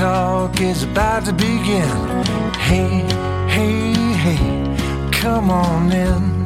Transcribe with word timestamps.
Talk 0.00 0.62
is 0.62 0.84
about 0.84 1.26
to 1.26 1.32
begin. 1.34 1.86
Hey, 2.54 3.04
hey, 3.50 3.92
hey, 4.14 5.10
come 5.12 5.50
on 5.50 5.92
in. 5.92 6.44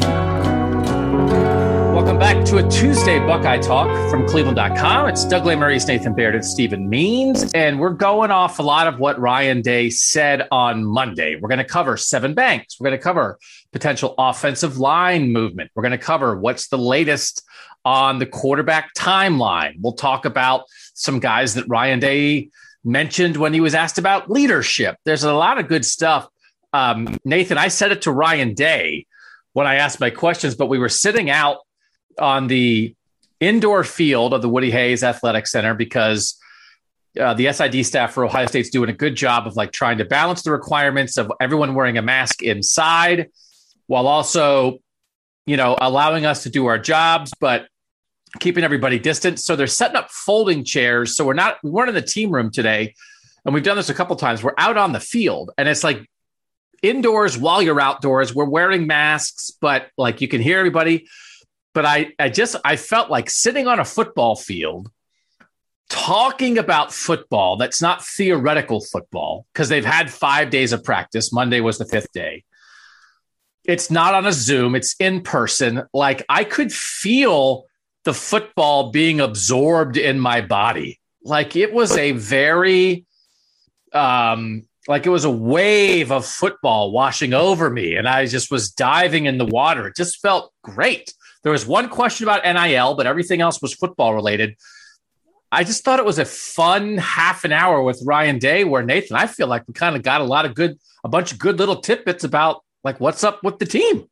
Welcome 1.94 2.18
back 2.18 2.44
to 2.46 2.56
a 2.56 2.68
Tuesday 2.68 3.20
Buckeye 3.20 3.58
Talk 3.58 4.10
from 4.10 4.26
Cleveland.com. 4.26 5.08
It's 5.08 5.24
Doug 5.24 5.44
Lesmerises, 5.44 5.86
Nathan 5.86 6.16
Baird, 6.16 6.34
and 6.34 6.44
Stephen 6.44 6.90
Means. 6.90 7.52
And 7.52 7.78
we're 7.78 7.90
going 7.90 8.32
off 8.32 8.58
a 8.58 8.62
lot 8.64 8.88
of 8.88 8.98
what 8.98 9.20
Ryan 9.20 9.62
Day 9.62 9.88
said 9.88 10.48
on 10.50 10.84
Monday. 10.84 11.38
We're 11.40 11.48
going 11.48 11.58
to 11.58 11.64
cover 11.64 11.94
Sevyn 11.94 12.34
Banks. 12.34 12.80
We're 12.80 12.88
going 12.88 12.98
to 12.98 13.04
cover 13.04 13.38
potential 13.70 14.16
offensive 14.18 14.78
line 14.78 15.32
movement. 15.32 15.70
We're 15.76 15.84
going 15.84 15.92
to 15.92 15.98
cover 15.98 16.36
what's 16.36 16.66
the 16.66 16.78
latest 16.78 17.44
on 17.84 18.18
the 18.18 18.26
quarterback 18.26 18.94
timeline. 18.94 19.74
We'll 19.80 19.92
talk 19.92 20.24
about 20.24 20.64
some 20.94 21.20
guys 21.20 21.54
that 21.54 21.68
Ryan 21.68 22.00
Day 22.00 22.48
mentioned 22.84 23.36
when 23.36 23.54
he 23.54 23.60
was 23.60 23.74
asked 23.74 23.98
about 23.98 24.30
leadership. 24.30 24.96
There's 25.04 25.24
a 25.24 25.32
lot 25.32 25.58
of 25.58 25.68
good 25.68 25.84
stuff. 25.84 26.28
Um, 26.72 27.16
Nathan, 27.24 27.58
I 27.58 27.68
said 27.68 27.92
it 27.92 28.02
to 28.02 28.12
Ryan 28.12 28.54
Day 28.54 29.06
when 29.52 29.66
I 29.66 29.76
asked 29.76 30.00
my 30.00 30.10
questions, 30.10 30.54
but 30.54 30.66
we 30.66 30.78
were 30.78 30.88
sitting 30.88 31.30
out 31.30 31.58
on 32.18 32.46
the 32.46 32.94
indoor 33.40 33.84
field 33.84 34.34
of 34.34 34.42
the 34.42 34.48
Woody 34.48 34.70
Hayes 34.70 35.02
Athletic 35.02 35.46
Center 35.46 35.74
because 35.74 36.38
uh, 37.18 37.34
the 37.34 37.52
SID 37.52 37.86
staff 37.86 38.12
for 38.12 38.24
Ohio 38.24 38.46
State's 38.46 38.70
doing 38.70 38.90
a 38.90 38.94
good 38.94 39.14
job 39.14 39.46
of 39.46 39.56
like 39.56 39.72
trying 39.72 39.98
to 39.98 40.04
balance 40.04 40.42
the 40.42 40.50
requirements 40.50 41.16
of 41.16 41.30
everyone 41.40 41.74
wearing 41.74 41.96
a 41.96 42.02
mask 42.02 42.42
inside 42.42 43.30
while 43.86 44.06
also, 44.06 44.78
you 45.46 45.56
know, 45.56 45.76
allowing 45.80 46.26
us 46.26 46.42
to 46.44 46.50
do 46.50 46.66
our 46.66 46.78
jobs, 46.78 47.32
but 47.38 47.68
keeping 48.40 48.64
everybody 48.64 48.98
distant. 48.98 49.40
So 49.40 49.56
they're 49.56 49.66
setting 49.66 49.96
up 49.96 50.10
folding 50.10 50.64
chairs. 50.64 51.16
So 51.16 51.24
we're 51.24 51.34
not, 51.34 51.58
we 51.62 51.70
weren't 51.70 51.88
in 51.88 51.94
the 51.94 52.02
team 52.02 52.30
room 52.30 52.50
today. 52.50 52.94
And 53.44 53.54
we've 53.54 53.62
done 53.62 53.76
this 53.76 53.90
a 53.90 53.94
couple 53.94 54.16
times. 54.16 54.42
We're 54.42 54.54
out 54.56 54.76
on 54.76 54.92
the 54.92 55.00
field 55.00 55.50
and 55.58 55.68
it's 55.68 55.84
like 55.84 56.08
indoors 56.82 57.36
while 57.36 57.62
you're 57.62 57.80
outdoors. 57.80 58.34
We're 58.34 58.44
wearing 58.44 58.86
masks, 58.86 59.50
but 59.50 59.88
like 59.98 60.20
you 60.20 60.28
can 60.28 60.40
hear 60.40 60.58
everybody 60.58 61.06
but 61.74 61.84
I, 61.84 62.12
I 62.18 62.30
just 62.30 62.56
I 62.64 62.76
felt 62.76 63.10
like 63.10 63.28
sitting 63.28 63.66
on 63.66 63.80
a 63.80 63.84
football 63.84 64.36
field 64.36 64.90
talking 65.90 66.56
about 66.56 66.94
football 66.94 67.56
that's 67.56 67.82
not 67.82 68.02
theoretical 68.02 68.80
football 68.80 69.44
because 69.52 69.68
they've 69.68 69.84
had 69.84 70.10
five 70.10 70.48
days 70.48 70.72
of 70.72 70.82
practice. 70.82 71.32
Monday 71.32 71.60
was 71.60 71.76
the 71.76 71.84
fifth 71.84 72.12
day. 72.12 72.44
It's 73.64 73.90
not 73.90 74.14
on 74.14 74.24
a 74.24 74.32
Zoom, 74.32 74.74
it's 74.74 74.94
in 74.98 75.22
person. 75.22 75.82
Like 75.92 76.24
I 76.28 76.44
could 76.44 76.72
feel 76.72 77.66
the 78.04 78.14
football 78.14 78.90
being 78.90 79.20
absorbed 79.20 79.96
in 79.96 80.20
my 80.20 80.40
body. 80.40 81.00
Like 81.22 81.56
it 81.56 81.72
was 81.72 81.96
a 81.96 82.12
very 82.12 83.06
um 83.92 84.62
like 84.86 85.06
it 85.06 85.10
was 85.10 85.24
a 85.24 85.30
wave 85.30 86.12
of 86.12 86.26
football 86.26 86.92
washing 86.92 87.32
over 87.32 87.70
me 87.70 87.96
and 87.96 88.06
I 88.06 88.26
just 88.26 88.50
was 88.50 88.70
diving 88.70 89.24
in 89.24 89.38
the 89.38 89.46
water. 89.46 89.88
It 89.88 89.96
just 89.96 90.20
felt 90.20 90.52
great. 90.62 91.14
There 91.42 91.52
was 91.52 91.66
one 91.66 91.88
question 91.88 92.26
about 92.26 92.44
NIL, 92.44 92.94
but 92.94 93.06
everything 93.06 93.40
else 93.40 93.62
was 93.62 93.74
football 93.74 94.14
related. 94.14 94.56
I 95.52 95.62
just 95.62 95.84
thought 95.84 95.98
it 95.98 96.04
was 96.04 96.18
a 96.18 96.24
fun 96.24 96.98
half 96.98 97.44
an 97.44 97.52
hour 97.52 97.82
with 97.82 98.02
Ryan 98.04 98.38
Day 98.38 98.64
where 98.64 98.82
Nathan, 98.82 99.16
I 99.16 99.26
feel 99.26 99.46
like 99.46 99.62
we 99.68 99.74
kind 99.74 99.94
of 99.94 100.02
got 100.02 100.20
a 100.20 100.24
lot 100.24 100.46
of 100.46 100.54
good, 100.54 100.78
a 101.04 101.08
bunch 101.08 101.32
of 101.32 101.38
good 101.38 101.58
little 101.58 101.76
tidbits 101.76 102.24
about 102.24 102.62
like 102.82 102.98
what's 102.98 103.22
up 103.22 103.44
with 103.44 103.58
the 103.58 103.66
team. 103.66 104.08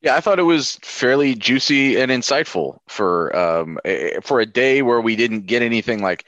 Yeah, 0.00 0.14
I 0.14 0.20
thought 0.20 0.38
it 0.38 0.44
was 0.44 0.76
fairly 0.82 1.34
juicy 1.34 2.00
and 2.00 2.10
insightful 2.10 2.78
for 2.88 3.34
um, 3.36 3.78
a, 3.84 4.20
for 4.22 4.40
a 4.40 4.46
day 4.46 4.82
where 4.82 5.00
we 5.00 5.16
didn't 5.16 5.46
get 5.46 5.60
anything 5.62 6.00
like, 6.02 6.24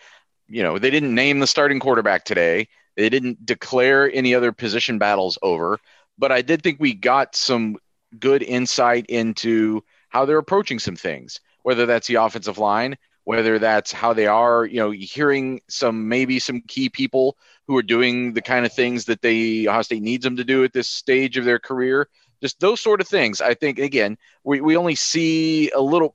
you 0.49 0.63
know, 0.63 0.79
they 0.79 0.91
didn't 0.91 1.15
name 1.15 1.39
the 1.39 1.47
starting 1.47 1.79
quarterback 1.79 2.25
today. 2.25 2.69
They 2.97 3.09
didn't 3.09 3.47
declare 3.47 4.11
any 4.13 4.35
other 4.35 4.51
position 4.51 4.99
battles 4.99 5.39
over, 5.43 5.79
but 6.19 6.33
I 6.33 6.43
did 6.43 6.63
think 6.63 6.81
we 6.81 6.95
got 6.95 7.37
some 7.37 7.77
good 8.19 8.43
insight 8.43 9.07
into 9.07 9.85
how 10.09 10.25
they're 10.25 10.39
approaching 10.39 10.81
some 10.81 10.97
things, 10.97 11.39
whether 11.63 11.87
that's 11.87 12.09
the 12.09 12.17
offensive 12.17 12.59
line, 12.59 12.97
whether 13.23 13.61
that's 13.61 13.93
how 13.93 14.13
they 14.13 14.27
are, 14.27 14.65
you 14.65 14.79
know, 14.79 14.91
hearing 14.91 15.61
some 15.69 16.09
maybe 16.09 16.41
some 16.41 16.61
key 16.67 16.89
people 16.89 17.37
who 17.69 17.77
are 17.77 17.83
doing 17.83 18.33
the 18.33 18.43
kind 18.43 18.67
of 18.67 18.73
things 18.73 19.05
that 19.05 19.23
they 19.23 19.69
Ohio 19.69 19.83
State 19.83 20.03
needs 20.03 20.25
them 20.25 20.37
to 20.37 20.45
do 20.45 20.65
at 20.65 20.73
this 20.73 20.89
stage 20.89 21.37
of 21.37 21.45
their 21.45 21.61
career. 21.61 22.09
Just 22.41 22.61
those 22.61 22.81
sort 22.81 23.01
of 23.01 23.09
things. 23.09 23.41
I 23.41 23.55
think 23.55 23.79
again, 23.79 24.17
we, 24.45 24.61
we 24.61 24.77
only 24.77 24.95
see 24.95 25.71
a 25.71 25.81
little 25.81 26.15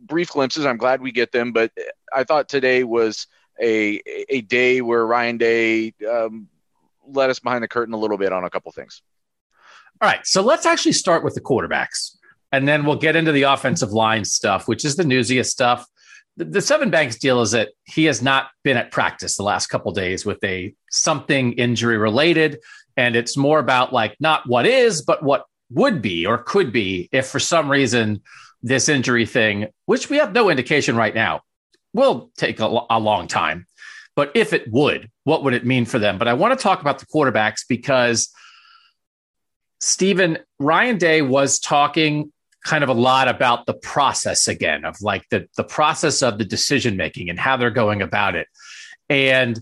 brief 0.00 0.30
glimpses. 0.30 0.64
I'm 0.64 0.76
glad 0.76 1.00
we 1.00 1.12
get 1.12 1.32
them, 1.32 1.52
but 1.52 1.72
I 2.14 2.24
thought 2.24 2.48
today 2.48 2.84
was 2.84 3.26
a 3.60 4.00
a 4.28 4.40
day 4.42 4.80
where 4.80 5.04
Ryan 5.04 5.36
Day 5.36 5.94
um, 6.08 6.48
let 7.06 7.30
us 7.30 7.38
behind 7.38 7.64
the 7.64 7.68
curtain 7.68 7.94
a 7.94 7.98
little 7.98 8.18
bit 8.18 8.32
on 8.32 8.44
a 8.44 8.50
couple 8.50 8.70
things. 8.72 9.02
All 10.00 10.08
right. 10.08 10.24
So 10.24 10.42
let's 10.42 10.66
actually 10.66 10.92
start 10.92 11.24
with 11.24 11.34
the 11.34 11.40
quarterbacks 11.40 12.16
and 12.52 12.66
then 12.66 12.84
we'll 12.84 12.96
get 12.96 13.16
into 13.16 13.32
the 13.32 13.42
offensive 13.42 13.90
line 13.90 14.24
stuff, 14.24 14.68
which 14.68 14.84
is 14.84 14.96
the 14.96 15.04
newsiest 15.04 15.50
stuff. 15.50 15.86
The, 16.36 16.44
the 16.44 16.58
Sevyn 16.60 16.90
Banks 16.90 17.18
deal 17.18 17.42
is 17.42 17.50
that 17.50 17.70
he 17.84 18.04
has 18.04 18.22
not 18.22 18.48
been 18.62 18.76
at 18.76 18.90
practice 18.90 19.36
the 19.36 19.42
last 19.42 19.66
couple 19.66 19.92
days 19.92 20.24
with 20.24 20.42
a 20.44 20.74
something 20.90 21.52
injury 21.54 21.98
related. 21.98 22.60
And 22.98 23.16
it's 23.16 23.34
more 23.34 23.58
about 23.58 23.94
like 23.94 24.14
not 24.20 24.46
what 24.46 24.66
is, 24.66 25.00
but 25.00 25.22
what 25.22 25.46
would 25.70 26.02
be 26.02 26.26
or 26.26 26.36
could 26.36 26.72
be 26.72 27.08
if 27.12 27.28
for 27.28 27.38
some 27.38 27.70
reason 27.70 28.20
this 28.62 28.90
injury 28.90 29.24
thing, 29.24 29.68
which 29.86 30.10
we 30.10 30.18
have 30.18 30.34
no 30.34 30.50
indication 30.50 30.96
right 30.96 31.14
now, 31.14 31.40
will 31.94 32.30
take 32.36 32.60
a, 32.60 32.80
a 32.90 32.98
long 32.98 33.26
time. 33.26 33.66
But 34.14 34.32
if 34.34 34.52
it 34.52 34.70
would, 34.70 35.10
what 35.24 35.44
would 35.44 35.54
it 35.54 35.64
mean 35.64 35.86
for 35.86 35.98
them? 35.98 36.18
But 36.18 36.28
I 36.28 36.34
want 36.34 36.58
to 36.58 36.62
talk 36.62 36.82
about 36.82 36.98
the 36.98 37.06
quarterbacks 37.06 37.60
because– 37.66 38.28
Stephen, 39.80 40.38
Ryan 40.58 40.98
Day 40.98 41.22
was 41.22 41.58
talking 41.58 42.32
kind 42.64 42.82
of 42.82 42.90
a 42.90 42.94
lot 42.94 43.28
about 43.28 43.66
the 43.66 43.74
process 43.74 44.48
again 44.48 44.84
of 44.84 45.00
like 45.00 45.24
the, 45.30 45.48
the 45.56 45.64
process 45.64 46.22
of 46.22 46.38
the 46.38 46.44
decision 46.44 46.96
making 46.96 47.30
and 47.30 47.38
how 47.38 47.56
they're 47.56 47.70
going 47.70 48.02
about 48.02 48.34
it. 48.34 48.48
And 49.08 49.58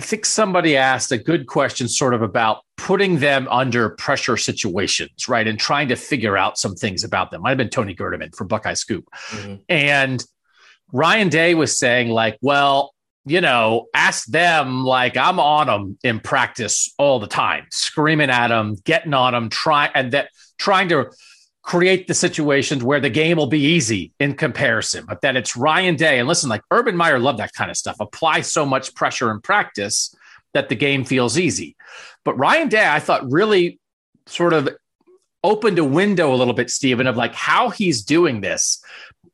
I 0.00 0.02
think 0.02 0.24
somebody 0.24 0.78
asked 0.78 1.12
a 1.12 1.18
good 1.18 1.46
question 1.46 1.86
sort 1.86 2.14
of 2.14 2.22
about 2.22 2.62
putting 2.78 3.18
them 3.18 3.46
under 3.50 3.90
pressure 3.90 4.38
situations, 4.38 5.28
right? 5.28 5.46
And 5.46 5.60
trying 5.60 5.88
to 5.88 5.94
figure 5.94 6.38
out 6.38 6.56
some 6.56 6.74
things 6.74 7.04
about 7.04 7.30
them. 7.30 7.42
Might 7.42 7.50
have 7.50 7.58
been 7.58 7.68
Tony 7.68 7.94
Gerdeman 7.94 8.34
from 8.34 8.46
Buckeye 8.46 8.72
Scoop. 8.72 9.06
Mm-hmm. 9.28 9.56
And 9.68 10.24
Ryan 10.90 11.28
Day 11.28 11.54
was 11.54 11.76
saying, 11.76 12.08
like, 12.08 12.38
well, 12.40 12.94
you 13.26 13.42
know, 13.42 13.88
ask 13.92 14.24
them 14.24 14.84
like 14.86 15.18
I'm 15.18 15.38
on 15.38 15.66
them 15.66 15.98
in 16.02 16.18
practice 16.18 16.94
all 16.96 17.20
the 17.20 17.26
time, 17.26 17.66
screaming 17.70 18.30
at 18.30 18.48
them, 18.48 18.76
getting 18.84 19.12
on 19.12 19.34
them, 19.34 19.50
trying 19.50 19.90
and 19.94 20.12
that 20.12 20.30
trying 20.56 20.88
to 20.88 21.10
create 21.62 22.06
the 22.06 22.14
situations 22.14 22.82
where 22.82 23.00
the 23.00 23.10
game 23.10 23.36
will 23.36 23.46
be 23.46 23.60
easy 23.60 24.12
in 24.18 24.34
comparison, 24.34 25.04
but 25.06 25.20
that 25.20 25.36
it's 25.36 25.56
Ryan 25.56 25.96
Day. 25.96 26.18
And 26.18 26.26
listen, 26.26 26.48
like 26.48 26.62
Urban 26.70 26.96
Meyer 26.96 27.18
loved 27.18 27.38
that 27.38 27.52
kind 27.52 27.70
of 27.70 27.76
stuff. 27.76 27.96
Apply 28.00 28.40
so 28.40 28.64
much 28.64 28.94
pressure 28.94 29.30
in 29.30 29.40
practice 29.40 30.14
that 30.54 30.68
the 30.68 30.74
game 30.74 31.04
feels 31.04 31.38
easy. 31.38 31.76
But 32.24 32.38
Ryan 32.38 32.68
Day, 32.68 32.88
I 32.88 32.98
thought 32.98 33.30
really 33.30 33.78
sort 34.26 34.52
of 34.52 34.68
opened 35.44 35.78
a 35.78 35.84
window 35.84 36.32
a 36.32 36.36
little 36.36 36.54
bit, 36.54 36.70
Stephen, 36.70 37.06
of 37.06 37.16
like 37.16 37.34
how 37.34 37.70
he's 37.70 38.02
doing 38.02 38.40
this. 38.40 38.82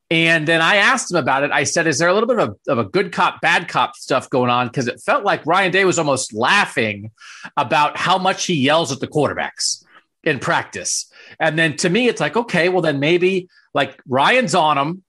And 0.09 0.47
then 0.47 0.61
I 0.61 0.77
asked 0.77 1.11
him 1.11 1.17
about 1.17 1.43
it. 1.43 1.51
I 1.51 1.65
said, 1.65 1.87
Is 1.87 1.99
there 1.99 2.09
a 2.09 2.15
little 2.15 2.29
bit 2.29 2.39
of, 2.39 2.57
of 2.69 2.79
a 2.79 2.85
good 2.85 3.13
cop, 3.13 3.41
bad 3.41 3.67
cop 3.69 3.97
stuff 3.97 4.31
going 4.31 4.51
on? 4.51 4.69
Because 4.69 4.87
it 4.87 5.01
felt 5.01 5.25
like 5.25 5.45
Ryan 5.47 5.73
Day 5.73 5.85
was 5.85 5.99
almost 5.99 6.33
laughing 6.33 7.11
about 7.57 7.97
how 7.97 8.19
much 8.19 8.47
he 8.47 8.55
yells 8.55 8.93
at 8.93 9.01
the 9.01 9.09
quarterbacks 9.09 9.85
in 10.27 10.41
practice. 10.41 11.11
And 11.41 11.59
then 11.59 11.77
to 11.79 11.89
me, 11.89 12.09
it's 12.09 12.21
like, 12.21 12.37
okay, 12.37 12.69
well, 12.69 12.83
then 12.83 13.01
maybe 13.01 13.49
like 13.73 13.99
Ryan's 14.07 14.55
on 14.55 14.77
him. 14.77 15.03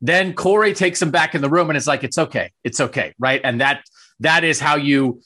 Then 0.00 0.34
Corey 0.34 0.74
takes 0.74 1.00
him 1.00 1.10
back 1.10 1.34
in 1.34 1.42
the 1.42 1.48
room 1.48 1.70
and 1.70 1.76
it's 1.76 1.86
like, 1.86 2.02
it's 2.02 2.18
okay. 2.18 2.52
It's 2.64 2.80
okay. 2.80 3.14
Right. 3.18 3.40
And 3.44 3.60
that 3.60 3.84
that 4.20 4.44
is 4.44 4.58
how 4.58 4.76
you 4.76 5.20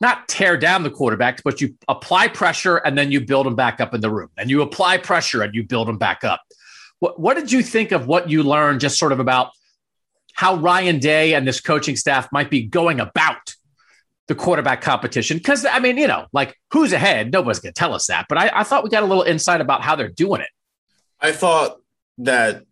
not 0.00 0.28
tear 0.28 0.56
down 0.56 0.84
the 0.84 0.90
quarterbacks, 0.90 1.40
but 1.44 1.60
you 1.60 1.74
apply 1.88 2.28
pressure 2.28 2.76
and 2.76 2.96
then 2.96 3.10
you 3.10 3.20
build 3.20 3.46
them 3.46 3.56
back 3.56 3.80
up 3.80 3.94
in 3.94 4.00
the 4.00 4.10
room. 4.10 4.30
And 4.36 4.48
you 4.48 4.62
apply 4.62 4.98
pressure 4.98 5.42
and 5.42 5.54
you 5.54 5.64
build 5.64 5.88
them 5.88 5.98
back 5.98 6.22
up. 6.22 6.40
What, 7.00 7.18
what 7.18 7.34
did 7.34 7.50
you 7.50 7.62
think 7.62 7.90
of 7.90 8.06
what 8.06 8.30
you 8.30 8.44
learned 8.44 8.80
just 8.80 8.98
sort 8.98 9.12
of 9.12 9.18
about 9.18 9.50
how 10.34 10.54
Ryan 10.54 11.00
Day 11.00 11.34
and 11.34 11.46
this 11.46 11.60
coaching 11.60 11.96
staff 11.96 12.30
might 12.30 12.50
be 12.50 12.62
going 12.62 13.00
about 13.00 13.47
the 14.28 14.34
quarterback 14.34 14.80
competition? 14.80 15.38
Because, 15.38 15.64
I 15.64 15.80
mean, 15.80 15.98
you 15.98 16.06
know, 16.06 16.26
like 16.32 16.56
who's 16.72 16.92
ahead? 16.92 17.32
Nobody's 17.32 17.58
going 17.58 17.72
to 17.72 17.78
tell 17.78 17.94
us 17.94 18.06
that. 18.06 18.26
But 18.28 18.38
I, 18.38 18.50
I 18.54 18.62
thought 18.62 18.84
we 18.84 18.90
got 18.90 19.02
a 19.02 19.06
little 19.06 19.24
insight 19.24 19.60
about 19.60 19.82
how 19.82 19.96
they're 19.96 20.08
doing 20.08 20.40
it. 20.40 20.50
I 21.20 21.32
thought 21.32 21.78
that 22.18 22.64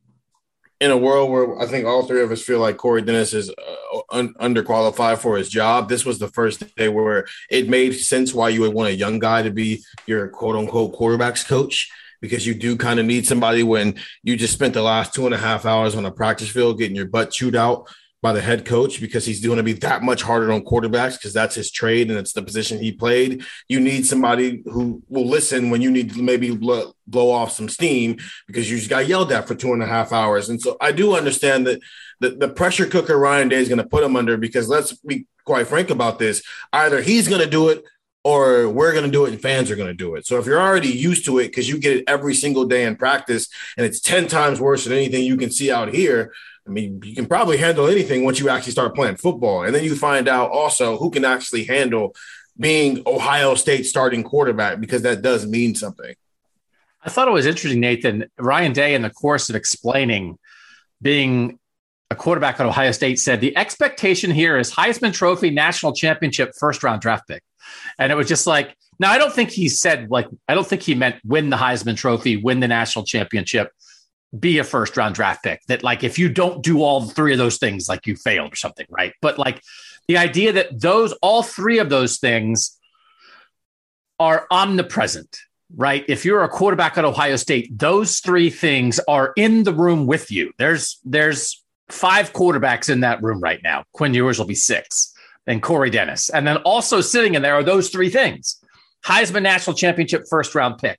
in 0.80 0.90
a 0.90 0.96
world 0.96 1.30
where 1.30 1.58
I 1.58 1.66
think 1.66 1.86
all 1.86 2.06
three 2.06 2.22
of 2.22 2.30
us 2.30 2.42
feel 2.42 2.58
like 2.58 2.76
Corey 2.76 3.02
Dennis 3.02 3.32
is 3.32 3.50
uh, 3.50 4.00
un- 4.10 4.34
underqualified 4.34 5.18
for 5.18 5.36
his 5.36 5.48
job, 5.48 5.88
this 5.88 6.04
was 6.04 6.18
the 6.18 6.28
first 6.28 6.76
day 6.76 6.88
where 6.88 7.26
it 7.50 7.68
made 7.68 7.92
sense 7.92 8.34
why 8.34 8.50
you 8.50 8.60
would 8.60 8.74
want 8.74 8.90
a 8.90 8.94
young 8.94 9.18
guy 9.18 9.42
to 9.42 9.50
be 9.50 9.82
your 10.06 10.28
quote 10.28 10.56
unquote 10.56 10.94
quarterbacks 10.94 11.46
coach 11.46 11.90
because 12.20 12.46
you 12.46 12.54
do 12.54 12.76
kind 12.76 13.00
of 13.00 13.06
need 13.06 13.26
somebody 13.26 13.62
when 13.62 13.94
you 14.22 14.36
just 14.36 14.52
spent 14.52 14.74
the 14.74 14.82
last 14.82 15.14
two 15.14 15.26
and 15.26 15.34
a 15.34 15.38
half 15.38 15.64
hours 15.64 15.94
on 15.94 16.04
a 16.04 16.10
practice 16.10 16.48
field 16.48 16.78
getting 16.78 16.96
your 16.96 17.06
butt 17.06 17.30
chewed 17.30 17.56
out 17.56 17.88
by 18.26 18.32
the 18.32 18.40
head 18.40 18.64
coach 18.64 19.00
because 19.00 19.24
he's 19.24 19.46
going 19.46 19.56
to 19.56 19.62
be 19.62 19.72
that 19.72 20.02
much 20.02 20.20
harder 20.20 20.50
on 20.50 20.60
quarterbacks 20.64 21.12
because 21.12 21.32
that's 21.32 21.54
his 21.54 21.70
trade 21.70 22.10
and 22.10 22.18
it's 22.18 22.32
the 22.32 22.42
position 22.42 22.76
he 22.76 22.90
played. 22.90 23.44
You 23.68 23.78
need 23.78 24.04
somebody 24.04 24.64
who 24.64 25.00
will 25.08 25.28
listen 25.28 25.70
when 25.70 25.80
you 25.80 25.92
need 25.92 26.12
to 26.14 26.20
maybe 26.20 26.50
blow, 26.50 26.92
blow 27.06 27.30
off 27.30 27.52
some 27.52 27.68
steam 27.68 28.16
because 28.48 28.68
you 28.68 28.78
just 28.78 28.90
got 28.90 29.06
yelled 29.06 29.30
at 29.30 29.46
for 29.46 29.54
two 29.54 29.72
and 29.72 29.80
a 29.80 29.86
half 29.86 30.12
hours. 30.12 30.48
And 30.48 30.60
so 30.60 30.76
I 30.80 30.90
do 30.90 31.14
understand 31.14 31.68
that 31.68 31.80
the, 32.18 32.30
the 32.30 32.48
pressure 32.48 32.86
cooker 32.86 33.16
Ryan 33.16 33.48
Day 33.48 33.58
is 33.58 33.68
going 33.68 33.78
to 33.78 33.86
put 33.86 34.02
him 34.02 34.16
under 34.16 34.36
because 34.36 34.68
let's 34.68 34.92
be 34.92 35.28
quite 35.44 35.68
frank 35.68 35.90
about 35.90 36.18
this. 36.18 36.42
Either 36.72 37.02
he's 37.02 37.28
going 37.28 37.42
to 37.42 37.48
do 37.48 37.68
it 37.68 37.84
or 38.24 38.68
we're 38.68 38.92
going 38.92 39.04
to 39.04 39.10
do 39.10 39.24
it 39.26 39.32
and 39.34 39.40
fans 39.40 39.70
are 39.70 39.76
going 39.76 39.86
to 39.86 39.94
do 39.94 40.16
it. 40.16 40.26
So 40.26 40.36
if 40.40 40.46
you're 40.46 40.60
already 40.60 40.88
used 40.88 41.26
to 41.26 41.38
it 41.38 41.46
because 41.46 41.68
you 41.68 41.78
get 41.78 41.98
it 41.98 42.04
every 42.08 42.34
single 42.34 42.64
day 42.64 42.86
in 42.86 42.96
practice 42.96 43.48
and 43.76 43.86
it's 43.86 44.00
10 44.00 44.26
times 44.26 44.60
worse 44.60 44.82
than 44.82 44.94
anything 44.94 45.24
you 45.24 45.36
can 45.36 45.52
see 45.52 45.70
out 45.70 45.94
here, 45.94 46.32
I 46.66 46.70
mean, 46.70 47.00
you 47.04 47.14
can 47.14 47.26
probably 47.26 47.56
handle 47.58 47.86
anything 47.86 48.24
once 48.24 48.40
you 48.40 48.48
actually 48.48 48.72
start 48.72 48.94
playing 48.94 49.16
football. 49.16 49.62
And 49.62 49.74
then 49.74 49.84
you 49.84 49.94
find 49.94 50.28
out 50.28 50.50
also 50.50 50.96
who 50.98 51.10
can 51.10 51.24
actually 51.24 51.64
handle 51.64 52.14
being 52.58 53.02
Ohio 53.06 53.54
State 53.54 53.86
starting 53.86 54.22
quarterback 54.22 54.80
because 54.80 55.02
that 55.02 55.22
does 55.22 55.46
mean 55.46 55.74
something. 55.74 56.14
I 57.02 57.08
thought 57.08 57.28
it 57.28 57.32
was 57.32 57.46
interesting, 57.46 57.80
Nathan. 57.80 58.24
Ryan 58.36 58.72
Day, 58.72 58.94
in 58.94 59.02
the 59.02 59.10
course 59.10 59.48
of 59.48 59.54
explaining 59.54 60.38
being 61.00 61.58
a 62.10 62.16
quarterback 62.16 62.58
at 62.58 62.66
Ohio 62.66 62.90
State, 62.90 63.20
said 63.20 63.40
the 63.40 63.56
expectation 63.56 64.32
here 64.32 64.58
is 64.58 64.72
Heisman 64.72 65.12
Trophy 65.12 65.50
national 65.50 65.92
championship 65.92 66.52
first 66.58 66.82
round 66.82 67.00
draft 67.00 67.28
pick. 67.28 67.42
And 67.98 68.10
it 68.10 68.16
was 68.16 68.26
just 68.26 68.46
like, 68.46 68.76
now 68.98 69.12
I 69.12 69.18
don't 69.18 69.32
think 69.32 69.50
he 69.50 69.68
said, 69.68 70.10
like, 70.10 70.26
I 70.48 70.54
don't 70.54 70.66
think 70.66 70.82
he 70.82 70.94
meant 70.94 71.16
win 71.24 71.50
the 71.50 71.56
Heisman 71.56 71.96
Trophy, 71.96 72.38
win 72.38 72.58
the 72.58 72.68
national 72.68 73.04
championship 73.04 73.70
be 74.38 74.58
a 74.58 74.64
first 74.64 74.96
round 74.96 75.14
draft 75.14 75.42
pick. 75.42 75.62
That 75.68 75.82
like 75.82 76.04
if 76.04 76.18
you 76.18 76.28
don't 76.28 76.62
do 76.62 76.82
all 76.82 77.02
three 77.02 77.32
of 77.32 77.38
those 77.38 77.58
things, 77.58 77.88
like 77.88 78.06
you 78.06 78.16
failed 78.16 78.52
or 78.52 78.56
something, 78.56 78.86
right? 78.90 79.12
But 79.20 79.38
like 79.38 79.62
the 80.08 80.18
idea 80.18 80.52
that 80.52 80.80
those 80.80 81.12
all 81.22 81.42
three 81.42 81.78
of 81.78 81.88
those 81.88 82.18
things 82.18 82.78
are 84.18 84.46
omnipresent, 84.50 85.38
right? 85.74 86.04
If 86.08 86.24
you're 86.24 86.42
a 86.42 86.48
quarterback 86.48 86.96
at 86.96 87.04
Ohio 87.04 87.36
State, 87.36 87.78
those 87.78 88.20
three 88.20 88.50
things 88.50 89.00
are 89.08 89.32
in 89.36 89.64
the 89.64 89.74
room 89.74 90.06
with 90.06 90.30
you. 90.30 90.52
There's 90.58 91.00
there's 91.04 91.62
five 91.88 92.32
quarterbacks 92.32 92.90
in 92.90 93.00
that 93.00 93.22
room 93.22 93.40
right 93.40 93.60
now. 93.62 93.84
Quinn 93.92 94.14
Ewers 94.14 94.38
will 94.38 94.46
be 94.46 94.54
six, 94.54 95.12
and 95.46 95.62
Corey 95.62 95.90
Dennis, 95.90 96.30
and 96.30 96.46
then 96.46 96.58
also 96.58 97.00
sitting 97.00 97.34
in 97.34 97.42
there 97.42 97.54
are 97.54 97.64
those 97.64 97.90
three 97.90 98.10
things: 98.10 98.60
Heisman 99.04 99.42
National 99.42 99.74
Championship 99.74 100.24
first 100.28 100.54
round 100.54 100.78
pick, 100.78 100.98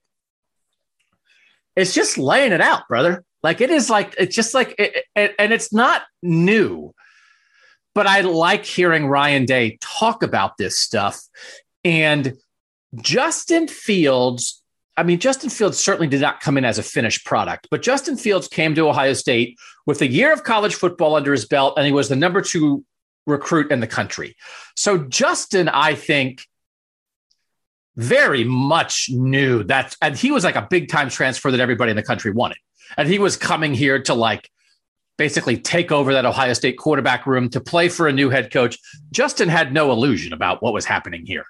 it's 1.77 1.94
just 1.94 2.18
laying 2.18 2.51
it 2.51 2.59
out, 2.59 2.88
brother. 2.89 3.24
Like 3.44 3.62
it 3.62 3.69
is 3.69 3.89
like 3.89 4.15
it's 4.18 4.35
just 4.35 4.53
like 4.53 4.75
it, 4.79 5.06
it, 5.15 5.35
and 5.39 5.53
it's 5.53 5.71
not 5.71 6.01
new. 6.24 6.94
But 7.94 8.07
I 8.07 8.21
like 8.21 8.65
hearing 8.65 9.07
Ryan 9.07 9.45
Day 9.45 9.77
talk 9.79 10.24
about 10.24 10.57
this 10.57 10.77
stuff. 10.77 11.21
And 11.83 12.33
Justin 12.95 13.68
Fields, 13.68 14.62
I 14.97 15.03
mean, 15.03 15.19
Justin 15.19 15.50
Fields 15.50 15.77
certainly 15.77 16.07
did 16.07 16.21
not 16.21 16.41
come 16.41 16.57
in 16.57 16.65
as 16.65 16.79
a 16.79 16.83
finished 16.83 17.25
product, 17.25 17.68
but 17.69 17.81
Justin 17.83 18.18
Fields 18.18 18.47
came 18.47 18.75
to 18.75 18.89
Ohio 18.89 19.13
State 19.13 19.57
with 19.85 20.01
a 20.01 20.07
year 20.07 20.33
of 20.33 20.44
college 20.44 20.75
football 20.75 21.15
under 21.15 21.31
his 21.31 21.45
belt, 21.45 21.75
and 21.77 21.85
he 21.85 21.91
was 21.91 22.09
the 22.09 22.15
number 22.15 22.41
two 22.41 22.83
recruit 23.27 23.71
in 23.71 23.81
the 23.81 23.88
country. 23.88 24.35
So, 24.75 24.97
Justin, 24.97 25.69
I 25.69 25.94
think, 25.94 26.45
very 27.98 28.44
much 28.44 29.10
knew 29.10 29.64
that, 29.64 29.96
and 30.02 30.16
he 30.16 30.32
was 30.32 30.44
like 30.44 30.56
a 30.56 30.68
big 30.70 30.88
time 30.88 31.10
transfer 31.10 31.52
that 31.52 31.60
everybody 31.60 31.90
in 31.92 31.98
the 31.98 32.04
country 32.04 32.32
wanted. 32.32 32.58
And 32.96 33.08
he 33.08 33.20
was 33.20 33.36
coming 33.36 33.74
here 33.74 34.02
to 34.04 34.14
like 34.14 34.50
basically 35.18 35.58
take 35.58 35.92
over 35.92 36.14
that 36.14 36.26
Ohio 36.26 36.54
State 36.54 36.78
quarterback 36.78 37.26
room 37.26 37.50
to 37.50 37.60
play 37.60 37.90
for 37.90 38.08
a 38.08 38.14
new 38.14 38.30
head 38.30 38.54
coach. 38.54 38.78
Justin 39.12 39.50
had 39.50 39.74
no 39.74 39.92
illusion 39.92 40.32
about 40.32 40.62
what 40.62 40.74
was 40.74 40.86
happening 40.86 41.26
here. 41.26 41.46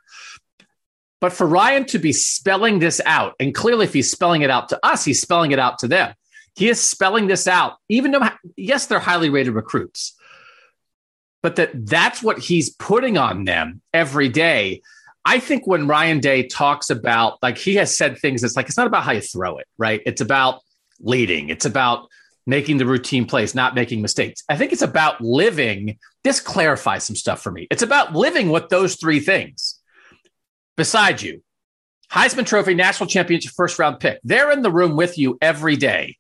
But 1.20 1.34
for 1.34 1.46
Ryan 1.46 1.86
to 1.86 2.00
be 2.00 2.14
spelling 2.14 2.80
this 2.80 3.02
out, 3.06 3.36
and 3.40 3.54
clearly 3.54 3.86
if 3.86 3.94
he's 3.94 4.10
spelling 4.10 4.42
it 4.42 4.50
out 4.50 4.70
to 4.70 4.80
us, 4.86 5.04
he's 5.04 5.20
spelling 5.20 5.52
it 5.52 5.60
out 5.60 5.80
to 5.80 5.88
them. 5.88 6.14
He 6.56 6.70
is 6.70 6.82
spelling 6.82 7.28
this 7.28 7.48
out, 7.48 7.78
even 7.90 8.12
though, 8.12 8.28
yes, 8.56 8.86
they're 8.86 9.00
highly 9.00 9.30
rated 9.30 9.54
recruits, 9.54 10.16
but 11.44 11.56
that 11.58 11.86
that's 11.86 12.24
what 12.24 12.40
he's 12.40 12.74
putting 12.74 13.18
on 13.18 13.44
them 13.46 13.82
every 13.94 14.30
day. 14.30 14.82
I 15.30 15.40
think 15.40 15.68
when 15.68 15.88
Ryan 15.88 16.22
Day 16.22 16.48
talks 16.48 16.90
about, 16.90 17.38
like, 17.44 17.58
he 17.58 17.76
has 17.76 17.98
said 17.98 18.18
things, 18.18 18.46
it's 18.46 18.56
like, 18.56 18.68
it's 18.68 18.78
not 18.78 18.88
about 18.88 19.04
how 19.04 19.12
you 19.12 19.20
throw 19.20 19.58
it, 19.58 19.68
right? 19.78 20.02
It's 20.06 20.22
about 20.22 20.62
leading, 21.02 21.50
it's 21.50 21.66
about 21.66 22.08
making 22.46 22.78
the 22.78 22.86
routine 22.86 23.26
plays, 23.26 23.54
not 23.54 23.76
making 23.76 24.02
mistakes. 24.02 24.42
I 24.48 24.56
think 24.56 24.72
it's 24.72 24.82
about 24.82 25.20
living. 25.20 26.00
This 26.24 26.40
clarifies 26.40 27.04
some 27.04 27.18
stuff 27.18 27.42
for 27.44 27.52
me. 27.52 27.68
It's 27.70 27.82
about 27.82 28.16
living 28.16 28.52
with 28.52 28.70
those 28.70 28.96
three 28.96 29.20
things 29.20 29.82
beside 30.78 31.22
you. 31.22 31.44
Heisman 32.10 32.46
Trophy, 32.46 32.74
national 32.74 33.08
championship, 33.08 33.52
first 33.52 33.78
round 33.80 34.00
pick. 34.00 34.22
They're 34.24 34.52
in 34.52 34.62
the 34.62 34.72
room 34.72 34.96
with 34.96 35.18
you 35.18 35.38
every 35.42 35.76
day. 35.76 36.16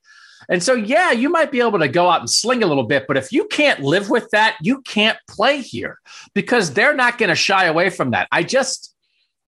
And 0.49 0.61
so, 0.61 0.73
yeah, 0.73 1.11
you 1.11 1.29
might 1.29 1.49
be 1.49 1.61
able 1.61 1.79
to 1.79 1.87
go 1.87 2.09
out 2.09 2.19
and 2.19 2.29
sling 2.29 2.61
a 2.61 2.67
little 2.67 2.83
bit, 2.83 3.05
but 3.07 3.15
if 3.15 3.31
you 3.31 3.45
can't 3.45 3.79
live 3.81 4.09
with 4.09 4.29
that, 4.31 4.57
you 4.61 4.81
can't 4.81 5.17
play 5.29 5.61
here 5.61 5.97
because 6.33 6.73
they're 6.73 6.93
not 6.93 7.17
going 7.17 7.29
to 7.29 7.35
shy 7.35 7.65
away 7.65 7.89
from 7.89 8.11
that. 8.11 8.27
I 8.33 8.43
just, 8.43 8.93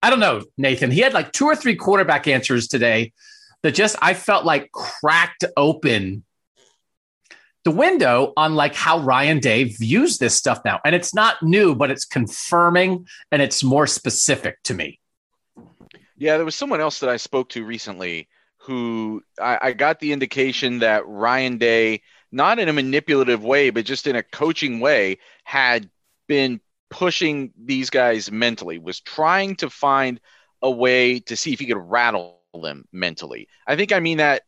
I 0.02 0.10
don't 0.10 0.20
know, 0.20 0.42
Nathan. 0.56 0.90
He 0.90 1.00
had 1.00 1.12
like 1.12 1.32
two 1.32 1.46
or 1.46 1.54
three 1.54 1.76
quarterback 1.76 2.26
answers 2.26 2.68
today 2.68 3.12
that 3.62 3.74
just 3.74 3.96
I 4.00 4.14
felt 4.14 4.44
like 4.44 4.72
cracked 4.72 5.44
open 5.56 6.24
the 7.64 7.70
window 7.70 8.32
on 8.36 8.54
like 8.54 8.74
how 8.74 9.00
Ryan 9.00 9.38
Day 9.38 9.64
views 9.64 10.18
this 10.18 10.34
stuff 10.34 10.60
now. 10.64 10.80
And 10.84 10.94
it's 10.94 11.14
not 11.14 11.42
new, 11.42 11.74
but 11.74 11.90
it's 11.90 12.06
confirming 12.06 13.06
and 13.30 13.42
it's 13.42 13.62
more 13.62 13.86
specific 13.86 14.62
to 14.64 14.74
me. 14.74 14.98
Yeah, 16.16 16.36
there 16.36 16.44
was 16.44 16.54
someone 16.54 16.80
else 16.80 17.00
that 17.00 17.10
I 17.10 17.16
spoke 17.16 17.50
to 17.50 17.64
recently 17.64 18.28
who 18.58 19.22
I, 19.40 19.58
I 19.62 19.72
got 19.72 20.00
the 20.00 20.12
indication 20.12 20.80
that 20.80 21.06
Ryan 21.06 21.58
Day, 21.58 22.02
not 22.30 22.58
in 22.58 22.68
a 22.68 22.72
manipulative 22.72 23.42
way, 23.42 23.70
but 23.70 23.84
just 23.84 24.06
in 24.06 24.16
a 24.16 24.22
coaching 24.22 24.80
way, 24.80 25.18
had 25.44 25.88
been 26.28 26.60
pushing 26.90 27.52
these 27.56 27.90
guys 27.90 28.30
mentally, 28.30 28.78
was 28.78 29.00
trying 29.00 29.56
to 29.56 29.70
find 29.70 30.20
a 30.62 30.70
way 30.70 31.20
to 31.20 31.36
see 31.36 31.52
if 31.52 31.60
he 31.60 31.66
could 31.66 31.78
rattle 31.78 32.40
them 32.62 32.84
mentally. 32.92 33.48
I 33.66 33.76
think 33.76 33.92
I 33.92 34.00
mean 34.00 34.18
that, 34.18 34.42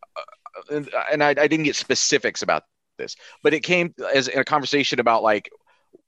uh, 0.71 1.03
and 1.11 1.23
I, 1.23 1.31
I 1.31 1.35
didn't 1.35 1.65
get 1.65 1.77
specifics 1.77 2.43
about 2.43 2.65
this, 2.99 3.17
but 3.43 3.55
it 3.55 3.61
came 3.61 3.95
as 4.15 4.29
a 4.29 4.45
conversation 4.45 5.01
about 5.01 5.23
like 5.23 5.51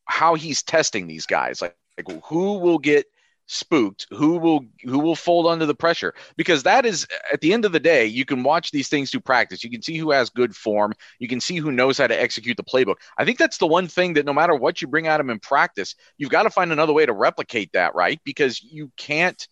how 0.07 0.35
he's 0.35 0.62
testing 0.62 1.07
these 1.07 1.26
guys, 1.26 1.62
like, 1.62 1.76
like 1.97 2.25
who 2.25 2.59
will 2.59 2.79
get 2.79 3.07
spooked 3.46 4.06
who 4.10 4.38
will 4.38 4.64
who 4.84 4.98
will 4.98 5.14
fold 5.14 5.46
under 5.46 5.66
the 5.66 5.74
pressure 5.74 6.14
because 6.36 6.62
that 6.62 6.86
is 6.86 7.06
at 7.30 7.42
the 7.42 7.52
end 7.52 7.66
of 7.66 7.72
the 7.72 7.80
day 7.80 8.06
you 8.06 8.24
can 8.24 8.42
watch 8.42 8.70
these 8.70 8.88
things 8.88 9.10
through 9.10 9.20
practice 9.20 9.62
you 9.62 9.70
can 9.70 9.82
see 9.82 9.98
who 9.98 10.10
has 10.10 10.30
good 10.30 10.56
form 10.56 10.94
you 11.18 11.28
can 11.28 11.40
see 11.40 11.56
who 11.56 11.70
knows 11.70 11.98
how 11.98 12.06
to 12.06 12.20
execute 12.20 12.56
the 12.56 12.62
playbook 12.62 12.96
i 13.18 13.24
think 13.24 13.36
that's 13.36 13.58
the 13.58 13.66
one 13.66 13.86
thing 13.86 14.14
that 14.14 14.24
no 14.24 14.32
matter 14.32 14.54
what 14.54 14.80
you 14.80 14.88
bring 14.88 15.06
at 15.08 15.18
them 15.18 15.28
in 15.28 15.38
practice 15.38 15.94
you've 16.16 16.30
got 16.30 16.44
to 16.44 16.50
find 16.50 16.72
another 16.72 16.94
way 16.94 17.04
to 17.04 17.12
replicate 17.12 17.70
that 17.72 17.94
right 17.94 18.18
because 18.24 18.62
you 18.62 18.90
can't 18.96 19.46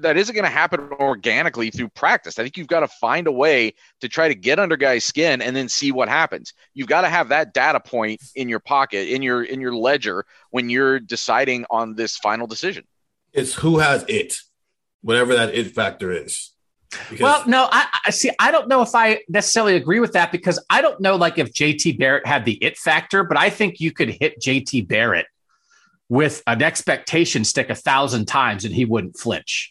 that 0.00 0.16
isn't 0.16 0.34
going 0.34 0.44
to 0.44 0.50
happen 0.50 0.80
organically 1.00 1.70
through 1.70 1.88
practice. 1.88 2.38
I 2.38 2.42
think 2.42 2.56
you've 2.56 2.66
got 2.66 2.80
to 2.80 2.88
find 2.88 3.26
a 3.26 3.32
way 3.32 3.74
to 4.00 4.08
try 4.08 4.28
to 4.28 4.34
get 4.34 4.58
under 4.58 4.76
guys' 4.76 5.04
skin 5.04 5.40
and 5.40 5.56
then 5.56 5.68
see 5.68 5.92
what 5.92 6.08
happens. 6.08 6.52
You've 6.74 6.88
got 6.88 7.02
to 7.02 7.08
have 7.08 7.30
that 7.30 7.54
data 7.54 7.80
point 7.80 8.22
in 8.36 8.48
your 8.48 8.60
pocket, 8.60 9.08
in 9.08 9.22
your 9.22 9.42
in 9.42 9.60
your 9.60 9.74
ledger 9.74 10.24
when 10.50 10.68
you're 10.68 11.00
deciding 11.00 11.64
on 11.70 11.94
this 11.94 12.16
final 12.16 12.46
decision. 12.46 12.84
It's 13.38 13.54
who 13.54 13.78
has 13.78 14.04
it, 14.08 14.34
whatever 15.02 15.34
that 15.34 15.54
it 15.54 15.74
factor 15.74 16.12
is. 16.12 16.52
Because- 16.90 17.20
well, 17.20 17.42
no, 17.46 17.68
I, 17.70 17.86
I 18.06 18.10
see. 18.10 18.30
I 18.38 18.50
don't 18.50 18.68
know 18.68 18.82
if 18.82 18.94
I 18.94 19.20
necessarily 19.28 19.76
agree 19.76 20.00
with 20.00 20.12
that 20.12 20.32
because 20.32 20.62
I 20.70 20.80
don't 20.80 21.00
know, 21.00 21.16
like, 21.16 21.38
if 21.38 21.52
JT 21.52 21.98
Barrett 21.98 22.26
had 22.26 22.44
the 22.44 22.54
it 22.54 22.78
factor, 22.78 23.24
but 23.24 23.36
I 23.36 23.50
think 23.50 23.80
you 23.80 23.92
could 23.92 24.08
hit 24.08 24.40
JT 24.40 24.88
Barrett 24.88 25.26
with 26.08 26.42
an 26.46 26.62
expectation 26.62 27.44
stick 27.44 27.68
a 27.68 27.74
thousand 27.74 28.26
times 28.26 28.64
and 28.64 28.74
he 28.74 28.84
wouldn't 28.84 29.18
flinch. 29.18 29.70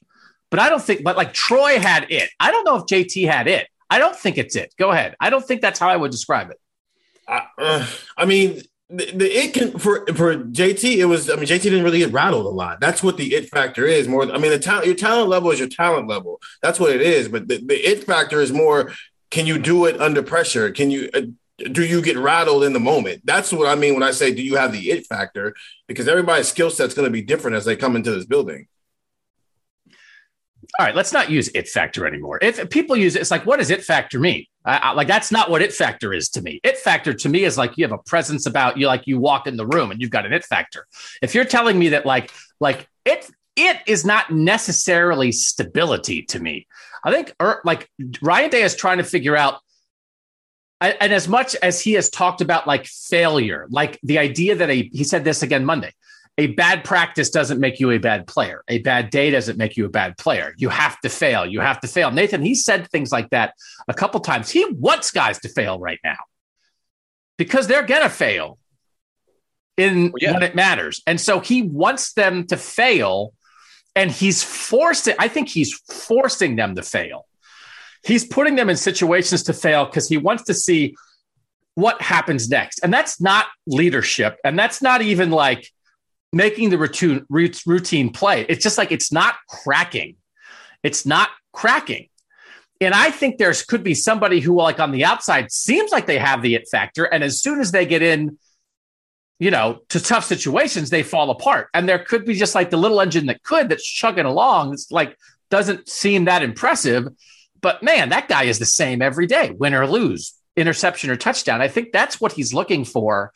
But 0.50 0.59
I 0.59 0.69
don't 0.69 0.81
think, 0.81 1.03
but 1.03 1.17
like 1.17 1.33
Troy 1.33 1.79
had 1.79 2.12
it. 2.12 2.29
I 2.39 2.51
don't 2.51 2.63
know 2.63 2.77
if 2.77 2.83
JT 2.83 3.27
had 3.27 3.47
it. 3.47 3.67
I 3.89 4.00
don't 4.00 4.15
think 4.15 4.38
it's 4.38 4.55
it. 4.55 4.74
Go 4.77 4.91
ahead. 4.91 5.15
I 5.19 5.29
don't 5.29 5.45
think 5.45 5.62
that's 5.62 5.79
how 5.79 5.89
I 5.89 5.95
would 5.95 6.12
describe 6.12 6.51
it. 6.51 6.59
Uh, 7.27 7.41
uh, 7.57 7.88
I 8.17 8.25
mean, 8.25 8.62
the, 8.89 9.12
the, 9.12 9.25
it 9.25 9.53
can 9.53 9.77
for 9.77 10.06
for 10.08 10.36
JT. 10.36 10.98
It 10.98 11.06
was. 11.06 11.29
I 11.29 11.36
mean, 11.36 11.46
JT 11.46 11.63
didn't 11.63 11.84
really 11.84 12.00
get 12.00 12.13
rattled 12.13 12.46
a 12.46 12.50
lot. 12.50 12.79
That's 12.79 13.03
what 13.03 13.17
the 13.17 13.36
it 13.36 13.50
factor 13.50 13.86
is. 13.86 14.08
More. 14.08 14.24
I 14.32 14.38
mean, 14.38 14.51
the 14.51 14.60
talent. 14.60 14.86
Your 14.86 14.96
talent 14.96 15.29
level 15.29 15.51
is 15.51 15.60
your 15.60 15.67
talent 15.67 16.08
level. 16.08 16.39
That's 16.62 16.79
what 16.79 16.91
it 16.91 17.01
is. 17.01 17.27
But 17.27 17.48
the, 17.48 17.58
the 17.58 17.75
it 17.75 18.06
factor 18.06 18.39
is 18.39 18.53
more. 18.53 18.94
Can 19.29 19.46
you 19.46 19.60
do 19.60 19.86
it 19.86 20.00
under 20.00 20.24
pressure? 20.24 20.72
Can 20.72 20.89
you? 20.89 21.10
Uh, 21.13 21.22
do 21.72 21.84
you 21.84 22.01
get 22.01 22.17
rattled 22.17 22.63
in 22.63 22.72
the 22.72 22.79
moment? 22.79 23.24
That's 23.25 23.51
what 23.51 23.67
I 23.67 23.75
mean 23.75 23.96
when 23.96 24.03
I 24.03 24.12
say, 24.12 24.32
do 24.32 24.44
you 24.44 24.58
have 24.58 24.72
the 24.72 24.91
it 24.91 25.08
factor? 25.08 25.56
Because 25.88 26.08
everybody's 26.08 26.48
skill 26.48 26.70
set's 26.70 26.94
going 26.94 27.08
to 27.08 27.12
be 27.12 27.24
different 27.24 27.58
as 27.58 27.65
they 27.65 27.75
come 27.75 27.96
into 27.96 28.12
this 28.12 28.25
building 28.25 28.67
all 30.79 30.86
right, 30.86 30.96
let's 30.96 31.12
not 31.12 31.29
use 31.29 31.50
it 31.55 31.67
factor 31.67 32.05
anymore. 32.05 32.38
If 32.41 32.69
people 32.69 32.96
use 32.96 33.15
it, 33.15 33.22
it's 33.22 33.31
like, 33.31 33.46
what 33.46 33.57
does 33.57 33.72
it 33.72 33.84
factor 33.84 34.19
mean? 34.19 34.46
I, 34.63 34.77
I, 34.77 34.91
like 34.91 35.07
that's 35.07 35.31
not 35.31 35.50
what 35.50 35.62
it 35.62 35.74
factor 35.74 36.13
is 36.13 36.29
to 36.29 36.41
me. 36.41 36.60
It 36.63 36.77
factor 36.77 37.13
to 37.13 37.29
me 37.29 37.46
is 37.46 37.57
like 37.57 37.77
you 37.77 37.86
have 37.86 37.93
a 37.93 37.98
presence 37.98 38.46
about 38.46 38.77
you, 38.77 38.88
like 38.88 39.07
you 39.07 39.19
walk 39.19 39.48
in 39.48 39.57
the 39.57 39.65
room 39.65 39.91
and 39.91 40.01
you've 40.01 40.12
got 40.12 40.25
an 40.25 40.34
it 40.34 40.43
factor. 40.43 40.86
If 41.22 41.34
you're 41.34 41.46
telling 41.46 41.79
me 41.79 41.89
that 41.89 42.05
like 42.05 42.31
like 42.60 42.88
it 43.05 43.29
it 43.55 43.79
is 43.88 44.05
not 44.05 44.31
necessarily 44.31 45.31
stability 45.31 46.24
to 46.24 46.39
me. 46.39 46.67
I 47.03 47.12
think 47.12 47.34
er, 47.41 47.62
like 47.65 47.89
Ryan 48.22 48.50
Day 48.50 48.62
is 48.62 48.75
trying 48.75 49.00
to 49.00 49.03
figure 49.03 49.36
out 49.36 49.62
and 50.79 51.12
as 51.12 51.27
much 51.27 51.55
as 51.55 51.81
he 51.81 51.93
has 51.93 52.10
talked 52.10 52.41
about 52.41 52.67
like 52.67 52.86
failure, 52.86 53.65
like 53.72 54.00
the 54.03 54.19
idea 54.19 54.55
that 54.55 54.69
a, 54.69 54.89
he 54.93 55.03
said 55.03 55.24
this 55.24 55.41
again 55.41 55.65
Monday, 55.65 55.91
a 56.38 56.48
bad 56.48 56.84
practice 56.84 57.29
doesn't 57.29 57.60
make 57.60 57.79
you 57.79 57.89
a 57.91 57.98
bad 57.98 58.27
player. 58.27 58.63
A 58.67 58.77
bad 58.79 59.10
day 59.10 59.32
doesn't 59.32 59.58
make 59.58 59.75
you 59.75 59.86
a 59.86 59.89
bad 59.89 60.17
player. 60.17 60.53
You 60.58 60.70
have 60.70 61.00
to 61.01 61.10
fail. 61.10 61.46
You 61.46 61.62
have 61.62 61.79
to 61.82 61.88
fail. 61.88 62.12
Nathan, 62.12 62.44
he 62.44 62.53
said 62.53 62.88
things 62.89 63.12
like 63.12 63.32
that 63.32 63.56
a 63.88 63.94
couple 63.94 64.20
times. 64.20 64.50
He 64.50 64.65
wants 64.65 65.10
guys 65.10 65.39
to 65.39 65.50
fail 65.50 65.79
right 65.79 66.00
now 66.03 66.17
because 67.38 67.67
they're 67.67 67.86
going 67.86 68.03
to 68.03 68.10
fail 68.10 68.60
in 69.77 70.13
yeah. 70.17 70.34
when 70.34 70.44
it 70.44 70.53
matters. 70.53 71.01
And 71.08 71.20
so 71.20 71.39
he 71.39 71.63
wants 71.63 72.13
them 72.13 72.46
to 72.48 72.58
fail 72.58 73.34
and 73.96 74.12
he's 74.12 74.44
forcing 74.44 75.15
I 75.17 75.27
think 75.27 75.50
he's 75.50 75.74
forcing 75.74 76.56
them 76.56 76.75
to 76.75 76.84
fail. 76.84 77.25
He's 78.03 78.25
putting 78.25 78.56
them 78.56 78.70
in 78.70 78.77
situations 78.77 79.44
to 79.44 79.53
fail 79.53 79.86
because 79.86 80.08
he 80.08 80.17
wants 80.17 80.44
to 80.44 80.53
see 80.53 80.96
what 81.74 82.00
happens 82.01 82.48
next. 82.48 82.79
And 82.84 82.94
that's 82.94 83.20
not 83.20 83.48
leadership 83.65 84.38
and 84.44 84.58
that's 84.58 84.84
not 84.84 85.01
even 85.01 85.32
like 85.32 85.72
making 86.34 86.69
the 86.69 86.77
routine 86.77 87.25
routine 87.29 88.12
play. 88.12 88.46
It's 88.48 88.63
just 88.63 88.77
like 88.77 88.91
it's 88.91 89.12
not 89.12 89.36
cracking. 89.48 90.15
It's 90.84 91.05
not 91.05 91.29
cracking. 91.53 92.10
And 92.79 92.93
I 92.93 93.10
think 93.10 93.38
there's 93.38 93.63
could 93.63 93.84
be 93.84 93.96
somebody 93.96 94.39
who, 94.39 94.55
like 94.55 94.79
on 94.79 94.91
the 94.91 95.05
outside, 95.05 95.51
seems 95.51 95.91
like 95.91 96.05
they 96.05 96.19
have 96.19 96.41
the 96.41 96.55
it 96.55 96.67
factor, 96.72 97.05
and 97.05 97.24
as 97.24 97.41
soon 97.41 97.60
as 97.60 97.72
they 97.72 97.86
get 97.86 98.01
in, 98.01 98.38
you 99.39 99.51
know, 99.51 99.79
to 99.89 100.00
tough 100.00 100.25
situations, 100.25 100.89
they 100.89 101.03
fall 101.03 101.29
apart. 101.31 101.69
And 101.74 101.88
there 101.89 102.00
could 102.00 102.25
be 102.25 102.36
just 102.36 102.55
like 102.55 102.69
the 102.69 102.77
little 102.77 103.01
engine 103.01 103.27
that 103.27 103.43
could 103.43 103.69
that's 103.69 103.88
chugging 103.88 104.25
along. 104.25 104.74
It's 104.74 104.91
like 104.91 105.17
doesn't 105.50 105.89
seem 105.89 106.25
that 106.25 106.43
impressive, 106.43 107.07
but 107.62 107.81
man, 107.81 108.10
that 108.10 108.27
guy 108.27 108.43
is 108.43 108.60
the 108.60 108.65
same 108.65 109.01
every 109.01 109.27
day, 109.27 109.51
win 109.51 109.74
or 109.74 109.88
lose, 109.88 110.34
interception 110.55 111.10
or 111.10 111.15
touchdown. 111.15 111.62
I 111.62 111.67
think 111.67 111.91
that's 111.91 112.19
what 112.19 112.34
he's 112.34 112.53
looking 112.53 112.86
for 112.86 113.31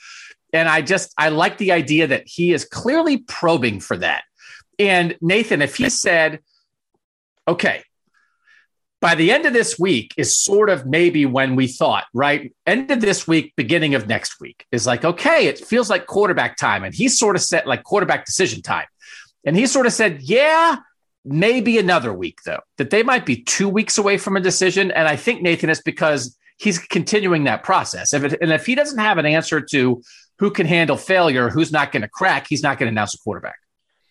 and 0.53 0.67
I 0.67 0.81
just, 0.81 1.13
I 1.17 1.29
like 1.29 1.58
the 1.58 1.72
idea 1.72 2.08
that 2.08 2.24
he 2.25 2.53
is 2.53 2.65
clearly 2.65 3.17
probing 3.17 3.79
for 3.79 3.98
that. 3.98 4.24
And 4.79 5.15
Nathan, 5.22 5.62
if 5.62 5.75
he 5.75 5.89
said, 5.89 6.39
okay, 7.48 7.84
by 9.00 9.15
the 9.15 9.31
end 9.31 9.46
of 9.46 9.53
this 9.53 9.79
week 9.79 10.13
is 10.15 10.38
sort 10.38 10.70
of 10.70 10.86
maybe 10.86 11.25
when 11.25 11.55
we 11.55 11.67
thought, 11.67 12.05
right? 12.13 12.53
End 12.67 12.91
of 12.91 13.01
this 13.01 13.27
week, 13.27 13.53
beginning 13.55 13.96
of 13.96 14.08
next 14.08 14.39
week 14.39 14.65
is 14.72 14.86
like, 14.86 15.03
okay, 15.03 15.48
it 15.48 15.60
feels 15.60 15.89
like 15.89 16.05
quarterback 16.05 16.55
time. 16.55 16.84
And 16.84 16.93
he 16.93 17.08
sort 17.10 17.36
of 17.36 17.41
said, 17.41 17.65
like 17.65 17.84
quarterback 17.84 18.25
decision 18.25 18.62
time. 18.62 18.86
And 19.43 19.58
he 19.58 19.65
sort 19.65 19.88
of 19.88 19.93
said, 19.93 20.22
yeah, 20.22 20.77
maybe 21.25 21.79
another 21.79 22.13
week, 22.13 22.39
though, 22.46 22.62
that 22.77 22.91
they 22.91 23.01
might 23.01 23.25
be 23.25 23.38
two 23.38 23.67
weeks 23.67 23.98
away 23.98 24.17
from 24.17 24.38
a 24.38 24.41
decision. 24.41 24.91
And 24.91 25.08
I 25.08 25.15
think, 25.15 25.41
Nathan, 25.41 25.72
is 25.72 25.81
because 25.81 26.38
he's 26.58 26.77
continuing 26.77 27.46
that 27.46 27.63
process. 27.63 28.13
If 28.13 28.24
it, 28.24 28.39
and 28.39 28.51
if 28.51 28.67
he 28.67 28.75
doesn't 28.75 29.00
have 29.00 29.17
an 29.17 29.25
answer 29.25 29.62
to 29.62 30.03
who 30.41 30.50
can 30.50 30.65
handle 30.65 30.98
failure, 30.98 31.50
who's 31.50 31.71
not 31.71 31.91
going 31.91 32.01
to 32.01 32.07
crack, 32.07 32.48
he's 32.50 32.63
not 32.63 32.79
going 32.79 32.88
to 32.88 32.91
announce 32.91 33.13
a 33.13 33.17
quarterback. 33.19 33.60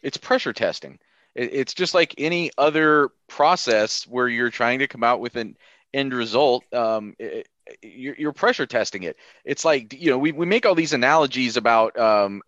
It's 0.00 0.16
pressure 0.16 0.52
testing. 0.52 1.00
It's 1.34 1.74
just 1.74 1.92
like 1.92 2.14
any 2.18 2.52
other 2.56 3.10
process 3.28 4.06
where 4.06 4.28
you're 4.28 4.50
trying 4.50 4.78
to 4.78 4.86
come 4.86 5.02
out 5.02 5.18
with 5.18 5.34
an 5.34 5.56
end 5.92 6.14
result. 6.14 6.64
Um, 6.72 7.16
it, 7.18 7.48
you're, 7.82 8.32
pressure 8.32 8.66
testing 8.66 9.02
it. 9.02 9.16
It's 9.44 9.64
like 9.64 9.92
you 9.92 10.10
know 10.10 10.18
we, 10.18 10.30
we 10.30 10.46
make 10.46 10.66
all 10.66 10.76
these 10.76 10.92
analogies 10.92 11.56
about 11.56 11.98
um, 11.98 12.42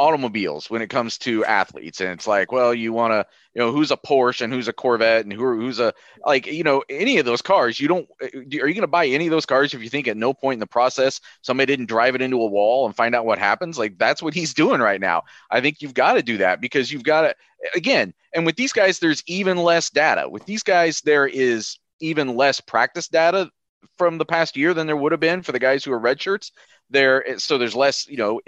automobiles 0.00 0.70
when 0.70 0.80
it 0.80 0.88
comes 0.88 1.18
to 1.18 1.44
athletes. 1.44 2.00
And 2.00 2.10
it's 2.10 2.26
like 2.26 2.50
well 2.50 2.72
you 2.72 2.90
want 2.90 3.12
to 3.12 3.26
you 3.54 3.60
know 3.60 3.70
who's 3.70 3.90
a 3.90 3.98
porsche 3.98 4.40
and 4.40 4.50
who's 4.50 4.66
a 4.66 4.72
corvette 4.72 5.24
and 5.24 5.32
who 5.32 5.60
who's 5.60 5.78
a 5.78 5.92
like 6.24 6.46
you 6.46 6.64
know 6.64 6.82
any 6.88 7.18
of 7.18 7.26
those 7.26 7.42
cars. 7.42 7.78
You 7.78 7.86
don't 7.86 8.08
eh, 8.22 8.28
are 8.34 8.66
you 8.66 8.74
going 8.74 8.80
to 8.80 8.86
buy 8.86 9.06
any 9.06 9.26
of 9.26 9.30
those 9.30 9.44
cars 9.44 9.74
if 9.74 9.82
you 9.82 9.90
think 9.90 10.08
at 10.08 10.16
no 10.16 10.32
point 10.32 10.54
in 10.54 10.60
the 10.60 10.66
process 10.66 11.20
somebody 11.42 11.70
didn't 11.70 11.90
drive 11.90 12.14
it 12.14 12.22
into 12.22 12.40
a 12.40 12.46
wall 12.46 12.86
and 12.86 12.96
find 12.96 13.14
out 13.14 13.26
what 13.26 13.38
happens? 13.38 13.78
Like 13.78 13.98
that's 13.98 14.22
what 14.22 14.32
he's 14.32 14.54
doing 14.62 14.80
right 14.80 15.00
now. 15.00 15.24
I 15.50 15.60
think 15.60 15.82
you've 15.82 15.94
got 15.94 16.14
to 16.14 16.22
do 16.22 16.38
that 16.38 16.62
because 16.62 16.90
you've 16.90 17.04
got 17.04 17.22
to 17.22 17.28
eh, 17.28 17.68
again 17.76 18.14
and 18.34 18.46
with 18.46 18.56
these 18.56 18.72
guys 18.72 19.00
there's 19.00 19.22
even 19.26 19.58
less 19.58 19.90
data. 19.90 20.30
With 20.30 20.46
these 20.46 20.62
guys 20.62 21.02
there 21.02 21.26
is 21.26 21.78
even 22.00 22.36
less 22.36 22.58
practice 22.58 23.06
data 23.06 23.50
from 23.96 24.18
the 24.18 24.24
past 24.24 24.56
year 24.56 24.74
than 24.74 24.86
there 24.86 24.96
would 24.96 25.12
have 25.12 25.20
been 25.20 25.42
for 25.42 25.52
the 25.52 25.58
guys 25.58 25.84
who 25.84 25.92
are 25.92 25.98
red 25.98 26.20
shirts. 26.20 26.52
There 26.90 27.38
so 27.38 27.58
there's 27.58 27.76
less 27.76 28.08
you 28.08 28.16
know 28.16 28.40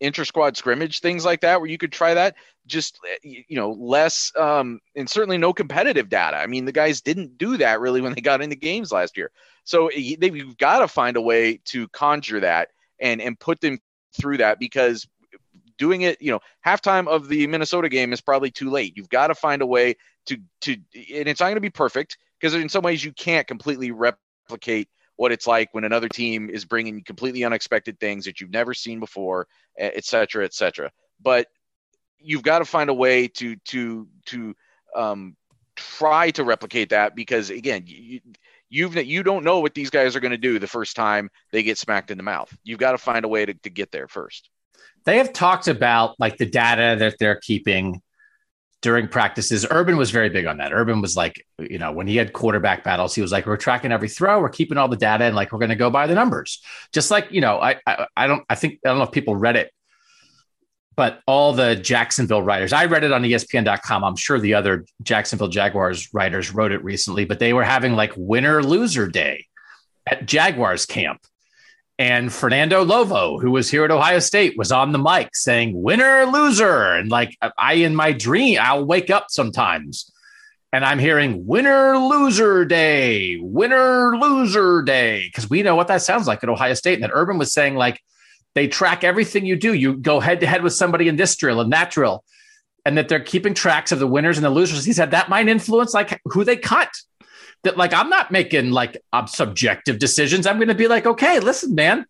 inter 0.00 0.24
squad 0.24 0.56
scrimmage 0.56 1.00
things 1.00 1.24
like 1.24 1.42
that 1.42 1.60
where 1.60 1.70
you 1.70 1.78
could 1.78 1.92
try 1.92 2.14
that. 2.14 2.34
Just 2.66 2.98
you 3.22 3.44
know 3.50 3.72
less 3.72 4.32
um 4.36 4.80
and 4.96 5.08
certainly 5.08 5.38
no 5.38 5.52
competitive 5.52 6.08
data. 6.08 6.36
I 6.36 6.46
mean 6.46 6.64
the 6.64 6.72
guys 6.72 7.00
didn't 7.00 7.38
do 7.38 7.56
that 7.58 7.80
really 7.80 8.00
when 8.00 8.14
they 8.14 8.20
got 8.20 8.42
into 8.42 8.56
games 8.56 8.90
last 8.90 9.16
year. 9.16 9.30
So 9.64 9.90
they've 9.94 10.56
got 10.56 10.80
to 10.80 10.88
find 10.88 11.16
a 11.16 11.20
way 11.20 11.60
to 11.66 11.86
conjure 11.88 12.40
that 12.40 12.68
and 12.98 13.20
and 13.20 13.38
put 13.38 13.60
them 13.60 13.78
through 14.18 14.38
that 14.38 14.58
because 14.58 15.06
doing 15.78 16.02
it 16.02 16.20
you 16.20 16.32
know 16.32 16.40
halftime 16.66 17.08
of 17.08 17.28
the 17.28 17.46
minnesota 17.46 17.88
game 17.88 18.12
is 18.12 18.20
probably 18.20 18.50
too 18.50 18.70
late. 18.70 18.96
You've 18.96 19.08
got 19.08 19.28
to 19.28 19.34
find 19.34 19.62
a 19.62 19.66
way 19.66 19.96
to 20.26 20.38
to 20.62 20.72
and 20.72 21.28
it's 21.28 21.40
not 21.40 21.46
going 21.46 21.54
to 21.54 21.60
be 21.60 21.70
perfect 21.70 22.18
because 22.40 22.54
in 22.54 22.68
some 22.68 22.82
ways 22.82 23.04
you 23.04 23.12
can't 23.12 23.46
completely 23.46 23.90
replicate 24.50 24.88
what 25.16 25.32
it's 25.32 25.46
like 25.46 25.68
when 25.72 25.84
another 25.84 26.08
team 26.08 26.50
is 26.50 26.64
bringing 26.64 27.02
completely 27.04 27.44
unexpected 27.44 28.00
things 28.00 28.24
that 28.24 28.40
you've 28.40 28.50
never 28.50 28.74
seen 28.74 28.98
before, 28.98 29.46
et 29.78 30.04
cetera, 30.04 30.44
et 30.44 30.54
cetera. 30.54 30.90
But 31.22 31.46
you've 32.18 32.42
got 32.42 32.60
to 32.60 32.64
find 32.64 32.90
a 32.90 32.94
way 32.94 33.28
to 33.28 33.56
to 33.56 34.08
to 34.26 34.54
um, 34.96 35.36
try 35.76 36.30
to 36.32 36.44
replicate 36.44 36.88
that 36.90 37.14
because 37.14 37.50
again, 37.50 37.84
you, 37.86 38.20
you've 38.68 38.96
you 38.96 39.22
don't 39.22 39.44
know 39.44 39.60
what 39.60 39.74
these 39.74 39.90
guys 39.90 40.16
are 40.16 40.20
going 40.20 40.32
to 40.32 40.38
do 40.38 40.58
the 40.58 40.66
first 40.66 40.96
time 40.96 41.30
they 41.52 41.62
get 41.62 41.78
smacked 41.78 42.10
in 42.10 42.16
the 42.16 42.24
mouth. 42.24 42.54
You've 42.64 42.80
got 42.80 42.92
to 42.92 42.98
find 42.98 43.24
a 43.24 43.28
way 43.28 43.46
to, 43.46 43.54
to 43.54 43.70
get 43.70 43.92
there 43.92 44.08
first. 44.08 44.48
They 45.04 45.18
have 45.18 45.32
talked 45.32 45.68
about 45.68 46.18
like 46.18 46.38
the 46.38 46.46
data 46.46 46.96
that 46.98 47.16
they're 47.18 47.40
keeping 47.40 48.00
during 48.82 49.08
practices. 49.08 49.66
Urban 49.70 49.96
was 49.96 50.10
very 50.10 50.30
big 50.30 50.46
on 50.46 50.56
that. 50.58 50.72
Urban 50.72 51.00
was 51.00 51.16
like, 51.16 51.46
you 51.58 51.78
know, 51.78 51.92
when 51.92 52.06
he 52.06 52.16
had 52.16 52.32
quarterback 52.32 52.82
battles, 52.82 53.14
he 53.14 53.20
was 53.20 53.30
like, 53.30 53.46
we're 53.46 53.56
tracking 53.56 53.92
every 53.92 54.08
throw, 54.08 54.40
we're 54.40 54.48
keeping 54.48 54.78
all 54.78 54.88
the 54.88 54.96
data, 54.96 55.24
and 55.24 55.36
like 55.36 55.52
we're 55.52 55.58
going 55.58 55.70
to 55.70 55.76
go 55.76 55.90
by 55.90 56.06
the 56.06 56.14
numbers. 56.14 56.62
Just 56.92 57.10
like, 57.10 57.30
you 57.30 57.40
know, 57.40 57.60
I, 57.60 57.76
I, 57.86 58.06
I 58.16 58.26
don't, 58.26 58.44
I 58.48 58.54
think 58.54 58.80
I 58.84 58.88
don't 58.88 58.98
know 58.98 59.04
if 59.04 59.12
people 59.12 59.36
read 59.36 59.56
it 59.56 59.70
but 61.00 61.22
all 61.26 61.54
the 61.54 61.76
Jacksonville 61.76 62.42
writers, 62.42 62.74
I 62.74 62.84
read 62.84 63.04
it 63.04 63.12
on 63.12 63.22
ESPN.com. 63.22 64.04
I'm 64.04 64.16
sure 64.16 64.38
the 64.38 64.52
other 64.52 64.84
Jacksonville 65.02 65.48
Jaguars 65.48 66.12
writers 66.12 66.52
wrote 66.52 66.72
it 66.72 66.84
recently, 66.84 67.24
but 67.24 67.38
they 67.38 67.54
were 67.54 67.64
having 67.64 67.94
like 67.94 68.12
winner 68.16 68.62
loser 68.62 69.08
day 69.08 69.46
at 70.06 70.26
Jaguars 70.26 70.84
camp. 70.84 71.22
And 72.00 72.32
Fernando 72.32 72.82
Lovo, 72.82 73.38
who 73.38 73.50
was 73.50 73.70
here 73.70 73.84
at 73.84 73.90
Ohio 73.90 74.20
State, 74.20 74.56
was 74.56 74.72
on 74.72 74.92
the 74.92 74.98
mic 74.98 75.36
saying 75.36 75.72
winner 75.74 76.24
loser. 76.24 76.94
And 76.94 77.10
like 77.10 77.36
I 77.58 77.74
in 77.74 77.94
my 77.94 78.12
dream, 78.12 78.58
I'll 78.58 78.86
wake 78.86 79.10
up 79.10 79.26
sometimes 79.28 80.10
and 80.72 80.82
I'm 80.82 80.98
hearing 80.98 81.46
winner 81.46 81.98
loser 81.98 82.64
day, 82.64 83.36
winner 83.38 84.16
loser 84.16 84.80
day, 84.80 85.26
because 85.26 85.50
we 85.50 85.62
know 85.62 85.74
what 85.74 85.88
that 85.88 86.00
sounds 86.00 86.26
like 86.26 86.42
at 86.42 86.48
Ohio 86.48 86.72
State. 86.72 86.94
And 86.94 87.02
that 87.02 87.10
Urban 87.12 87.36
was 87.36 87.52
saying, 87.52 87.74
like, 87.74 88.00
they 88.54 88.66
track 88.66 89.04
everything 89.04 89.44
you 89.44 89.56
do. 89.56 89.74
You 89.74 89.98
go 89.98 90.20
head 90.20 90.40
to 90.40 90.46
head 90.46 90.62
with 90.62 90.72
somebody 90.72 91.06
in 91.06 91.16
this 91.16 91.36
drill 91.36 91.60
and 91.60 91.70
that 91.74 91.90
drill, 91.90 92.24
and 92.86 92.96
that 92.96 93.10
they're 93.10 93.20
keeping 93.20 93.52
tracks 93.52 93.92
of 93.92 93.98
the 93.98 94.06
winners 94.06 94.38
and 94.38 94.44
the 94.44 94.48
losers. 94.48 94.86
He 94.86 94.94
said 94.94 95.10
that 95.10 95.28
might 95.28 95.48
influence 95.48 95.92
like 95.92 96.18
who 96.24 96.44
they 96.44 96.56
cut. 96.56 96.88
That 97.64 97.76
like 97.76 97.92
I'm 97.92 98.08
not 98.08 98.30
making 98.30 98.70
like 98.70 98.96
subjective 99.26 99.98
decisions. 99.98 100.46
I'm 100.46 100.56
going 100.56 100.68
to 100.68 100.74
be 100.74 100.88
like, 100.88 101.06
okay, 101.06 101.40
listen, 101.40 101.74
man, 101.74 102.06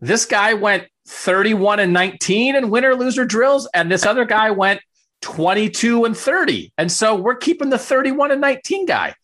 this 0.00 0.24
guy 0.24 0.54
went 0.54 0.84
31 1.06 1.80
and 1.80 1.92
19 1.92 2.56
in 2.56 2.70
winner 2.70 2.94
loser 2.94 3.24
drills, 3.24 3.68
and 3.74 3.90
this 3.90 4.06
other 4.06 4.24
guy 4.24 4.50
went 4.50 4.80
22 5.20 6.04
and 6.04 6.16
30. 6.16 6.72
And 6.78 6.90
so 6.90 7.16
we're 7.16 7.36
keeping 7.36 7.70
the 7.70 7.78
31 7.78 8.30
and 8.30 8.40
19 8.40 8.86
guy. 8.86 9.14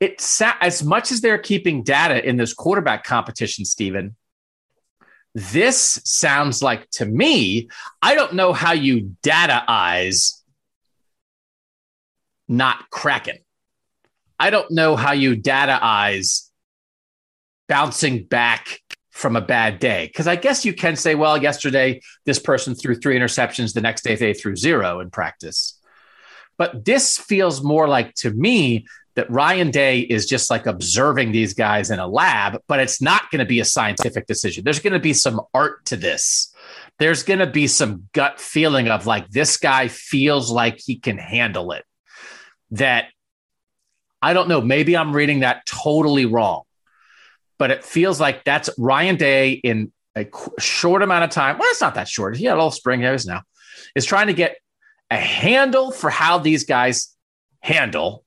It's 0.00 0.42
as 0.60 0.82
much 0.82 1.12
as 1.12 1.20
they're 1.20 1.38
keeping 1.38 1.84
data 1.84 2.26
in 2.28 2.36
this 2.36 2.54
quarterback 2.54 3.04
competition, 3.04 3.64
Stephen. 3.64 4.16
This 5.34 6.00
sounds 6.04 6.62
like 6.62 6.90
to 6.92 7.06
me, 7.06 7.68
I 8.02 8.16
don't 8.16 8.34
know 8.34 8.52
how 8.52 8.72
you 8.72 9.14
data 9.22 9.62
eyes 9.68 10.42
not 12.48 12.90
cracking. 12.90 13.38
I 14.42 14.50
don't 14.50 14.72
know 14.72 14.96
how 14.96 15.12
you 15.12 15.36
data 15.36 15.78
eyes 15.80 16.50
bouncing 17.68 18.24
back 18.24 18.80
from 19.10 19.36
a 19.36 19.40
bad 19.40 19.78
day. 19.78 20.08
Because 20.08 20.26
I 20.26 20.34
guess 20.34 20.64
you 20.64 20.72
can 20.72 20.96
say, 20.96 21.14
well, 21.14 21.40
yesterday 21.40 22.00
this 22.26 22.40
person 22.40 22.74
threw 22.74 22.96
three 22.96 23.16
interceptions, 23.16 23.72
the 23.72 23.80
next 23.80 24.02
day 24.02 24.16
they 24.16 24.34
threw 24.34 24.56
zero 24.56 24.98
in 24.98 25.10
practice. 25.10 25.78
But 26.58 26.84
this 26.84 27.18
feels 27.18 27.62
more 27.62 27.86
like 27.86 28.14
to 28.16 28.32
me 28.32 28.84
that 29.14 29.30
Ryan 29.30 29.70
Day 29.70 30.00
is 30.00 30.26
just 30.26 30.50
like 30.50 30.66
observing 30.66 31.30
these 31.30 31.54
guys 31.54 31.92
in 31.92 32.00
a 32.00 32.08
lab, 32.08 32.60
but 32.66 32.80
it's 32.80 33.00
not 33.00 33.30
going 33.30 33.38
to 33.38 33.44
be 33.44 33.60
a 33.60 33.64
scientific 33.64 34.26
decision. 34.26 34.64
There's 34.64 34.80
going 34.80 34.92
to 34.94 34.98
be 34.98 35.12
some 35.12 35.40
art 35.54 35.84
to 35.84 35.96
this. 35.96 36.52
There's 36.98 37.22
going 37.22 37.38
to 37.38 37.46
be 37.46 37.68
some 37.68 38.08
gut 38.12 38.40
feeling 38.40 38.88
of 38.88 39.06
like 39.06 39.28
this 39.28 39.56
guy 39.56 39.86
feels 39.86 40.50
like 40.50 40.80
he 40.84 40.98
can 40.98 41.16
handle 41.16 41.70
it. 41.70 41.84
That 42.72 43.04
I 44.22 44.32
don't 44.32 44.48
know, 44.48 44.60
maybe 44.60 44.96
I'm 44.96 45.14
reading 45.14 45.40
that 45.40 45.66
totally 45.66 46.26
wrong 46.26 46.62
but 47.62 47.70
it 47.70 47.84
feels 47.84 48.18
like 48.18 48.42
that's 48.42 48.68
Ryan 48.76 49.14
Day 49.14 49.52
in 49.52 49.92
a 50.16 50.26
short 50.58 51.00
amount 51.00 51.22
of 51.22 51.30
time. 51.30 51.58
Well, 51.58 51.68
it's 51.70 51.80
not 51.80 51.94
that 51.94 52.08
short. 52.08 52.36
He 52.36 52.44
had 52.44 52.58
all 52.58 52.72
spring 52.72 53.00
hairs 53.00 53.24
now. 53.24 53.42
Is 53.94 54.04
trying 54.04 54.26
to 54.26 54.32
get 54.32 54.56
a 55.12 55.16
handle 55.16 55.92
for 55.92 56.10
how 56.10 56.38
these 56.38 56.64
guys 56.64 57.14
handle 57.60 58.24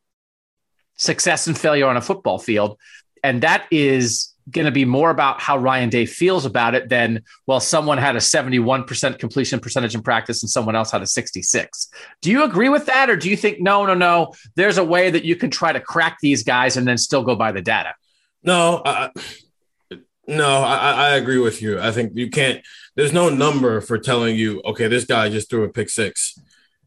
success 0.95 1.47
and 1.47 1.57
failure 1.57 1.85
on 1.85 1.97
a 1.97 2.01
football 2.01 2.39
field. 2.39 2.79
And 3.25 3.41
that 3.41 3.65
is 3.71 4.33
going 4.49 4.65
to 4.65 4.71
be 4.71 4.85
more 4.85 5.09
about 5.09 5.41
how 5.41 5.57
Ryan 5.57 5.89
Day 5.89 6.05
feels 6.05 6.45
about 6.45 6.75
it 6.75 6.89
than, 6.89 7.23
well, 7.47 7.59
someone 7.59 7.97
had 7.97 8.15
a 8.15 8.19
71% 8.19 9.19
completion 9.19 9.59
percentage 9.59 9.95
in 9.95 10.03
practice 10.03 10.43
and 10.43 10.49
someone 10.49 10.75
else 10.75 10.91
had 10.91 11.01
a 11.01 11.07
66. 11.07 11.89
Do 12.21 12.29
you 12.29 12.43
agree 12.43 12.69
with 12.69 12.85
that? 12.85 13.09
Or 13.09 13.15
do 13.15 13.29
you 13.29 13.37
think, 13.37 13.59
no, 13.59 13.85
no, 13.85 13.95
no, 13.95 14.33
there's 14.55 14.77
a 14.77 14.83
way 14.83 15.09
that 15.09 15.25
you 15.25 15.35
can 15.35 15.49
try 15.49 15.73
to 15.73 15.79
crack 15.79 16.17
these 16.21 16.43
guys 16.43 16.77
and 16.77 16.87
then 16.87 16.97
still 16.97 17.23
go 17.23 17.35
by 17.35 17.51
the 17.51 17.61
data? 17.61 17.95
No, 18.43 18.83
I, 18.85 19.09
no, 20.27 20.61
I, 20.61 20.91
I 20.91 21.09
agree 21.15 21.39
with 21.39 21.61
you. 21.61 21.79
I 21.79 21.91
think 21.91 22.13
you 22.15 22.29
can't. 22.29 22.63
There's 22.95 23.13
no 23.13 23.29
number 23.29 23.81
for 23.81 23.97
telling 23.97 24.35
you, 24.35 24.61
okay, 24.65 24.87
this 24.87 25.05
guy 25.05 25.29
just 25.29 25.49
threw 25.49 25.63
a 25.63 25.69
pick 25.69 25.89
six. 25.89 26.37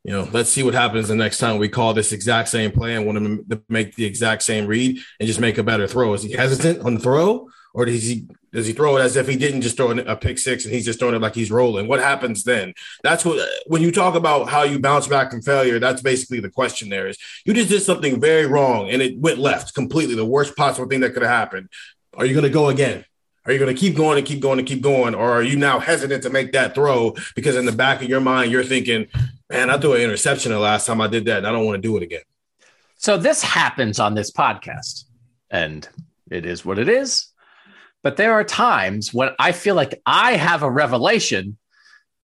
You 0.04 0.12
know, 0.12 0.28
let's 0.32 0.48
see 0.48 0.62
what 0.62 0.74
happens 0.74 1.08
the 1.08 1.14
next 1.14 1.38
time 1.38 1.58
we 1.58 1.68
call 1.68 1.92
this 1.92 2.12
exact 2.12 2.48
same 2.48 2.70
play 2.70 2.94
and 2.94 3.04
want 3.04 3.18
him 3.18 3.44
to 3.50 3.62
make 3.68 3.94
the 3.94 4.04
exact 4.04 4.42
same 4.42 4.66
read 4.66 4.98
and 5.20 5.26
just 5.26 5.40
make 5.40 5.58
a 5.58 5.62
better 5.62 5.86
throw. 5.86 6.14
Is 6.14 6.22
he 6.22 6.32
hesitant 6.32 6.80
on 6.80 6.94
the 6.94 7.00
throw, 7.00 7.48
or 7.74 7.84
does 7.84 8.02
he 8.02 8.26
does 8.52 8.66
he 8.66 8.72
throw 8.72 8.96
it 8.96 9.00
as 9.00 9.16
if 9.16 9.28
he 9.28 9.36
didn't 9.36 9.60
just 9.60 9.76
throw 9.76 9.90
a 9.90 10.16
pick 10.16 10.38
six 10.38 10.64
and 10.64 10.74
he's 10.74 10.84
just 10.84 10.98
throwing 10.98 11.14
it 11.14 11.20
like 11.20 11.34
he's 11.34 11.50
rolling? 11.50 11.86
What 11.86 12.00
happens 12.00 12.44
then? 12.44 12.74
That's 13.02 13.24
what 13.24 13.46
when 13.66 13.82
you 13.82 13.92
talk 13.92 14.14
about 14.14 14.48
how 14.48 14.62
you 14.62 14.78
bounce 14.78 15.06
back 15.06 15.30
from 15.30 15.42
failure. 15.42 15.78
That's 15.78 16.02
basically 16.02 16.40
the 16.40 16.50
question. 16.50 16.88
There 16.88 17.08
is 17.08 17.18
you 17.44 17.54
just 17.54 17.68
did 17.68 17.82
something 17.82 18.20
very 18.20 18.46
wrong 18.46 18.90
and 18.90 19.02
it 19.02 19.18
went 19.18 19.38
left 19.38 19.74
completely. 19.74 20.14
The 20.14 20.24
worst 20.24 20.56
possible 20.56 20.88
thing 20.88 21.00
that 21.00 21.12
could 21.12 21.22
have 21.22 21.30
happened. 21.30 21.68
Are 22.14 22.24
you 22.24 22.34
going 22.34 22.44
to 22.44 22.50
go 22.50 22.68
again? 22.68 23.04
Are 23.44 23.52
you 23.52 23.58
going 23.58 23.74
to 23.74 23.80
keep 23.80 23.96
going 23.96 24.18
and 24.18 24.26
keep 24.26 24.40
going 24.40 24.58
and 24.58 24.68
keep 24.68 24.82
going? 24.82 25.14
Or 25.14 25.30
are 25.30 25.42
you 25.42 25.56
now 25.56 25.78
hesitant 25.78 26.22
to 26.24 26.30
make 26.30 26.52
that 26.52 26.74
throw 26.74 27.14
because 27.34 27.56
in 27.56 27.64
the 27.64 27.72
back 27.72 28.02
of 28.02 28.08
your 28.08 28.20
mind, 28.20 28.52
you're 28.52 28.64
thinking, 28.64 29.06
man, 29.48 29.70
I 29.70 29.78
threw 29.78 29.94
an 29.94 30.02
interception 30.02 30.52
the 30.52 30.58
last 30.58 30.86
time 30.86 31.00
I 31.00 31.06
did 31.06 31.24
that 31.26 31.38
and 31.38 31.46
I 31.46 31.52
don't 31.52 31.64
want 31.64 31.80
to 31.80 31.88
do 31.88 31.96
it 31.96 32.02
again. 32.02 32.20
So 32.96 33.16
this 33.16 33.42
happens 33.42 34.00
on 34.00 34.14
this 34.14 34.30
podcast 34.30 35.04
and 35.50 35.88
it 36.30 36.44
is 36.44 36.64
what 36.64 36.78
it 36.78 36.88
is. 36.88 37.28
But 38.02 38.16
there 38.16 38.34
are 38.34 38.44
times 38.44 39.12
when 39.12 39.30
I 39.38 39.52
feel 39.52 39.74
like 39.74 40.00
I 40.06 40.34
have 40.34 40.62
a 40.62 40.70
revelation 40.70 41.58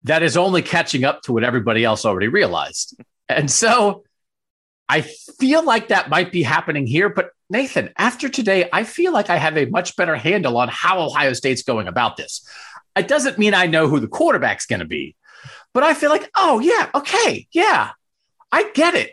that 0.04 0.24
is 0.24 0.38
only 0.38 0.62
catching 0.62 1.04
up 1.04 1.22
to 1.24 1.34
what 1.34 1.44
everybody 1.44 1.84
else 1.84 2.06
already 2.06 2.30
realized. 2.30 2.98
And 3.28 3.52
so 3.52 4.04
I 4.88 5.02
feel 5.02 5.64
like 5.64 5.90
that 5.90 6.10
might 6.10 6.32
be 6.32 6.42
happening 6.42 6.88
here, 6.88 7.10
but 7.10 7.32
Nathan, 7.50 7.92
after 7.98 8.30
today, 8.30 8.70
I 8.72 8.84
feel 8.84 9.12
like 9.12 9.30
I 9.30 9.38
have 9.38 9.58
a 9.58 9.66
much 9.66 9.96
better 9.96 10.16
handle 10.16 10.58
on 10.58 10.70
how 10.70 11.02
Ohio 11.02 11.34
State's 11.34 11.64
going 11.64 11.88
about 11.88 12.16
this. 12.16 12.48
It 12.96 13.08
doesn't 13.08 13.38
mean 13.38 13.54
I 13.54 13.66
know 13.66 13.88
who 13.88 14.00
the 14.00 14.08
quarterback's 14.08 14.66
going 14.66 14.80
to 14.80 14.86
be, 14.86 15.16
but 15.74 15.84
I 15.84 15.94
feel 15.94 16.10
like, 16.10 16.30
oh 16.36 16.60
yeah, 16.60 16.90
okay, 16.96 17.48
yeah, 17.52 17.92
I 18.52 18.72
get 18.72 18.96
it. 18.96 19.12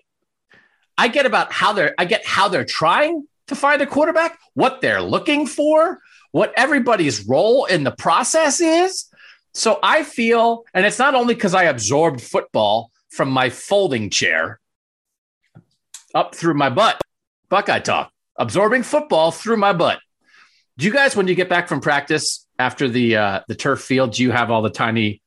I 0.99 1.09
get 1.09 1.27
about 1.27 1.53
how 1.53 1.73
they're, 1.73 1.95
I 1.99 2.05
get 2.05 2.27
how 2.27 2.49
they're 2.49 2.65
trying 2.65 3.27
to 3.49 3.55
find 3.55 3.83
a 3.83 3.87
quarterback, 3.87 4.39
what 4.55 4.81
they're 4.81 5.03
looking 5.03 5.47
for, 5.47 6.01
what 6.37 6.53
everybody's 6.55 7.27
role 7.27 7.65
in 7.65 7.83
the 7.83 7.91
process 7.91 8.61
is. 8.61 9.07
So 9.55 9.79
I 9.83 10.03
feel, 10.03 10.65
and 10.75 10.85
it's 10.85 10.99
not 10.99 11.15
only 11.15 11.33
because 11.33 11.55
I 11.55 11.63
absorbed 11.63 12.21
football 12.21 12.91
from 13.09 13.31
my 13.31 13.49
folding 13.49 14.11
chair 14.11 14.61
up 16.15 16.35
through 16.35 16.53
my 16.53 16.69
butt, 16.69 17.01
Buckeye 17.49 17.79
talk 17.79 18.13
absorbing 18.37 18.83
football 18.83 19.31
through 19.31 19.57
my 19.57 19.73
butt. 19.73 19.99
Do 20.77 20.85
you 20.85 20.93
guys, 20.93 21.17
when 21.17 21.27
you 21.27 21.35
get 21.35 21.49
back 21.49 21.69
from 21.69 21.81
practice 21.81 22.47
after 22.59 22.87
the 22.87 23.17
uh, 23.17 23.41
the 23.49 23.55
turf 23.55 23.81
field, 23.81 24.13
do 24.13 24.23
you 24.23 24.31
have 24.31 24.51
all 24.51 24.61
the 24.61 24.69
tiny 24.69 25.23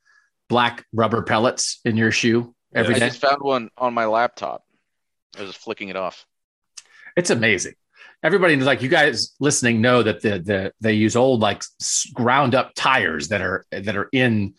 black 0.48 0.86
rubber 0.93 1.24
pellets 1.24 1.80
in 1.86 1.98
your 1.98 2.12
shoe 2.12 2.54
every 2.72 2.93
I 2.93 3.00
day? 3.00 3.06
I 3.06 3.10
just 3.10 3.22
found 3.22 3.41
one 3.41 3.72
on 3.80 3.95
my 3.95 4.06
laptop. 4.06 4.63
I 5.36 5.41
was 5.41 5.56
flicking 5.56 5.89
it 5.89 5.95
off. 5.95 6.28
It's 7.17 7.32
amazing. 7.32 7.74
Everybody 8.21 8.55
like 8.58 8.82
you 8.82 8.89
guys 8.89 9.34
listening 9.39 9.82
know 9.82 10.03
that 10.03 10.21
the 10.21 10.39
the 10.39 10.73
they 10.82 10.93
use 10.93 11.15
old 11.15 11.39
like 11.39 11.63
ground 12.13 12.53
up 12.53 12.73
tires 12.75 13.29
that 13.29 13.41
are 13.41 13.65
that 13.71 13.95
are 13.95 14.10
in 14.12 14.55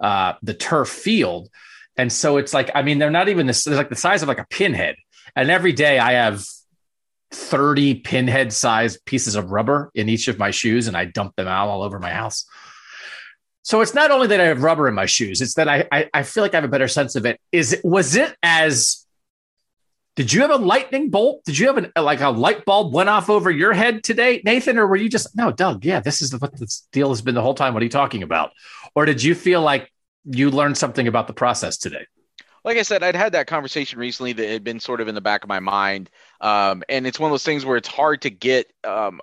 uh, 0.00 0.34
the 0.42 0.54
turf 0.54 0.88
field, 0.88 1.50
and 1.96 2.10
so 2.10 2.38
it's 2.38 2.54
like 2.54 2.70
I 2.74 2.82
mean 2.82 2.98
they're 2.98 3.10
not 3.10 3.28
even 3.28 3.46
this 3.46 3.66
like 3.66 3.90
the 3.90 3.96
size 3.96 4.22
of 4.22 4.28
like 4.28 4.38
a 4.38 4.46
pinhead. 4.48 4.96
And 5.34 5.50
every 5.50 5.72
day 5.72 5.98
I 5.98 6.12
have 6.12 6.44
30 7.32 7.96
pinhead 7.96 8.52
sized 8.52 9.04
pieces 9.04 9.34
of 9.34 9.50
rubber 9.50 9.90
in 9.94 10.08
each 10.08 10.28
of 10.28 10.38
my 10.38 10.50
shoes 10.50 10.86
and 10.86 10.96
I 10.96 11.06
dump 11.06 11.36
them 11.36 11.48
out 11.48 11.68
all 11.68 11.82
over 11.82 11.98
my 11.98 12.10
house. 12.10 12.44
So 13.62 13.80
it's 13.80 13.94
not 13.94 14.10
only 14.10 14.26
that 14.28 14.40
I 14.40 14.44
have 14.44 14.62
rubber 14.62 14.88
in 14.88 14.94
my 14.94 15.06
shoes, 15.06 15.40
it's 15.40 15.54
that 15.54 15.68
I, 15.68 15.86
I, 15.90 16.10
I 16.12 16.22
feel 16.24 16.42
like 16.42 16.52
I 16.52 16.58
have 16.58 16.64
a 16.64 16.68
better 16.68 16.88
sense 16.88 17.14
of 17.14 17.24
it. 17.26 17.40
Is 17.52 17.72
it 17.72 17.84
was 17.84 18.16
it 18.16 18.36
as 18.42 19.06
did 20.14 20.32
you 20.32 20.42
have 20.42 20.50
a 20.50 20.56
lightning 20.56 21.10
bolt? 21.10 21.44
Did 21.44 21.58
you 21.58 21.66
have 21.68 21.78
an 21.78 21.92
like 21.96 22.20
a 22.20 22.28
light 22.28 22.64
bulb 22.64 22.92
went 22.92 23.08
off 23.08 23.30
over 23.30 23.50
your 23.50 23.72
head 23.72 24.04
today, 24.04 24.42
Nathan? 24.44 24.78
Or 24.78 24.86
were 24.86 24.96
you 24.96 25.08
just 25.08 25.36
no, 25.36 25.50
Doug? 25.50 25.84
Yeah, 25.84 26.00
this 26.00 26.20
is 26.20 26.38
what 26.38 26.58
this 26.58 26.86
deal 26.92 27.08
has 27.08 27.22
been 27.22 27.34
the 27.34 27.42
whole 27.42 27.54
time. 27.54 27.74
What 27.74 27.82
are 27.82 27.84
you 27.84 27.90
talking 27.90 28.22
about? 28.22 28.52
Or 28.94 29.06
did 29.06 29.22
you 29.22 29.34
feel 29.34 29.62
like 29.62 29.90
you 30.24 30.50
learned 30.50 30.76
something 30.76 31.08
about 31.08 31.26
the 31.26 31.32
process 31.32 31.78
today? 31.78 32.06
like 32.64 32.76
I 32.76 32.82
said, 32.82 33.02
I'd 33.02 33.16
had 33.16 33.32
that 33.32 33.46
conversation 33.46 33.98
recently 33.98 34.32
that 34.34 34.48
had 34.48 34.64
been 34.64 34.78
sort 34.78 35.00
of 35.00 35.08
in 35.08 35.14
the 35.14 35.20
back 35.20 35.42
of 35.42 35.48
my 35.48 35.60
mind, 35.60 36.10
um, 36.40 36.82
and 36.88 37.06
it's 37.06 37.18
one 37.18 37.30
of 37.30 37.32
those 37.32 37.44
things 37.44 37.64
where 37.64 37.76
it's 37.76 37.88
hard 37.88 38.22
to 38.22 38.30
get. 38.30 38.72
Um, 38.84 39.20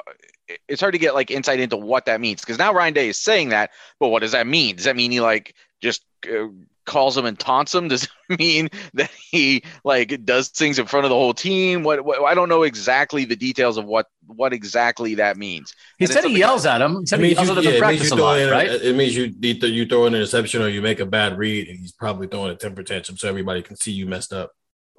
it's 0.67 0.81
hard 0.81 0.93
to 0.93 0.99
get 0.99 1.13
like 1.13 1.29
insight 1.29 1.59
into 1.59 1.77
what 1.77 2.05
that 2.05 2.19
means 2.19 2.41
because 2.41 2.57
now 2.57 2.73
Ryan 2.73 2.93
Day 2.93 3.09
is 3.09 3.19
saying 3.19 3.49
that, 3.49 3.69
but 3.99 4.09
what 4.09 4.21
does 4.21 4.31
that 4.31 4.47
mean? 4.47 4.75
Does 4.75 4.85
that 4.85 4.95
mean 4.95 5.11
he 5.11 5.21
like 5.21 5.53
just 5.79 6.03
Uh, 6.27 6.47
calls 6.85 7.15
him 7.15 7.25
and 7.25 7.37
taunts 7.37 7.73
him? 7.75 7.87
Does 7.89 8.03
it 8.29 8.39
mean 8.39 8.69
that 8.95 9.11
he 9.11 9.63
like 9.83 10.25
does 10.25 10.49
things 10.49 10.79
in 10.79 10.85
front 10.87 11.05
of 11.05 11.09
the 11.09 11.15
whole 11.15 11.33
team? 11.33 11.83
What, 11.83 12.03
what 12.03 12.23
I 12.23 12.33
don't 12.33 12.49
know 12.49 12.63
exactly 12.63 13.25
the 13.25 13.35
details 13.35 13.77
of 13.77 13.85
what 13.85 14.07
what 14.25 14.53
exactly 14.53 15.15
that 15.15 15.37
means. 15.37 15.75
He 15.97 16.05
And 16.05 16.13
said 16.13 16.23
he 16.23 16.37
yells 16.37 16.65
at 16.65 16.81
him. 16.81 16.99
He 17.01 17.05
said 17.05 17.19
It 17.19 17.23
he 17.23 17.27
means, 17.29 17.35
yells 17.35 17.47
you, 17.49 17.51
at 17.51 17.57
him 17.59 17.63
yeah, 17.63 17.69
it 17.69 17.73
means 17.73 17.79
practice 17.79 18.09
you 18.09 18.13
a 18.13 18.15
throw 18.15 18.25
lot, 18.25 18.39
in, 18.39 18.49
right? 18.49 18.67
it 18.69 18.95
means 18.95 19.15
you 19.15 19.33
you 19.41 19.85
throw 19.85 20.05
an 20.05 20.15
interception 20.15 20.61
or 20.61 20.67
you 20.69 20.81
make 20.81 20.99
a 20.99 21.05
bad 21.05 21.37
read, 21.37 21.67
and 21.67 21.79
he's 21.79 21.91
probably 21.91 22.27
throwing 22.27 22.51
a 22.51 22.55
temper 22.55 22.83
tantrum 22.83 23.17
so 23.17 23.27
everybody 23.29 23.61
can 23.61 23.75
see 23.75 23.91
you 23.91 24.05
messed 24.05 24.33
up. 24.33 24.51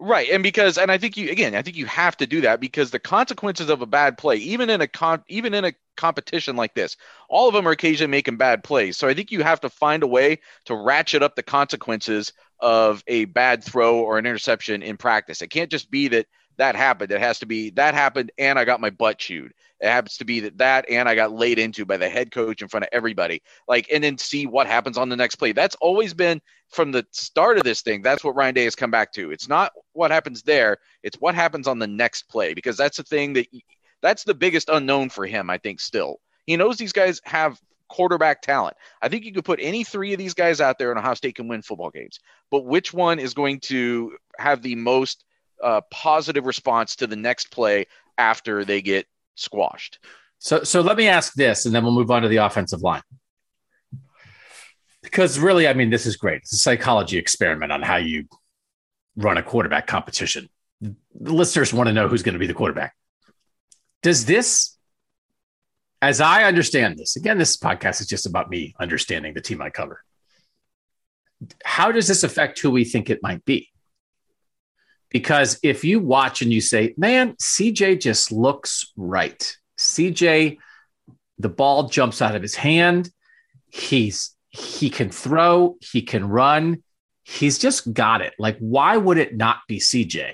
Right, 0.03 0.31
and 0.31 0.43
because 0.43 0.79
and 0.79 0.91
I 0.91 0.97
think 0.97 1.19
you 1.19 1.31
again, 1.31 1.55
I 1.55 1.61
think 1.61 1.77
you 1.77 1.85
have 1.85 2.17
to 2.19 2.27
do 2.27 2.41
that 2.41 2.59
because 2.59 2.91
the 2.91 2.99
consequences 2.99 3.69
of 3.69 3.83
a 3.83 3.87
bad 3.87 4.17
play, 4.17 4.37
even 4.37 4.71
in 4.71 4.81
a 4.81 4.89
con, 4.89 5.23
even 5.29 5.53
in 5.53 5.67
a 5.67 5.75
competition 5.99 6.57
like 6.57 6.73
this, 6.75 6.97
all 7.29 7.49
of 7.49 7.55
them 7.55 7.69
are 7.69 7.73
occasionally 7.73 8.11
making 8.11 8.39
bad 8.39 8.65
plays. 8.65 8.97
So 8.97 9.09
I 9.09 9.13
think 9.15 9.31
you 9.31 9.43
have 9.43 9.61
to 9.61 9.69
find 9.69 10.03
a 10.03 10.07
way 10.07 10.39
to 10.65 10.75
ratchet 10.75 11.23
up 11.23 11.37
the 11.37 11.43
consequences 11.43 12.33
of 12.61 13.05
a 13.09 13.27
bad 13.27 13.63
throw 13.63 13.99
or 13.99 14.17
an 14.17 14.25
interception 14.25 14.83
in 14.83 14.97
practice. 14.97 15.43
It 15.43 15.51
can't 15.51 15.71
just 15.71 15.91
be 15.91 16.09
that 16.09 16.27
that 16.61 16.77
happened. 16.77 17.11
It 17.11 17.21
has 17.21 17.39
to 17.39 17.47
be 17.47 17.71
that 17.71 17.95
happened 17.95 18.33
and 18.37 18.59
I 18.59 18.67
got 18.67 18.83
my 18.83 18.91
butt 18.91 19.19
chewed. 19.19 19.55
It 19.81 19.89
happens 19.89 20.19
to 20.19 20.27
be 20.27 20.41
that 20.41 20.59
that 20.59 20.85
and 20.91 21.09
I 21.09 21.15
got 21.15 21.33
laid 21.33 21.59
into 21.59 21.87
by 21.87 21.97
the 21.97 22.09
head 22.09 22.31
coach 22.31 22.61
in 22.61 22.69
front 22.69 22.85
of 22.85 22.91
everybody. 22.93 23.41
Like 23.67 23.89
and 23.91 24.05
then 24.05 24.19
see 24.19 24.45
what 24.45 24.67
happens 24.67 24.99
on 24.99 25.09
the 25.09 25.17
next 25.17 25.37
play. 25.37 25.53
That's 25.53 25.75
always 25.77 26.13
been 26.13 26.43
from 26.69 26.93
the 26.93 27.07
start 27.13 27.57
of 27.57 27.65
this 27.65 27.81
thing. 27.81 28.03
That's 28.03 28.23
what 28.23 28.37
Ryan 28.37 28.55
Day 28.55 28.65
has 28.65 28.75
come 28.75 28.91
back 28.91 29.11
to. 29.15 29.31
It's 29.31 29.49
not 29.49 29.73
what 29.95 30.11
happens 30.11 30.43
there. 30.43 30.77
It's 31.03 31.17
what 31.17 31.35
happens 31.35 31.67
on 31.67 31.79
the 31.79 31.87
next 31.87 32.25
play 32.25 32.53
because 32.53 32.77
that's 32.77 32.99
the 32.99 33.05
thing 33.05 33.33
that 33.33 33.47
that's 34.03 34.25
the 34.25 34.35
biggest 34.35 34.69
unknown 34.69 35.09
for 35.09 35.25
him. 35.25 35.49
I 35.49 35.57
think 35.57 35.81
still 35.81 36.21
he 36.45 36.59
knows 36.59 36.77
these 36.77 36.93
guys 36.93 37.23
have 37.25 37.59
quarterback 37.89 38.43
talent. 38.43 38.77
I 39.01 39.09
think 39.09 39.25
you 39.25 39.33
could 39.33 39.47
put 39.47 39.61
any 39.63 39.83
three 39.83 40.13
of 40.13 40.19
these 40.19 40.35
guys 40.35 40.61
out 40.61 40.79
there 40.79 40.91
and 40.91 40.99
Ohio 40.99 41.15
State 41.15 41.37
can 41.37 41.49
win 41.49 41.63
football 41.63 41.91
games. 41.91 42.21
But 42.51 42.67
which 42.67 42.93
one 42.93 43.19
is 43.19 43.33
going 43.33 43.61
to 43.61 44.19
have 44.39 44.61
the 44.61 44.75
most 44.75 45.25
uh, 45.63 45.81
positive 45.91 46.47
response 46.47 46.97
to 46.97 47.07
the 47.07 47.17
next 47.17 47.51
play 47.51 47.87
after 48.19 48.65
they 48.65 48.83
get 48.83 49.07
squashed? 49.35 49.99
So, 50.39 50.63
so 50.63 50.81
let 50.81 50.97
me 50.97 51.07
ask 51.07 51.35
this, 51.35 51.67
and 51.67 51.75
then 51.75 51.85
we'll 51.85 51.95
move 51.95 52.11
on 52.11 52.23
to 52.23 52.29
the 52.29 52.39
offensive 52.39 52.83
line. 52.83 53.03
Because 55.03 55.39
really, 55.39 55.67
I 55.67 55.73
mean, 55.73 55.91
this 55.91 56.07
is 56.07 56.17
great. 56.17 56.39
It's 56.43 56.53
a 56.53 56.59
psychology 56.59 57.19
experiment 57.19 57.73
on 57.73 57.83
how 57.83 57.97
you 57.97 58.27
run 59.17 59.39
a 59.39 59.43
quarterback 59.43 59.87
competition. 59.87 60.49
The 60.81 60.95
listeners 61.15 61.73
want 61.73 61.89
to 61.89 61.93
know 61.93 62.09
who's 62.09 62.23
going 62.23 62.35
to 62.35 62.39
be 62.39 62.47
the 62.47 62.55
quarterback. 62.55 62.95
Does 64.03 64.25
this, 64.25 64.77
as 66.01 66.21
I 66.21 66.45
understand 66.45 66.99
this, 66.99 67.17
again, 67.17 67.39
this 67.39 67.57
podcast 67.57 68.01
is 68.01 68.07
just 68.07 68.27
about 68.27 68.49
me 68.49 68.75
understanding 68.79 69.35
the 69.35 69.41
team 69.41 69.61
I 69.61 69.71
cover. 69.71 70.03
How 71.65 71.93
does 71.93 72.07
this 72.07 72.23
affect 72.23 72.59
who 72.61 72.71
we 72.71 72.85
think 72.85 73.09
it 73.09 73.21
might 73.23 73.45
be? 73.45 73.70
Because 75.11 75.59
if 75.63 75.85
you 75.85 76.01
watch 76.01 76.41
and 76.41 76.53
you 76.53 76.61
say, 76.61 76.95
man, 76.97 77.35
CJ 77.35 78.01
just 78.01 78.31
looks 78.31 78.93
right. 78.97 79.57
CJ, 79.79 80.59
the 81.39 81.49
ball 81.49 81.89
jumps 81.89 82.23
out 82.23 82.37
of 82.37 82.43
his 82.43 82.55
hand. 82.55 83.11
He's 83.69 84.35
he 84.51 84.91
can 84.91 85.11
throw, 85.11 85.77
he 85.81 86.03
can 86.03 86.29
run. 86.29 86.83
He's 87.23 87.59
just 87.59 87.93
got 87.93 88.21
it. 88.21 88.35
Like, 88.39 88.59
why 88.59 88.97
would 88.97 89.19
it 89.19 89.37
not 89.37 89.59
be 89.69 89.79
CJ? 89.79 90.33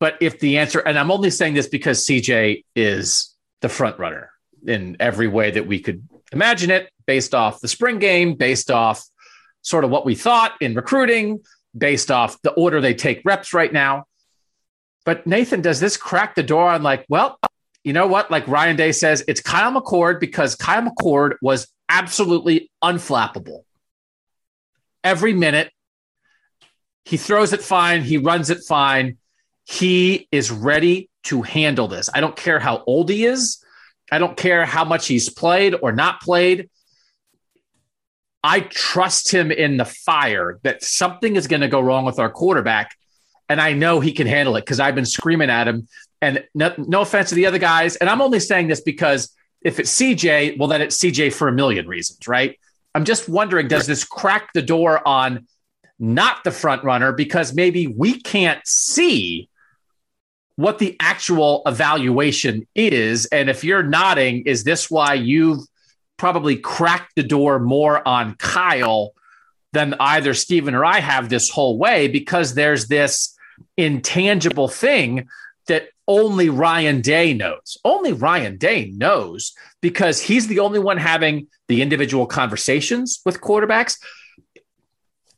But 0.00 0.16
if 0.20 0.40
the 0.40 0.58
answer, 0.58 0.80
and 0.80 0.98
I'm 0.98 1.10
only 1.10 1.30
saying 1.30 1.54
this 1.54 1.68
because 1.68 2.04
CJ 2.04 2.64
is 2.74 3.34
the 3.60 3.68
front 3.68 3.98
runner 3.98 4.30
in 4.66 4.96
every 4.98 5.28
way 5.28 5.52
that 5.52 5.66
we 5.66 5.78
could 5.78 6.08
imagine 6.32 6.70
it, 6.70 6.90
based 7.06 7.34
off 7.34 7.60
the 7.60 7.68
spring 7.68 7.98
game, 7.98 8.34
based 8.34 8.70
off 8.70 9.04
sort 9.62 9.84
of 9.84 9.90
what 9.90 10.06
we 10.06 10.14
thought 10.14 10.54
in 10.60 10.74
recruiting, 10.74 11.40
based 11.76 12.10
off 12.10 12.40
the 12.42 12.52
order 12.52 12.80
they 12.80 12.94
take 12.94 13.22
reps 13.24 13.54
right 13.54 13.72
now. 13.72 14.04
But 15.04 15.26
Nathan, 15.26 15.62
does 15.62 15.80
this 15.80 15.96
crack 15.96 16.34
the 16.34 16.42
door 16.42 16.68
on 16.68 16.82
like, 16.82 17.06
well, 17.08 17.38
you 17.84 17.92
know 17.92 18.06
what? 18.06 18.30
Like 18.30 18.46
Ryan 18.46 18.76
Day 18.76 18.92
says, 18.92 19.24
it's 19.26 19.40
Kyle 19.40 19.72
McCord 19.72 20.20
because 20.20 20.54
Kyle 20.54 20.82
McCord 20.82 21.36
was 21.40 21.68
absolutely 21.88 22.70
unflappable. 22.84 23.62
Every 25.02 25.32
minute, 25.32 25.72
he 27.04 27.16
throws 27.16 27.52
it 27.52 27.62
fine, 27.62 28.02
he 28.02 28.18
runs 28.18 28.50
it 28.50 28.58
fine. 28.68 29.16
He 29.64 30.28
is 30.30 30.50
ready 30.50 31.08
to 31.24 31.42
handle 31.42 31.88
this. 31.88 32.10
I 32.12 32.20
don't 32.20 32.36
care 32.36 32.58
how 32.58 32.82
old 32.86 33.08
he 33.08 33.24
is. 33.24 33.64
I 34.12 34.18
don't 34.18 34.36
care 34.36 34.66
how 34.66 34.84
much 34.84 35.06
he's 35.06 35.28
played 35.28 35.74
or 35.80 35.92
not 35.92 36.20
played. 36.20 36.68
I 38.42 38.60
trust 38.60 39.30
him 39.30 39.50
in 39.50 39.76
the 39.76 39.84
fire 39.84 40.58
that 40.62 40.82
something 40.82 41.36
is 41.36 41.46
going 41.46 41.60
to 41.60 41.68
go 41.68 41.80
wrong 41.80 42.04
with 42.04 42.18
our 42.18 42.30
quarterback. 42.30 42.96
And 43.48 43.60
I 43.60 43.72
know 43.72 44.00
he 44.00 44.12
can 44.12 44.26
handle 44.26 44.56
it 44.56 44.62
because 44.62 44.80
I've 44.80 44.94
been 44.94 45.06
screaming 45.06 45.50
at 45.50 45.68
him. 45.68 45.88
And 46.22 46.44
no, 46.54 46.72
no, 46.78 47.02
offense 47.02 47.30
to 47.30 47.34
the 47.34 47.46
other 47.46 47.58
guys. 47.58 47.96
And 47.96 48.08
I'm 48.08 48.22
only 48.22 48.40
saying 48.40 48.68
this 48.68 48.80
because 48.80 49.34
if 49.62 49.78
it's 49.78 49.94
CJ, 49.94 50.58
well, 50.58 50.68
then 50.68 50.80
it's 50.80 50.98
CJ 50.98 51.32
for 51.32 51.48
a 51.48 51.52
million 51.52 51.86
reasons, 51.86 52.26
right? 52.28 52.58
I'm 52.94 53.04
just 53.04 53.28
wondering 53.28 53.68
does 53.68 53.86
this 53.86 54.04
crack 54.04 54.52
the 54.52 54.62
door 54.62 55.06
on 55.06 55.46
not 55.98 56.44
the 56.44 56.50
front 56.50 56.82
runner 56.82 57.12
because 57.12 57.52
maybe 57.52 57.86
we 57.86 58.20
can't 58.20 58.60
see 58.66 59.48
what 60.56 60.78
the 60.78 60.96
actual 61.00 61.62
evaluation 61.66 62.66
is? 62.74 63.26
And 63.26 63.48
if 63.48 63.64
you're 63.64 63.82
nodding, 63.82 64.42
is 64.46 64.64
this 64.64 64.90
why 64.90 65.14
you've 65.14 65.60
probably 66.20 66.54
cracked 66.54 67.16
the 67.16 67.22
door 67.22 67.58
more 67.58 68.06
on 68.06 68.34
Kyle 68.34 69.14
than 69.72 69.94
either 69.98 70.34
Stephen 70.34 70.74
or 70.74 70.84
I 70.84 71.00
have 71.00 71.30
this 71.30 71.48
whole 71.48 71.78
way 71.78 72.08
because 72.08 72.52
there's 72.52 72.88
this 72.88 73.34
intangible 73.78 74.68
thing 74.68 75.28
that 75.66 75.88
only 76.06 76.50
Ryan 76.50 77.00
Day 77.00 77.32
knows. 77.32 77.78
Only 77.86 78.12
Ryan 78.12 78.58
Day 78.58 78.92
knows 78.94 79.54
because 79.80 80.20
he's 80.20 80.46
the 80.46 80.58
only 80.58 80.78
one 80.78 80.98
having 80.98 81.46
the 81.68 81.80
individual 81.80 82.26
conversations 82.26 83.22
with 83.24 83.40
quarterbacks. 83.40 83.96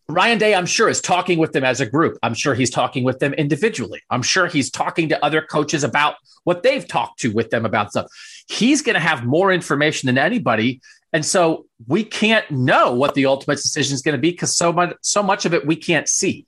Ryan 0.09 0.39
Day, 0.39 0.53
I'm 0.53 0.67
sure, 0.67 0.89
is 0.89 1.01
talking 1.01 1.39
with 1.39 1.53
them 1.53 1.63
as 1.63 1.81
a 1.81 1.87
group. 1.87 2.19
I'm 2.25 2.35
sure 2.35 2.55
he's 2.55 2.71
talking 2.71 3.05
with 3.05 3.21
them 3.21 3.35
individually. 3.35 4.01
I'm 4.11 4.23
sure 4.23 4.49
he's 4.49 4.69
talking 4.69 5.11
to 5.11 5.25
other 5.25 5.43
coaches 5.43 5.85
about 5.85 6.17
what 6.43 6.65
they've 6.65 6.89
talked 6.89 7.21
to 7.21 7.33
with 7.33 7.51
them 7.51 7.65
about 7.65 7.93
stuff. 7.93 8.07
He's 8.49 8.83
going 8.83 8.95
to 8.95 9.01
have 9.01 9.25
more 9.25 9.53
information 9.53 10.07
than 10.07 10.19
anybody. 10.19 10.81
And 11.13 11.25
so 11.25 11.67
we 11.87 12.05
can't 12.05 12.51
know 12.51 12.95
what 12.95 13.15
the 13.15 13.27
ultimate 13.27 13.57
decision 13.57 13.95
is 13.95 14.03
going 14.03 14.17
to 14.17 14.21
be 14.21 14.31
because 14.31 14.57
so 14.57 14.73
much, 14.73 14.97
so 15.03 15.23
much 15.23 15.45
of 15.45 15.55
it 15.55 15.67
we 15.67 15.77
can't 15.77 16.09
see. 16.09 16.47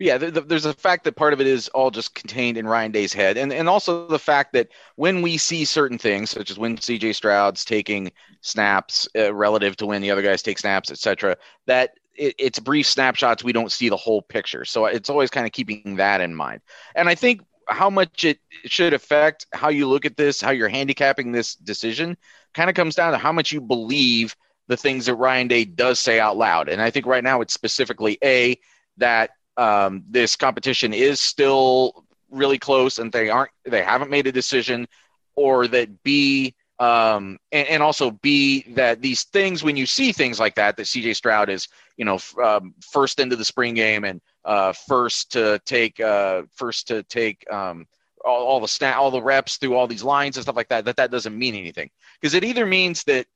Yeah, 0.00 0.18
the, 0.18 0.30
the, 0.30 0.40
there's 0.40 0.64
a 0.64 0.72
fact 0.72 1.04
that 1.04 1.14
part 1.14 1.32
of 1.32 1.40
it 1.40 1.46
is 1.46 1.68
all 1.68 1.90
just 1.90 2.14
contained 2.14 2.58
in 2.58 2.66
Ryan 2.66 2.90
Day's 2.90 3.12
head, 3.12 3.36
and 3.36 3.52
and 3.52 3.68
also 3.68 4.08
the 4.08 4.18
fact 4.18 4.52
that 4.54 4.68
when 4.96 5.22
we 5.22 5.36
see 5.36 5.64
certain 5.64 5.98
things, 5.98 6.30
such 6.30 6.50
as 6.50 6.58
when 6.58 6.80
C.J. 6.80 7.12
Stroud's 7.12 7.64
taking 7.64 8.10
snaps 8.40 9.06
uh, 9.16 9.32
relative 9.32 9.76
to 9.76 9.86
when 9.86 10.02
the 10.02 10.10
other 10.10 10.22
guys 10.22 10.42
take 10.42 10.58
snaps, 10.58 10.90
etc., 10.90 11.36
that 11.66 11.92
it, 12.16 12.34
it's 12.38 12.58
brief 12.58 12.88
snapshots. 12.88 13.44
We 13.44 13.52
don't 13.52 13.70
see 13.70 13.88
the 13.88 13.96
whole 13.96 14.20
picture, 14.20 14.64
so 14.64 14.86
it's 14.86 15.08
always 15.08 15.30
kind 15.30 15.46
of 15.46 15.52
keeping 15.52 15.96
that 15.96 16.20
in 16.20 16.34
mind. 16.34 16.62
And 16.96 17.08
I 17.08 17.14
think 17.14 17.42
how 17.68 17.90
much 17.90 18.24
it 18.24 18.38
should 18.66 18.92
affect 18.92 19.46
how 19.52 19.68
you 19.68 19.88
look 19.88 20.04
at 20.04 20.16
this, 20.16 20.40
how 20.40 20.50
you're 20.50 20.68
handicapping 20.68 21.32
this 21.32 21.54
decision, 21.54 22.16
kind 22.52 22.70
of 22.70 22.76
comes 22.76 22.94
down 22.94 23.12
to 23.12 23.18
how 23.18 23.32
much 23.32 23.52
you 23.52 23.60
believe 23.60 24.36
the 24.66 24.76
things 24.76 25.06
that 25.06 25.14
Ryan 25.14 25.48
Day 25.48 25.64
does 25.64 26.00
say 26.00 26.20
out 26.20 26.36
loud. 26.36 26.68
And 26.68 26.80
I 26.80 26.90
think 26.90 27.06
right 27.06 27.24
now 27.24 27.40
it's 27.40 27.54
specifically 27.54 28.18
a 28.22 28.58
that 28.96 29.30
um, 29.56 30.04
this 30.08 30.36
competition 30.36 30.92
is 30.92 31.20
still 31.20 32.04
really 32.30 32.58
close 32.58 32.98
and 32.98 33.12
they 33.12 33.30
aren't 33.30 33.50
they 33.64 33.82
haven't 33.82 34.10
made 34.10 34.26
a 34.26 34.32
decision 34.32 34.88
or 35.36 35.68
that 35.68 36.02
b 36.02 36.54
um, 36.80 37.38
and, 37.52 37.68
and, 37.68 37.82
also 37.82 38.10
b 38.10 38.64
that 38.70 39.00
these 39.00 39.22
things 39.24 39.62
when 39.62 39.76
you 39.76 39.86
see 39.86 40.10
things 40.10 40.40
like 40.40 40.56
that 40.56 40.76
that 40.76 40.86
cj 40.86 41.14
stroud 41.14 41.48
is 41.48 41.68
you 41.96 42.04
know 42.04 42.16
f- 42.16 42.36
um, 42.38 42.74
first 42.80 43.20
into 43.20 43.36
the 43.36 43.44
spring 43.44 43.74
game 43.74 44.02
and 44.02 44.20
uh, 44.44 44.72
first 44.72 45.32
to 45.32 45.58
take 45.64 46.00
uh, 46.00 46.42
first 46.54 46.88
to 46.88 47.02
take 47.04 47.50
um, 47.52 47.86
all, 48.24 48.44
all 48.44 48.60
the 48.60 48.68
snap 48.68 48.96
all 48.96 49.10
the 49.10 49.22
reps 49.22 49.56
through 49.56 49.74
all 49.74 49.86
these 49.86 50.02
lines 50.02 50.36
and 50.36 50.42
stuff 50.42 50.56
like 50.56 50.68
that 50.68 50.84
that 50.84 50.96
that 50.96 51.10
doesn't 51.10 51.38
mean 51.38 51.54
anything 51.54 51.90
because 52.20 52.34
it 52.34 52.44
either 52.44 52.66
means 52.66 53.04
that 53.04 53.26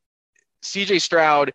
cj 0.62 1.01
stroud 1.01 1.53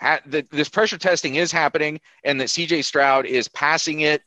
that 0.00 0.50
this 0.50 0.68
pressure 0.68 0.98
testing 0.98 1.34
is 1.36 1.52
happening 1.52 2.00
and 2.24 2.40
that 2.40 2.48
CJ 2.48 2.84
Stroud 2.84 3.26
is 3.26 3.48
passing 3.48 4.00
it 4.00 4.22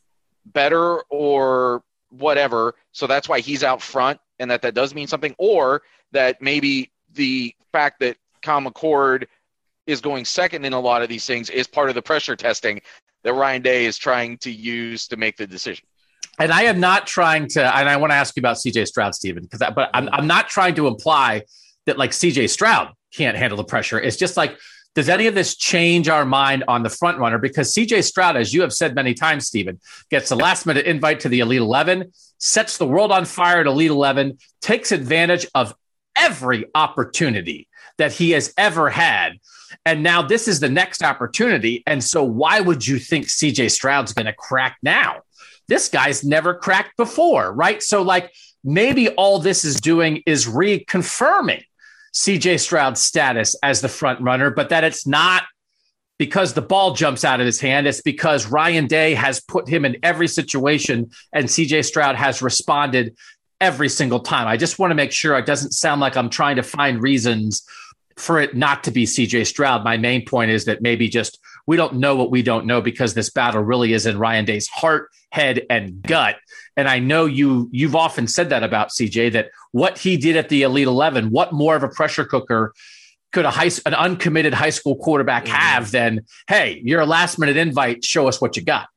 better 0.46 1.00
or 1.10 1.82
whatever. 2.10 2.74
So 2.92 3.06
that's 3.06 3.28
why 3.28 3.40
he's 3.40 3.64
out 3.64 3.82
front 3.82 4.20
and 4.38 4.50
that 4.50 4.62
that 4.62 4.74
does 4.74 4.94
mean 4.94 5.06
something. 5.06 5.34
Or 5.38 5.82
that 6.12 6.40
maybe 6.40 6.92
the 7.14 7.54
fact 7.72 8.00
that 8.00 8.16
McCord 8.42 9.26
is 9.86 10.00
going 10.00 10.24
second 10.24 10.64
in 10.64 10.72
a 10.72 10.80
lot 10.80 11.02
of 11.02 11.08
these 11.08 11.26
things 11.26 11.50
is 11.50 11.66
part 11.66 11.88
of 11.88 11.94
the 11.94 12.02
pressure 12.02 12.36
testing 12.36 12.80
that 13.24 13.34
Ryan 13.34 13.62
Day 13.62 13.86
is 13.86 13.98
trying 13.98 14.38
to 14.38 14.50
use 14.50 15.08
to 15.08 15.16
make 15.16 15.36
the 15.36 15.46
decision. 15.46 15.86
And 16.38 16.52
I 16.52 16.62
am 16.62 16.80
not 16.80 17.06
trying 17.06 17.48
to, 17.50 17.76
and 17.76 17.88
I 17.88 17.96
want 17.96 18.10
to 18.10 18.16
ask 18.16 18.36
you 18.36 18.40
about 18.40 18.56
CJ 18.56 18.86
Stroud, 18.86 19.14
Stephen, 19.14 19.44
because 19.44 19.60
but 19.74 19.90
I'm, 19.94 20.08
I'm 20.12 20.26
not 20.26 20.48
trying 20.48 20.74
to 20.76 20.86
imply 20.86 21.42
that 21.86 21.98
like 21.98 22.10
CJ 22.10 22.50
Stroud 22.50 22.92
can't 23.14 23.36
handle 23.36 23.56
the 23.56 23.64
pressure. 23.64 24.00
It's 24.00 24.16
just 24.16 24.36
like 24.36 24.58
Does 24.94 25.08
any 25.08 25.26
of 25.26 25.34
this 25.34 25.56
change 25.56 26.08
our 26.08 26.24
mind 26.24 26.64
on 26.68 26.82
the 26.82 26.90
front 26.90 27.18
runner? 27.18 27.38
Because 27.38 27.74
CJ 27.74 28.04
Stroud, 28.04 28.36
as 28.36 28.54
you 28.54 28.62
have 28.62 28.72
said 28.72 28.94
many 28.94 29.14
times, 29.14 29.46
Stephen, 29.46 29.80
gets 30.10 30.28
the 30.28 30.36
last 30.36 30.66
minute 30.66 30.86
invite 30.86 31.20
to 31.20 31.28
the 31.28 31.40
Elite 31.40 31.60
11, 31.60 32.12
sets 32.38 32.78
the 32.78 32.86
world 32.86 33.10
on 33.10 33.24
fire 33.24 33.60
at 33.60 33.66
Elite 33.66 33.90
11, 33.90 34.38
takes 34.60 34.92
advantage 34.92 35.46
of 35.54 35.74
every 36.16 36.66
opportunity 36.74 37.68
that 37.98 38.12
he 38.12 38.30
has 38.32 38.52
ever 38.56 38.90
had. 38.90 39.38
And 39.84 40.02
now 40.02 40.22
this 40.22 40.48
is 40.48 40.60
the 40.60 40.68
next 40.68 41.02
opportunity. 41.02 41.82
And 41.86 42.02
so, 42.02 42.22
why 42.22 42.60
would 42.60 42.86
you 42.86 42.98
think 42.98 43.26
CJ 43.26 43.70
Stroud's 43.70 44.12
going 44.12 44.26
to 44.26 44.32
crack 44.32 44.78
now? 44.82 45.22
This 45.68 45.88
guy's 45.88 46.24
never 46.24 46.54
cracked 46.54 46.96
before, 46.96 47.52
right? 47.52 47.82
So, 47.82 48.02
like, 48.02 48.32
maybe 48.62 49.08
all 49.10 49.38
this 49.38 49.64
is 49.64 49.80
doing 49.80 50.22
is 50.26 50.46
reconfirming 50.46 51.64
CJ 52.14 52.60
Stroud's 52.60 53.00
status 53.00 53.56
as 53.62 53.80
the 53.80 53.88
front 53.88 54.20
runner, 54.20 54.50
but 54.50 54.68
that 54.68 54.84
it's 54.84 55.06
not 55.06 55.44
because 56.18 56.54
the 56.54 56.62
ball 56.62 56.94
jumps 56.94 57.24
out 57.24 57.40
of 57.40 57.46
his 57.46 57.60
hand. 57.60 57.86
It's 57.86 58.00
because 58.00 58.46
Ryan 58.46 58.86
Day 58.86 59.14
has 59.14 59.40
put 59.40 59.68
him 59.68 59.84
in 59.84 59.96
every 60.02 60.28
situation 60.28 61.10
and 61.32 61.46
CJ 61.46 61.84
Stroud 61.84 62.14
has 62.14 62.40
responded 62.40 63.16
every 63.60 63.88
single 63.88 64.20
time. 64.20 64.46
I 64.46 64.56
just 64.56 64.78
want 64.78 64.92
to 64.92 64.94
make 64.94 65.10
sure 65.10 65.36
it 65.36 65.46
doesn't 65.46 65.72
sound 65.72 66.00
like 66.00 66.16
I'm 66.16 66.30
trying 66.30 66.56
to 66.56 66.62
find 66.62 67.02
reasons 67.02 67.66
for 68.16 68.40
it 68.40 68.56
not 68.56 68.84
to 68.84 68.90
be 68.90 69.04
CJ 69.04 69.46
Stroud. 69.46 69.84
My 69.84 69.96
main 69.96 70.24
point 70.24 70.50
is 70.50 70.66
that 70.66 70.82
maybe 70.82 71.08
just 71.08 71.38
we 71.66 71.76
don't 71.76 71.94
know 71.94 72.16
what 72.16 72.30
we 72.30 72.42
don't 72.42 72.66
know 72.66 72.80
because 72.80 73.14
this 73.14 73.30
battle 73.30 73.62
really 73.62 73.92
is 73.92 74.06
in 74.06 74.18
Ryan 74.18 74.44
Day's 74.44 74.68
heart, 74.68 75.10
head, 75.30 75.62
and 75.70 76.02
gut. 76.02 76.36
And 76.76 76.88
I 76.88 76.98
know 76.98 77.26
you 77.26 77.68
you've 77.72 77.96
often 77.96 78.26
said 78.26 78.50
that 78.50 78.62
about 78.62 78.90
CJ 78.90 79.32
that 79.32 79.50
what 79.72 79.98
he 79.98 80.16
did 80.16 80.36
at 80.36 80.48
the 80.48 80.62
Elite 80.62 80.86
Eleven, 80.86 81.30
what 81.30 81.52
more 81.52 81.76
of 81.76 81.82
a 81.82 81.88
pressure 81.88 82.24
cooker 82.24 82.74
could 83.32 83.44
a 83.44 83.50
high 83.50 83.70
an 83.86 83.94
uncommitted 83.94 84.54
high 84.54 84.70
school 84.70 84.96
quarterback 84.96 85.44
mm-hmm. 85.44 85.54
have 85.54 85.90
than 85.90 86.20
hey, 86.48 86.80
you're 86.84 87.00
a 87.00 87.06
last 87.06 87.38
minute 87.38 87.56
invite, 87.56 88.04
show 88.04 88.28
us 88.28 88.40
what 88.40 88.56
you 88.56 88.62
got. 88.62 88.88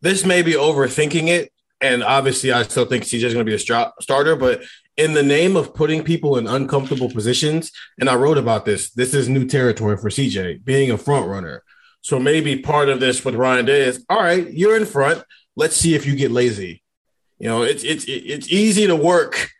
This 0.00 0.24
may 0.24 0.42
be 0.42 0.52
overthinking 0.52 1.28
it, 1.28 1.50
and 1.80 2.02
obviously 2.02 2.52
I 2.52 2.62
still 2.64 2.84
think 2.84 3.04
CJ 3.04 3.22
is 3.24 3.34
going 3.34 3.46
to 3.46 3.50
be 3.50 3.54
a 3.54 3.92
starter, 4.00 4.36
but 4.36 4.62
in 4.96 5.14
the 5.14 5.22
name 5.22 5.56
of 5.56 5.74
putting 5.74 6.04
people 6.04 6.38
in 6.38 6.46
uncomfortable 6.46 7.10
positions, 7.10 7.72
and 7.98 8.08
I 8.08 8.14
wrote 8.14 8.38
about 8.38 8.64
this. 8.64 8.90
This 8.90 9.14
is 9.14 9.28
new 9.28 9.46
territory 9.46 9.96
for 9.96 10.08
CJ, 10.08 10.64
being 10.64 10.90
a 10.90 10.98
front 10.98 11.26
runner. 11.26 11.62
So 12.00 12.18
maybe 12.18 12.58
part 12.58 12.88
of 12.88 13.00
this 13.00 13.24
with 13.24 13.34
Ryan 13.34 13.64
Day 13.64 13.82
is 13.82 14.04
all 14.08 14.22
right, 14.22 14.52
you're 14.52 14.76
in 14.76 14.86
front. 14.86 15.24
Let's 15.56 15.76
see 15.76 15.94
if 15.94 16.06
you 16.06 16.14
get 16.16 16.30
lazy. 16.30 16.82
You 17.38 17.48
know, 17.48 17.62
it's 17.62 17.82
it's 17.82 18.04
it's 18.06 18.48
easy 18.50 18.86
to 18.86 18.96
work 18.96 19.50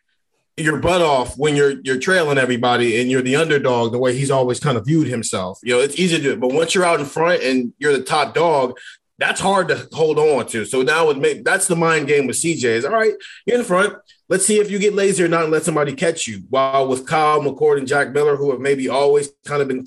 your 0.56 0.78
butt 0.78 1.02
off 1.02 1.36
when 1.36 1.56
you're 1.56 1.80
you're 1.82 1.98
trailing 1.98 2.38
everybody 2.38 3.00
and 3.00 3.10
you're 3.10 3.22
the 3.22 3.36
underdog 3.36 3.92
the 3.92 3.98
way 3.98 4.16
he's 4.16 4.30
always 4.30 4.60
kind 4.60 4.78
of 4.78 4.86
viewed 4.86 5.08
himself. 5.08 5.58
You 5.62 5.74
know, 5.74 5.80
it's 5.80 5.98
easy 5.98 6.18
to 6.18 6.22
do 6.22 6.32
it. 6.32 6.40
But 6.40 6.52
once 6.52 6.74
you're 6.74 6.84
out 6.84 7.00
in 7.00 7.06
front 7.06 7.42
and 7.42 7.72
you're 7.78 7.92
the 7.92 8.04
top 8.04 8.34
dog, 8.34 8.78
that's 9.18 9.40
hard 9.40 9.68
to 9.68 9.88
hold 9.92 10.18
on 10.18 10.46
to. 10.48 10.64
So 10.64 10.82
now 10.82 11.10
it 11.10 11.18
make 11.18 11.44
that's 11.44 11.66
the 11.66 11.76
mind 11.76 12.06
game 12.06 12.26
with 12.26 12.36
CJ 12.36 12.64
is 12.64 12.84
all 12.84 12.92
right, 12.92 13.14
you're 13.46 13.58
in 13.58 13.64
front. 13.64 13.94
Let's 14.28 14.46
see 14.46 14.58
if 14.58 14.70
you 14.70 14.78
get 14.78 14.94
lazy 14.94 15.22
or 15.22 15.28
not 15.28 15.44
and 15.44 15.52
let 15.52 15.64
somebody 15.64 15.92
catch 15.92 16.26
you. 16.26 16.44
While 16.48 16.88
with 16.88 17.06
Kyle 17.06 17.40
McCord 17.40 17.78
and 17.78 17.86
Jack 17.86 18.12
Miller, 18.12 18.36
who 18.36 18.50
have 18.50 18.60
maybe 18.60 18.88
always 18.88 19.28
kind 19.44 19.60
of 19.60 19.68
been 19.68 19.84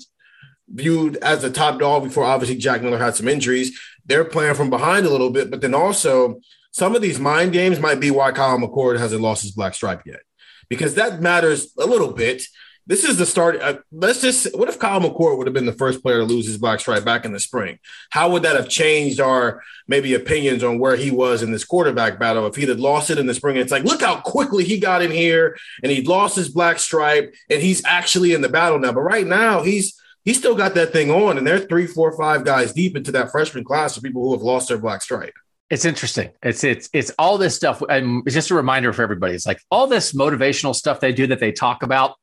viewed 0.68 1.16
as 1.16 1.42
the 1.42 1.50
top 1.50 1.80
dog 1.80 2.04
before 2.04 2.24
obviously 2.24 2.56
Jack 2.56 2.82
Miller 2.82 2.98
had 2.98 3.16
some 3.16 3.28
injuries, 3.28 3.78
they're 4.06 4.24
playing 4.24 4.54
from 4.54 4.70
behind 4.70 5.06
a 5.06 5.10
little 5.10 5.30
bit. 5.30 5.50
But 5.50 5.60
then 5.60 5.74
also 5.74 6.40
some 6.70 6.94
of 6.94 7.02
these 7.02 7.18
mind 7.18 7.52
games 7.52 7.80
might 7.80 8.00
be 8.00 8.10
why 8.10 8.32
Kyle 8.32 8.58
McCord 8.58 8.98
hasn't 8.98 9.22
lost 9.22 9.42
his 9.42 9.52
black 9.52 9.74
stripe 9.74 10.02
yet. 10.06 10.20
Because 10.68 10.94
that 10.94 11.20
matters 11.20 11.72
a 11.78 11.86
little 11.86 12.12
bit 12.12 12.42
this 12.88 13.04
is 13.04 13.18
the 13.18 13.26
start. 13.26 13.60
Uh, 13.60 13.78
let's 13.92 14.22
just. 14.22 14.56
What 14.56 14.70
if 14.70 14.78
Kyle 14.78 14.98
McCord 14.98 15.36
would 15.36 15.46
have 15.46 15.52
been 15.52 15.66
the 15.66 15.74
first 15.74 16.02
player 16.02 16.18
to 16.18 16.24
lose 16.24 16.46
his 16.46 16.56
black 16.56 16.80
stripe 16.80 17.04
back 17.04 17.26
in 17.26 17.32
the 17.32 17.38
spring? 17.38 17.78
How 18.08 18.30
would 18.30 18.42
that 18.44 18.56
have 18.56 18.70
changed 18.70 19.20
our 19.20 19.62
maybe 19.86 20.14
opinions 20.14 20.64
on 20.64 20.78
where 20.78 20.96
he 20.96 21.10
was 21.10 21.42
in 21.42 21.52
this 21.52 21.66
quarterback 21.66 22.18
battle? 22.18 22.46
If 22.46 22.56
he'd 22.56 22.70
had 22.70 22.80
lost 22.80 23.10
it 23.10 23.18
in 23.18 23.26
the 23.26 23.34
spring, 23.34 23.58
it's 23.58 23.70
like 23.70 23.84
look 23.84 24.00
how 24.00 24.20
quickly 24.22 24.64
he 24.64 24.80
got 24.80 25.02
in 25.02 25.10
here 25.10 25.56
and 25.82 25.92
he 25.92 26.02
lost 26.02 26.34
his 26.34 26.48
black 26.48 26.78
stripe 26.78 27.34
and 27.50 27.62
he's 27.62 27.84
actually 27.84 28.32
in 28.32 28.40
the 28.40 28.48
battle 28.48 28.78
now. 28.78 28.92
But 28.92 29.02
right 29.02 29.26
now, 29.26 29.62
he's 29.62 30.00
he's 30.24 30.38
still 30.38 30.54
got 30.54 30.74
that 30.74 30.90
thing 30.90 31.10
on, 31.10 31.36
and 31.36 31.46
they're 31.46 31.58
three, 31.58 31.86
four, 31.86 32.16
five 32.16 32.42
guys 32.42 32.72
deep 32.72 32.96
into 32.96 33.12
that 33.12 33.30
freshman 33.30 33.64
class 33.64 33.98
of 33.98 34.02
people 34.02 34.22
who 34.22 34.32
have 34.32 34.42
lost 34.42 34.68
their 34.68 34.78
black 34.78 35.02
stripe. 35.02 35.34
It's 35.68 35.84
interesting. 35.84 36.30
It's 36.42 36.64
it's 36.64 36.88
it's 36.94 37.10
all 37.18 37.36
this 37.36 37.54
stuff. 37.54 37.82
And 37.86 38.22
it's 38.24 38.34
just 38.34 38.50
a 38.50 38.54
reminder 38.54 38.94
for 38.94 39.02
everybody. 39.02 39.34
It's 39.34 39.46
like 39.46 39.60
all 39.70 39.86
this 39.86 40.14
motivational 40.14 40.74
stuff 40.74 41.00
they 41.00 41.12
do 41.12 41.26
that 41.26 41.38
they 41.38 41.52
talk 41.52 41.82
about 41.82 42.14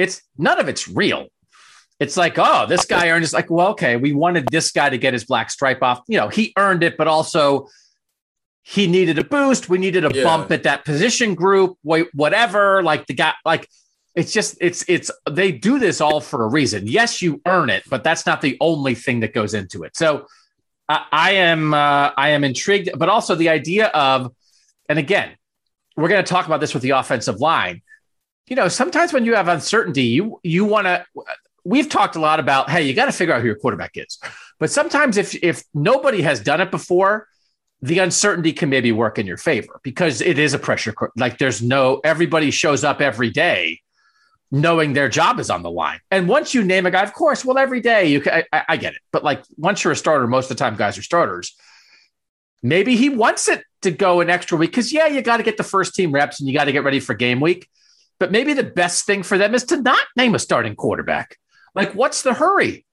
it's 0.00 0.22
none 0.38 0.58
of 0.58 0.68
it's 0.68 0.88
real. 0.88 1.28
It's 2.00 2.16
like, 2.16 2.38
oh, 2.38 2.64
this 2.66 2.86
guy 2.86 3.10
earned. 3.10 3.22
It's 3.22 3.34
like, 3.34 3.50
well, 3.50 3.68
okay, 3.68 3.96
we 3.96 4.14
wanted 4.14 4.48
this 4.48 4.72
guy 4.72 4.88
to 4.88 4.96
get 4.96 5.12
his 5.12 5.24
black 5.24 5.50
stripe 5.50 5.82
off. 5.82 6.00
You 6.08 6.16
know, 6.16 6.28
he 6.28 6.54
earned 6.56 6.82
it, 6.82 6.96
but 6.96 7.06
also 7.06 7.68
he 8.62 8.86
needed 8.86 9.18
a 9.18 9.24
boost. 9.24 9.68
We 9.68 9.76
needed 9.76 10.06
a 10.06 10.10
yeah. 10.14 10.24
bump 10.24 10.50
at 10.50 10.62
that 10.62 10.86
position 10.86 11.34
group. 11.34 11.76
Wait, 11.84 12.06
whatever. 12.14 12.82
Like 12.82 13.06
the 13.06 13.12
guy, 13.12 13.34
like 13.44 13.68
it's 14.14 14.32
just 14.32 14.56
it's 14.62 14.82
it's 14.88 15.10
they 15.28 15.52
do 15.52 15.78
this 15.78 16.00
all 16.00 16.22
for 16.22 16.42
a 16.44 16.48
reason. 16.48 16.86
Yes, 16.86 17.20
you 17.20 17.42
earn 17.46 17.68
it, 17.68 17.82
but 17.90 18.02
that's 18.02 18.24
not 18.24 18.40
the 18.40 18.56
only 18.60 18.94
thing 18.94 19.20
that 19.20 19.34
goes 19.34 19.52
into 19.52 19.82
it. 19.82 19.94
So 19.94 20.26
I, 20.88 21.04
I 21.12 21.30
am 21.32 21.74
uh, 21.74 22.12
I 22.16 22.30
am 22.30 22.44
intrigued, 22.44 22.98
but 22.98 23.10
also 23.10 23.34
the 23.34 23.50
idea 23.50 23.88
of, 23.88 24.32
and 24.88 24.98
again, 24.98 25.36
we're 25.98 26.08
going 26.08 26.24
to 26.24 26.30
talk 26.30 26.46
about 26.46 26.60
this 26.60 26.72
with 26.72 26.82
the 26.82 26.90
offensive 26.90 27.40
line 27.40 27.82
you 28.50 28.56
know, 28.56 28.68
sometimes 28.68 29.12
when 29.12 29.24
you 29.24 29.34
have 29.36 29.48
uncertainty, 29.48 30.02
you 30.02 30.40
you 30.42 30.64
want 30.66 30.86
to. 30.86 31.06
We've 31.64 31.88
talked 31.88 32.16
a 32.16 32.20
lot 32.20 32.40
about, 32.40 32.68
hey, 32.68 32.82
you 32.82 32.94
got 32.94 33.04
to 33.04 33.12
figure 33.12 33.34
out 33.34 33.42
who 33.42 33.46
your 33.46 33.56
quarterback 33.56 33.92
is. 33.94 34.18
But 34.58 34.70
sometimes 34.70 35.16
if 35.16 35.34
if 35.42 35.62
nobody 35.72 36.20
has 36.22 36.40
done 36.40 36.60
it 36.60 36.70
before, 36.70 37.28
the 37.80 38.00
uncertainty 38.00 38.52
can 38.52 38.68
maybe 38.68 38.92
work 38.92 39.18
in 39.18 39.26
your 39.26 39.36
favor 39.36 39.80
because 39.84 40.20
it 40.20 40.38
is 40.38 40.52
a 40.52 40.58
pressure. 40.58 40.92
Like 41.16 41.38
there's 41.38 41.62
no 41.62 42.00
everybody 42.02 42.50
shows 42.50 42.82
up 42.82 43.00
every 43.00 43.30
day 43.30 43.80
knowing 44.50 44.94
their 44.94 45.08
job 45.08 45.38
is 45.38 45.48
on 45.48 45.62
the 45.62 45.70
line. 45.70 46.00
And 46.10 46.26
once 46.26 46.52
you 46.52 46.64
name 46.64 46.84
a 46.84 46.90
guy, 46.90 47.04
of 47.04 47.12
course, 47.12 47.44
well, 47.44 47.56
every 47.56 47.80
day 47.80 48.06
you 48.06 48.20
can, 48.20 48.42
I, 48.52 48.64
I, 48.70 48.76
get 48.78 48.94
it. 48.94 49.00
But 49.12 49.22
like 49.22 49.44
once 49.56 49.84
you're 49.84 49.92
a 49.92 49.96
starter, 49.96 50.26
most 50.26 50.50
of 50.50 50.56
the 50.56 50.64
time 50.64 50.74
guys 50.74 50.98
are 50.98 51.02
starters. 51.02 51.56
Maybe 52.60 52.96
he 52.96 53.10
wants 53.10 53.48
it 53.48 53.62
to 53.82 53.92
go 53.92 54.20
an 54.20 54.28
extra 54.28 54.58
week 54.58 54.72
because 54.72 54.92
yeah, 54.92 55.06
you 55.06 55.22
got 55.22 55.36
to 55.36 55.44
get 55.44 55.56
the 55.56 55.62
first 55.62 55.94
team 55.94 56.10
reps 56.10 56.40
and 56.40 56.48
you 56.48 56.54
got 56.54 56.64
to 56.64 56.72
get 56.72 56.82
ready 56.82 56.98
for 56.98 57.14
game 57.14 57.38
week. 57.38 57.68
But 58.20 58.30
maybe 58.30 58.52
the 58.52 58.62
best 58.62 59.06
thing 59.06 59.22
for 59.22 59.38
them 59.38 59.54
is 59.54 59.64
to 59.64 59.80
not 59.80 60.06
name 60.14 60.34
a 60.34 60.38
starting 60.38 60.76
quarterback. 60.76 61.38
Like, 61.74 61.94
what's 61.94 62.22
the 62.22 62.34
hurry? 62.34 62.84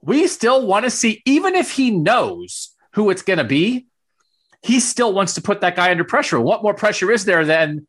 We 0.00 0.28
still 0.28 0.64
want 0.64 0.84
to 0.84 0.90
see, 0.90 1.22
even 1.26 1.56
if 1.56 1.72
he 1.72 1.90
knows 1.90 2.70
who 2.92 3.10
it's 3.10 3.22
going 3.22 3.38
to 3.38 3.44
be, 3.44 3.86
he 4.62 4.78
still 4.78 5.12
wants 5.12 5.34
to 5.34 5.42
put 5.42 5.60
that 5.60 5.74
guy 5.74 5.90
under 5.90 6.04
pressure. 6.04 6.40
What 6.40 6.62
more 6.62 6.72
pressure 6.72 7.10
is 7.10 7.24
there 7.24 7.44
than 7.44 7.88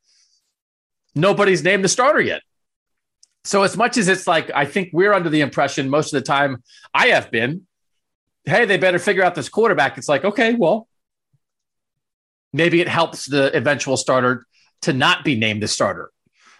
nobody's 1.14 1.64
named 1.64 1.84
the 1.84 1.90
starter 1.90 2.20
yet? 2.20 2.42
So, 3.44 3.62
as 3.62 3.78
much 3.78 3.98
as 3.98 4.08
it's 4.08 4.26
like, 4.26 4.50
I 4.54 4.66
think 4.66 4.90
we're 4.92 5.14
under 5.14 5.30
the 5.30 5.42
impression 5.42 5.90
most 5.90 6.14
of 6.14 6.20
the 6.20 6.26
time, 6.26 6.64
I 6.94 7.08
have 7.08 7.30
been, 7.30 7.68
hey, 8.46 8.66
they 8.66 8.78
better 8.78 9.00
figure 9.00 9.24
out 9.24 9.36
this 9.36 9.50
quarterback. 9.50 9.98
It's 9.98 10.10
like, 10.10 10.26
okay, 10.26 10.56
well, 10.56 10.88
maybe 12.54 12.82
it 12.82 12.88
helps 12.88 13.28
the 13.28 13.56
eventual 13.56 13.98
starter 13.98 14.48
to 14.82 14.94
not 14.94 15.24
be 15.24 15.38
named 15.38 15.62
the 15.62 15.68
starter 15.68 16.12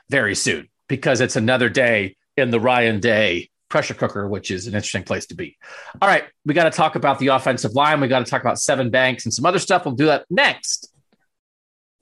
very 0.10 0.36
soon 0.36 0.70
because 0.88 1.22
it's 1.22 1.36
another 1.36 1.70
day 1.70 2.16
in 2.36 2.52
the 2.52 2.60
Ryan 2.60 3.00
Day 3.00 3.50
pressure 3.70 3.94
cooker, 3.94 4.28
which 4.28 4.52
is 4.52 4.68
an 4.68 4.74
interesting 4.74 5.04
place 5.04 5.26
to 5.28 5.36
be. 5.36 5.58
All 6.02 6.08
right, 6.08 6.24
we 6.46 6.54
got 6.54 6.66
to 6.66 6.72
talk 6.72 6.96
about 6.96 7.20
the 7.20 7.28
offensive 7.28 7.74
line. 7.74 8.00
We 8.00 8.08
got 8.08 8.26
to 8.26 8.30
talk 8.30 8.42
about 8.42 8.58
Sevyn 8.58 8.92
Banks 8.92 9.26
and 9.26 9.34
some 9.34 9.46
other 9.46 9.60
stuff. 9.60 9.86
We'll 9.86 9.96
do 9.96 10.06
that 10.06 10.26
next 10.30 10.94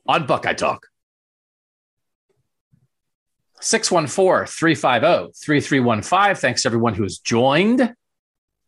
on 0.06 0.28
Buckeye 0.28 0.54
Talk. 0.54 0.88
614 3.62 4.46
350 4.48 5.34
3315. 5.44 6.36
Thanks 6.36 6.62
to 6.62 6.68
everyone 6.68 6.94
who 6.94 7.04
has 7.04 7.18
joined 7.18 7.96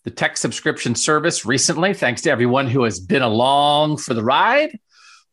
the 0.04 0.12
tech 0.12 0.38
subscription 0.38 0.95
service 0.95 1.45
recently. 1.45 1.93
Thanks 1.93 2.21
to 2.21 2.32
everyone 2.32 2.67
who 2.67 2.84
has 2.84 3.00
been 3.00 3.21
along 3.21 3.97
for 3.97 4.13
the 4.13 4.23
ride 4.23 4.80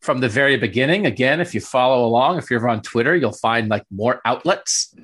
from 0.05 0.19
the 0.19 0.29
very 0.29 0.55
beginning. 0.55 1.05
Again, 1.05 1.41
if 1.41 1.53
you 1.53 1.59
follow 1.59 2.05
along, 2.05 2.37
if 2.37 2.49
you're 2.49 2.69
on 2.69 2.81
Twitter, 2.81 3.15
you'll 3.15 3.31
find 3.31 3.67
like 3.67 3.83
more 3.91 4.21
outlets, 4.23 4.95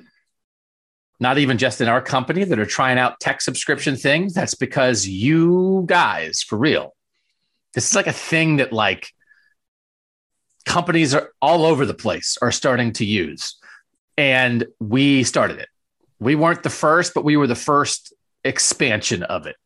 not 1.20 1.38
even 1.38 1.58
just 1.58 1.80
in 1.80 1.88
our 1.88 2.00
company, 2.00 2.44
that 2.44 2.58
are 2.58 2.64
trying 2.64 2.98
out 2.98 3.20
tech 3.20 3.40
subscription 3.40 3.96
things. 3.96 4.32
That's 4.32 4.54
because 4.54 5.06
you 5.06 5.84
guys, 5.86 6.42
for 6.42 6.56
real, 6.56 6.94
this 7.74 7.90
is 7.90 7.94
like 7.94 8.06
a 8.06 8.12
thing 8.12 8.56
that 8.56 8.72
like 8.72 9.12
companies 10.64 11.14
are 11.14 11.32
all 11.42 11.64
over 11.64 11.84
the 11.84 11.94
place 11.94 12.38
are 12.40 12.52
starting 12.52 12.92
to 12.94 13.04
use. 13.04 13.58
And 14.16 14.66
we 14.78 15.24
started 15.24 15.58
it. 15.58 15.68
We 16.20 16.36
weren't 16.36 16.62
the 16.62 16.70
first, 16.70 17.14
but 17.14 17.24
we 17.24 17.36
were 17.36 17.48
the 17.48 17.54
first 17.54 18.14
expansion 18.44 19.24
of 19.24 19.46
it. 19.46 19.56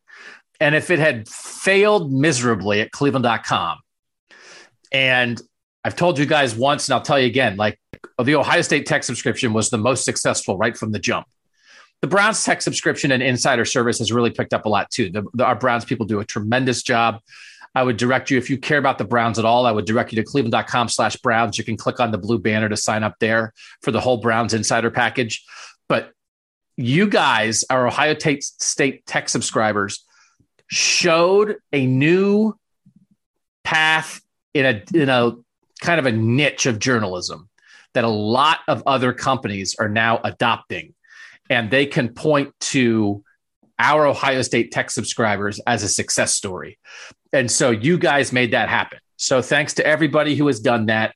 And 0.59 0.73
if 0.73 0.89
it 0.89 0.97
had 0.97 1.29
failed 1.29 2.11
miserably 2.11 2.81
at 2.81 2.91
cleveland.com, 2.91 3.77
and 4.91 5.41
I've 5.83 5.95
told 5.95 6.19
you 6.19 6.25
guys 6.25 6.55
once, 6.55 6.87
and 6.87 6.93
I'll 6.95 7.01
tell 7.01 7.19
you 7.19 7.27
again 7.27 7.55
like 7.55 7.79
the 8.21 8.35
Ohio 8.35 8.61
State 8.61 8.85
Tech 8.85 9.03
subscription 9.03 9.53
was 9.53 9.69
the 9.69 9.77
most 9.77 10.05
successful 10.05 10.57
right 10.57 10.75
from 10.75 10.91
the 10.91 10.99
jump. 10.99 11.27
the 12.01 12.07
Browns 12.07 12.43
tech 12.43 12.61
subscription 12.61 13.11
and 13.11 13.23
insider 13.23 13.65
service 13.65 13.99
has 13.99 14.11
really 14.11 14.29
picked 14.29 14.53
up 14.53 14.65
a 14.65 14.69
lot 14.69 14.89
too. 14.91 15.09
The, 15.09 15.23
the, 15.33 15.45
our 15.45 15.55
Browns 15.55 15.85
people 15.85 16.05
do 16.05 16.19
a 16.19 16.25
tremendous 16.25 16.83
job. 16.83 17.21
I 17.75 17.83
would 17.83 17.97
direct 17.97 18.31
you, 18.31 18.37
if 18.37 18.49
you 18.49 18.57
care 18.57 18.77
about 18.77 18.97
the 18.97 19.05
Browns 19.05 19.37
at 19.37 19.45
all, 19.45 19.65
I 19.65 19.71
would 19.71 19.85
direct 19.85 20.11
you 20.11 20.15
to 20.17 20.23
cleveland.com 20.23 20.89
slash 20.89 21.15
Browns. 21.17 21.57
You 21.57 21.63
can 21.63 21.77
click 21.77 21.99
on 21.99 22.11
the 22.11 22.17
blue 22.17 22.39
banner 22.39 22.69
to 22.69 22.77
sign 22.77 23.03
up 23.03 23.15
there 23.19 23.53
for 23.81 23.91
the 23.91 23.99
whole 23.99 24.17
Browns 24.17 24.53
insider 24.53 24.89
package. 24.89 25.45
But 25.87 26.11
you 26.75 27.07
guys, 27.07 27.63
our 27.69 27.87
Ohio 27.87 28.15
State 28.39 29.05
tech 29.05 29.29
subscribers, 29.29 30.05
showed 30.67 31.57
a 31.71 31.85
new 31.85 32.57
path 33.63 34.21
in 34.57 34.65
a 34.65 34.83
in 34.93 35.09
a 35.09 35.31
kind 35.81 35.99
of 35.99 36.05
a 36.05 36.11
niche 36.11 36.65
of 36.65 36.79
journalism 36.79 37.49
that 37.93 38.03
a 38.03 38.09
lot 38.09 38.59
of 38.67 38.83
other 38.85 39.13
companies 39.13 39.75
are 39.79 39.89
now 39.89 40.19
adopting 40.23 40.93
and 41.49 41.71
they 41.71 41.85
can 41.85 42.09
point 42.09 42.53
to 42.59 43.23
our 43.79 44.05
Ohio 44.07 44.41
State 44.41 44.71
tech 44.71 44.89
subscribers 44.89 45.59
as 45.67 45.83
a 45.83 45.89
success 45.89 46.33
story. 46.33 46.79
And 47.31 47.49
so 47.49 47.69
you 47.69 47.97
guys 47.97 48.33
made 48.33 48.51
that 48.51 48.69
happen. 48.69 48.99
So 49.17 49.41
thanks 49.41 49.75
to 49.75 49.85
everybody 49.85 50.35
who 50.35 50.47
has 50.47 50.59
done 50.59 50.87
that. 50.87 51.15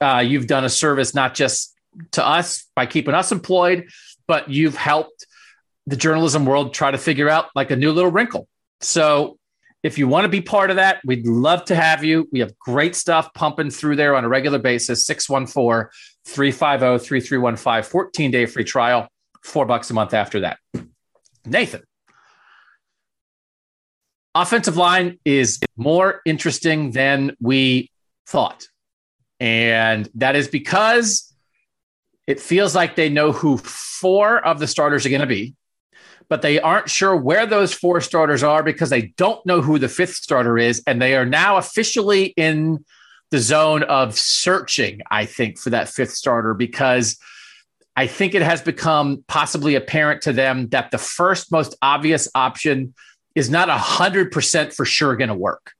Uh, 0.00 0.18
you've 0.18 0.48
done 0.48 0.64
a 0.64 0.68
service 0.68 1.14
not 1.14 1.34
just 1.34 1.74
to 2.12 2.26
us 2.26 2.66
by 2.74 2.86
keeping 2.86 3.14
us 3.14 3.30
employed, 3.30 3.88
but 4.26 4.50
you've 4.50 4.76
helped 4.76 5.26
the 5.86 5.96
journalism 5.96 6.44
world 6.44 6.74
try 6.74 6.90
to 6.90 6.98
figure 6.98 7.28
out 7.28 7.46
like 7.54 7.70
a 7.70 7.76
new 7.76 7.92
little 7.92 8.10
wrinkle. 8.10 8.48
So 8.80 9.38
if 9.82 9.98
you 9.98 10.06
want 10.06 10.24
to 10.24 10.28
be 10.28 10.40
part 10.40 10.70
of 10.70 10.76
that, 10.76 11.00
we'd 11.04 11.26
love 11.26 11.64
to 11.66 11.74
have 11.74 12.04
you. 12.04 12.28
We 12.30 12.40
have 12.40 12.56
great 12.58 12.94
stuff 12.94 13.34
pumping 13.34 13.70
through 13.70 13.96
there 13.96 14.14
on 14.14 14.24
a 14.24 14.28
regular 14.28 14.58
basis 14.58 15.04
614 15.06 15.90
350 16.24 17.04
3315, 17.04 17.90
14 17.90 18.30
day 18.30 18.46
free 18.46 18.64
trial, 18.64 19.08
four 19.42 19.66
bucks 19.66 19.90
a 19.90 19.94
month 19.94 20.14
after 20.14 20.40
that. 20.40 20.58
Nathan. 21.44 21.82
Offensive 24.34 24.76
line 24.76 25.18
is 25.24 25.60
more 25.76 26.22
interesting 26.24 26.92
than 26.92 27.36
we 27.40 27.90
thought. 28.26 28.66
And 29.40 30.08
that 30.14 30.36
is 30.36 30.48
because 30.48 31.34
it 32.26 32.40
feels 32.40 32.74
like 32.74 32.94
they 32.94 33.08
know 33.08 33.32
who 33.32 33.58
four 33.58 34.38
of 34.38 34.60
the 34.60 34.68
starters 34.68 35.04
are 35.04 35.10
going 35.10 35.20
to 35.20 35.26
be 35.26 35.54
but 36.32 36.40
they 36.40 36.58
aren't 36.58 36.88
sure 36.88 37.14
where 37.14 37.44
those 37.44 37.74
four 37.74 38.00
starters 38.00 38.42
are 38.42 38.62
because 38.62 38.88
they 38.88 39.12
don't 39.18 39.44
know 39.44 39.60
who 39.60 39.78
the 39.78 39.86
fifth 39.86 40.14
starter 40.14 40.56
is. 40.56 40.82
And 40.86 41.02
they 41.02 41.14
are 41.14 41.26
now 41.26 41.58
officially 41.58 42.32
in 42.38 42.86
the 43.30 43.38
zone 43.38 43.82
of 43.82 44.16
searching, 44.16 45.02
I 45.10 45.26
think, 45.26 45.58
for 45.58 45.68
that 45.68 45.90
fifth 45.90 46.12
starter 46.12 46.54
because 46.54 47.18
I 47.96 48.06
think 48.06 48.34
it 48.34 48.40
has 48.40 48.62
become 48.62 49.22
possibly 49.28 49.74
apparent 49.74 50.22
to 50.22 50.32
them 50.32 50.68
that 50.68 50.90
the 50.90 50.96
first 50.96 51.52
most 51.52 51.76
obvious 51.82 52.30
option 52.34 52.94
is 53.34 53.50
not 53.50 53.68
100% 53.68 54.74
for 54.74 54.86
sure 54.86 55.16
going 55.16 55.28
to 55.28 55.34
work. 55.34 55.72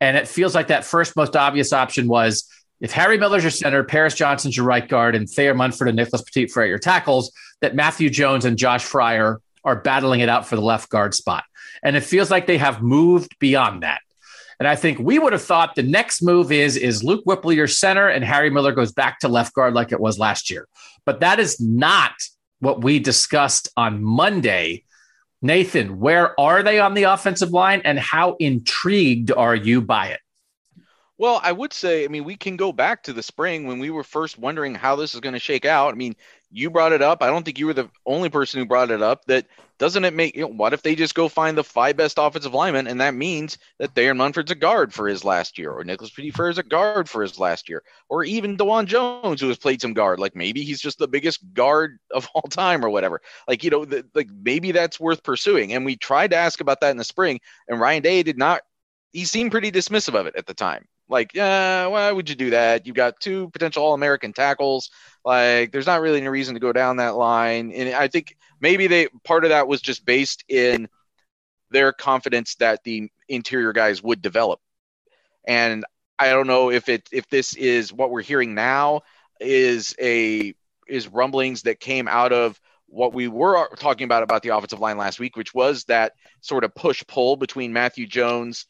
And 0.00 0.16
it 0.16 0.26
feels 0.26 0.56
like 0.56 0.66
that 0.66 0.84
first 0.84 1.14
most 1.14 1.36
obvious 1.36 1.72
option 1.72 2.08
was 2.08 2.50
if 2.80 2.90
Harry 2.90 3.16
Miller's 3.16 3.44
your 3.44 3.52
center, 3.52 3.84
Paris 3.84 4.16
Johnson's 4.16 4.56
your 4.56 4.66
right 4.66 4.88
guard, 4.88 5.14
and 5.14 5.30
Thayer 5.30 5.54
Munford 5.54 5.86
and 5.86 5.94
Nicholas 5.94 6.22
Petit 6.22 6.48
Frere 6.48 6.66
your 6.66 6.80
tackles, 6.80 7.30
that 7.60 7.76
Matthew 7.76 8.10
Jones 8.10 8.44
and 8.44 8.58
Josh 8.58 8.84
Fryar 8.84 9.38
are 9.64 9.76
battling 9.76 10.20
it 10.20 10.28
out 10.28 10.46
for 10.46 10.56
the 10.56 10.62
left 10.62 10.88
guard 10.88 11.14
spot. 11.14 11.44
And 11.82 11.96
it 11.96 12.02
feels 12.02 12.30
like 12.30 12.46
they 12.46 12.58
have 12.58 12.82
moved 12.82 13.38
beyond 13.38 13.82
that. 13.82 14.00
And 14.58 14.68
I 14.68 14.76
think 14.76 14.98
we 14.98 15.18
would 15.18 15.32
have 15.32 15.42
thought 15.42 15.74
the 15.74 15.82
next 15.82 16.22
move 16.22 16.52
is 16.52 16.76
is 16.76 17.02
Luke 17.02 17.24
Wypler 17.26 17.54
your 17.54 17.66
center 17.66 18.08
and 18.08 18.24
Harry 18.24 18.50
Miller 18.50 18.72
goes 18.72 18.92
back 18.92 19.18
to 19.20 19.28
left 19.28 19.54
guard 19.54 19.74
like 19.74 19.92
it 19.92 20.00
was 20.00 20.18
last 20.18 20.50
year. 20.50 20.68
But 21.04 21.20
that 21.20 21.40
is 21.40 21.60
not 21.60 22.12
what 22.60 22.82
we 22.82 22.98
discussed 22.98 23.68
on 23.76 24.02
Monday. 24.02 24.84
Nathan, 25.42 25.98
where 25.98 26.38
are 26.40 26.62
they 26.62 26.78
on 26.80 26.94
the 26.94 27.02
offensive 27.02 27.50
line 27.50 27.82
and 27.84 27.98
how 27.98 28.36
intrigued 28.38 29.30
are 29.30 29.54
you 29.54 29.82
by 29.82 30.08
it? 30.08 30.20
Well, 31.16 31.40
I 31.44 31.52
would 31.52 31.72
say, 31.72 32.04
I 32.04 32.08
mean, 32.08 32.24
we 32.24 32.36
can 32.36 32.56
go 32.56 32.72
back 32.72 33.04
to 33.04 33.12
the 33.12 33.22
spring 33.22 33.66
when 33.66 33.78
we 33.78 33.90
were 33.90 34.02
first 34.02 34.36
wondering 34.36 34.74
how 34.74 34.96
this 34.96 35.14
is 35.14 35.20
going 35.20 35.34
to 35.34 35.38
shake 35.38 35.64
out. 35.64 35.94
I 35.94 35.96
mean, 35.96 36.16
you 36.50 36.70
brought 36.70 36.92
it 36.92 37.02
up. 37.02 37.22
I 37.22 37.28
don't 37.28 37.44
think 37.44 37.58
you 37.58 37.66
were 37.66 37.74
the 37.74 37.88
only 38.04 38.30
person 38.30 38.58
who 38.58 38.66
brought 38.66 38.90
it 38.90 39.00
up. 39.00 39.24
That 39.26 39.46
doesn't 39.78 40.04
it 40.04 40.12
make 40.12 40.34
you 40.34 40.42
know, 40.42 40.48
what 40.48 40.72
if 40.72 40.82
they 40.82 40.96
just 40.96 41.14
go 41.14 41.28
find 41.28 41.56
the 41.56 41.62
five 41.62 41.96
best 41.96 42.18
offensive 42.18 42.52
linemen, 42.52 42.88
and 42.88 43.00
that 43.00 43.14
means 43.14 43.58
that 43.78 43.94
Thayer 43.94 44.14
Munford's 44.14 44.50
a 44.50 44.56
guard 44.56 44.92
for 44.92 45.06
his 45.06 45.24
last 45.24 45.56
year, 45.56 45.70
or 45.70 45.84
Nicholas 45.84 46.10
Petit 46.10 46.30
Frere 46.30 46.50
is 46.50 46.58
a 46.58 46.64
guard 46.64 47.08
for 47.08 47.22
his 47.22 47.38
last 47.38 47.68
year, 47.68 47.84
or 48.08 48.24
even 48.24 48.56
Dawand 48.56 48.86
Jones 48.86 49.40
who 49.40 49.48
has 49.48 49.58
played 49.58 49.80
some 49.80 49.94
guard. 49.94 50.18
Like 50.18 50.34
maybe 50.34 50.62
he's 50.62 50.80
just 50.80 50.98
the 50.98 51.08
biggest 51.08 51.40
guard 51.54 51.98
of 52.12 52.28
all 52.34 52.42
time, 52.42 52.84
or 52.84 52.90
whatever. 52.90 53.20
Like 53.46 53.62
you 53.62 53.70
know, 53.70 53.84
the, 53.84 54.04
like 54.14 54.30
maybe 54.30 54.72
that's 54.72 54.98
worth 54.98 55.22
pursuing. 55.22 55.72
And 55.72 55.84
we 55.84 55.96
tried 55.96 56.30
to 56.32 56.36
ask 56.36 56.60
about 56.60 56.80
that 56.80 56.90
in 56.90 56.96
the 56.96 57.04
spring, 57.04 57.40
and 57.68 57.78
Ryan 57.78 58.02
Day 58.02 58.22
did 58.24 58.38
not. 58.38 58.62
He 59.12 59.24
seemed 59.24 59.52
pretty 59.52 59.70
dismissive 59.70 60.18
of 60.18 60.26
it 60.26 60.34
at 60.36 60.46
the 60.46 60.54
time. 60.54 60.86
Like, 61.14 61.32
yeah, 61.32 61.86
why 61.86 62.10
would 62.10 62.28
you 62.28 62.34
do 62.34 62.50
that? 62.50 62.88
You've 62.88 62.96
got 62.96 63.20
two 63.20 63.48
potential 63.50 63.84
All 63.84 63.94
American 63.94 64.32
tackles. 64.32 64.90
Like, 65.24 65.70
there's 65.70 65.86
not 65.86 66.00
really 66.00 66.18
any 66.18 66.26
reason 66.26 66.54
to 66.54 66.60
go 66.60 66.72
down 66.72 66.96
that 66.96 67.14
line. 67.14 67.70
And 67.70 67.94
I 67.94 68.08
think 68.08 68.36
maybe 68.60 68.88
they 68.88 69.06
part 69.22 69.44
of 69.44 69.50
that 69.50 69.68
was 69.68 69.80
just 69.80 70.04
based 70.04 70.42
in 70.48 70.88
their 71.70 71.92
confidence 71.92 72.56
that 72.56 72.82
the 72.82 73.12
interior 73.28 73.72
guys 73.72 74.02
would 74.02 74.22
develop. 74.22 74.58
And 75.46 75.84
I 76.18 76.30
don't 76.30 76.48
know 76.48 76.72
if 76.72 76.88
it 76.88 77.08
if 77.12 77.28
this 77.28 77.54
is 77.54 77.92
what 77.92 78.10
we're 78.10 78.22
hearing 78.22 78.56
now 78.56 79.02
is 79.38 79.94
a 80.00 80.52
is 80.88 81.06
rumblings 81.06 81.62
that 81.62 81.78
came 81.78 82.08
out 82.08 82.32
of 82.32 82.60
what 82.86 83.14
we 83.14 83.28
were 83.28 83.68
talking 83.76 84.04
about 84.04 84.24
about 84.24 84.42
the 84.42 84.48
offensive 84.48 84.80
line 84.80 84.98
last 84.98 85.20
week, 85.20 85.36
which 85.36 85.54
was 85.54 85.84
that 85.84 86.14
sort 86.40 86.64
of 86.64 86.74
push 86.74 87.04
pull 87.06 87.36
between 87.36 87.72
Matthew 87.72 88.08
Jones 88.08 88.66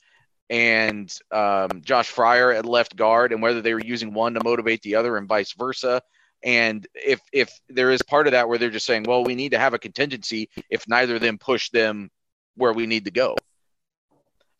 and 0.50 1.12
um, 1.32 1.80
Josh 1.82 2.12
Fryar 2.12 2.56
at 2.56 2.66
left 2.66 2.96
guard, 2.96 3.32
and 3.32 3.42
whether 3.42 3.62
they 3.62 3.74
were 3.74 3.80
using 3.80 4.12
one 4.12 4.34
to 4.34 4.44
motivate 4.44 4.82
the 4.82 4.96
other, 4.96 5.16
and 5.16 5.28
vice 5.28 5.52
versa. 5.52 6.02
And 6.42 6.86
if 6.94 7.20
if 7.32 7.50
there 7.68 7.90
is 7.90 8.02
part 8.02 8.26
of 8.26 8.32
that 8.32 8.48
where 8.48 8.58
they're 8.58 8.70
just 8.70 8.86
saying, 8.86 9.04
well, 9.04 9.24
we 9.24 9.34
need 9.34 9.52
to 9.52 9.58
have 9.58 9.74
a 9.74 9.78
contingency 9.78 10.50
if 10.70 10.86
neither 10.86 11.16
of 11.16 11.22
them 11.22 11.38
push 11.38 11.70
them 11.70 12.10
where 12.56 12.72
we 12.72 12.86
need 12.86 13.06
to 13.06 13.10
go. 13.10 13.34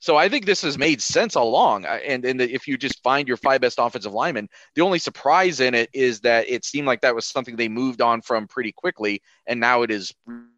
So 0.04 0.18
I 0.18 0.28
think 0.28 0.44
this 0.44 0.60
has 0.60 0.76
made 0.76 1.00
sense 1.00 1.34
all 1.34 1.48
along. 1.48 1.86
And 1.86 2.26
and 2.26 2.38
if 2.40 2.68
you 2.68 2.76
just 2.76 3.02
find 3.02 3.26
your 3.26 3.38
five 3.38 3.62
best 3.62 3.78
offensive 3.78 4.12
linemen, 4.12 4.48
the 4.74 4.82
only 4.82 4.98
surprise 4.98 5.60
in 5.60 5.74
it 5.74 5.88
is 5.94 6.20
that 6.20 6.46
it 6.48 6.64
seemed 6.64 6.86
like 6.86 7.00
that 7.00 7.14
was 7.14 7.24
something 7.24 7.56
they 7.56 7.68
moved 7.68 8.02
on 8.02 8.20
from 8.20 8.46
pretty 8.46 8.72
quickly, 8.72 9.22
and 9.46 9.58
now 9.58 9.80
it 9.80 9.90
is 9.90 10.12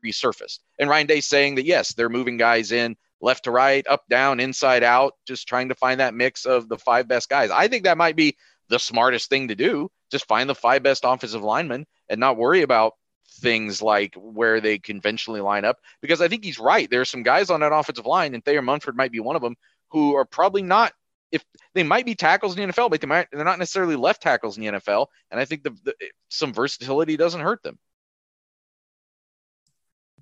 resurfaced. 0.04 0.58
And 0.80 0.90
Ryan 0.90 1.06
Day 1.06 1.20
saying 1.20 1.54
that 1.56 1.64
yes, 1.64 1.94
they're 1.94 2.08
moving 2.08 2.36
guys 2.36 2.72
in 2.72 2.96
left 3.20 3.44
to 3.44 3.50
right, 3.50 3.86
up, 3.88 4.04
down, 4.08 4.40
inside 4.40 4.82
out, 4.82 5.14
just 5.26 5.48
trying 5.48 5.68
to 5.68 5.74
find 5.74 6.00
that 6.00 6.14
mix 6.14 6.44
of 6.44 6.68
the 6.68 6.78
five 6.78 7.08
best 7.08 7.28
guys. 7.28 7.50
I 7.50 7.68
think 7.68 7.84
that 7.84 7.98
might 7.98 8.16
be 8.16 8.36
the 8.68 8.78
smartest 8.78 9.28
thing 9.30 9.48
to 9.48 9.54
do. 9.54 9.90
Just 10.10 10.28
find 10.28 10.48
the 10.48 10.54
five 10.54 10.82
best 10.82 11.04
offensive 11.04 11.42
linemen 11.42 11.86
and 12.08 12.20
not 12.20 12.36
worry 12.36 12.62
about 12.62 12.94
things 13.40 13.82
like 13.82 14.14
where 14.16 14.60
they 14.60 14.78
conventionally 14.78 15.40
line 15.40 15.64
up. 15.64 15.78
Because 16.00 16.20
I 16.20 16.28
think 16.28 16.44
he's 16.44 16.58
right. 16.58 16.88
There 16.90 17.00
are 17.00 17.06
some 17.06 17.22
guys 17.22 17.50
on 17.50 17.60
that 17.60 17.72
offensive 17.72 18.06
line, 18.06 18.34
and 18.34 18.44
Thayer 18.44 18.62
Munford 18.62 18.96
might 18.96 19.12
be 19.12 19.20
one 19.20 19.36
of 19.36 19.42
them, 19.42 19.56
who 19.90 20.14
are 20.14 20.24
probably 20.24 20.62
not. 20.62 20.92
If 21.32 21.44
they 21.74 21.82
might 21.82 22.06
be 22.06 22.14
tackles 22.14 22.56
in 22.56 22.66
the 22.66 22.72
NFL, 22.72 22.90
but 22.90 23.00
they 23.00 23.06
might 23.06 23.26
they're 23.32 23.44
not 23.44 23.58
necessarily 23.58 23.96
left 23.96 24.22
tackles 24.22 24.56
in 24.56 24.64
the 24.64 24.72
NFL, 24.78 25.08
and 25.30 25.40
I 25.40 25.44
think 25.44 25.64
the, 25.64 25.76
the 25.82 25.94
some 26.28 26.52
versatility 26.52 27.16
doesn't 27.16 27.40
hurt 27.40 27.62
them. 27.64 27.78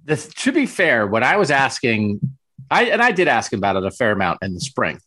The, 0.07 0.17
to 0.17 0.53
be 0.53 0.67
fair, 0.67 1.07
what 1.07 1.23
I 1.23 1.37
was 1.37 1.51
asking 1.51 2.21
I 2.71 2.85
and 2.85 3.03
I 3.03 3.13
did 3.13 3.29
ask 3.29 3.53
about 3.53 3.77
it 3.77 3.85
a 3.85 3.91
fair 3.91 4.13
amount 4.13 4.43
in 4.43 4.55
the 4.55 4.61
spring. 4.61 4.99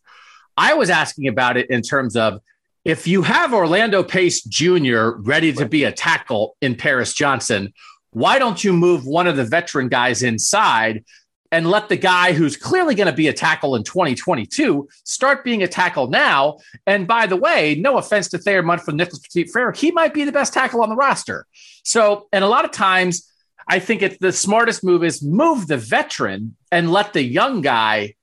I 0.56 0.74
was 0.74 0.90
asking 0.90 1.28
about 1.28 1.56
it 1.56 1.70
in 1.70 1.82
terms 1.82 2.16
of 2.16 2.40
if 2.84 3.06
you 3.06 3.22
have 3.22 3.52
Orlando 3.52 4.02
Pace 4.02 4.42
Jr. 4.42 5.10
ready 5.18 5.52
to 5.52 5.66
be 5.66 5.84
a 5.84 5.92
tackle 5.92 6.56
in 6.60 6.74
Paris 6.74 7.12
Johnson, 7.12 7.72
why 8.10 8.38
don't 8.38 8.62
you 8.64 8.72
move 8.72 9.04
one 9.04 9.26
of 9.26 9.36
the 9.36 9.44
veteran 9.44 9.88
guys 9.88 10.22
inside 10.22 11.04
and 11.50 11.70
let 11.70 11.88
the 11.88 11.96
guy 11.96 12.32
who's 12.32 12.56
clearly 12.56 12.94
going 12.94 13.06
to 13.06 13.12
be 13.12 13.28
a 13.28 13.32
tackle 13.32 13.74
in 13.74 13.82
2022 13.82 14.88
start 15.04 15.44
being 15.44 15.62
a 15.62 15.68
tackle 15.68 16.08
now? 16.08 16.58
And 16.86 17.06
by 17.06 17.26
the 17.26 17.36
way, 17.36 17.74
no 17.78 17.98
offense 17.98 18.28
to 18.30 18.38
Thayer 18.38 18.62
Munford, 18.62 18.94
Nicholas 18.94 19.20
Petit 19.20 19.44
Frere, 19.48 19.72
he 19.72 19.90
might 19.90 20.14
be 20.14 20.24
the 20.24 20.32
best 20.32 20.52
tackle 20.52 20.82
on 20.82 20.88
the 20.88 20.96
roster. 20.96 21.46
So, 21.84 22.26
and 22.32 22.42
a 22.42 22.48
lot 22.48 22.64
of 22.64 22.70
times 22.70 23.27
I 23.68 23.78
think 23.80 24.02
it's 24.02 24.16
the 24.18 24.32
smartest 24.32 24.82
move 24.82 25.04
is 25.04 25.22
move 25.22 25.66
the 25.66 25.76
veteran 25.76 26.56
and 26.72 26.90
let 26.90 27.12
the 27.12 27.22
young 27.22 27.60
guy 27.60 28.14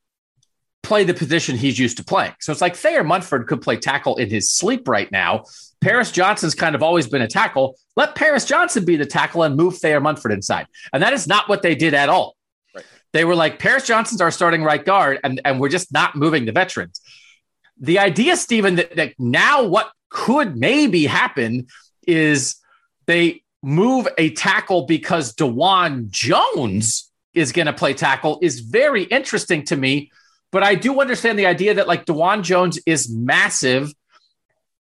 play 0.81 1.03
the 1.03 1.13
position 1.13 1.55
he's 1.55 1.79
used 1.79 1.97
to 1.97 2.03
playing. 2.03 2.33
So 2.39 2.51
it's 2.51 2.61
like 2.61 2.75
Thayer 2.75 3.03
Munford 3.03 3.47
could 3.47 3.61
play 3.61 3.77
tackle 3.77 4.17
in 4.17 4.29
his 4.29 4.49
sleep 4.49 4.87
right 4.87 5.11
now. 5.11 5.43
Paris 5.81 6.11
Johnson's 6.11 6.55
kind 6.55 6.75
of 6.75 6.83
always 6.83 7.07
been 7.07 7.21
a 7.21 7.27
tackle. 7.27 7.75
Let 7.95 8.15
Paris 8.15 8.45
Johnson 8.45 8.85
be 8.85 8.95
the 8.95 9.05
tackle 9.05 9.43
and 9.43 9.55
move 9.55 9.77
Thayer 9.77 9.99
Munford 9.99 10.31
inside. 10.31 10.67
And 10.93 11.01
that 11.03 11.13
is 11.13 11.27
not 11.27 11.47
what 11.49 11.61
they 11.61 11.75
did 11.75 11.93
at 11.93 12.09
all. 12.09 12.35
Right. 12.73 12.85
They 13.13 13.25
were 13.25 13.35
like, 13.35 13.59
Paris 13.59 13.85
Johnson's 13.85 14.21
our 14.21 14.31
starting 14.31 14.63
right 14.63 14.83
guard, 14.83 15.19
and, 15.23 15.41
and 15.45 15.59
we're 15.59 15.69
just 15.69 15.91
not 15.91 16.15
moving 16.15 16.45
the 16.45 16.51
veterans. 16.51 17.01
The 17.79 17.99
idea, 17.99 18.37
Stephen, 18.37 18.75
that, 18.75 18.95
that 18.95 19.13
now 19.19 19.63
what 19.63 19.91
could 20.09 20.55
maybe 20.55 21.05
happen 21.05 21.67
is 22.07 22.57
they 23.05 23.43
move 23.65 24.07
a 24.19 24.29
tackle 24.29 24.83
because 24.85 25.33
Dawand 25.33 26.11
Jones 26.11 27.11
is 27.33 27.51
going 27.51 27.65
to 27.65 27.73
play 27.73 27.95
tackle 27.95 28.37
is 28.41 28.59
very 28.59 29.03
interesting 29.03 29.63
to 29.65 29.75
me. 29.75 30.11
But 30.51 30.61
I 30.61 30.75
do 30.75 31.01
understand 31.01 31.39
the 31.39 31.47
idea 31.47 31.73
that 31.73 31.87
like 31.87 32.05
Dawand 32.05 32.43
Jones 32.43 32.79
is 32.85 33.11
massive 33.11 33.91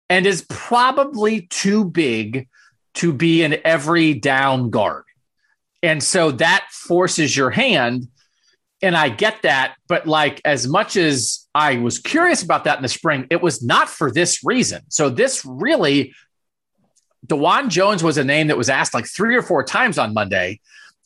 and 0.09 0.25
is 0.27 0.45
probably 0.49 1.43
too 1.43 1.85
big 1.85 2.49
to 2.95 3.13
be 3.13 3.43
an 3.43 3.55
every 3.63 4.15
down 4.15 4.69
guard. 4.69 5.05
And 5.81 6.03
so 6.03 6.31
that 6.31 6.67
forces 6.69 7.35
your 7.35 7.51
hand. 7.51 8.09
And 8.81 8.97
I 8.97 9.07
get 9.07 9.43
that. 9.43 9.75
But 9.87 10.05
like, 10.05 10.41
as 10.43 10.67
much 10.67 10.97
as 10.97 11.47
I 11.55 11.77
was 11.77 11.99
curious 11.99 12.43
about 12.43 12.65
that 12.65 12.77
in 12.77 12.83
the 12.83 12.89
spring, 12.89 13.27
it 13.29 13.41
was 13.41 13.63
not 13.63 13.87
for 13.87 14.11
this 14.11 14.43
reason. 14.43 14.81
So 14.89 15.09
this 15.09 15.45
really, 15.45 16.13
Dawand 17.25 17.69
Jones 17.69 18.03
was 18.03 18.17
a 18.17 18.23
name 18.23 18.47
that 18.47 18.57
was 18.57 18.69
asked 18.69 18.93
like 18.93 19.05
three 19.05 19.35
or 19.35 19.41
four 19.41 19.63
times 19.63 19.97
on 19.97 20.13
Monday. 20.13 20.59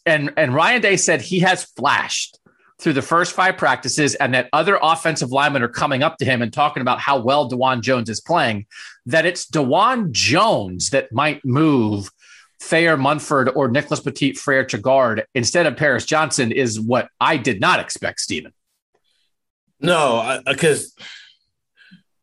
And, 0.05 0.33
and 0.37 0.53
Ryan 0.53 0.81
Day 0.81 0.97
said 0.97 1.21
he 1.21 1.39
has 1.39 1.63
flashed 1.63 2.39
through 2.79 2.93
the 2.93 3.01
first 3.01 3.33
five 3.33 3.57
practices 3.57 4.15
and 4.15 4.33
that 4.33 4.49
other 4.53 4.79
offensive 4.81 5.31
linemen 5.31 5.63
are 5.63 5.67
coming 5.67 6.03
up 6.03 6.17
to 6.17 6.25
him 6.25 6.41
and 6.41 6.53
talking 6.53 6.81
about 6.81 6.99
how 6.99 7.19
well 7.19 7.49
Dawand 7.49 7.81
Jones 7.81 8.09
is 8.09 8.21
playing, 8.21 8.67
that 9.05 9.25
it's 9.25 9.45
Dawand 9.45 10.11
Jones 10.11 10.91
that 10.91 11.11
might 11.11 11.43
move 11.43 12.11
Thayer 12.59 12.97
Munford 12.97 13.49
or 13.55 13.67
Nicholas 13.67 13.99
Petit 13.99 14.33
Frere 14.33 14.65
to 14.65 14.77
guard 14.77 15.25
instead 15.33 15.65
of 15.65 15.77
Paris 15.77 16.05
Johnson 16.05 16.51
is 16.51 16.79
what 16.79 17.09
I 17.19 17.37
did 17.37 17.59
not 17.59 17.79
expect, 17.79 18.19
Stephen. 18.19 18.53
No, 19.79 20.41
because 20.45 20.95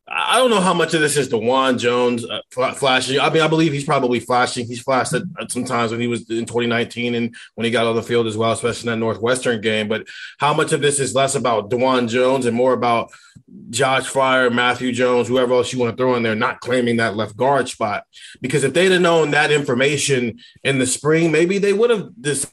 I 0.06 0.36
don't 0.36 0.50
know 0.50 0.60
how 0.60 0.74
much 0.74 0.92
of 0.92 1.00
this 1.00 1.16
is 1.16 1.30
Dawand 1.30 1.78
Jones 1.78 2.26
uh, 2.26 2.42
flashing. 2.74 3.18
I 3.18 3.30
mean, 3.30 3.42
I 3.42 3.48
believe 3.48 3.72
he's 3.72 3.86
probably 3.86 4.20
flashing. 4.20 4.66
He's 4.66 4.82
flashed 4.82 5.14
at, 5.14 5.22
at 5.40 5.50
sometimes 5.50 5.92
when 5.92 6.00
he 6.00 6.08
was 6.08 6.28
in 6.28 6.44
2019 6.44 7.14
and 7.14 7.34
when 7.54 7.64
he 7.64 7.70
got 7.70 7.86
on 7.86 7.96
the 7.96 8.02
field 8.02 8.26
as 8.26 8.36
well, 8.36 8.52
especially 8.52 8.90
in 8.90 8.98
that 8.98 9.04
Northwestern 9.04 9.62
game. 9.62 9.88
But 9.88 10.06
how 10.38 10.52
much 10.52 10.72
of 10.72 10.82
this 10.82 11.00
is 11.00 11.14
less 11.14 11.34
about 11.34 11.70
Dawand 11.70 12.10
Jones 12.10 12.44
and 12.44 12.54
more 12.54 12.74
about 12.74 13.12
Josh 13.70 14.06
Fryar, 14.06 14.52
Matthew 14.52 14.92
Jones, 14.92 15.26
whoever 15.26 15.54
else 15.54 15.72
you 15.72 15.78
want 15.78 15.96
to 15.96 15.96
throw 15.96 16.14
in 16.16 16.22
there, 16.22 16.34
not 16.34 16.60
claiming 16.60 16.98
that 16.98 17.16
left 17.16 17.34
guard 17.34 17.70
spot? 17.70 18.04
Because 18.42 18.62
if 18.62 18.74
they'd 18.74 18.92
have 18.92 19.00
known 19.00 19.30
that 19.30 19.50
information 19.50 20.38
in 20.62 20.78
the 20.78 20.86
spring, 20.86 21.32
maybe 21.32 21.56
they 21.56 21.72
would 21.72 21.88
have 21.88 22.10
this 22.18 22.46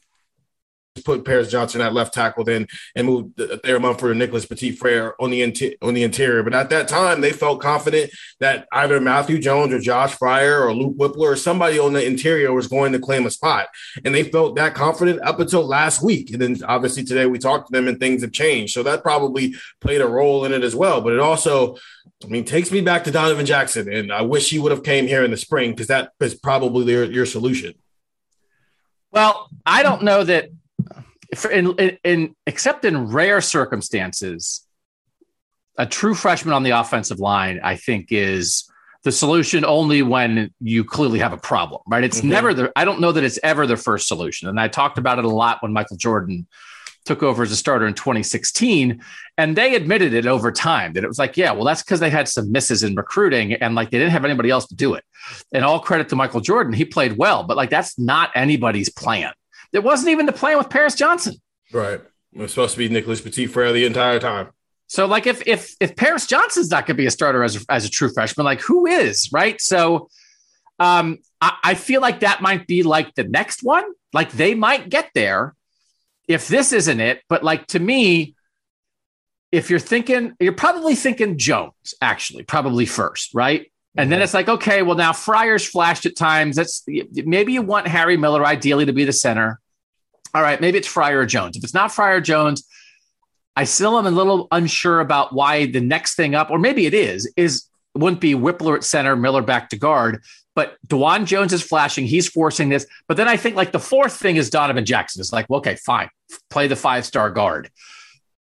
put 1.06 1.26
Paris 1.26 1.50
Johnson 1.50 1.82
at 1.82 1.94
left 1.94 2.14
tackle 2.14 2.44
then 2.44 2.68
and 2.96 3.08
moved 3.08 3.40
uh, 3.40 3.58
Thayer 3.64 3.80
Munford 3.80 4.12
and 4.12 4.20
Nicholas 4.20 4.46
Petit 4.46 4.72
Frere 4.72 5.16
on 5.20 5.32
the 5.32 5.42
inter- 5.42 5.74
on 5.82 5.94
the 5.94 6.04
interior. 6.04 6.44
But 6.44 6.54
at 6.54 6.70
that 6.70 6.88
time, 6.88 7.22
they 7.22 7.32
felt 7.32 7.62
confident 7.62 8.12
that 8.40 8.68
either 8.72 9.00
Matthew 9.00 9.40
Jones 9.40 9.74
or 9.74 9.80
Josh 9.80 10.18
Fryar 10.18 10.66
or 10.66 10.74
Luke 10.74 10.98
Wypler 10.98 11.32
or 11.32 11.36
somebody 11.36 11.80
on 11.80 11.94
the 11.94 12.06
interior 12.06 12.54
was 12.54 12.68
going 12.68 12.92
to 12.92 13.00
claim 13.00 13.26
a 13.26 13.32
spot. 13.32 13.68
And 14.04 14.14
they 14.14 14.24
felt 14.24 14.56
that 14.56 14.76
confident 14.76 15.22
up 15.22 15.40
until 15.40 15.66
last 15.66 16.04
week. 16.04 16.32
And 16.32 16.42
then 16.42 16.58
obviously 16.68 17.04
today 17.04 17.26
we 17.26 17.40
talked 17.40 17.68
to 17.68 17.72
them 17.72 17.88
and 17.88 18.00
things 18.00 18.22
have 18.22 18.34
changed. 18.34 18.74
So 18.74 18.84
that 18.84 19.04
probably 19.04 19.56
played 19.80 20.02
a 20.02 20.08
role 20.08 20.46
in 20.46 20.52
it 20.52 20.64
as 20.64 20.76
well. 20.76 21.02
But 21.02 21.14
it 21.14 21.20
also 21.20 21.78
I 22.24 22.28
mean, 22.28 22.46
takes 22.46 22.72
me 22.72 22.82
back 22.82 23.04
to 23.06 23.12
Donovan 23.12 23.48
Jackson, 23.48 23.92
and 23.92 24.12
I 24.12 24.22
wish 24.22 24.50
he 24.50 24.60
would 24.60 24.72
have 24.72 24.84
came 24.84 25.08
here 25.08 25.24
in 25.24 25.32
the 25.32 25.38
spring 25.38 25.72
because 25.72 25.88
that 25.88 26.12
is 26.20 26.36
probably 26.36 26.92
your, 26.92 27.06
your 27.06 27.26
solution. 27.26 27.74
Well, 29.12 29.50
I 29.66 29.82
don't 29.82 30.04
know 30.04 30.24
that 30.24 30.52
in, 31.52 31.72
in, 31.78 31.98
in 32.04 32.36
except 32.46 32.86
in 32.86 33.08
rare 33.10 33.42
circumstances, 33.42 34.66
a 35.78 35.86
true 35.86 36.14
freshman 36.14 36.54
on 36.54 36.64
the 36.64 36.72
offensive 36.72 37.20
line, 37.20 37.60
I 37.64 37.76
think, 37.76 38.08
is 38.12 38.70
the 39.04 39.12
solution 39.12 39.66
only 39.66 40.04
when 40.04 40.54
you 40.60 40.84
clearly 40.84 41.20
have 41.20 41.34
a 41.34 41.38
problem, 41.38 41.82
right? 41.88 42.04
It's 42.04 42.20
mm-hmm. 42.20 42.30
never 42.30 42.54
the, 42.54 42.72
I 42.76 42.86
don't 42.86 43.00
know 43.00 43.12
that 43.12 43.24
it's 43.24 43.40
ever 43.44 43.66
the 43.66 43.78
first 43.78 44.08
solution. 44.08 44.48
And 44.48 44.60
I 44.60 44.68
talked 44.68 44.98
about 44.98 45.18
it 45.18 45.26
a 45.26 45.30
lot 45.30 45.62
when 45.64 45.74
Michael 45.74 45.98
Jordan 45.98 46.48
took 47.06 47.24
over 47.24 47.42
as 47.42 47.52
a 47.52 47.56
starter 47.56 47.88
in 47.88 47.96
2016. 47.96 49.04
And 49.38 49.56
they 49.56 49.74
admitted 49.76 50.14
it 50.14 50.28
over 50.28 50.52
time 50.52 50.94
that 50.94 51.04
it 51.04 51.08
was 51.08 51.18
like, 51.18 51.36
yeah, 51.36 51.52
well, 51.52 51.64
that's 51.64 51.82
because 51.82 52.00
they 52.00 52.12
had 52.12 52.28
some 52.28 52.52
misses 52.52 52.84
in 52.84 52.94
recruiting 52.96 53.54
and 53.54 53.74
like 53.74 53.90
they 53.90 53.98
didn't 53.98 54.12
have 54.12 54.26
anybody 54.26 54.52
else 54.52 54.68
to 54.68 54.76
do 54.76 54.94
it. 54.94 55.04
And 55.52 55.66
all 55.66 55.80
credit 55.80 56.10
to 56.10 56.16
Michael 56.16 56.42
Jordan, 56.42 56.74
he 56.74 56.86
played 56.86 57.18
well, 57.18 57.44
but 57.44 57.58
like 57.58 57.72
that's 57.72 57.98
not 57.98 58.32
anybody's 58.36 58.90
plan. 58.90 59.34
It 59.74 59.84
wasn't 59.84 60.10
even 60.10 60.26
the 60.26 60.34
plan 60.34 60.58
with 60.58 60.70
Paris 60.70 60.96
Johnson. 60.96 61.36
Right. 61.72 62.02
It 62.34 62.40
was 62.40 62.52
supposed 62.52 62.74
to 62.74 62.78
be 62.78 62.90
Nicholas 62.90 63.22
Petit 63.22 63.48
Frere 63.48 63.74
the 63.74 63.86
entire 63.86 64.20
time. 64.20 64.50
So, 64.88 65.06
like, 65.06 65.26
if 65.26 65.46
if 65.48 65.76
if 65.80 65.96
Paris 65.96 66.28
Johnson's 66.28 66.70
not 66.70 66.86
going 66.86 66.98
to 66.98 67.02
be 67.02 67.06
a 67.06 67.12
starter 67.12 67.44
as 67.44 67.56
a, 67.56 67.60
as 67.70 67.86
a 67.86 67.90
true 67.90 68.10
freshman, 68.10 68.46
like, 68.46 68.62
who 68.62 68.86
is 68.86 69.30
right? 69.32 69.60
So, 69.62 70.10
um, 70.80 71.20
I, 71.40 71.58
I 71.64 71.74
feel 71.76 72.02
like 72.02 72.22
that 72.22 72.42
might 72.42 72.68
be 72.68 72.84
like 72.84 73.16
the 73.16 73.24
next 73.24 73.64
one. 73.64 73.86
Like, 74.14 74.32
they 74.32 74.54
might 74.54 74.90
get 74.90 75.10
there 75.16 75.56
if 76.28 76.48
this 76.48 76.74
isn't 76.74 77.00
it. 77.00 77.22
But 77.30 77.44
like 77.44 77.68
to 77.68 77.80
me, 77.80 78.36
if 79.52 79.70
you're 79.70 79.80
thinking, 79.80 80.34
you're 80.40 80.54
probably 80.54 80.96
thinking 80.96 81.38
Jones, 81.38 81.94
actually, 82.02 82.44
probably 82.44 82.86
first, 82.86 83.34
right? 83.34 83.72
And 83.98 84.10
then 84.10 84.22
it's 84.22 84.34
like, 84.34 84.48
okay, 84.48 84.84
well, 84.84 84.96
now 84.96 85.12
Fryar's 85.12 85.68
flashed 85.68 86.06
at 86.06 86.16
times. 86.16 86.56
That's 86.56 86.84
maybe 86.88 87.52
you 87.52 87.62
want 87.62 87.88
Harry 87.88 88.16
Miller 88.16 88.46
ideally 88.46 88.86
to 88.86 88.94
be 88.94 89.04
the 89.04 89.12
center. 89.12 89.60
All 90.34 90.42
right, 90.42 90.62
maybe 90.62 90.78
it's 90.78 90.88
Fryar 90.88 91.28
Jones. 91.28 91.58
If 91.58 91.64
it's 91.64 91.74
not 91.74 91.92
Fryar 91.92 92.24
Jones, 92.24 92.66
I 93.56 93.66
still 93.66 93.98
am 93.98 94.06
a 94.06 94.12
little 94.12 94.48
unsure 94.52 95.00
about 95.00 95.34
why 95.34 95.66
the 95.66 95.82
next 95.82 96.16
thing 96.16 96.36
up, 96.36 96.52
or 96.52 96.60
maybe 96.60 96.86
it 96.86 96.94
is, 96.94 97.32
is 97.36 97.66
wouldn't 97.94 98.22
be 98.22 98.34
Wypler 98.34 98.78
at 98.78 98.84
center, 98.84 99.16
Miller 99.16 99.42
back 99.42 99.70
to 99.70 99.78
guard. 99.78 100.24
But 100.56 100.78
Dawand 100.88 101.26
Jones 101.26 101.54
is 101.54 101.62
flashing. 101.62 102.06
He's 102.06 102.28
forcing 102.28 102.70
this. 102.70 102.86
But 103.08 103.18
then 103.18 103.28
I 103.28 103.38
think 103.38 103.56
like 103.56 103.72
the 103.72 103.80
fourth 103.80 104.14
thing 104.14 104.36
is 104.36 104.50
Donovan 104.50 104.86
Jackson. 104.86 105.22
It's 105.22 105.32
like, 105.32 105.50
well, 105.50 105.60
okay, 105.60 105.76
fine. 105.76 106.10
Play 106.50 106.68
the 106.68 106.76
five 106.76 107.06
star 107.06 107.30
guard. 107.30 107.70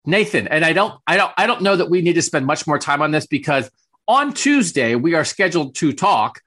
Nathan, 0.06 0.48
and 0.48 0.66
I 0.66 0.74
don't, 0.74 1.00
I 1.06 1.16
don't, 1.16 1.32
I 1.38 1.46
don't 1.46 1.62
know 1.62 1.76
that 1.76 1.90
we 1.90 2.02
need 2.02 2.14
to 2.14 2.24
spend 2.24 2.48
much 2.48 2.66
more 2.66 2.80
time 2.80 3.04
on 3.04 3.12
this 3.12 3.28
because 3.28 3.70
on 4.08 4.34
Tuesday, 4.34 4.96
we 4.96 5.14
are 5.14 5.24
scheduled 5.24 5.76
to 5.76 5.94
talk 5.94 6.42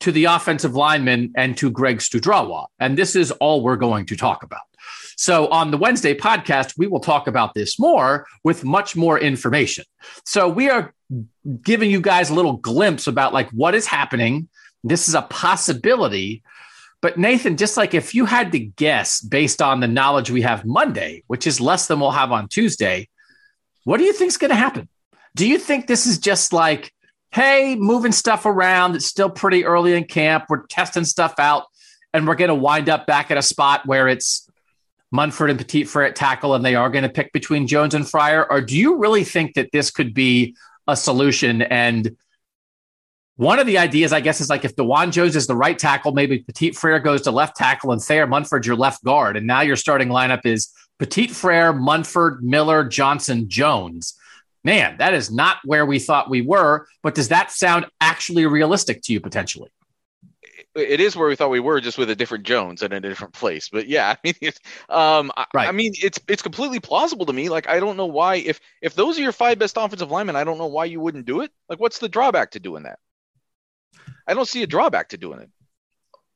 to 0.00 0.12
the 0.12 0.26
offensive 0.26 0.74
lineman 0.74 1.32
and 1.36 1.56
to 1.58 1.70
Greg 1.70 1.98
Studrawa. 1.98 2.66
And 2.80 2.98
this 2.98 3.14
is 3.14 3.30
all 3.32 3.62
we're 3.62 3.76
going 3.76 4.06
to 4.06 4.16
talk 4.16 4.42
about. 4.42 4.62
So 5.18 5.48
on 5.48 5.72
the 5.72 5.76
Wednesday 5.76 6.14
podcast, 6.14 6.78
we 6.78 6.86
will 6.86 7.00
talk 7.00 7.26
about 7.26 7.52
this 7.52 7.76
more 7.76 8.24
with 8.44 8.64
much 8.64 8.94
more 8.94 9.18
information. 9.18 9.84
So 10.24 10.48
we 10.48 10.70
are 10.70 10.94
giving 11.62 11.90
you 11.90 12.00
guys 12.00 12.30
a 12.30 12.34
little 12.34 12.58
glimpse 12.58 13.08
about 13.08 13.34
like 13.34 13.50
what 13.50 13.74
is 13.74 13.84
happening. 13.84 14.48
This 14.84 15.08
is 15.08 15.16
a 15.16 15.22
possibility. 15.22 16.44
But 17.02 17.18
Nathan, 17.18 17.56
just 17.56 17.76
like 17.76 17.94
if 17.94 18.14
you 18.14 18.26
had 18.26 18.52
to 18.52 18.60
guess 18.60 19.20
based 19.20 19.60
on 19.60 19.80
the 19.80 19.88
knowledge 19.88 20.30
we 20.30 20.42
have 20.42 20.64
Monday, 20.64 21.24
which 21.26 21.48
is 21.48 21.60
less 21.60 21.88
than 21.88 21.98
we'll 21.98 22.12
have 22.12 22.30
on 22.30 22.46
Tuesday, 22.46 23.08
what 23.82 23.96
do 23.98 24.04
you 24.04 24.12
think 24.12 24.28
is 24.28 24.36
going 24.36 24.50
to 24.50 24.56
happen? 24.56 24.88
Do 25.34 25.48
you 25.48 25.58
think 25.58 25.88
this 25.88 26.06
is 26.06 26.18
just 26.18 26.52
like, 26.52 26.92
hey, 27.32 27.74
moving 27.74 28.12
stuff 28.12 28.46
around? 28.46 28.94
It's 28.94 29.06
still 29.06 29.30
pretty 29.30 29.64
early 29.64 29.94
in 29.94 30.04
camp. 30.04 30.44
We're 30.48 30.64
testing 30.66 31.04
stuff 31.04 31.34
out, 31.40 31.64
and 32.12 32.24
we're 32.26 32.36
going 32.36 32.50
to 32.50 32.54
wind 32.54 32.88
up 32.88 33.04
back 33.06 33.32
at 33.32 33.36
a 33.36 33.42
spot 33.42 33.84
where 33.84 34.06
it's 34.06 34.47
Munford 35.10 35.50
and 35.50 35.58
Petit 35.58 35.84
Frere 35.84 36.06
at 36.06 36.16
tackle, 36.16 36.54
and 36.54 36.64
they 36.64 36.74
are 36.74 36.90
going 36.90 37.02
to 37.02 37.08
pick 37.08 37.32
between 37.32 37.66
Jones 37.66 37.94
and 37.94 38.04
Fryar? 38.04 38.46
Or 38.50 38.60
do 38.60 38.76
you 38.76 38.98
really 38.98 39.24
think 39.24 39.54
that 39.54 39.72
this 39.72 39.90
could 39.90 40.14
be 40.14 40.56
a 40.86 40.96
solution? 40.96 41.62
And 41.62 42.16
one 43.36 43.58
of 43.58 43.66
the 43.66 43.78
ideas, 43.78 44.12
I 44.12 44.20
guess, 44.20 44.40
is 44.40 44.50
like 44.50 44.64
if 44.64 44.76
Dawand 44.76 45.12
Jones 45.12 45.36
is 45.36 45.46
the 45.46 45.56
right 45.56 45.78
tackle, 45.78 46.12
maybe 46.12 46.40
Petit 46.40 46.72
Frere 46.72 46.98
goes 46.98 47.22
to 47.22 47.30
left 47.30 47.56
tackle 47.56 47.92
and 47.92 48.02
Thayer 48.02 48.26
Munford 48.26 48.66
your 48.66 48.76
left 48.76 49.02
guard. 49.04 49.36
And 49.36 49.46
now 49.46 49.60
your 49.60 49.76
starting 49.76 50.08
lineup 50.08 50.44
is 50.44 50.68
Petit 50.98 51.28
Frere, 51.28 51.72
Munford, 51.72 52.42
Miller, 52.42 52.84
Johnson, 52.84 53.48
Jones 53.48 54.14
man, 54.64 54.96
that 54.98 55.14
is 55.14 55.30
not 55.30 55.58
where 55.64 55.86
we 55.86 55.98
thought 55.98 56.28
we 56.28 56.42
were. 56.42 56.86
But 57.02 57.14
does 57.14 57.28
that 57.28 57.50
sound 57.50 57.86
actually 58.00 58.46
realistic 58.46 59.02
to 59.02 59.12
you 59.12 59.20
potentially? 59.20 59.70
It 60.78 61.00
is 61.00 61.16
where 61.16 61.28
we 61.28 61.36
thought 61.36 61.50
we 61.50 61.60
were, 61.60 61.80
just 61.80 61.98
with 61.98 62.10
a 62.10 62.16
different 62.16 62.44
Jones 62.44 62.82
and 62.82 62.92
in 62.92 63.04
a 63.04 63.08
different 63.08 63.34
place. 63.34 63.68
But 63.68 63.88
yeah, 63.88 64.10
I 64.16 64.16
mean, 64.24 64.34
it's, 64.40 64.60
um, 64.88 65.30
right. 65.52 65.66
I, 65.66 65.68
I 65.68 65.72
mean, 65.72 65.92
it's 66.02 66.18
it's 66.28 66.42
completely 66.42 66.80
plausible 66.80 67.26
to 67.26 67.32
me. 67.32 67.48
Like, 67.48 67.68
I 67.68 67.80
don't 67.80 67.96
know 67.96 68.06
why 68.06 68.36
if 68.36 68.60
if 68.82 68.94
those 68.94 69.18
are 69.18 69.22
your 69.22 69.32
five 69.32 69.58
best 69.58 69.76
offensive 69.76 70.10
linemen, 70.10 70.36
I 70.36 70.44
don't 70.44 70.58
know 70.58 70.66
why 70.66 70.86
you 70.86 71.00
wouldn't 71.00 71.26
do 71.26 71.40
it. 71.40 71.50
Like, 71.68 71.80
what's 71.80 71.98
the 71.98 72.08
drawback 72.08 72.52
to 72.52 72.60
doing 72.60 72.84
that? 72.84 72.98
I 74.26 74.34
don't 74.34 74.48
see 74.48 74.62
a 74.62 74.66
drawback 74.66 75.10
to 75.10 75.18
doing 75.18 75.40
it. 75.40 75.50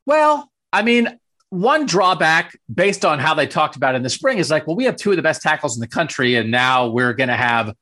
Well, 0.05 0.51
I 0.71 0.81
mean, 0.81 1.19
one 1.49 1.85
drawback 1.85 2.59
based 2.73 3.05
on 3.05 3.19
how 3.19 3.35
they 3.35 3.47
talked 3.47 3.75
about 3.75 3.93
it 3.93 3.97
in 3.97 4.03
the 4.03 4.09
spring 4.09 4.39
is 4.39 4.49
like, 4.49 4.67
well, 4.67 4.75
we 4.75 4.85
have 4.85 4.95
two 4.95 5.11
of 5.11 5.17
the 5.17 5.21
best 5.21 5.41
tackles 5.41 5.77
in 5.77 5.81
the 5.81 5.87
country, 5.87 6.35
and 6.35 6.51
now 6.51 6.87
we're 6.87 7.13
going 7.13 7.29
to 7.29 7.35
have 7.35 7.73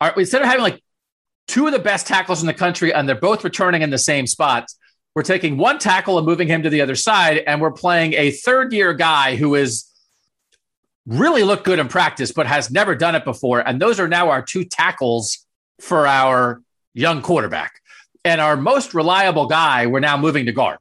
are, 0.00 0.14
instead 0.16 0.42
of 0.42 0.48
having 0.48 0.62
like 0.62 0.82
two 1.46 1.66
of 1.66 1.72
the 1.72 1.78
best 1.78 2.06
tackles 2.06 2.40
in 2.40 2.46
the 2.46 2.54
country 2.54 2.92
and 2.92 3.08
they're 3.08 3.16
both 3.16 3.44
returning 3.44 3.82
in 3.82 3.90
the 3.90 3.98
same 3.98 4.26
spots, 4.26 4.78
we're 5.14 5.22
taking 5.22 5.56
one 5.56 5.78
tackle 5.78 6.18
and 6.18 6.26
moving 6.26 6.48
him 6.48 6.62
to 6.62 6.70
the 6.70 6.80
other 6.80 6.94
side, 6.94 7.38
and 7.38 7.60
we're 7.60 7.72
playing 7.72 8.12
a 8.14 8.30
third 8.30 8.72
year 8.72 8.92
guy 8.94 9.36
who 9.36 9.54
is 9.54 9.84
really 11.06 11.42
looked 11.42 11.64
good 11.64 11.78
in 11.78 11.88
practice, 11.88 12.32
but 12.32 12.46
has 12.46 12.70
never 12.70 12.94
done 12.94 13.14
it 13.14 13.24
before. 13.24 13.60
And 13.60 13.80
those 13.80 13.98
are 13.98 14.08
now 14.08 14.30
our 14.30 14.42
two 14.42 14.64
tackles 14.64 15.44
for 15.80 16.06
our 16.06 16.62
young 16.94 17.22
quarterback. 17.22 17.80
And 18.24 18.40
our 18.40 18.56
most 18.56 18.94
reliable 18.94 19.46
guy, 19.46 19.86
we're 19.86 20.00
now 20.00 20.16
moving 20.18 20.46
to 20.46 20.52
guard. 20.52 20.78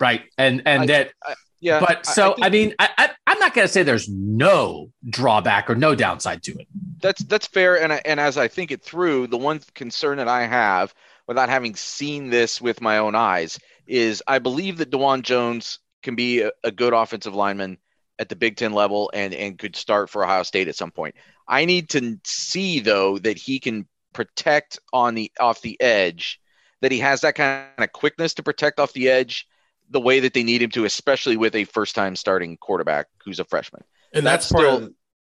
right? 0.00 0.22
And 0.36 0.62
and 0.66 0.82
I- 0.82 0.86
that 0.86 1.10
I- 1.22 1.34
yeah. 1.60 1.78
but 1.78 2.04
so 2.06 2.34
I 2.42 2.46
I, 2.46 2.50
mean 2.50 2.74
I, 2.80 3.10
I'm 3.24 3.38
not 3.38 3.54
going 3.54 3.68
to 3.68 3.72
say 3.72 3.84
there's 3.84 4.08
no 4.08 4.90
drawback 5.08 5.70
or 5.70 5.76
no 5.76 5.94
downside 5.94 6.42
to 6.44 6.52
it. 6.58 6.66
that's 7.00 7.22
that's 7.24 7.46
fair. 7.46 7.80
And 7.80 7.92
I, 7.92 8.02
and 8.04 8.18
as 8.18 8.36
I 8.36 8.48
think 8.48 8.72
it 8.72 8.82
through, 8.82 9.28
the 9.28 9.38
one 9.38 9.60
concern 9.74 10.18
that 10.18 10.26
I 10.26 10.44
have, 10.46 10.92
without 11.26 11.48
having 11.48 11.74
seen 11.74 12.30
this 12.30 12.60
with 12.60 12.80
my 12.80 12.98
own 12.98 13.14
eyes, 13.14 13.58
is 13.86 14.22
I 14.26 14.38
believe 14.38 14.78
that 14.78 14.90
Dawand 14.90 15.22
Jones 15.22 15.78
can 16.02 16.14
be 16.14 16.40
a, 16.42 16.50
a 16.64 16.70
good 16.70 16.92
offensive 16.92 17.34
lineman 17.34 17.78
at 18.18 18.28
the 18.28 18.36
Big 18.36 18.56
Ten 18.56 18.72
level 18.72 19.10
and 19.14 19.34
and 19.34 19.58
could 19.58 19.76
start 19.76 20.10
for 20.10 20.24
Ohio 20.24 20.42
State 20.42 20.68
at 20.68 20.76
some 20.76 20.90
point. 20.90 21.14
I 21.48 21.64
need 21.64 21.90
to 21.90 22.18
see 22.24 22.80
though 22.80 23.18
that 23.18 23.38
he 23.38 23.58
can 23.58 23.86
protect 24.12 24.78
on 24.92 25.14
the 25.14 25.32
off 25.40 25.62
the 25.62 25.80
edge, 25.80 26.40
that 26.80 26.92
he 26.92 26.98
has 26.98 27.22
that 27.22 27.34
kind 27.34 27.66
of 27.78 27.92
quickness 27.92 28.34
to 28.34 28.42
protect 28.42 28.78
off 28.78 28.92
the 28.92 29.08
edge 29.08 29.46
the 29.90 30.00
way 30.00 30.20
that 30.20 30.32
they 30.34 30.42
need 30.42 30.62
him 30.62 30.70
to, 30.70 30.84
especially 30.84 31.36
with 31.36 31.54
a 31.54 31.64
first 31.64 31.94
time 31.94 32.16
starting 32.16 32.56
quarterback 32.56 33.06
who's 33.24 33.40
a 33.40 33.44
freshman 33.44 33.82
And 34.12 34.24
That's 34.26 34.48
that's, 34.48 34.62
still- 34.62 34.90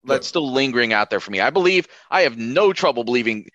that's 0.04 0.26
still 0.28 0.52
lingering 0.52 0.92
out 0.92 1.10
there 1.10 1.20
for 1.20 1.30
me. 1.30 1.40
I 1.40 1.50
believe 1.50 1.88
I 2.10 2.22
have 2.22 2.38
no 2.38 2.72
trouble 2.72 3.02
believing 3.02 3.48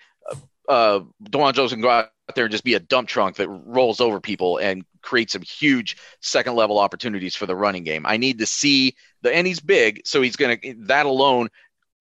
uh, 0.70 1.01
Dawand 1.24 1.53
Jones 1.53 1.72
can 1.72 1.82
go 1.82 1.89
out 1.89 2.12
there 2.36 2.45
and 2.45 2.51
just 2.51 2.64
be 2.64 2.76
a 2.76 2.80
dump 2.80 3.07
trunk 3.07 3.36
that 3.38 3.49
rolls 3.49 3.99
over 3.99 4.20
people 4.20 4.57
and 4.57 4.84
create 5.01 5.32
some 5.32 5.41
huge 5.41 5.97
second 6.22 6.55
level 6.55 6.80
opportunities 6.80 7.36
for 7.36 7.45
the 7.45 7.55
running 7.55 7.84
game. 7.84 8.05
I 8.05 8.18
need 8.18 8.39
to 8.39 8.45
see 8.45 8.95
the 9.22 9.34
and 9.34 9.45
he's 9.45 9.59
big, 9.59 10.01
so 10.05 10.22
he's 10.22 10.36
gonna 10.36 10.57
that 10.86 11.05
alone 11.05 11.49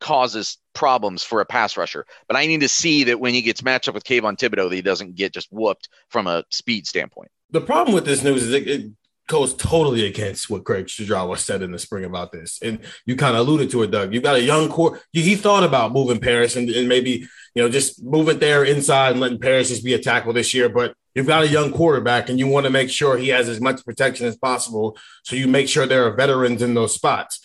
causes 0.01 0.59
problems 0.73 1.23
for 1.23 1.41
a 1.41 1.45
pass 1.45 1.77
rusher. 1.77 2.07
But 2.27 2.37
I 2.37 2.47
need 2.47 2.61
to 2.61 2.69
see 2.69 3.05
that 3.05 3.21
when 3.21 3.35
he 3.35 3.43
gets 3.43 3.63
matched 3.63 3.89
up 3.89 3.95
with 3.95 4.05
Kayvon 4.05 4.39
Thibodeaux, 4.39 4.69
that 4.69 4.75
he 4.75 4.83
doesn't 4.83 5.15
get 5.15 5.35
just 5.35 5.49
whooped 5.51 5.89
from 6.09 6.27
a 6.27 6.45
speed 6.51 6.87
standpoint. 6.87 7.31
the 7.51 7.61
problem 7.61 7.95
with 7.95 8.07
this 8.07 8.23
news 8.23 8.43
is 8.45 8.53
it, 8.53 8.67
it 8.67 8.91
goes 9.31 9.55
totally 9.55 10.07
against 10.07 10.51
what 10.51 10.65
Greg 10.65 10.87
Studrawa 10.87 11.39
said 11.39 11.63
in 11.63 11.71
the 11.71 11.79
spring 11.79 12.05
about 12.05 12.33
this. 12.33 12.59
And 12.63 12.81
you 13.07 13.15
kind 13.15 13.37
of 13.37 13.47
alluded 13.47 13.71
to 13.71 13.85
it, 13.85 13.93
Doug. 13.93 14.13
You 14.13 14.21
got 14.21 14.35
a 14.35 14.43
young 14.43 14.69
core. 14.69 15.01
He, 15.13 15.37
thought 15.37 15.63
about 15.63 15.93
moving 15.93 16.19
Paris 16.19 16.57
and, 16.57 16.69
and 16.69 16.89
maybe, 16.89 17.29
you 17.55 17.63
know, 17.63 17.69
just 17.69 18.03
moving 18.03 18.41
there 18.41 18.65
inside 18.65 19.13
and 19.13 19.21
letting 19.21 19.39
Paris 19.39 19.69
just 19.69 19.85
be 19.85 19.95
a 19.95 20.01
tackle 20.01 20.33
this 20.33 20.53
year. 20.53 20.69
But 20.69 20.95
you've 21.15 21.29
got 21.29 21.45
a 21.45 21.49
young 21.49 21.71
quarterback 21.73 22.29
and 22.29 22.41
you 22.41 22.49
want 22.49 22.67
to 22.67 22.71
make 22.71 22.91
sure 22.91 23.17
he 23.17 23.29
has 23.29 23.49
as 23.49 23.61
much 23.61 23.85
protection 23.85 24.27
as 24.27 24.37
possible. 24.37 24.99
So 25.23 25.37
you 25.37 25.47
make 25.47 25.69
sure 25.69 25.87
there 25.87 26.07
are 26.07 26.17
veterans 26.17 26.61
in 26.61 26.75
those 26.75 26.93
spots. 26.93 27.41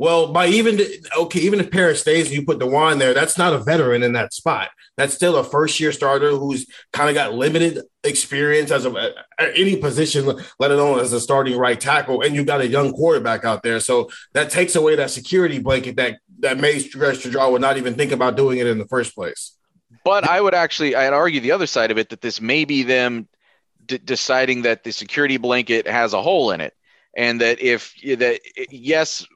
Well, 0.00 0.32
by 0.32 0.46
even 0.46 0.80
okay, 1.14 1.40
even 1.40 1.60
if 1.60 1.70
Paris 1.70 2.00
stays 2.00 2.28
and 2.28 2.34
you 2.34 2.46
put 2.46 2.58
Dawand 2.58 3.00
there, 3.00 3.12
that's 3.12 3.36
not 3.36 3.52
a 3.52 3.58
veteran 3.58 4.02
in 4.02 4.14
that 4.14 4.32
spot. 4.32 4.70
That's 4.96 5.12
still 5.12 5.36
a 5.36 5.44
first 5.44 5.78
year 5.78 5.92
starter 5.92 6.30
who's 6.30 6.66
kind 6.94 7.10
of 7.10 7.14
got 7.14 7.34
limited 7.34 7.84
experience 8.02 8.70
as 8.70 8.86
a 8.86 9.12
any 9.38 9.76
position, 9.76 10.40
let 10.58 10.70
alone 10.70 11.00
as 11.00 11.12
a 11.12 11.20
starting 11.20 11.58
right 11.58 11.78
tackle. 11.78 12.22
And 12.22 12.34
you 12.34 12.46
got 12.46 12.62
a 12.62 12.66
young 12.66 12.92
quarterback 12.92 13.44
out 13.44 13.62
there, 13.62 13.78
so 13.78 14.08
that 14.32 14.48
takes 14.48 14.74
away 14.74 14.96
that 14.96 15.10
security 15.10 15.58
blanket 15.58 15.96
that 15.96 16.20
that 16.38 16.56
made 16.56 16.80
Studrawa 16.80 17.52
would 17.52 17.60
not 17.60 17.76
even 17.76 17.92
think 17.92 18.10
about 18.10 18.38
doing 18.38 18.56
it 18.56 18.66
in 18.66 18.78
the 18.78 18.86
first 18.86 19.14
place. 19.14 19.54
But 20.02 20.24
I 20.24 20.40
would 20.40 20.54
actually, 20.54 20.96
I'd 20.96 21.12
argue 21.12 21.40
the 21.40 21.52
other 21.52 21.66
side 21.66 21.90
of 21.90 21.98
it 21.98 22.08
that 22.08 22.22
this 22.22 22.40
may 22.40 22.64
be 22.64 22.84
them 22.84 23.28
d- 23.84 24.00
deciding 24.02 24.62
that 24.62 24.82
the 24.82 24.92
security 24.92 25.36
blanket 25.36 25.86
has 25.86 26.14
a 26.14 26.22
hole 26.22 26.52
in 26.52 26.62
it, 26.62 26.72
and 27.14 27.38
that 27.42 27.60
if 27.60 27.94
that 28.02 28.40
yes, 28.70 29.26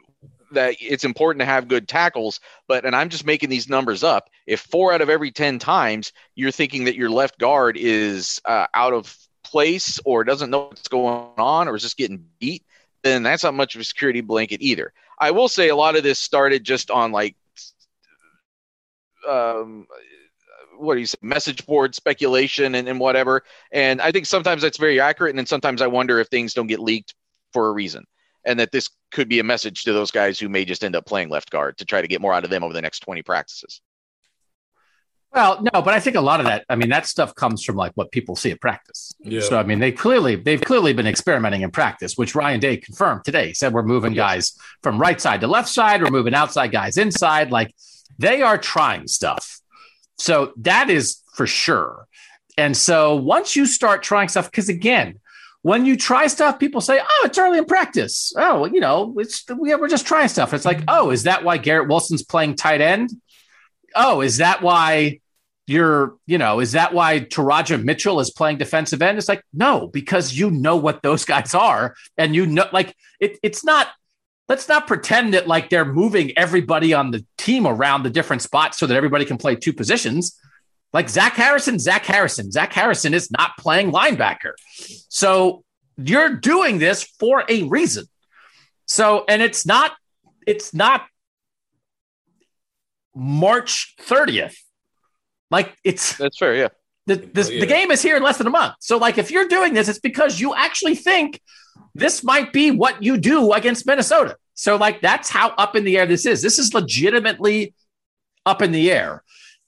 that 0.55 0.77
it's 0.81 1.05
important 1.05 1.41
to 1.41 1.47
have 1.47 1.69
good 1.69 1.89
tackles, 1.89 2.41
but 2.69 2.85
and 2.85 2.95
I'm 2.95 3.09
just 3.09 3.27
making 3.27 3.51
these 3.51 3.69
numbers 3.69 4.03
up. 4.03 4.29
If 4.47 4.61
four 4.61 4.93
out 4.93 5.01
of 5.01 5.11
every 5.11 5.31
ten 5.31 5.59
times 5.59 6.13
you're 6.35 6.51
thinking 6.51 6.85
that 6.85 6.97
your 6.97 7.11
left 7.11 7.39
guard 7.39 7.77
is 7.77 8.41
uh, 8.45 8.67
out 8.75 8.93
of 8.93 9.17
place 9.43 10.01
or 10.05 10.25
doesn't 10.25 10.51
know 10.51 10.67
what's 10.67 10.89
going 10.89 11.29
on 11.37 11.69
or 11.69 11.77
is 11.77 11.83
just 11.83 11.97
getting 11.97 12.25
beat, 12.39 12.65
then 13.03 13.23
that's 13.23 13.45
not 13.45 13.55
much 13.55 13.75
of 13.75 13.81
a 13.81 13.85
security 13.85 14.21
blanket 14.21 14.61
either. 14.63 14.93
I 15.19 15.31
will 15.31 15.49
say 15.49 15.69
a 15.69 15.77
lot 15.77 15.97
of 15.97 16.03
this 16.03 16.19
started 16.19 16.65
just 16.65 16.91
on 16.91 17.13
like 17.13 17.37
um 19.29 19.87
what 20.77 20.95
do 20.95 21.01
you 21.01 21.07
say 21.07 21.17
message 21.23 21.65
board 21.67 21.95
speculation 21.95 22.75
and, 22.75 22.89
and 22.89 22.99
whatever 23.01 23.43
and 23.73 24.01
i 24.03 24.11
think 24.11 24.27
sometimes 24.27 24.61
that's 24.61 24.77
very 24.77 25.01
accurate 25.01 25.31
and 25.31 25.39
then 25.39 25.47
sometimes 25.47 25.81
i 25.81 25.87
wonder 25.87 26.19
if 26.19 26.29
things 26.29 26.53
don't 26.53 26.67
get 26.67 26.81
leaked 26.81 27.15
for 27.53 27.69
a 27.69 27.73
reason 27.73 28.05
and 28.45 28.59
that 28.61 28.73
this 28.73 28.91
could 29.11 29.29
be 29.29 29.39
a 29.39 29.45
message 29.45 29.85
to 29.85 29.93
those 29.93 30.11
guys 30.11 30.39
who 30.39 30.49
may 30.49 30.65
just 30.65 30.85
end 30.85 30.97
up 30.97 31.07
playing 31.07 31.29
left 31.29 31.51
guard 31.51 31.79
to 31.79 31.85
try 31.85 32.01
to 32.01 32.09
get 32.09 32.21
more 32.21 32.35
out 32.35 32.45
of 32.45 32.51
them 32.51 32.63
over 32.63 32.73
the 32.73 32.83
next 32.83 33.01
20 33.01 33.23
practices 33.23 33.81
Well, 35.33 35.63
no, 35.63 35.83
but 35.83 35.95
I 35.95 36.01
think 36.01 36.17
a 36.17 36.21
lot 36.21 36.41
of 36.41 36.47
that, 36.47 36.65
I 36.69 36.77
mean, 36.77 36.91
that 36.91 37.07
stuff 37.07 37.35
comes 37.35 37.65
from 37.65 37.75
like 37.77 37.93
what 37.95 38.13
people 38.13 38.37
see 38.37 38.53
at 38.53 38.61
practice. 38.61 39.15
Yeah. 39.21 39.41
So, 39.41 39.59
I 39.59 39.65
mean, 39.65 39.81
they 39.81 39.91
clearly, 39.91 40.37
they've 40.37 40.61
clearly 40.61 40.93
been 40.93 41.09
experimenting 41.09 41.63
in 41.63 41.71
practice, 41.73 42.17
which 42.17 42.35
Ryan 42.37 42.61
Day 42.61 42.77
confirmed 42.77 43.25
today. 43.25 43.49
He 43.49 43.55
said 43.55 43.73
we're 43.73 43.83
moving 43.83 44.13
guys 44.13 44.57
from 44.83 45.01
right 45.01 45.21
side 45.21 45.41
to 45.41 45.49
left 45.49 45.69
side, 45.69 46.03
we're 46.03 46.11
moving 46.11 46.35
outside 46.35 46.71
guys 46.71 46.97
inside. 46.97 47.51
Like 47.51 47.75
they 48.19 48.43
are 48.43 48.59
trying 48.59 49.09
stuff. 49.09 49.61
So 50.19 50.53
that 50.59 50.91
is 50.91 51.21
for 51.35 51.47
sure. 51.47 52.07
And 52.57 52.77
so 52.77 53.17
once 53.17 53.57
you 53.57 53.67
start 53.67 54.03
trying 54.05 54.29
stuff, 54.29 54.51
because 54.51 54.69
again, 54.69 55.19
when 55.65 55.87
you 55.87 55.97
try 55.97 56.27
stuff, 56.27 56.59
people 56.59 56.83
say, 56.83 57.01
"Oh, 57.01 57.23
it's 57.25 57.39
early 57.39 57.57
in 57.57 57.65
practice." 57.65 58.35
Oh, 58.37 58.67
you 58.67 58.81
know, 58.81 59.15
it's 59.17 59.49
we, 59.49 59.75
we're 59.75 59.89
just 59.89 60.07
trying 60.07 60.29
stuff. 60.29 60.53
It's 60.53 60.67
like, 60.67 60.83
oh, 60.89 61.09
is 61.09 61.23
that 61.23 61.43
why 61.43 61.57
Garrett 61.57 61.89
Wilson's 61.89 62.23
playing 62.23 62.57
tight 62.57 62.83
end? 62.83 63.09
Oh, 63.97 64.21
is 64.21 64.37
that 64.37 64.61
why 64.61 65.21
you're, 65.67 66.17
you 66.27 66.37
know, 66.37 66.61
is 66.61 66.73
that 66.73 66.93
why 66.93 67.21
Teradja 67.21 67.83
Mitchell 67.83 68.21
is 68.21 68.31
playing 68.31 68.59
defensive 68.59 69.01
end? 69.01 69.17
It's 69.17 69.27
like, 69.27 69.43
no, 69.55 69.87
because 69.87 70.35
you 70.35 70.51
know 70.51 70.77
what 70.77 71.03
those 71.03 71.25
guys 71.35 71.55
are, 71.55 71.95
and 72.19 72.35
you 72.35 72.45
know, 72.45 72.69
like 72.71 72.95
it, 73.19 73.39
it's 73.43 73.65
not. 73.65 73.89
Let's 74.51 74.69
not 74.69 74.87
pretend 74.87 75.33
that 75.33 75.49
like 75.49 75.71
they're 75.71 75.87
moving 75.87 76.37
everybody 76.37 76.93
on 76.93 77.11
the 77.11 77.25
team 77.39 77.67
around 77.67 78.03
the 78.03 78.11
different 78.11 78.43
spots 78.43 78.79
so 78.79 78.87
that 78.87 78.95
everybody 78.95 79.25
can 79.25 79.39
play 79.39 79.57
two 79.57 79.73
positions. 79.73 80.39
Like 80.95 81.11
Zach 81.11 81.35
Harrison, 81.35 81.79
Zach 81.79 82.07
Harrison, 82.07 82.51
Zach 82.51 82.73
Harrison 82.73 83.13
is 83.13 83.31
not 83.31 83.51
playing 83.59 83.93
linebacker. 83.93 84.53
So 85.11 85.65
you're 85.99 86.37
doing 86.37 86.79
this 86.79 87.03
for 87.03 87.45
a 87.49 87.65
reason. 87.65 88.07
So, 88.87 89.25
and 89.29 89.43
it's 89.43 89.67
not, 89.67 89.93
it's 90.47 90.73
not 90.73 91.05
March 93.15 93.95
30th. 94.01 94.57
Like 95.51 95.77
it's 95.85 96.17
that's 96.17 96.39
fair 96.39 96.55
yeah 96.57 96.69
the, 97.07 97.17
this, 97.17 97.51
Yeah. 97.51 97.61
the 97.61 97.67
game 97.67 97.91
is 97.91 98.03
here 98.03 98.17
in 98.17 98.23
less 98.23 98.39
than 98.39 98.47
a 98.47 98.51
month. 98.51 98.75
So, 98.81 98.97
like, 98.97 99.19
if 99.19 99.31
you're 99.31 99.47
doing 99.49 99.75
this, 99.75 99.89
it's 99.89 99.99
because 99.99 100.41
you 100.41 100.55
actually 100.55 100.95
think 100.95 101.41
this 101.95 102.25
might 102.25 102.53
be 102.53 102.71
what 102.71 103.03
you 103.03 103.19
do 103.19 103.53
against 103.53 103.87
Minnesota. 103.87 104.37
So, 104.55 104.77
like, 104.77 105.01
that's 105.01 105.29
how 105.29 105.51
up 105.51 105.77
in 105.77 105.85
the 105.85 105.99
air 105.99 106.07
this 106.07 106.25
is. 106.25 106.41
This 106.41 106.59
is 106.59 106.73
legitimately 106.73 107.75
up 108.47 108.63
in 108.63 108.73
the 108.73 108.91
air. 108.91 109.23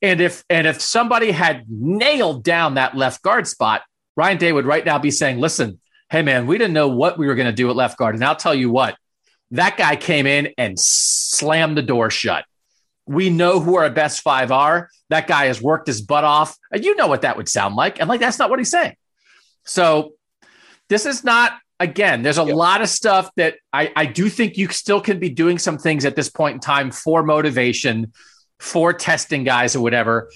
And 0.06 0.20
if 0.20 0.44
and 0.48 0.66
if 0.66 0.80
somebody 0.80 1.32
had 1.32 1.64
nailed 1.68 2.44
down 2.44 2.74
that 2.74 2.96
left 2.96 3.22
guard 3.22 3.46
spot, 3.48 3.82
Ryan 4.16 4.38
Day 4.38 4.52
would 4.52 4.66
right 4.66 4.84
now 4.84 4.98
be 4.98 5.10
saying, 5.10 5.40
"Listen, 5.40 5.80
hey 6.10 6.22
man, 6.22 6.46
we 6.46 6.58
didn't 6.58 6.74
know 6.74 6.88
what 6.88 7.18
we 7.18 7.26
were 7.26 7.34
going 7.34 7.46
to 7.48 7.52
do 7.52 7.68
at 7.70 7.76
left 7.76 7.98
guard, 7.98 8.14
and 8.14 8.24
I'll 8.24 8.36
tell 8.36 8.54
you 8.54 8.70
what, 8.70 8.96
that 9.50 9.76
guy 9.76 9.96
came 9.96 10.26
in 10.26 10.54
and 10.56 10.78
slammed 10.78 11.76
the 11.76 11.82
door 11.82 12.10
shut." 12.10 12.44
We 13.08 13.30
know 13.30 13.60
who 13.60 13.76
our 13.76 13.88
best 13.88 14.22
five 14.22 14.50
are. 14.50 14.90
That 15.10 15.28
guy 15.28 15.46
has 15.46 15.62
worked 15.62 15.86
his 15.86 16.02
butt 16.02 16.24
off. 16.24 16.56
And 16.72 16.84
you 16.84 16.96
know 16.96 17.06
what 17.06 17.22
that 17.22 17.36
would 17.36 17.48
sound 17.48 17.76
like. 17.76 18.00
And 18.00 18.08
like, 18.08 18.18
that's 18.18 18.36
not 18.38 18.50
what 18.50 18.58
he's 18.58 18.70
saying. 18.70 18.96
So 19.64 20.14
this 20.88 21.06
is 21.06 21.22
not, 21.22 21.52
again, 21.78 22.22
there's 22.22 22.38
a 22.38 22.44
Yep. 22.44 22.56
lot 22.56 22.82
of 22.82 22.88
stuff 22.88 23.30
that 23.36 23.58
I, 23.72 23.92
I 23.94 24.06
do 24.06 24.28
think 24.28 24.56
you 24.56 24.66
still 24.70 25.00
can 25.00 25.20
be 25.20 25.28
doing 25.28 25.56
some 25.60 25.78
things 25.78 26.04
at 26.04 26.16
this 26.16 26.28
point 26.28 26.54
in 26.54 26.60
time 26.60 26.90
for 26.90 27.22
motivation, 27.22 28.12
for 28.58 28.92
testing 28.92 29.44
guys 29.44 29.76
or 29.76 29.80
whatever. 29.80 30.30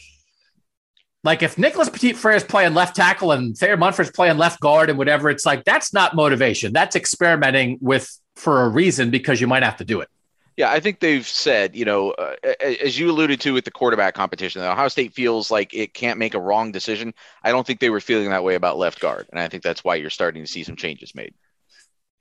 Like 1.22 1.42
if 1.42 1.58
Nicholas 1.58 1.90
Petit 1.90 2.14
Frere 2.14 2.36
is 2.36 2.44
playing 2.44 2.74
left 2.74 2.96
tackle 2.96 3.32
and 3.32 3.56
Thayer 3.56 3.76
Munford's 3.76 4.10
playing 4.10 4.38
left 4.38 4.60
guard 4.60 4.88
and 4.88 4.98
whatever, 4.98 5.28
it's 5.28 5.44
like 5.44 5.64
that's 5.64 5.92
not 5.92 6.14
motivation. 6.14 6.72
That's 6.72 6.96
experimenting 6.96 7.78
with 7.80 8.18
for 8.36 8.62
a 8.62 8.68
reason 8.68 9.10
because 9.10 9.40
you 9.40 9.46
might 9.46 9.62
have 9.62 9.76
to 9.78 9.84
do 9.84 10.00
it. 10.00 10.08
Yeah, 10.56 10.70
I 10.70 10.80
think 10.80 11.00
they've 11.00 11.26
said, 11.26 11.74
you 11.74 11.84
know, 11.84 12.10
uh, 12.10 12.34
as 12.60 12.98
you 12.98 13.10
alluded 13.10 13.40
to 13.42 13.54
with 13.54 13.64
the 13.64 13.70
quarterback 13.70 14.14
competition, 14.14 14.60
that 14.60 14.70
Ohio 14.70 14.88
State 14.88 15.14
feels 15.14 15.50
like 15.50 15.72
it 15.72 15.94
can't 15.94 16.18
make 16.18 16.34
a 16.34 16.40
wrong 16.40 16.72
decision. 16.72 17.14
I 17.42 17.50
don't 17.50 17.66
think 17.66 17.80
they 17.80 17.88
were 17.88 18.00
feeling 18.00 18.30
that 18.30 18.44
way 18.44 18.56
about 18.56 18.76
left 18.76 19.00
guard, 19.00 19.26
and 19.30 19.40
I 19.40 19.48
think 19.48 19.62
that's 19.62 19.84
why 19.84 19.94
you're 19.94 20.10
starting 20.10 20.42
to 20.42 20.50
see 20.50 20.64
some 20.64 20.76
changes 20.76 21.14
made. 21.14 21.34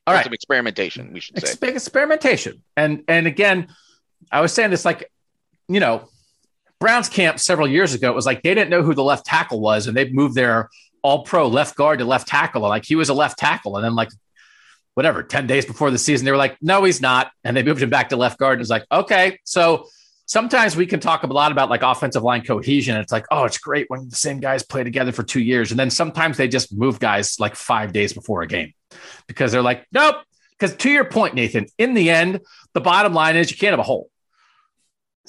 All 0.08 0.14
right. 0.14 0.24
some 0.24 0.34
experimentation, 0.34 1.12
we 1.12 1.20
should 1.20 1.40
say. 1.40 1.52
Ex- 1.52 1.76
experimentation. 1.76 2.64
And 2.78 3.04
and 3.08 3.28
again, 3.28 3.68
I 4.32 4.42
was 4.42 4.54
saying 4.54 4.72
this 4.72 4.86
like, 4.86 5.12
you 5.70 5.80
know, 5.80 6.10
Browns 6.80 7.10
camp 7.10 7.40
several 7.40 7.68
years 7.68 7.94
ago, 7.94 8.10
it 8.10 8.16
was 8.16 8.26
like 8.26 8.42
they 8.42 8.54
didn't 8.54 8.70
know 8.70 8.84
who 8.84 8.94
the 8.94 9.04
left 9.04 9.26
tackle 9.26 9.62
was, 9.62 9.88
and 9.88 9.96
they 9.96 10.10
moved 10.10 10.36
their 10.36 10.70
all 11.02 11.24
pro 11.24 11.48
left 11.48 11.76
guard 11.76 12.00
to 12.00 12.06
left 12.06 12.28
tackle. 12.28 12.64
And 12.64 12.70
like 12.70 12.86
he 12.86 12.96
was 12.96 13.10
a 13.10 13.14
left 13.14 13.38
tackle. 13.38 13.76
And 13.76 13.86
then 13.86 13.96
like 13.96 14.10
whatever, 14.94 15.24
10 15.24 15.48
days 15.48 15.66
before 15.66 15.92
the 15.92 15.98
season, 15.98 16.26
they 16.26 16.32
were 16.32 16.38
like, 16.38 16.58
no, 16.62 16.84
he's 16.84 17.02
not. 17.02 17.32
And 17.44 17.56
they 17.56 17.64
moved 17.64 17.82
him 17.82 17.90
back 17.90 18.10
to 18.10 18.18
left 18.18 18.38
guard. 18.38 18.54
And 18.54 18.62
it's 18.62 18.70
like, 18.70 18.86
okay. 18.92 19.40
So 19.46 19.88
sometimes 20.26 20.76
we 20.76 20.86
can 20.86 21.00
talk 21.00 21.24
a 21.24 21.28
lot 21.28 21.52
about 21.52 21.70
like 21.70 21.84
offensive 21.84 22.24
line 22.24 22.44
cohesion. 22.44 22.98
It's 22.98 23.12
like, 23.12 23.26
oh, 23.32 23.46
it's 23.46 23.58
great 23.58 23.86
when 23.90 24.10
the 24.10 24.16
same 24.16 24.40
guys 24.40 24.64
play 24.64 24.84
together 24.84 25.12
for 25.12 25.24
two 25.24 25.42
years. 25.42 25.72
And 25.72 25.80
then 25.80 25.90
sometimes 25.90 26.38
they 26.38 26.48
just 26.48 26.76
move 26.76 27.00
guys 27.00 27.40
like 27.40 27.56
five 27.56 27.94
days 27.94 28.14
before 28.14 28.42
a 28.42 28.48
game 28.48 28.74
because 29.28 29.52
they're 29.52 29.62
like, 29.62 29.86
nope. 29.92 30.18
Because 30.52 30.76
to 30.76 30.90
your 30.90 31.06
point, 31.06 31.36
Nathan, 31.36 31.68
in 31.78 31.94
the 31.94 32.10
end, 32.10 32.42
the 32.74 32.82
bottom 32.82 33.14
line 33.14 33.38
is 33.38 33.50
you 33.50 33.56
can't 33.56 33.72
have 33.72 33.80
a 33.80 33.84
hole. 33.84 34.10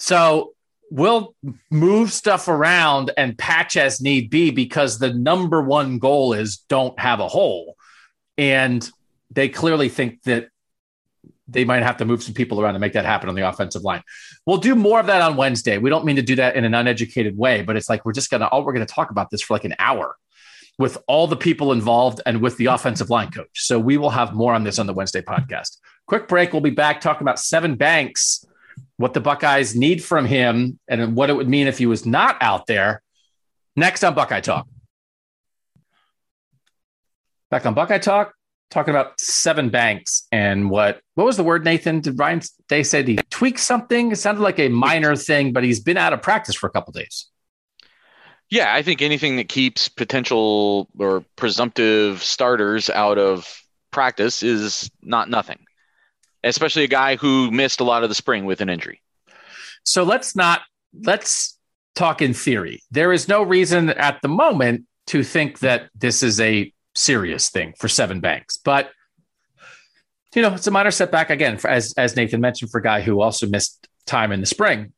So 0.00 0.54
we'll 0.90 1.34
move 1.70 2.10
stuff 2.10 2.48
around 2.48 3.12
and 3.16 3.36
patch 3.36 3.76
as 3.76 4.00
need 4.00 4.30
be 4.30 4.50
because 4.50 4.98
the 4.98 5.12
number 5.12 5.60
one 5.60 5.98
goal 5.98 6.32
is 6.32 6.56
don't 6.68 6.98
have 6.98 7.20
a 7.20 7.28
hole. 7.28 7.76
And 8.38 8.88
they 9.30 9.50
clearly 9.50 9.90
think 9.90 10.22
that 10.22 10.48
they 11.46 11.64
might 11.64 11.82
have 11.82 11.98
to 11.98 12.06
move 12.06 12.22
some 12.22 12.32
people 12.32 12.60
around 12.60 12.74
to 12.74 12.80
make 12.80 12.94
that 12.94 13.04
happen 13.04 13.28
on 13.28 13.34
the 13.34 13.46
offensive 13.46 13.82
line. 13.82 14.02
We'll 14.46 14.56
do 14.56 14.74
more 14.74 15.00
of 15.00 15.06
that 15.06 15.20
on 15.20 15.36
Wednesday. 15.36 15.76
We 15.76 15.90
don't 15.90 16.06
mean 16.06 16.16
to 16.16 16.22
do 16.22 16.36
that 16.36 16.56
in 16.56 16.64
an 16.64 16.74
uneducated 16.74 17.36
way, 17.36 17.62
but 17.62 17.76
it's 17.76 17.90
like 17.90 18.04
we're 18.06 18.12
just 18.12 18.30
gonna 18.30 18.46
all 18.46 18.64
we're 18.64 18.72
gonna 18.72 18.86
talk 18.86 19.10
about 19.10 19.30
this 19.30 19.42
for 19.42 19.54
like 19.54 19.64
an 19.64 19.74
hour 19.78 20.16
with 20.78 20.96
all 21.08 21.26
the 21.26 21.36
people 21.36 21.72
involved 21.72 22.22
and 22.24 22.40
with 22.40 22.56
the 22.56 22.66
offensive 22.66 23.10
line 23.10 23.30
coach. 23.30 23.50
So 23.66 23.78
we 23.78 23.98
will 23.98 24.10
have 24.10 24.32
more 24.32 24.54
on 24.54 24.64
this 24.64 24.78
on 24.78 24.86
the 24.86 24.94
Wednesday 24.94 25.20
podcast. 25.20 25.76
Quick 26.06 26.26
break. 26.26 26.52
We'll 26.52 26.62
be 26.62 26.70
back 26.70 27.00
talking 27.00 27.22
about 27.22 27.36
Sevyn 27.36 27.76
Banks, 27.76 28.46
what 29.00 29.14
the 29.14 29.20
Buckeyes 29.20 29.74
need 29.74 30.04
from 30.04 30.26
him, 30.26 30.78
and 30.86 31.16
what 31.16 31.30
it 31.30 31.32
would 31.32 31.48
mean 31.48 31.66
if 31.66 31.78
he 31.78 31.86
was 31.86 32.04
not 32.04 32.36
out 32.42 32.66
there. 32.66 33.00
Next 33.74 34.04
on 34.04 34.14
Buckeye 34.14 34.42
Talk. 34.42 34.66
Back 37.50 37.64
on 37.64 37.72
Buckeye 37.72 37.96
Talk, 37.96 38.34
talking 38.70 38.92
about 38.92 39.16
Sevyn 39.16 39.70
Banks 39.70 40.26
and 40.30 40.68
what 40.68 41.00
what 41.14 41.24
was 41.24 41.38
the 41.38 41.42
word 41.42 41.64
Nathan? 41.64 42.00
Did 42.00 42.18
Ryan 42.18 42.42
Day 42.68 42.82
said 42.82 43.08
he 43.08 43.16
tweaked 43.30 43.60
something? 43.60 44.12
It 44.12 44.16
sounded 44.16 44.42
like 44.42 44.58
a 44.58 44.68
minor 44.68 45.16
thing, 45.16 45.54
but 45.54 45.64
he's 45.64 45.80
been 45.80 45.96
out 45.96 46.12
of 46.12 46.20
practice 46.20 46.54
for 46.54 46.66
a 46.66 46.70
couple 46.70 46.92
days. 46.92 47.26
Yeah, 48.50 48.74
I 48.74 48.82
think 48.82 49.00
anything 49.00 49.36
that 49.36 49.48
keeps 49.48 49.88
potential 49.88 50.90
or 50.98 51.24
presumptive 51.36 52.22
starters 52.22 52.90
out 52.90 53.16
of 53.16 53.62
practice 53.92 54.42
is 54.42 54.90
not 55.00 55.30
nothing. 55.30 55.60
Especially 56.42 56.84
a 56.84 56.88
guy 56.88 57.16
who 57.16 57.50
missed 57.50 57.80
a 57.80 57.84
lot 57.84 58.02
of 58.02 58.08
the 58.08 58.14
spring 58.14 58.44
with 58.44 58.60
an 58.60 58.68
injury. 58.68 59.02
So 59.84 60.04
let's 60.04 60.34
not 60.34 60.62
let's 61.02 61.58
talk 61.94 62.22
in 62.22 62.34
theory. 62.34 62.82
There 62.90 63.12
is 63.12 63.28
no 63.28 63.42
reason 63.42 63.90
at 63.90 64.20
the 64.22 64.28
moment 64.28 64.84
to 65.08 65.22
think 65.22 65.58
that 65.60 65.90
this 65.94 66.22
is 66.22 66.40
a 66.40 66.72
serious 66.94 67.50
thing 67.50 67.74
for 67.78 67.88
Sevyn 67.88 68.20
Banks. 68.20 68.56
But 68.56 68.90
you 70.34 70.42
know, 70.42 70.54
it's 70.54 70.66
a 70.66 70.70
minor 70.70 70.92
setback 70.92 71.30
again, 71.30 71.58
for, 71.58 71.68
as 71.68 71.92
as 71.96 72.16
Nathan 72.16 72.40
mentioned, 72.40 72.70
for 72.70 72.78
a 72.78 72.82
guy 72.82 73.00
who 73.00 73.20
also 73.20 73.46
missed 73.46 73.88
time 74.06 74.32
in 74.32 74.40
the 74.40 74.46
spring. 74.46 74.92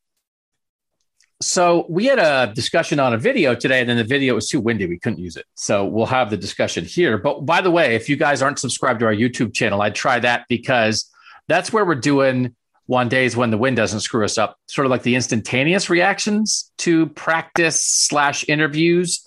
So 1.40 1.86
we 1.88 2.04
had 2.04 2.20
a 2.20 2.52
discussion 2.54 3.00
on 3.00 3.14
a 3.14 3.18
video 3.18 3.54
today, 3.54 3.80
and 3.80 3.88
then 3.88 3.96
the 3.96 4.04
video 4.04 4.34
was 4.34 4.48
too 4.48 4.60
windy. 4.60 4.86
We 4.86 4.98
couldn't 4.98 5.18
use 5.18 5.36
it. 5.36 5.46
So 5.54 5.84
we'll 5.84 6.06
have 6.06 6.30
the 6.30 6.36
discussion 6.36 6.84
here. 6.84 7.18
But 7.18 7.44
by 7.46 7.60
the 7.60 7.70
way, 7.70 7.96
if 7.96 8.08
you 8.08 8.16
guys 8.16 8.42
aren't 8.42 8.60
subscribed 8.60 9.00
to 9.00 9.06
our 9.06 9.14
YouTube 9.14 9.52
channel, 9.52 9.82
I'd 9.82 9.94
try 9.94 10.20
that 10.20 10.44
because 10.48 11.10
that's 11.52 11.72
where 11.72 11.84
we're 11.84 11.94
doing 11.94 12.54
one 12.86 13.08
days 13.08 13.36
when 13.36 13.50
the 13.50 13.58
wind 13.58 13.76
doesn't 13.76 14.00
screw 14.00 14.24
us 14.24 14.38
up, 14.38 14.56
sort 14.68 14.86
of 14.86 14.90
like 14.90 15.02
the 15.02 15.14
instantaneous 15.14 15.88
reactions 15.88 16.72
to 16.78 17.06
practice 17.06 17.84
slash 17.84 18.44
interviews 18.48 19.24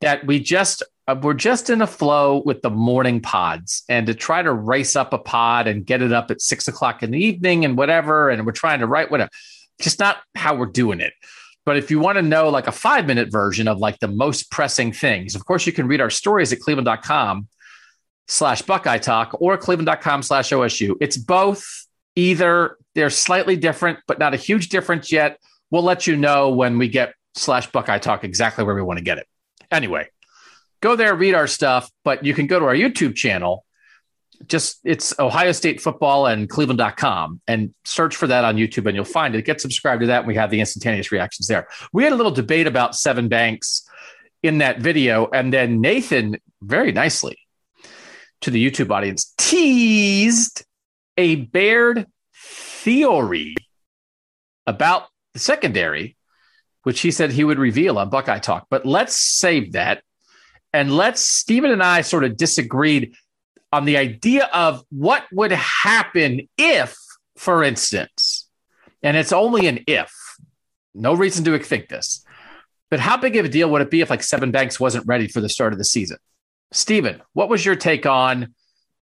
that 0.00 0.26
we 0.26 0.40
just 0.40 0.82
uh, 1.08 1.14
we're 1.22 1.34
just 1.34 1.70
in 1.70 1.82
a 1.82 1.86
flow 1.86 2.42
with 2.44 2.62
the 2.62 2.70
morning 2.70 3.20
pods 3.20 3.84
and 3.88 4.08
to 4.08 4.14
try 4.14 4.42
to 4.42 4.52
race 4.52 4.96
up 4.96 5.12
a 5.12 5.18
pod 5.18 5.68
and 5.68 5.86
get 5.86 6.02
it 6.02 6.12
up 6.12 6.30
at 6.30 6.40
six 6.40 6.66
o'clock 6.66 7.02
in 7.02 7.12
the 7.12 7.18
evening 7.18 7.64
and 7.64 7.78
whatever. 7.78 8.28
And 8.28 8.44
we're 8.44 8.52
trying 8.52 8.80
to 8.80 8.86
write 8.86 9.10
whatever, 9.10 9.30
just 9.80 10.00
not 10.00 10.18
how 10.34 10.56
we're 10.56 10.66
doing 10.66 11.00
it. 11.00 11.12
But 11.64 11.76
if 11.76 11.90
you 11.90 12.00
want 12.00 12.16
to 12.16 12.22
know 12.22 12.48
like 12.48 12.66
a 12.66 12.72
five 12.72 13.06
minute 13.06 13.30
version 13.30 13.68
of 13.68 13.78
like 13.78 14.00
the 14.00 14.08
most 14.08 14.50
pressing 14.50 14.92
things, 14.92 15.34
of 15.34 15.46
course, 15.46 15.66
you 15.66 15.72
can 15.72 15.86
read 15.86 16.00
our 16.00 16.10
stories 16.10 16.52
at 16.52 16.60
cleveland.com 16.60 17.48
slash 18.26 18.62
Buckeye 18.62 18.98
Talk 18.98 19.36
or 19.40 19.56
cleveland.com 19.56 20.22
slash 20.22 20.50
OSU. 20.50 20.96
It's 21.00 21.16
both 21.16 21.86
either 22.14 22.76
they're 22.94 23.10
slightly 23.10 23.56
different, 23.56 24.00
but 24.06 24.18
not 24.18 24.34
a 24.34 24.36
huge 24.36 24.68
difference 24.68 25.12
yet. 25.12 25.38
We'll 25.70 25.82
let 25.82 26.06
you 26.06 26.16
know 26.16 26.50
when 26.50 26.78
we 26.78 26.88
get 26.88 27.14
slash 27.34 27.70
Buckeye 27.70 27.98
Talk 27.98 28.24
exactly 28.24 28.64
where 28.64 28.74
we 28.74 28.82
want 28.82 28.98
to 28.98 29.04
get 29.04 29.18
it. 29.18 29.26
Anyway, 29.70 30.08
go 30.80 30.96
there, 30.96 31.14
read 31.14 31.34
our 31.34 31.46
stuff, 31.46 31.90
but 32.04 32.24
you 32.24 32.34
can 32.34 32.46
go 32.46 32.58
to 32.58 32.66
our 32.66 32.74
YouTube 32.74 33.14
channel. 33.14 33.64
Just 34.46 34.80
it's 34.84 35.18
Ohio 35.18 35.52
State 35.52 35.80
football 35.80 36.26
and 36.26 36.48
cleveland.com 36.48 37.40
and 37.46 37.74
search 37.84 38.16
for 38.16 38.26
that 38.26 38.44
on 38.44 38.56
YouTube 38.56 38.86
and 38.86 38.94
you'll 38.94 39.04
find 39.04 39.34
it. 39.34 39.44
Get 39.46 39.62
subscribed 39.62 40.02
to 40.02 40.08
that. 40.08 40.20
And 40.20 40.26
we 40.26 40.34
have 40.34 40.50
the 40.50 40.60
instantaneous 40.60 41.10
reactions 41.10 41.46
there. 41.46 41.68
We 41.92 42.04
had 42.04 42.12
a 42.12 42.16
little 42.16 42.32
debate 42.32 42.66
about 42.66 42.92
Sevyn 42.92 43.30
Banks 43.30 43.88
in 44.42 44.58
that 44.58 44.80
video. 44.80 45.28
And 45.32 45.52
then 45.52 45.80
Nathan 45.80 46.36
very 46.60 46.92
nicely 46.92 47.38
to 48.42 48.50
the 48.50 48.64
YouTube 48.64 48.90
audience 48.90 49.34
teased 49.38 50.64
a 51.16 51.36
Baird 51.36 52.06
theory 52.34 53.54
about 54.66 55.08
the 55.32 55.38
secondary, 55.38 56.16
which 56.82 57.00
he 57.00 57.10
said 57.10 57.32
he 57.32 57.44
would 57.44 57.58
reveal 57.58 57.98
on 57.98 58.10
Buckeye 58.10 58.38
Talk. 58.38 58.66
But 58.70 58.84
let's 58.86 59.18
save 59.18 59.72
that 59.72 60.02
and 60.76 60.94
let's 60.94 61.22
Stephen 61.22 61.70
and 61.70 61.82
I 61.82 62.02
sort 62.02 62.24
of 62.24 62.36
disagreed 62.36 63.14
on 63.72 63.86
the 63.86 63.96
idea 63.96 64.44
of 64.52 64.84
what 64.90 65.24
would 65.32 65.52
happen 65.52 66.48
if, 66.58 66.96
for 67.36 67.64
instance, 67.64 68.48
and 69.02 69.16
it's 69.16 69.32
only 69.32 69.68
an 69.68 69.84
if, 69.86 70.12
no 70.94 71.14
reason 71.14 71.44
to 71.44 71.58
think 71.58 71.88
this, 71.88 72.24
but 72.90 73.00
how 73.00 73.16
big 73.16 73.36
of 73.36 73.44
a 73.44 73.48
deal 73.48 73.70
would 73.70 73.82
it 73.82 73.90
be 73.90 74.02
if 74.02 74.10
like 74.10 74.20
Sevyn 74.20 74.52
Banks 74.52 74.78
wasn't 74.78 75.06
ready 75.06 75.28
for 75.28 75.40
the 75.40 75.48
start 75.48 75.72
of 75.72 75.78
the 75.78 75.84
season? 75.84 76.18
Stephen, 76.72 77.22
what 77.32 77.48
was 77.48 77.64
your 77.64 77.76
take 77.76 78.06
on 78.06 78.54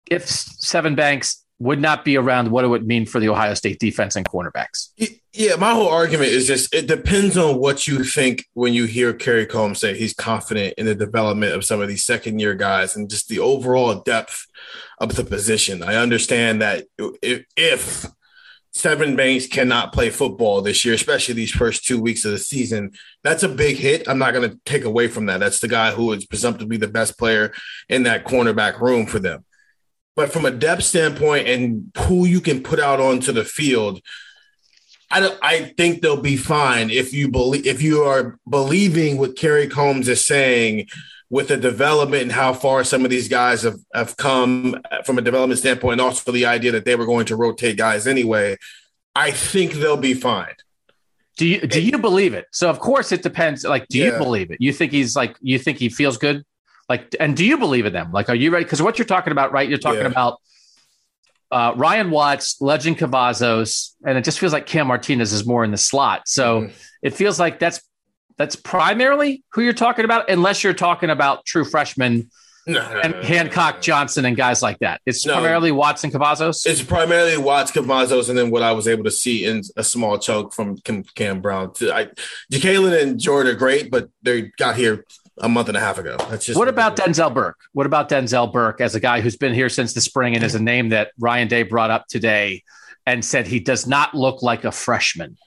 if 0.10 0.26
Sevyn 0.26 0.96
Banks 0.96 1.44
would 1.60 1.82
not 1.82 2.06
be 2.06 2.18
around, 2.18 2.52
what 2.52 2.64
it 2.64 2.68
would 2.68 2.86
mean 2.86 3.06
for 3.06 3.20
the 3.20 3.30
Ohio 3.30 3.54
State 3.56 3.80
defense 3.80 4.16
and 4.16 4.28
cornerbacks. 4.28 4.90
Yeah, 5.34 5.56
my 5.56 5.72
whole 5.72 5.90
argument 5.90 6.30
is 6.30 6.46
just 6.46 6.74
it 6.74 6.88
depends 6.88 7.38
on 7.38 7.58
what 7.58 7.88
you 7.88 8.04
think 8.04 8.46
when 8.54 8.74
you 8.74 8.86
hear 8.86 9.14
Kerry 9.14 9.46
Coombs 9.46 9.80
say 9.80 9.98
he's 9.98 10.14
confident 10.14 10.76
in 10.78 10.86
the 10.86 10.96
development 10.96 11.54
of 11.54 11.66
some 11.66 11.82
of 11.82 11.88
these 11.88 12.04
second 12.04 12.40
year 12.40 12.54
guys 12.54 12.96
and 12.96 13.10
just 13.10 13.28
the 13.28 13.40
overall 13.40 14.02
depth 14.02 14.46
of 15.00 15.16
the 15.16 15.24
position. 15.24 15.82
I 15.82 15.96
understand 15.96 16.62
that 16.62 16.86
if, 16.98 17.46
if 17.56 18.06
Sevyn 18.78 19.18
Banks 19.18 19.48
cannot 19.48 19.92
play 19.92 20.12
football 20.12 20.62
this 20.62 20.86
year, 20.86 20.94
especially 20.94 21.34
these 21.34 21.52
first 21.52 21.86
two 21.86 22.00
weeks 22.00 22.26
of 22.26 22.32
the 22.32 22.38
season. 22.38 22.92
That's 23.24 23.42
a 23.42 23.50
big 23.50 23.78
hit. 23.78 24.08
I'm 24.08 24.20
not 24.20 24.34
going 24.34 24.50
to 24.50 24.60
take 24.66 24.84
away 24.84 25.08
from 25.08 25.26
that. 25.26 25.40
That's 25.40 25.60
the 25.60 25.68
guy 25.68 25.92
who 25.92 26.12
is 26.14 26.28
presumptively 26.28 26.78
the 26.78 26.88
best 26.88 27.18
player 27.18 27.54
in 27.90 28.04
that 28.04 28.26
cornerback 28.26 28.80
room 28.80 29.08
for 29.08 29.18
them. 29.18 29.44
But 30.16 30.32
from 30.32 30.46
a 30.46 30.52
depth 30.52 30.84
standpoint 30.84 31.48
and 31.48 31.92
who 31.98 32.26
you 32.26 32.40
can 32.40 32.62
put 32.62 32.80
out 32.80 33.00
onto 33.00 33.32
the 33.32 33.44
field, 33.44 34.00
I, 35.10 35.36
I 35.42 35.60
think 35.78 36.02
they'll 36.02 36.22
be 36.22 36.38
fine 36.38 36.92
if 36.92 37.14
you 37.14 37.30
believe 37.30 37.66
if 37.66 37.82
you 37.82 38.04
are 38.04 38.38
believing 38.48 39.18
what 39.18 39.38
Kerry 39.38 39.68
Coombs 39.68 40.08
is 40.08 40.24
saying 40.26 40.88
with 41.30 41.50
the 41.50 41.58
development 41.58 42.24
and 42.24 42.32
how 42.32 42.54
far 42.54 42.84
some 42.84 43.04
of 43.04 43.12
these 43.12 43.28
guys 43.28 43.64
have, 43.64 43.80
have 43.94 44.16
come 44.18 44.82
from 45.06 45.18
a 45.18 45.22
development 45.22 45.60
standpoint, 45.60 45.94
and 45.94 46.02
also 46.02 46.32
the 46.32 46.46
idea 46.46 46.72
that 46.72 46.86
they 46.86 46.96
were 46.96 47.06
going 47.06 47.26
to 47.26 47.36
rotate 47.36 47.78
guys 47.78 48.08
anyway. 48.08 48.58
I 49.16 49.32
think 49.32 49.74
they'll 49.74 49.98
be 49.98 50.14
fine. 50.14 50.54
Do 51.38 51.46
you 51.46 51.62
do 51.62 51.82
you 51.82 51.98
believe 51.98 52.34
it? 52.34 52.46
So 52.52 52.70
of 52.70 52.80
course 52.80 53.12
it 53.12 53.22
depends. 53.22 53.64
Like, 53.64 53.88
do 53.88 54.00
yeah. 54.00 54.06
you 54.06 54.18
believe 54.18 54.52
it? 54.52 54.58
You 54.60 54.74
think 54.74 54.92
he's 54.92 55.16
like 55.16 55.36
you 55.42 55.60
think 55.60 55.78
he 55.78 55.90
feels 55.90 56.18
good? 56.18 56.44
Like, 56.90 57.16
and 57.20 57.36
do 57.36 57.46
you 57.46 57.58
believe 57.58 57.86
in 57.86 57.94
them? 57.94 58.12
Like, 58.12 58.30
are 58.30 58.36
you 58.36 58.50
ready? 58.50 58.64
Because 58.64 58.82
what 58.82 58.98
you're 58.98 59.06
talking 59.06 59.32
about, 59.32 59.52
right? 59.52 59.68
You're 59.68 59.78
talking 59.78 60.02
yeah. 60.02 60.08
about 60.08 60.40
uh, 61.52 61.74
Ryan 61.76 62.12
Watts, 62.12 62.62
Legend 62.62 62.98
Cavazos, 62.98 63.94
and 64.06 64.18
it 64.18 64.24
just 64.24 64.40
feels 64.40 64.54
like 64.54 64.66
Cam 64.66 64.88
Martinez 64.88 65.34
is 65.34 65.46
more 65.46 65.64
in 65.64 65.72
the 65.72 65.78
slot. 65.78 66.28
So 66.28 66.62
mm-hmm. 66.62 66.74
it 67.02 67.14
feels 67.14 67.40
like 67.40 67.60
that's 67.60 67.82
that's 68.38 68.56
primarily 68.56 69.44
who 69.54 69.62
you're 69.62 69.74
talking 69.74 70.06
about, 70.06 70.30
unless 70.30 70.64
you're 70.64 70.74
talking 70.74 71.10
about 71.10 71.46
true 71.46 71.66
freshmen. 71.66 72.30
No, 72.66 72.82
no, 72.94 73.00
and 73.00 73.14
no, 73.14 73.22
Hancock 73.24 73.82
Johnson 73.82 74.26
and 74.26 74.36
guys 74.36 74.62
like 74.62 74.80
that. 74.80 75.00
It's 75.06 75.24
primarily 75.24 75.72
Watson 75.72 76.12
Cavazos. 76.12 76.66
It's 76.66 76.82
primarily 76.82 77.38
Watts, 77.38 77.72
Cavazos, 77.72 78.28
and 78.28 78.38
then 78.38 78.52
what 78.52 78.62
I 78.62 78.74
was 78.74 78.88
able 78.90 79.06
to 79.06 79.12
see 79.12 79.46
in 79.46 79.62
a 79.78 79.84
small 79.84 80.18
chunk 80.18 80.54
from 80.54 80.78
Cam, 80.80 81.04
Cam 81.16 81.42
Brown. 81.42 81.72
I, 81.82 82.10
Jacalyn 82.52 83.02
and 83.02 83.20
Jordan 83.20 83.54
are 83.54 83.58
great, 83.58 83.90
but 83.90 84.10
they 84.22 84.52
got 84.58 84.76
here 84.76 85.06
a 85.40 85.48
month 85.48 85.70
and 85.70 85.78
a 85.78 85.80
half 85.80 85.98
ago. 85.98 86.18
That's 86.30 86.46
just 86.46 86.58
what 86.60 86.68
about 86.68 86.98
Denzel 86.98 87.34
Burke? 87.34 87.60
What 87.72 87.86
about 87.86 88.10
Denzel 88.10 88.52
Burke 88.52 88.82
as 88.82 88.96
a 88.96 89.00
guy 89.00 89.22
who's 89.22 89.38
been 89.38 89.54
here 89.54 89.70
since 89.70 89.94
the 89.94 90.02
spring 90.02 90.36
and 90.36 90.44
is 90.44 90.56
a 90.56 90.62
name 90.62 90.90
that 90.90 91.12
Ryan 91.18 91.48
Day 91.48 91.64
brought 91.64 91.92
up 91.92 92.08
today 92.08 92.64
and 93.06 93.24
said 93.24 93.48
he 93.48 93.62
does 93.62 93.88
not 93.88 94.14
look 94.14 94.44
like 94.44 94.66
a 94.66 94.72
freshman. 94.72 95.38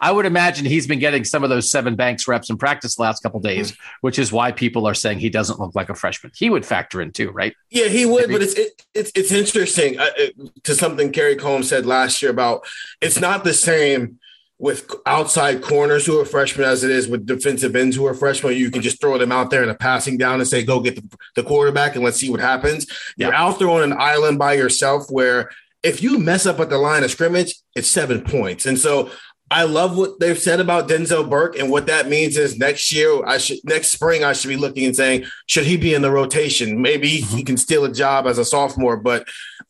I 0.00 0.12
would 0.12 0.26
imagine 0.26 0.64
he's 0.64 0.86
been 0.86 0.98
getting 0.98 1.24
some 1.24 1.44
of 1.44 1.50
those 1.50 1.70
Sevyn 1.70 1.96
Banks 1.96 2.28
reps 2.28 2.50
in 2.50 2.56
practice 2.56 2.96
the 2.96 3.02
last 3.02 3.22
couple 3.22 3.40
days, 3.40 3.72
mm-hmm. 3.72 3.82
which 4.00 4.18
is 4.18 4.32
why 4.32 4.52
people 4.52 4.86
are 4.86 4.94
saying 4.94 5.18
he 5.18 5.30
doesn't 5.30 5.58
look 5.58 5.74
like 5.74 5.88
a 5.88 5.94
freshman. 5.94 6.32
He 6.34 6.50
would 6.50 6.64
factor 6.64 7.00
in 7.00 7.12
too, 7.12 7.30
right? 7.30 7.54
Yeah, 7.70 7.88
he 7.88 8.06
would. 8.06 8.30
But 8.30 8.42
it's 8.42 8.54
it, 8.54 8.82
it's 8.94 9.12
it's 9.14 9.32
interesting 9.32 9.98
uh, 9.98 10.10
it, 10.16 10.64
to 10.64 10.74
something 10.74 11.12
Kerry 11.12 11.36
Coombs 11.36 11.68
said 11.68 11.86
last 11.86 12.22
year 12.22 12.30
about 12.30 12.66
it's 13.00 13.20
not 13.20 13.44
the 13.44 13.54
same 13.54 14.18
with 14.58 14.92
outside 15.06 15.62
corners 15.62 16.04
who 16.04 16.20
are 16.20 16.24
freshmen 16.24 16.66
as 16.66 16.82
it 16.82 16.90
is 16.90 17.06
with 17.06 17.26
defensive 17.26 17.76
ends 17.76 17.94
who 17.94 18.04
are 18.06 18.14
freshmen. 18.14 18.56
You 18.56 18.70
can 18.72 18.82
just 18.82 19.00
throw 19.00 19.16
them 19.16 19.30
out 19.30 19.50
there 19.50 19.62
in 19.62 19.68
a 19.68 19.74
passing 19.74 20.18
down 20.18 20.40
and 20.40 20.48
say, 20.48 20.64
go 20.64 20.80
get 20.80 20.96
the, 20.96 21.18
the 21.36 21.44
quarterback 21.44 21.94
and 21.94 22.04
let's 22.04 22.18
see 22.18 22.28
what 22.28 22.40
happens. 22.40 22.86
You're 23.16 23.32
out 23.32 23.60
there 23.60 23.70
on 23.70 23.84
an 23.84 23.94
island 23.96 24.38
by 24.38 24.54
yourself 24.54 25.06
where 25.10 25.50
if 25.84 26.02
you 26.02 26.18
mess 26.18 26.44
up 26.44 26.58
at 26.58 26.70
the 26.70 26.78
line 26.78 27.04
of 27.04 27.10
scrimmage, 27.12 27.54
it's 27.76 27.88
seven 27.88 28.22
points. 28.22 28.66
And 28.66 28.76
so 28.76 29.12
I 29.50 29.64
love 29.64 29.96
what 29.96 30.20
they've 30.20 30.38
said 30.38 30.60
about 30.60 30.88
Denzel 30.88 31.28
Burke, 31.28 31.58
and 31.58 31.70
what 31.70 31.86
that 31.86 32.08
means 32.08 32.36
is 32.36 32.58
next 32.58 32.92
year, 32.92 33.24
I 33.24 33.38
should 33.38 33.58
next 33.64 33.88
spring, 33.88 34.22
I 34.22 34.34
should 34.34 34.48
be 34.48 34.56
looking 34.56 34.84
and 34.84 34.96
saying, 34.96 35.24
should 35.46 35.64
he 35.64 35.76
be 35.76 35.94
in 35.94 36.02
the 36.02 36.10
rotation? 36.10 36.82
Maybe 36.82 37.08
he 37.08 37.22
mm-hmm. 37.22 37.46
can 37.46 37.56
steal 37.56 37.84
a 37.84 37.92
job 37.92 38.26
as 38.26 38.38
a 38.38 38.44
sophomore, 38.44 38.96
but 38.96 39.26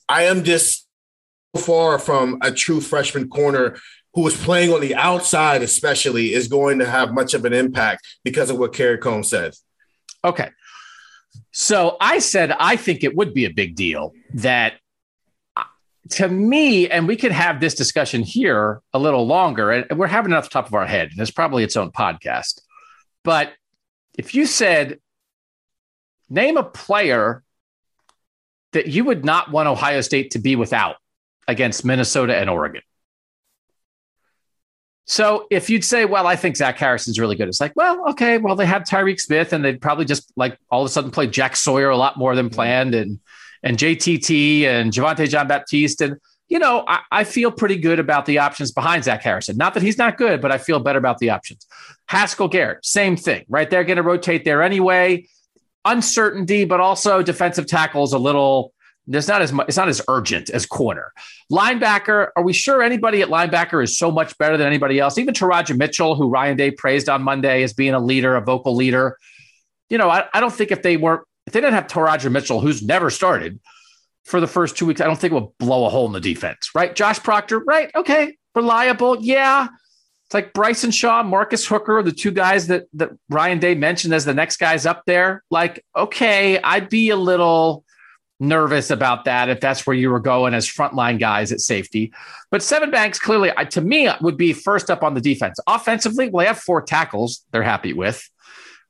I 0.08 0.24
am 0.24 0.42
just 0.42 0.86
far 1.56 1.98
from 1.98 2.38
a 2.42 2.50
true 2.50 2.80
freshman 2.80 3.28
corner 3.28 3.78
who 4.14 4.26
is 4.26 4.36
playing 4.36 4.72
on 4.72 4.80
the 4.80 4.94
outside, 4.96 5.62
especially, 5.62 6.32
is 6.32 6.48
going 6.48 6.80
to 6.80 6.86
have 6.86 7.12
much 7.12 7.34
of 7.34 7.44
an 7.44 7.52
impact 7.52 8.06
because 8.24 8.50
of 8.50 8.58
what 8.58 8.72
Kerry 8.72 8.98
Coombs 8.98 9.30
says. 9.30 9.62
Okay. 10.24 10.50
So 11.52 11.96
I 12.00 12.18
said 12.18 12.52
I 12.58 12.76
think 12.76 13.04
it 13.04 13.14
would 13.14 13.32
be 13.32 13.44
a 13.44 13.50
big 13.50 13.76
deal 13.76 14.12
that 14.34 14.74
to 16.10 16.28
me, 16.28 16.88
and 16.88 17.06
we 17.08 17.16
could 17.16 17.32
have 17.32 17.60
this 17.60 17.74
discussion 17.74 18.22
here 18.22 18.80
a 18.92 18.98
little 18.98 19.26
longer, 19.26 19.70
and 19.70 19.98
we're 19.98 20.06
having 20.06 20.32
it 20.32 20.36
off 20.36 20.44
the 20.44 20.50
top 20.50 20.66
of 20.66 20.74
our 20.74 20.86
head, 20.86 21.10
and 21.10 21.20
it's 21.20 21.30
probably 21.30 21.64
its 21.64 21.76
own 21.76 21.90
podcast. 21.90 22.60
But 23.24 23.52
if 24.16 24.34
you 24.34 24.46
said, 24.46 24.98
name 26.28 26.56
a 26.56 26.62
player 26.62 27.42
that 28.72 28.86
you 28.86 29.04
would 29.04 29.24
not 29.24 29.50
want 29.50 29.68
Ohio 29.68 30.00
State 30.00 30.32
to 30.32 30.38
be 30.38 30.56
without 30.56 30.96
against 31.46 31.84
Minnesota 31.84 32.36
and 32.36 32.50
Oregon, 32.50 32.82
so 35.10 35.46
if 35.50 35.70
you'd 35.70 35.86
say, 35.86 36.04
well, 36.04 36.26
I 36.26 36.36
think 36.36 36.54
Zach 36.58 36.76
Harrison's 36.76 37.18
really 37.18 37.34
good, 37.34 37.48
it's 37.48 37.62
like, 37.62 37.72
well, 37.74 38.10
okay, 38.10 38.36
well, 38.36 38.56
they 38.56 38.66
have 38.66 38.82
Tyreke 38.82 39.18
Smith 39.18 39.54
and 39.54 39.64
they'd 39.64 39.80
probably 39.80 40.04
just 40.04 40.30
like 40.36 40.58
all 40.70 40.82
of 40.82 40.86
a 40.86 40.90
sudden 40.90 41.10
play 41.10 41.26
Jack 41.26 41.56
Sawyer 41.56 41.88
a 41.88 41.96
lot 41.96 42.18
more 42.18 42.36
than 42.36 42.50
planned 42.50 42.94
and 42.94 43.18
and 43.62 43.76
JTT 43.76 44.64
and 44.64 44.92
Javontae 44.92 45.28
Jean-Baptiste. 45.28 46.00
And, 46.00 46.16
you 46.48 46.58
know, 46.58 46.84
I, 46.86 47.00
I, 47.10 47.24
feel 47.24 47.50
pretty 47.50 47.76
good 47.76 47.98
about 47.98 48.26
the 48.26 48.38
options 48.38 48.72
behind 48.72 49.04
Zach 49.04 49.22
Harrison. 49.22 49.56
Not 49.56 49.74
that 49.74 49.82
he's 49.82 49.98
not 49.98 50.16
good, 50.16 50.40
but 50.40 50.50
I 50.50 50.58
feel 50.58 50.80
better 50.80 50.98
about 50.98 51.18
the 51.18 51.30
options. 51.30 51.66
Haskell 52.06 52.48
Garrett, 52.48 52.84
same 52.84 53.16
thing, 53.16 53.44
right? 53.48 53.68
They're 53.68 53.84
going 53.84 53.96
to 53.96 54.02
rotate 54.02 54.44
there 54.44 54.62
anyway. 54.62 55.26
Uncertainty, 55.84 56.64
but 56.64 56.80
also 56.80 57.22
defensive 57.22 57.66
tackles 57.66 58.12
a 58.12 58.18
little 58.18 58.72
there's 59.08 59.26
not 59.26 59.40
as 59.40 59.52
much, 59.52 59.68
it's 59.68 59.76
not 59.76 59.88
as 59.88 60.02
urgent 60.06 60.50
as 60.50 60.66
corner. 60.66 61.12
Linebacker, 61.50 62.28
are 62.36 62.42
we 62.42 62.52
sure 62.52 62.82
anybody 62.82 63.22
at 63.22 63.28
linebacker 63.28 63.82
is 63.82 63.98
so 63.98 64.10
much 64.10 64.36
better 64.36 64.58
than 64.58 64.66
anybody 64.66 65.00
else? 65.00 65.16
Even 65.16 65.32
Teradja 65.32 65.76
Mitchell, 65.76 66.14
who 66.14 66.28
Ryan 66.28 66.58
Day 66.58 66.70
praised 66.70 67.08
on 67.08 67.22
Monday 67.22 67.62
as 67.62 67.72
being 67.72 67.94
a 67.94 68.00
leader, 68.00 68.36
a 68.36 68.42
vocal 68.42 68.76
leader. 68.76 69.16
You 69.88 69.96
know, 69.96 70.10
I, 70.10 70.26
I 70.34 70.40
don't 70.40 70.52
think 70.52 70.70
if 70.70 70.82
they 70.82 70.98
weren't, 70.98 71.22
if 71.48 71.52
they 71.52 71.62
didn't 71.62 71.76
have 71.76 71.86
Teradja 71.86 72.30
Mitchell, 72.30 72.60
who's 72.60 72.82
never 72.82 73.08
started 73.08 73.58
for 74.26 74.38
the 74.38 74.46
first 74.46 74.76
two 74.76 74.84
weeks, 74.84 75.00
I 75.00 75.06
don't 75.06 75.18
think 75.18 75.32
it 75.32 75.34
would 75.34 75.56
blow 75.56 75.86
a 75.86 75.88
hole 75.88 76.04
in 76.04 76.12
the 76.12 76.20
defense, 76.20 76.72
right? 76.74 76.94
Josh 76.94 77.22
Proctor, 77.22 77.60
right? 77.60 77.90
Okay. 77.94 78.36
Reliable. 78.54 79.16
Yeah. 79.22 79.68
It's 80.26 80.34
like 80.34 80.52
Bryson 80.52 80.90
Shaw, 80.90 81.22
Marcus 81.22 81.66
Hooker, 81.66 82.02
the 82.02 82.12
two 82.12 82.32
guys 82.32 82.66
that, 82.66 82.84
that 82.92 83.12
Ryan 83.30 83.60
Day 83.60 83.74
mentioned 83.74 84.12
as 84.12 84.26
the 84.26 84.34
next 84.34 84.58
guys 84.58 84.84
up 84.84 85.04
there. 85.06 85.42
Like, 85.50 85.82
okay, 85.96 86.60
I'd 86.60 86.90
be 86.90 87.08
a 87.08 87.16
little 87.16 87.82
nervous 88.38 88.90
about 88.90 89.24
that 89.24 89.48
if 89.48 89.58
that's 89.58 89.86
where 89.86 89.96
you 89.96 90.10
were 90.10 90.20
going 90.20 90.52
as 90.52 90.68
frontline 90.68 91.18
guys 91.18 91.50
at 91.50 91.60
safety. 91.60 92.12
But 92.50 92.60
Sevyn 92.60 92.92
Banks 92.92 93.18
clearly, 93.18 93.52
to 93.70 93.80
me, 93.80 94.10
would 94.20 94.36
be 94.36 94.52
first 94.52 94.90
up 94.90 95.02
on 95.02 95.14
the 95.14 95.22
defense. 95.22 95.58
Offensively, 95.66 96.28
well, 96.28 96.44
they 96.44 96.48
have 96.48 96.58
four 96.58 96.82
tackles 96.82 97.46
they're 97.52 97.62
happy 97.62 97.94
with, 97.94 98.28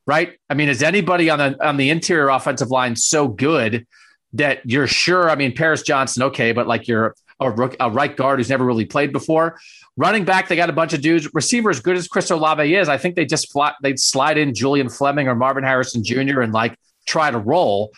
right? 0.09 0.39
I 0.49 0.55
mean, 0.55 0.71
is 0.71 0.83
anybody 0.83 1.29
on 1.29 1.39
the 1.39 1.65
on 1.65 1.77
the 1.77 1.91
interior 1.91 2.31
offensive 2.31 2.71
line 2.71 2.97
so 2.97 3.29
good 3.29 3.87
that 4.33 4.63
you're 4.65 4.87
sure? 4.87 5.29
I 5.29 5.37
mean, 5.37 5.55
Paris 5.55 5.83
Johnson, 5.83 6.23
okay, 6.25 6.53
but 6.53 6.67
like 6.67 6.89
you're 6.89 7.15
a, 7.39 7.71
a 7.79 7.91
right 7.91 8.17
guard 8.17 8.41
who's 8.41 8.49
never 8.49 8.65
really 8.65 8.87
played 8.87 9.13
before. 9.13 9.61
Running 9.99 10.25
back, 10.25 10.49
they 10.49 10.57
got 10.57 10.71
a 10.71 10.73
bunch 10.73 10.95
of 10.95 11.03
dudes. 11.03 11.33
Receiver, 11.35 11.69
as 11.69 11.81
good 11.81 11.97
as 11.97 12.09
Chris 12.09 12.31
Olave 12.31 12.75
is, 12.75 12.89
I 12.89 12.97
think 12.97 13.17
they 13.17 13.27
just 13.27 13.53
flat, 13.53 13.75
they'd 13.83 14.01
slide 14.01 14.39
in 14.39 14.55
Julian 14.55 14.89
Fleming 14.89 15.29
or 15.29 15.35
Marvin 15.35 15.63
Harrison 15.63 16.03
Jr. 16.03 16.41
and 16.41 16.55
like 16.55 16.75
try 17.07 17.31
to 17.31 17.39
roll. 17.39 17.93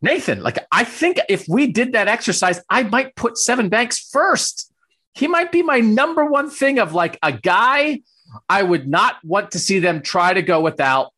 Nathan, 0.00 0.42
like 0.42 0.58
I 0.72 0.82
think 0.82 1.20
if 1.28 1.46
we 1.48 1.68
did 1.68 1.92
that 1.92 2.08
exercise, 2.08 2.60
I 2.68 2.82
might 2.82 3.14
put 3.14 3.34
Sevyn 3.34 3.70
Banks 3.70 4.10
first. 4.10 4.72
He 5.14 5.28
might 5.28 5.52
be 5.52 5.62
my 5.62 5.78
number 5.78 6.24
one 6.24 6.50
thing 6.50 6.80
of 6.80 6.94
like 6.94 7.16
a 7.22 7.30
guy 7.30 8.00
I 8.48 8.62
would 8.62 8.88
not 8.88 9.16
want 9.24 9.52
to 9.52 9.58
see 9.58 9.78
them 9.78 10.02
try 10.02 10.32
to 10.34 10.42
go 10.42 10.60
without 10.60 11.11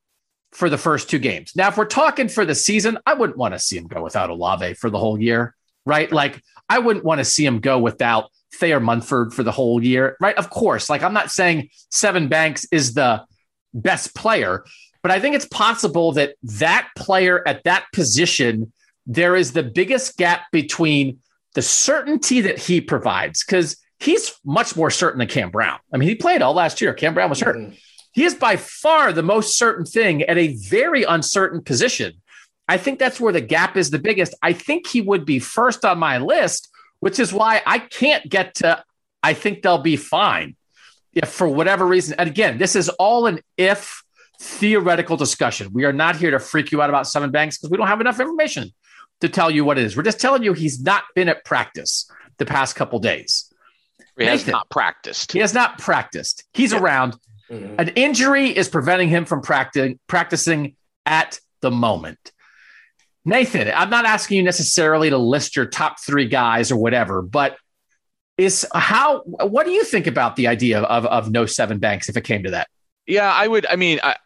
for 0.55 0.71
the 0.71 0.79
first 0.79 1.11
two 1.11 1.19
games. 1.19 1.53
Now, 1.57 1.69
if 1.69 1.77
we're 1.77 1.85
talking 1.85 2.29
for 2.29 2.45
the 2.45 2.55
season, 2.55 2.97
I 3.05 3.15
wouldn't 3.15 3.37
want 3.37 3.55
to 3.55 3.59
see 3.59 3.77
him 3.77 3.89
go 3.89 4.03
without 4.03 4.31
Olave 4.31 4.75
for 4.75 4.89
the 4.89 4.99
whole 4.99 5.21
year, 5.21 5.55
right? 5.85 6.11
Like 6.11 6.41
I 6.69 6.79
wouldn't 6.79 7.05
want 7.05 7.19
to 7.19 7.25
see 7.25 7.45
him 7.45 7.59
go 7.59 7.79
without 7.79 8.31
Thayer 8.55 8.79
Munford 8.79 9.35
for 9.35 9.43
the 9.43 9.51
whole 9.51 9.83
year, 9.83 10.17
right? 10.21 10.37
Of 10.37 10.49
course, 10.51 10.89
like 10.89 11.03
I'm 11.03 11.13
not 11.13 11.31
saying 11.33 11.71
Sevyn 11.91 12.29
Banks 12.29 12.67
is 12.71 12.95
the 12.95 13.25
best 13.73 14.15
player, 14.15 14.65
but 15.03 15.11
I 15.11 15.19
think 15.19 15.35
it's 15.35 15.47
possible 15.47 16.13
that 16.13 16.37
that 16.45 16.89
player 16.97 17.47
at 17.47 17.65
that 17.65 17.87
position, 17.93 18.73
there 19.07 19.35
is 19.35 19.53
the 19.53 19.65
biggest 19.65 20.17
gap 20.17 20.43
between 20.53 21.19
the 21.55 21.63
certainty 21.63 22.43
that 22.43 22.59
he 22.59 22.81
provides, 22.81 23.45
because 23.45 23.77
he's 23.99 24.33
much 24.45 24.77
more 24.77 24.91
certain 24.91 25.19
than 25.19 25.29
Cam 25.29 25.51
Brown. 25.51 25.79
I 25.93 25.97
mean, 25.97 26.09
he 26.09 26.15
played 26.15 26.43
all 26.43 26.55
last 26.55 26.81
year. 26.81 26.95
Cam 26.95 27.15
Brown 27.15 27.31
was 27.31 27.41
hurt. 27.41 27.57
Mm-hmm. 27.57 27.75
He 28.15 28.25
is 28.25 28.35
by 28.35 28.57
far 28.57 29.13
the 29.13 29.23
most 29.23 29.59
certain 29.59 29.85
thing 29.85 30.23
at 30.23 30.39
a 30.39 30.55
very 30.55 31.03
uncertain 31.03 31.63
position. 31.63 32.15
I 32.69 32.79
think 32.79 32.99
that's 32.99 33.21
where 33.21 33.33
the 33.33 33.41
gap 33.41 33.77
is 33.77 33.91
the 33.91 33.99
biggest. 33.99 34.35
I 34.41 34.53
think 34.53 34.87
he 34.87 35.01
would 35.01 35.27
be 35.27 35.39
first 35.41 35.85
on 35.85 35.99
my 35.99 36.19
list, 36.19 36.71
which 37.01 37.19
is 37.19 37.33
why 37.33 37.61
I 37.67 37.79
can't 37.81 38.27
get 38.29 38.55
to, 38.57 38.83
I 39.23 39.35
think 39.35 39.63
they'll 39.63 39.79
be 39.79 39.97
fine 39.97 40.57
if 41.13 41.29
for 41.29 41.49
whatever 41.49 41.87
reason. 41.87 42.15
And 42.19 42.31
again, 42.31 42.57
this 42.57 42.77
is 42.77 42.89
all 42.89 43.27
an 43.27 43.41
if 43.57 44.03
theoretical 44.41 45.17
discussion. 45.17 45.71
We 45.73 45.85
are 45.85 45.93
not 45.93 46.17
here 46.17 46.31
to 46.31 46.39
freak 46.39 46.73
you 46.73 46.81
out 46.81 46.91
about 46.91 47.07
Sevyn 47.07 47.33
Banks 47.33 47.59
because 47.59 47.71
we 47.71 47.77
don't 47.77 47.89
have 47.89 48.01
enough 48.01 48.21
information 48.21 48.73
to 49.21 49.29
tell 49.29 49.51
you 49.51 49.65
what 49.65 49.79
it 49.79 49.85
is. 49.85 49.97
We're 49.97 50.03
just 50.03 50.21
telling 50.21 50.43
you 50.43 50.53
he's 50.53 50.81
not 50.81 51.05
been 51.15 51.29
at 51.29 51.45
practice 51.45 52.11
the 52.39 52.47
past 52.47 52.77
couple 52.77 52.99
days. 52.99 53.53
He 54.17 54.25
Nathan, 54.25 54.39
has 54.39 54.47
not 54.47 54.71
practiced. 54.71 55.33
He 55.33 55.41
has 55.41 55.55
not 55.55 55.79
practiced. 55.79 56.45
He's 56.53 56.73
yeah. 56.73 56.81
around. 56.81 57.17
Mm-hmm. 57.55 57.81
An 57.81 57.89
injury 57.91 58.57
is 58.57 58.69
preventing 58.69 59.09
him 59.09 59.25
from 59.25 59.41
practicing 59.41 59.99
practicing 60.07 60.77
at 61.07 61.41
the 61.61 61.71
moment. 61.71 62.33
Nathan, 63.25 63.73
I'm 63.75 63.91
not 63.91 64.05
asking 64.05 64.39
you 64.39 64.43
necessarily 64.43 65.11
to 65.11 65.19
list 65.19 65.57
your 65.57 65.67
top 65.67 65.99
three 66.01 66.29
guys 66.29 66.71
or 66.71 66.77
whatever, 66.77 67.23
but 67.23 67.57
is 68.37 68.67
how 68.75 69.21
what 69.21 69.65
do 69.65 69.73
you 69.73 69.85
think 69.85 70.07
about 70.07 70.37
the 70.37 70.49
idea 70.49 70.81
of, 70.81 71.07
of 71.07 71.31
no 71.31 71.45
Sevyn 71.45 71.81
Banks 71.81 72.09
if 72.09 72.17
it 72.17 72.25
came 72.25 72.43
to 72.43 72.51
that? 72.51 72.69
Yeah, 73.07 73.33
I 73.33 73.47
would. 73.47 73.67
I 73.67 73.77
mean, 73.77 74.01
I, 74.03 74.17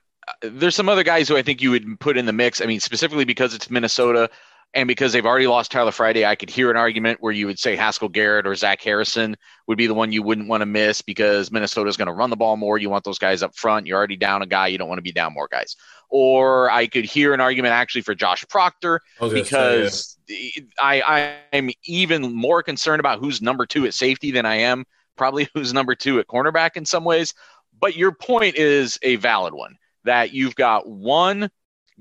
there's 0.42 0.74
some 0.74 0.88
other 0.88 1.04
guys 1.04 1.28
who 1.28 1.36
I 1.36 1.42
think 1.42 1.60
you 1.62 1.70
would 1.70 2.00
put 2.00 2.16
in 2.16 2.26
the 2.26 2.32
mix. 2.32 2.60
I 2.60 2.66
mean, 2.66 2.80
specifically 2.80 3.24
because 3.24 3.54
it's 3.54 3.70
Minnesota 3.70 4.30
and 4.74 4.86
because 4.86 5.12
they've 5.12 5.24
already 5.24 5.46
lost 5.46 5.72
Tyler 5.72 5.92
Friday, 5.92 6.26
I 6.26 6.34
could 6.34 6.50
hear 6.50 6.70
an 6.70 6.76
argument 6.76 7.18
where 7.20 7.32
you 7.32 7.46
would 7.46 7.58
say 7.58 7.74
Haskell 7.74 8.10
Garrett 8.10 8.46
or 8.46 8.54
Zach 8.54 8.82
Harrison 8.82 9.36
would 9.66 9.78
be 9.78 9.86
the 9.86 9.94
one 9.94 10.12
you 10.12 10.22
wouldn't 10.22 10.48
want 10.48 10.60
to 10.60 10.66
miss 10.66 11.00
because 11.00 11.50
Minnesota's 11.50 11.96
going 11.96 12.06
to 12.06 12.12
run 12.12 12.30
the 12.30 12.36
ball 12.36 12.56
more. 12.56 12.76
You 12.76 12.90
want 12.90 13.04
those 13.04 13.18
guys 13.18 13.42
up 13.42 13.56
front. 13.56 13.86
You're 13.86 13.96
already 13.96 14.16
down 14.16 14.42
a 14.42 14.46
guy. 14.46 14.66
You 14.68 14.76
don't 14.76 14.88
want 14.88 14.98
to 14.98 15.02
be 15.02 15.12
down 15.12 15.32
more 15.32 15.48
guys. 15.50 15.74
Or 16.10 16.70
I 16.70 16.86
could 16.86 17.06
hear 17.06 17.32
an 17.34 17.40
argument 17.40 17.72
actually 17.72 18.02
for 18.02 18.14
Josh 18.14 18.44
Proctor 18.48 19.00
because 19.18 20.18
say, 20.28 20.52
yeah. 20.56 20.62
I, 20.80 21.36
I'm 21.52 21.70
even 21.84 22.34
more 22.34 22.62
concerned 22.62 23.00
about 23.00 23.20
who's 23.20 23.40
number 23.40 23.66
two 23.66 23.86
at 23.86 23.94
safety 23.94 24.30
than 24.30 24.44
I 24.46 24.56
am 24.56 24.84
probably 25.16 25.48
who's 25.54 25.74
number 25.74 25.94
two 25.94 26.18
at 26.20 26.26
cornerback 26.26 26.76
in 26.76 26.86
some 26.86 27.04
ways. 27.04 27.34
But 27.78 27.96
your 27.96 28.12
point 28.12 28.56
is 28.56 28.98
a 29.02 29.16
valid 29.16 29.54
one 29.54 29.76
that 30.04 30.32
you've 30.32 30.54
got 30.54 30.88
one 30.88 31.50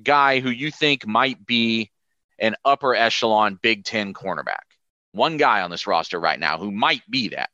guy 0.01 0.39
who 0.39 0.49
you 0.49 0.71
think 0.71 1.05
might 1.05 1.45
be 1.45 1.91
an 2.39 2.55
upper 2.63 2.95
echelon 2.95 3.59
Big 3.61 3.83
Ten 3.83 4.13
cornerback. 4.13 4.63
One 5.11 5.37
guy 5.37 5.61
on 5.61 5.71
this 5.71 5.87
roster 5.87 6.19
right 6.19 6.39
now 6.39 6.57
who 6.57 6.71
might 6.71 7.01
be 7.09 7.29
that. 7.29 7.49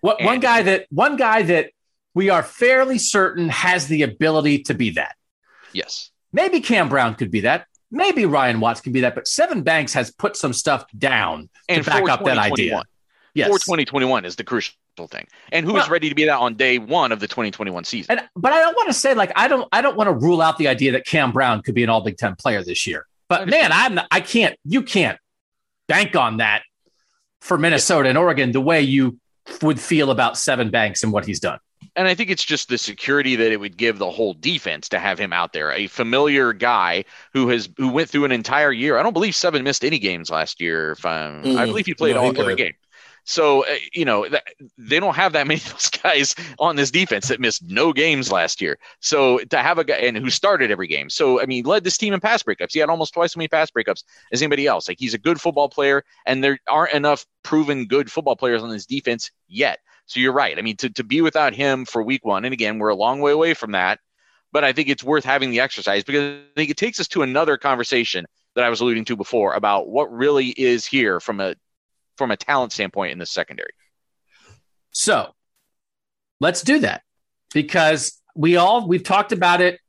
What, 0.00 0.22
one 0.22 0.40
guy 0.40 0.62
that 0.62 0.86
one 0.90 1.16
guy 1.16 1.42
that 1.42 1.70
we 2.14 2.30
are 2.30 2.42
fairly 2.42 2.98
certain 2.98 3.48
has 3.48 3.86
the 3.86 4.02
ability 4.02 4.64
to 4.64 4.74
be 4.74 4.90
that. 4.90 5.16
Yes. 5.72 6.10
Maybe 6.32 6.60
Cam 6.60 6.88
Brown 6.88 7.14
could 7.14 7.30
be 7.30 7.40
that. 7.40 7.66
Maybe 7.90 8.26
Ryan 8.26 8.60
Watts 8.60 8.80
can 8.80 8.92
be 8.92 9.00
that, 9.00 9.14
but 9.14 9.24
Sevyn 9.24 9.64
Banks 9.64 9.94
has 9.94 10.10
put 10.10 10.36
some 10.36 10.52
stuff 10.52 10.84
down 10.96 11.48
and 11.68 11.84
to 11.84 11.90
back 11.90 12.08
up 12.08 12.24
that 12.24 12.36
idea. 12.36 12.82
Yes. 13.34 13.48
For 13.48 13.58
2021 13.58 14.24
is 14.24 14.36
the 14.36 14.44
crucial 14.44 14.74
thing. 15.10 15.26
And 15.52 15.64
who 15.64 15.74
well, 15.74 15.82
is 15.82 15.88
ready 15.88 16.08
to 16.08 16.14
be 16.14 16.24
that 16.24 16.38
on 16.38 16.56
day 16.56 16.78
one 16.78 17.12
of 17.12 17.20
the 17.20 17.28
2021 17.28 17.84
season? 17.84 18.18
And, 18.18 18.28
but 18.34 18.52
I 18.52 18.60
don't 18.60 18.74
want 18.74 18.88
to 18.88 18.94
say 18.94 19.14
like 19.14 19.32
I 19.36 19.48
don't 19.48 19.68
I 19.70 19.80
don't 19.80 19.96
want 19.96 20.08
to 20.08 20.12
rule 20.12 20.42
out 20.42 20.58
the 20.58 20.68
idea 20.68 20.92
that 20.92 21.06
Cam 21.06 21.32
Brown 21.32 21.62
could 21.62 21.74
be 21.74 21.84
an 21.84 21.88
All 21.88 22.00
Big 22.00 22.18
Ten 22.18 22.34
player 22.34 22.62
this 22.62 22.86
year. 22.86 23.06
But 23.28 23.48
man, 23.48 23.70
I'm 23.72 23.94
not, 23.96 24.06
I 24.10 24.20
can't 24.20 24.56
you 24.64 24.82
can't 24.82 25.18
bank 25.86 26.16
on 26.16 26.38
that 26.38 26.62
for 27.40 27.58
Minnesota 27.58 28.08
and 28.08 28.18
Oregon 28.18 28.52
the 28.52 28.60
way 28.60 28.82
you 28.82 29.18
would 29.62 29.80
feel 29.80 30.10
about 30.10 30.34
Sevyn 30.34 30.70
Banks 30.70 31.02
and 31.02 31.12
what 31.12 31.24
he's 31.24 31.40
done. 31.40 31.58
And 31.96 32.06
I 32.06 32.14
think 32.14 32.30
it's 32.30 32.44
just 32.44 32.68
the 32.68 32.78
security 32.78 33.34
that 33.36 33.50
it 33.50 33.58
would 33.58 33.76
give 33.76 33.98
the 33.98 34.10
whole 34.10 34.34
defense 34.34 34.88
to 34.90 34.98
have 34.98 35.18
him 35.18 35.32
out 35.32 35.52
there, 35.52 35.72
a 35.72 35.88
familiar 35.88 36.52
guy 36.52 37.04
who 37.32 37.48
has 37.48 37.68
who 37.76 37.88
went 37.88 38.08
through 38.08 38.24
an 38.24 38.32
entire 38.32 38.70
year. 38.72 38.98
I 38.98 39.02
don't 39.02 39.12
believe 39.12 39.34
Sevyn 39.34 39.64
missed 39.64 39.84
any 39.84 39.98
games 39.98 40.30
last 40.30 40.60
year. 40.60 40.92
If 40.92 41.04
I'm, 41.04 41.42
mm, 41.42 41.56
I 41.56 41.66
believe 41.66 41.86
he 41.86 41.94
played 41.94 42.14
no, 42.14 42.22
all 42.22 42.32
he 42.32 42.40
every 42.40 42.54
game. 42.54 42.74
So 43.28 43.66
uh, 43.66 43.76
you 43.92 44.06
know 44.06 44.26
they 44.78 44.98
don't 44.98 45.14
have 45.14 45.34
that 45.34 45.46
many 45.46 45.60
of 45.66 45.72
those 45.72 45.90
guys 45.90 46.34
on 46.58 46.76
this 46.76 46.90
defense 46.90 47.28
that 47.28 47.40
missed 47.40 47.62
no 47.62 47.92
games 47.92 48.32
last 48.32 48.62
year. 48.62 48.78
So 49.00 49.38
to 49.50 49.58
have 49.58 49.76
a 49.78 49.84
guy 49.84 49.96
and 49.96 50.16
who 50.16 50.30
started 50.30 50.70
every 50.70 50.86
game, 50.86 51.10
so 51.10 51.40
I 51.40 51.44
mean 51.44 51.64
led 51.64 51.84
this 51.84 51.98
team 51.98 52.14
in 52.14 52.20
pass 52.20 52.42
breakups. 52.42 52.72
He 52.72 52.78
had 52.78 52.88
almost 52.88 53.12
twice 53.12 53.32
as 53.32 53.36
many 53.36 53.48
pass 53.48 53.70
breakups 53.70 54.02
as 54.32 54.40
anybody 54.40 54.66
else. 54.66 54.88
Like 54.88 54.98
he's 54.98 55.12
a 55.12 55.18
good 55.18 55.38
football 55.42 55.68
player, 55.68 56.04
and 56.24 56.42
there 56.42 56.58
aren't 56.70 56.94
enough 56.94 57.26
proven 57.42 57.84
good 57.84 58.10
football 58.10 58.34
players 58.34 58.62
on 58.62 58.70
this 58.70 58.86
defense 58.86 59.30
yet. 59.46 59.80
So 60.06 60.20
you're 60.20 60.32
right. 60.32 60.58
I 60.58 60.62
mean 60.62 60.78
to 60.78 60.88
to 60.88 61.04
be 61.04 61.20
without 61.20 61.54
him 61.54 61.84
for 61.84 62.02
week 62.02 62.24
one, 62.24 62.46
and 62.46 62.54
again 62.54 62.78
we're 62.78 62.88
a 62.88 62.96
long 62.96 63.20
way 63.20 63.32
away 63.32 63.52
from 63.52 63.72
that, 63.72 64.00
but 64.52 64.64
I 64.64 64.72
think 64.72 64.88
it's 64.88 65.04
worth 65.04 65.26
having 65.26 65.50
the 65.50 65.60
exercise 65.60 66.02
because 66.02 66.38
I 66.38 66.56
think 66.56 66.70
it 66.70 66.78
takes 66.78 66.98
us 66.98 67.08
to 67.08 67.20
another 67.20 67.58
conversation 67.58 68.24
that 68.54 68.64
I 68.64 68.70
was 68.70 68.80
alluding 68.80 69.04
to 69.04 69.16
before 69.16 69.52
about 69.52 69.90
what 69.90 70.10
really 70.10 70.48
is 70.48 70.86
here 70.86 71.20
from 71.20 71.40
a 71.40 71.56
from 72.18 72.30
a 72.30 72.36
talent 72.36 72.72
standpoint 72.72 73.12
in 73.12 73.18
the 73.18 73.26
secondary. 73.26 73.72
So 74.90 75.32
let's 76.40 76.62
do 76.62 76.80
that 76.80 77.02
because 77.54 78.20
we 78.34 78.56
all 78.56 78.86
we've 78.86 79.02
talked 79.02 79.32
about 79.32 79.60
it 79.60 79.80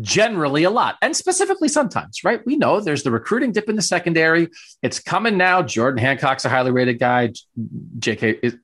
generally 0.00 0.64
a 0.64 0.70
lot 0.70 0.96
and 1.02 1.16
specifically 1.16 1.68
sometimes, 1.68 2.22
right? 2.22 2.44
We 2.44 2.56
know 2.56 2.80
there's 2.80 3.02
the 3.02 3.10
recruiting 3.10 3.52
dip 3.52 3.68
in 3.68 3.76
the 3.76 3.82
secondary. 3.82 4.48
It's 4.82 5.00
coming 5.00 5.36
now. 5.36 5.62
Jordan 5.62 5.98
Hancock's 5.98 6.44
a 6.44 6.48
highly 6.48 6.70
rated 6.70 6.98
guy. 6.98 7.32
JK 7.98 8.38
is, 8.42 8.56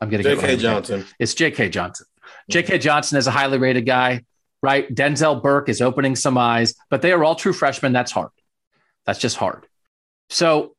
I'm 0.00 0.08
getting 0.08 0.26
JK 0.26 0.58
Johnson. 0.58 1.04
It's 1.18 1.34
JK 1.34 1.70
Johnson. 1.70 2.06
JK 2.50 2.80
Johnson 2.80 3.18
is 3.18 3.26
a 3.26 3.30
highly 3.30 3.58
rated 3.58 3.86
guy, 3.86 4.24
right? 4.62 4.92
Denzel 4.92 5.42
Burke 5.42 5.68
is 5.68 5.80
opening 5.80 6.14
some 6.16 6.38
eyes, 6.38 6.74
but 6.90 7.02
they 7.02 7.12
are 7.12 7.24
all 7.24 7.34
true 7.34 7.52
freshmen. 7.52 7.92
That's 7.92 8.12
hard. 8.12 8.30
That's 9.06 9.18
just 9.18 9.36
hard. 9.36 9.66
So 10.30 10.73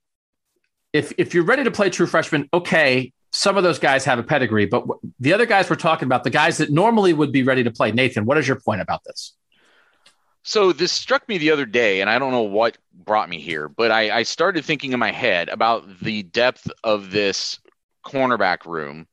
if 0.95 1.11
if 1.17 1.33
you're 1.33 1.43
ready 1.43 1.65
to 1.65 1.71
play 1.71 1.89
true 1.89 2.07
freshman, 2.07 2.47
okay, 2.53 3.11
some 3.33 3.57
of 3.57 3.63
those 3.63 3.79
guys 3.79 4.05
have 4.05 4.17
a 4.17 4.23
pedigree, 4.23 4.65
but 4.65 4.85
the 5.19 5.33
other 5.33 5.45
guys 5.45 5.69
we're 5.69 5.75
talking 5.75 6.05
about, 6.05 6.23
the 6.23 6.29
guys 6.29 6.57
that 6.59 6.71
normally 6.71 7.11
would 7.11 7.33
be 7.33 7.43
ready 7.43 7.65
to 7.65 7.71
play. 7.71 7.91
Nathan, 7.91 8.25
what 8.25 8.37
is 8.37 8.47
your 8.47 8.59
point 8.61 8.79
about 8.79 9.03
this? 9.03 9.33
So 10.43 10.71
this 10.71 10.93
struck 10.93 11.27
me 11.27 11.37
the 11.37 11.51
other 11.51 11.65
day, 11.65 11.99
and 11.99 12.09
I 12.09 12.17
don't 12.17 12.31
know 12.31 12.43
what 12.43 12.77
brought 12.93 13.27
me 13.27 13.41
here, 13.41 13.67
but 13.67 13.91
I, 13.91 14.19
I 14.19 14.23
started 14.23 14.63
thinking 14.63 14.93
in 14.93 14.99
my 14.99 15.11
head 15.11 15.49
about 15.49 15.99
the 15.99 16.23
depth 16.23 16.71
of 16.81 17.11
this 17.11 17.59
cornerback 18.05 18.65
room 18.65 19.05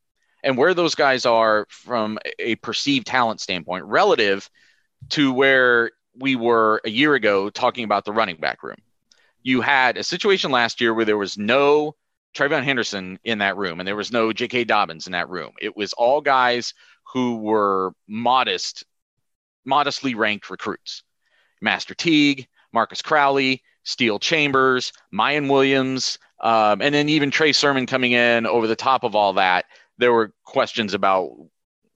and 0.45 0.57
where 0.57 0.75
those 0.75 0.95
guys 0.95 1.27
are 1.27 1.67
from 1.69 2.19
a 2.39 2.55
perceived 2.57 3.09
talent 3.09 3.41
standpoint 3.41 3.87
relative 3.87 4.49
to 5.11 5.33
where 5.33 5.91
we 6.17 6.37
were 6.37 6.81
a 6.85 6.91
year 6.91 7.15
ago 7.15 7.51
talking 7.51 7.83
about 7.83 8.05
the 8.05 8.13
running 8.13 8.37
back 8.37 8.63
room 8.63 8.77
you 9.43 9.61
had 9.61 9.97
a 9.97 10.05
situation 10.05 10.51
last 10.51 10.81
year 10.81 10.95
where 10.95 11.05
there 11.05 11.19
was 11.19 11.37
no 11.39 11.95
TreVeyon 12.35 12.65
Henderson 12.65 13.19
in 13.25 13.39
that 13.39 13.57
room 13.57 13.81
and 13.81 13.87
there 13.87 13.97
was 13.97 14.13
no 14.13 14.33
J.K. 14.33 14.65
Dobbins 14.65 15.07
in 15.07 15.13
that 15.13 15.29
room. 15.29 15.53
It 15.61 15.77
was 15.77 15.93
all 15.93 16.21
guys 16.21 16.75
who 17.13 17.37
were 17.37 17.93
modest, 18.09 18.85
modestly 19.65 20.15
ranked 20.15 20.49
recruits. 20.51 21.03
Master 21.61 21.95
Teague, 21.95 22.47
Marcus 22.73 23.03
Crowley, 23.03 23.63
Steele 23.85 24.19
Chambers, 24.19 24.93
Miyan 25.15 25.51
Williams, 25.51 26.19
um, 26.41 26.81
and 26.81 26.95
then 26.95 27.09
even 27.09 27.31
Trey 27.31 27.53
Sermon 27.53 27.87
coming 27.87 28.13
in 28.13 28.47
over 28.47 28.67
the 28.67 28.77
top 28.77 29.05
of 29.05 29.15
all 29.15 29.35
that. 29.35 29.67
There 29.99 30.13
were 30.13 30.33
questions 30.45 30.95
about 30.95 31.31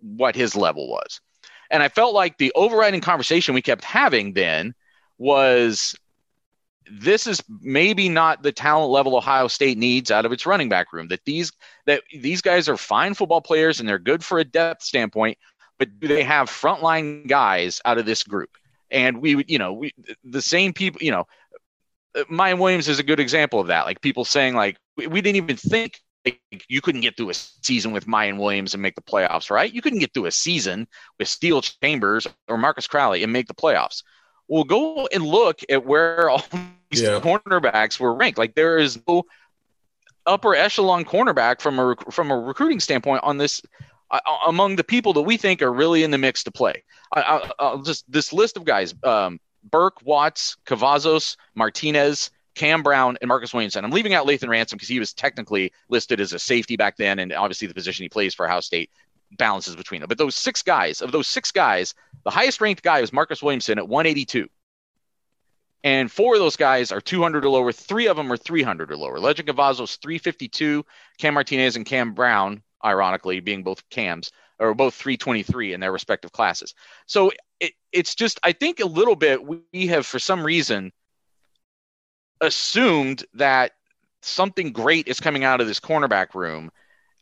what 0.00 0.36
his 0.36 0.54
level 0.54 0.88
was. 0.88 1.20
And 1.70 1.82
I 1.82 1.88
felt 1.88 2.14
like 2.14 2.38
the 2.38 2.52
overriding 2.54 3.00
conversation 3.00 3.54
we 3.54 3.62
kept 3.62 3.82
having 3.82 4.34
then 4.34 4.74
was 5.18 5.96
this 6.90 7.26
is 7.26 7.42
maybe 7.60 8.08
not 8.08 8.42
the 8.42 8.52
talent 8.52 8.90
level 8.90 9.16
Ohio 9.16 9.48
State 9.48 9.78
needs 9.78 10.10
out 10.10 10.24
of 10.24 10.32
its 10.32 10.46
running 10.46 10.68
back 10.68 10.92
room. 10.92 11.08
That 11.08 11.24
these 11.24 11.52
that 11.86 12.02
these 12.12 12.42
guys 12.42 12.68
are 12.68 12.76
fine 12.76 13.14
football 13.14 13.40
players 13.40 13.80
and 13.80 13.88
they're 13.88 13.98
good 13.98 14.24
for 14.24 14.38
a 14.38 14.44
depth 14.44 14.82
standpoint, 14.82 15.38
but 15.78 15.98
do 15.98 16.08
they 16.08 16.22
have 16.22 16.48
frontline 16.48 17.26
guys 17.26 17.80
out 17.84 17.98
of 17.98 18.06
this 18.06 18.22
group? 18.22 18.50
And 18.90 19.20
we 19.20 19.34
would, 19.34 19.50
you 19.50 19.58
know, 19.58 19.72
we 19.72 19.92
the 20.24 20.42
same 20.42 20.72
people, 20.72 21.02
you 21.02 21.10
know, 21.10 21.26
Miyan 22.30 22.58
Williams 22.58 22.88
is 22.88 22.98
a 22.98 23.04
good 23.04 23.20
example 23.20 23.60
of 23.60 23.66
that. 23.66 23.84
Like 23.84 24.00
people 24.00 24.24
saying, 24.24 24.54
like 24.54 24.78
we, 24.96 25.06
we 25.06 25.20
didn't 25.20 25.36
even 25.36 25.56
think 25.56 26.00
like, 26.24 26.40
you 26.68 26.80
couldn't 26.80 27.02
get 27.02 27.16
through 27.16 27.30
a 27.30 27.34
season 27.34 27.92
with 27.92 28.06
Miyan 28.06 28.38
Williams 28.38 28.74
and 28.74 28.82
make 28.82 28.94
the 28.94 29.02
playoffs, 29.02 29.50
right? 29.50 29.72
You 29.72 29.82
couldn't 29.82 30.00
get 30.00 30.14
through 30.14 30.26
a 30.26 30.32
season 30.32 30.88
with 31.18 31.28
Steele 31.28 31.62
Chambers 31.62 32.26
or 32.48 32.58
Marcus 32.58 32.86
Crowley 32.86 33.22
and 33.22 33.32
make 33.32 33.48
the 33.48 33.54
playoffs. 33.54 34.02
Well, 34.48 34.64
go 34.64 35.08
and 35.12 35.24
look 35.24 35.60
at 35.68 35.84
where 35.84 36.30
all 36.30 36.44
these 36.90 37.02
yeah. 37.02 37.20
cornerbacks 37.20 37.98
were 37.98 38.14
ranked. 38.14 38.38
Like 38.38 38.54
there 38.54 38.78
is 38.78 38.98
no 39.06 39.24
upper 40.26 40.54
echelon 40.54 41.04
cornerback 41.04 41.60
from 41.60 41.78
a 41.78 41.96
from 42.10 42.30
a 42.30 42.38
recruiting 42.38 42.80
standpoint 42.80 43.22
on 43.22 43.38
this 43.38 43.62
uh, 44.10 44.18
among 44.46 44.76
the 44.76 44.84
people 44.84 45.12
that 45.12 45.22
we 45.22 45.36
think 45.36 45.62
are 45.62 45.72
really 45.72 46.02
in 46.02 46.10
the 46.10 46.18
mix 46.18 46.44
to 46.44 46.50
play. 46.50 46.82
I, 47.12 47.50
will 47.60 47.82
just 47.82 48.10
this 48.10 48.32
list 48.32 48.56
of 48.56 48.64
guys: 48.64 48.94
um, 49.02 49.40
Burke, 49.70 50.00
Watts, 50.04 50.56
Cavazos, 50.66 51.36
Martinez, 51.54 52.30
Cam 52.54 52.82
Brown, 52.82 53.16
and 53.20 53.28
Marcus 53.28 53.52
Williamson. 53.52 53.84
I'm 53.84 53.90
leaving 53.90 54.14
out 54.14 54.26
Lathan 54.26 54.48
Ransom 54.48 54.76
because 54.76 54.88
he 54.88 54.98
was 54.98 55.12
technically 55.12 55.72
listed 55.88 56.20
as 56.20 56.32
a 56.32 56.38
safety 56.38 56.76
back 56.76 56.96
then, 56.96 57.18
and 57.18 57.32
obviously 57.32 57.68
the 57.68 57.74
position 57.74 58.04
he 58.04 58.08
plays 58.08 58.34
for 58.34 58.46
Ohio 58.46 58.60
State 58.60 58.90
balances 59.32 59.76
between 59.76 60.00
them. 60.00 60.08
But 60.08 60.18
those 60.18 60.34
six 60.34 60.62
guys, 60.62 61.02
of 61.02 61.12
those 61.12 61.28
six 61.28 61.50
guys, 61.50 61.94
the 62.24 62.30
highest 62.30 62.60
ranked 62.60 62.82
guy 62.82 63.00
was 63.00 63.12
Marcus 63.12 63.42
Williamson 63.42 63.78
at 63.78 63.88
182. 63.88 64.48
And 65.84 66.10
four 66.10 66.34
of 66.34 66.40
those 66.40 66.56
guys 66.56 66.90
are 66.90 67.00
200 67.00 67.44
or 67.44 67.48
lower. 67.48 67.72
Three 67.72 68.08
of 68.08 68.16
them 68.16 68.32
are 68.32 68.36
300 68.36 68.90
or 68.90 68.96
lower. 68.96 69.20
Legend 69.20 69.48
Cavazos 69.48 69.98
352. 70.00 70.84
Cam 71.18 71.34
Martinez 71.34 71.76
and 71.76 71.86
Cam 71.86 72.12
Brown, 72.12 72.62
ironically, 72.84 73.40
being 73.40 73.62
both 73.62 73.88
Cams, 73.88 74.32
are 74.58 74.74
both 74.74 74.94
323 74.94 75.74
in 75.74 75.80
their 75.80 75.92
respective 75.92 76.32
classes. 76.32 76.74
So 77.06 77.30
it, 77.60 77.72
it's 77.92 78.14
just, 78.14 78.40
I 78.42 78.52
think 78.52 78.80
a 78.80 78.86
little 78.86 79.16
bit 79.16 79.44
we 79.44 79.86
have, 79.88 80.06
for 80.06 80.18
some 80.18 80.42
reason, 80.42 80.92
assumed 82.40 83.24
that 83.34 83.72
something 84.22 84.72
great 84.72 85.06
is 85.06 85.20
coming 85.20 85.44
out 85.44 85.60
of 85.60 85.68
this 85.68 85.78
cornerback 85.80 86.34
room. 86.34 86.70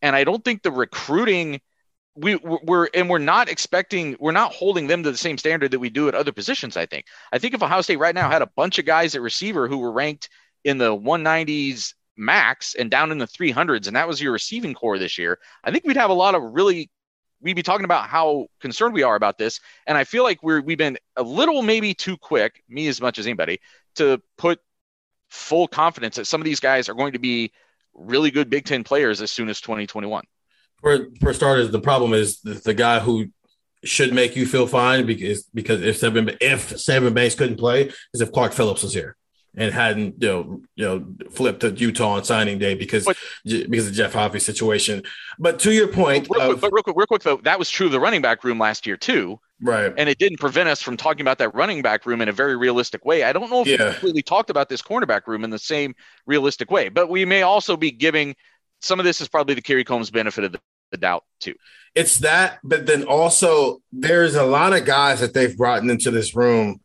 And 0.00 0.16
I 0.16 0.24
don't 0.24 0.44
think 0.44 0.62
the 0.62 0.70
recruiting– 0.70 1.60
we 2.16 2.36
we're 2.36 2.88
and 2.94 3.10
we're 3.10 3.18
not 3.18 3.48
expecting 3.48 4.16
we're 4.20 4.32
not 4.32 4.52
holding 4.52 4.86
them 4.86 5.02
to 5.02 5.10
the 5.10 5.18
same 5.18 5.36
standard 5.36 5.70
that 5.72 5.80
we 5.80 5.90
do 5.90 6.08
at 6.08 6.14
other 6.14 6.32
positions 6.32 6.76
i 6.76 6.86
think. 6.86 7.06
I 7.32 7.38
think 7.38 7.54
if 7.54 7.62
ohio 7.62 7.80
state 7.80 7.98
right 7.98 8.14
now 8.14 8.30
had 8.30 8.42
a 8.42 8.50
bunch 8.56 8.78
of 8.78 8.84
guys 8.84 9.14
at 9.14 9.22
receiver 9.22 9.68
who 9.68 9.78
were 9.78 9.92
ranked 9.92 10.28
in 10.62 10.78
the 10.78 10.96
190s 10.96 11.94
max 12.16 12.76
and 12.76 12.90
down 12.90 13.10
in 13.10 13.18
the 13.18 13.26
300s 13.26 13.88
and 13.88 13.96
that 13.96 14.06
was 14.06 14.20
your 14.20 14.32
receiving 14.32 14.74
corps 14.74 14.98
this 14.98 15.18
year 15.18 15.38
i 15.64 15.70
think 15.70 15.84
we'd 15.84 15.96
have 15.96 16.10
a 16.10 16.14
lot 16.14 16.36
of 16.36 16.42
really 16.42 16.88
we'd 17.44 17.54
be 17.54 17.62
talking 17.62 17.84
about 17.84 18.08
how 18.08 18.46
concerned 18.60 18.94
we 18.94 19.04
are 19.04 19.14
about 19.14 19.38
this. 19.38 19.60
And 19.86 19.96
i 19.96 20.02
feel 20.02 20.24
like 20.24 20.42
we're 20.42 20.62
we've 20.62 20.78
been 20.78 20.98
a 21.16 21.22
little 21.22 21.62
maybe 21.62 21.94
too 21.94 22.16
quick 22.16 22.64
me 22.68 22.88
as 22.88 23.00
much 23.00 23.18
as 23.18 23.26
anybody 23.26 23.60
to 23.96 24.20
put 24.36 24.58
full 25.28 25.68
confidence 25.68 26.16
that 26.16 26.26
some 26.26 26.40
of 26.40 26.44
these 26.44 26.60
guys 26.60 26.88
are 26.88 26.94
going 26.94 27.12
to 27.12 27.18
be 27.18 27.52
really 27.92 28.30
good 28.30 28.50
big 28.50 28.64
10 28.64 28.82
players 28.82 29.22
as 29.22 29.30
soon 29.30 29.48
as 29.48 29.60
2021 29.60 30.24
for 30.84 31.08
for 31.20 31.32
starters, 31.32 31.70
the 31.70 31.80
problem 31.80 32.12
is 32.12 32.40
the, 32.40 32.54
the 32.54 32.74
guy 32.74 33.00
who 33.00 33.30
should 33.84 34.12
make 34.12 34.36
you 34.36 34.46
feel 34.46 34.66
fine 34.66 35.06
because 35.06 35.44
because 35.54 35.82
if 35.82 36.00
Sevyn 36.00 36.36
if 36.40 36.70
Sevyn 36.70 37.14
Banks 37.14 37.34
couldn't 37.34 37.56
play 37.56 37.90
is 38.12 38.20
if 38.20 38.30
Clark 38.32 38.52
Phillips 38.52 38.82
was 38.82 38.92
here 38.92 39.16
and 39.56 39.72
hadn't 39.72 40.22
you 40.22 40.28
know 40.28 40.62
you 40.74 40.84
know 40.84 41.06
flipped 41.30 41.60
to 41.60 41.70
Utah 41.70 42.12
on 42.12 42.24
signing 42.24 42.58
day 42.58 42.74
because 42.74 43.04
but, 43.04 43.16
because 43.44 43.88
of 43.88 43.94
Jeff 43.94 44.12
Hafley's 44.12 44.44
situation. 44.44 45.02
But 45.38 45.58
to 45.60 45.72
your 45.72 45.88
point, 45.88 46.28
real 46.30 46.48
quick, 46.48 46.60
but 46.60 46.72
real 46.72 46.82
quick, 46.82 46.96
real 46.96 47.06
quick 47.06 47.22
though, 47.22 47.38
that 47.44 47.58
was 47.58 47.70
true 47.70 47.86
of 47.86 47.92
the 47.92 48.00
running 48.00 48.22
back 48.22 48.44
room 48.44 48.58
last 48.58 48.86
year 48.86 48.98
too. 48.98 49.40
Right. 49.62 49.94
And 49.96 50.08
it 50.10 50.18
didn't 50.18 50.40
prevent 50.40 50.68
us 50.68 50.82
from 50.82 50.98
talking 50.98 51.22
about 51.22 51.38
that 51.38 51.54
running 51.54 51.80
back 51.80 52.04
room 52.04 52.20
in 52.20 52.28
a 52.28 52.32
very 52.32 52.56
realistic 52.56 53.04
way. 53.06 53.22
I 53.22 53.32
don't 53.32 53.48
know 53.50 53.62
if 53.62 53.68
yeah. 53.68 53.76
we 53.78 53.90
completely 53.92 54.22
talked 54.22 54.50
about 54.50 54.68
this 54.68 54.82
cornerback 54.82 55.26
room 55.26 55.44
in 55.44 55.50
the 55.50 55.58
same 55.58 55.94
realistic 56.26 56.70
way, 56.70 56.90
but 56.90 57.08
we 57.08 57.24
may 57.24 57.42
also 57.42 57.76
be 57.76 57.90
giving 57.90 58.34
some 58.84 59.00
of 59.00 59.04
this 59.04 59.20
is 59.20 59.28
probably 59.28 59.54
the 59.54 59.62
Kerry 59.62 59.84
Coombs 59.84 60.10
benefit 60.10 60.44
of 60.44 60.52
the 60.52 60.60
the 60.90 60.96
doubt 60.96 61.24
too. 61.40 61.54
It's 61.94 62.18
that, 62.18 62.58
but 62.64 62.86
then 62.86 63.04
also 63.04 63.80
there's 63.92 64.34
a 64.34 64.44
lot 64.44 64.72
of 64.72 64.84
guys 64.84 65.20
that 65.20 65.32
they've 65.32 65.56
brought 65.56 65.84
into 65.84 66.10
this 66.10 66.34
room 66.34 66.80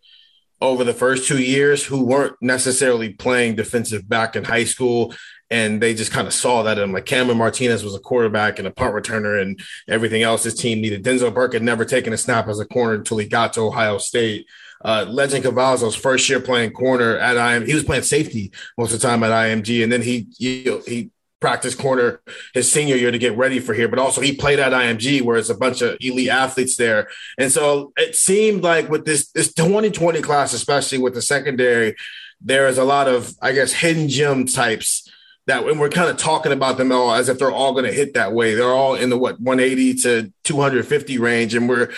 over 0.62 0.84
the 0.84 0.94
first 0.94 1.28
two 1.28 1.42
years 1.42 1.84
who 1.84 2.04
weren't 2.04 2.36
necessarily 2.42 3.14
playing 3.14 3.56
defensive 3.56 4.08
back 4.08 4.36
in 4.36 4.44
high 4.44 4.66
school. 4.66 5.14
And 5.50 5.82
they 5.82 5.96
just 5.96 6.12
kind 6.12 6.28
of 6.28 6.34
saw 6.34 6.64
that. 6.64 6.78
And 6.78 6.94
like 6.94 7.06
Cameron 7.06 7.38
Martinez 7.38 7.84
was 7.84 7.96
a 7.96 8.00
quarterback 8.00 8.60
and 8.60 8.68
a 8.68 8.72
punt 8.72 8.94
returner 8.94 9.42
and 9.42 9.60
everything 9.88 10.22
else 10.22 10.44
his 10.44 10.54
team 10.54 10.80
needed. 10.82 11.04
Denzel 11.04 11.34
Burke 11.34 11.54
had 11.54 11.64
never 11.64 11.86
taken 11.86 12.14
a 12.14 12.18
snap 12.18 12.48
as 12.48 12.60
a 12.60 12.66
corner 12.66 12.96
until 12.96 13.18
he 13.18 13.28
got 13.28 13.54
to 13.54 13.62
Ohio 13.62 13.98
State. 13.98 14.46
Uh, 14.84 15.06
Legend 15.10 15.44
Cavazos 15.44 15.98
first 15.98 16.30
year 16.30 16.40
playing 16.40 16.72
corner 16.72 17.18
at 17.18 17.36
IM, 17.36 17.66
he 17.66 17.74
was 17.74 17.84
playing 17.84 18.04
safety 18.04 18.52
most 18.78 18.94
of 18.94 19.02
the 19.02 19.08
time 19.08 19.24
at 19.24 19.32
IMG, 19.32 19.84
and 19.84 19.92
then 19.92 20.02
he 20.02 20.28
he, 20.38 20.80
he 20.88 21.12
practice 21.40 21.76
corner 21.76 22.22
his 22.54 22.72
senior 22.72 22.96
year 22.96 23.12
to 23.12 23.18
get 23.18 23.38
ready 23.38 23.60
for 23.60 23.74
here, 23.74 23.88
but 23.88 24.00
also 24.00 24.22
he 24.22 24.36
played 24.36 24.60
at 24.60 24.74
IMG 24.74 25.22
where 25.22 25.38
it's 25.38 25.50
a 25.50 25.56
bunch 25.56 25.82
of 25.82 25.98
elite 26.02 26.30
athletes 26.30 26.76
there. 26.76 27.08
And 27.38 27.52
so 27.52 27.94
it 27.98 28.16
seemed 28.16 28.64
like 28.64 28.90
with 28.90 29.06
this 29.06 29.32
this 29.32 29.54
2020 29.54 30.22
class, 30.22 30.54
especially 30.54 30.98
with 30.98 31.14
the 31.14 31.22
secondary, 31.22 31.96
there 32.42 32.68
is 32.68 32.78
a 32.78 32.84
lot 32.84 33.08
of, 33.08 33.34
I 33.42 33.52
guess, 33.52 33.74
hidden 33.74 34.08
gem 34.10 34.46
types 34.46 35.10
that 35.48 35.66
when 35.66 35.80
we're 35.80 35.90
kind 35.90 36.10
of 36.10 36.18
talking 36.18 36.52
about 36.52 36.78
them 36.78 36.92
all 36.92 37.12
as 37.12 37.28
if 37.28 37.40
they're 37.40 37.52
all 37.52 37.74
going 37.74 37.86
to 37.86 37.92
hit 37.92 38.14
that 38.14 38.34
way. 38.34 38.54
They're 38.54 38.72
all 38.72 38.96
in 38.96 39.10
the 39.10 39.18
what 39.18 39.40
180 39.40 39.96
to 40.02 40.34
250 40.44 41.18
range, 41.18 41.56
and 41.56 41.68
we're 41.68 41.92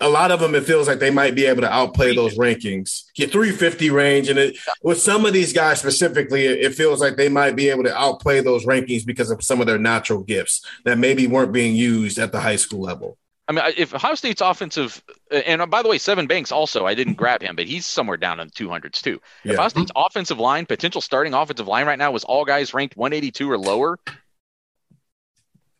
a 0.00 0.08
lot 0.08 0.30
of 0.30 0.40
them, 0.40 0.54
it 0.54 0.64
feels 0.64 0.88
like 0.88 0.98
they 0.98 1.10
might 1.10 1.34
be 1.34 1.46
able 1.46 1.60
to 1.60 1.72
outplay 1.72 2.14
those 2.14 2.38
rankings. 2.38 3.04
Get 3.14 3.30
350 3.30 3.90
range, 3.90 4.28
and 4.28 4.38
it, 4.38 4.56
with 4.82 5.00
some 5.00 5.26
of 5.26 5.32
these 5.32 5.52
guys 5.52 5.78
specifically, 5.78 6.46
it, 6.46 6.60
it, 6.60 6.74
feels 6.74 7.00
like 7.00 7.16
they 7.16 7.28
might 7.28 7.54
be 7.54 7.68
able 7.68 7.84
to 7.84 7.96
outplay 7.96 8.40
those 8.40 8.64
rankings 8.64 9.04
because 9.04 9.30
of 9.30 9.42
some 9.42 9.60
of 9.60 9.66
their 9.66 9.78
natural 9.78 10.22
gifts 10.22 10.64
that 10.84 10.98
maybe 10.98 11.26
weren't 11.26 11.52
being 11.52 11.74
used 11.74 12.18
at 12.18 12.32
the 12.32 12.40
high 12.40 12.56
school 12.56 12.80
level. 12.80 13.18
I 13.50 13.52
mean, 13.52 13.64
if 13.76 13.92
Ohio 13.92 14.14
State's 14.14 14.40
offensive, 14.40 15.02
and 15.30 15.60
uh, 15.60 15.66
by 15.66 15.82
the 15.82 15.88
way, 15.88 15.98
Sevyn 15.98 16.28
Banks 16.28 16.52
also, 16.52 16.86
I 16.86 16.94
didn't 16.94 17.14
grab 17.14 17.42
him, 17.42 17.56
but 17.56 17.66
he's 17.66 17.84
somewhere 17.84 18.16
down 18.16 18.38
in 18.38 18.46
the 18.46 18.52
200s 18.52 19.02
too. 19.02 19.20
Yeah. 19.42 19.54
If 19.54 19.58
Ohio 19.58 19.68
State's 19.70 19.92
offensive 19.96 20.38
line, 20.38 20.66
potential 20.66 21.00
starting 21.00 21.34
offensive 21.34 21.66
line 21.66 21.84
right 21.84 21.98
now 21.98 22.12
was 22.12 22.22
all 22.22 22.44
guys 22.44 22.72
ranked 22.72 22.96
182 22.96 23.50
or 23.50 23.58
lower, 23.58 23.98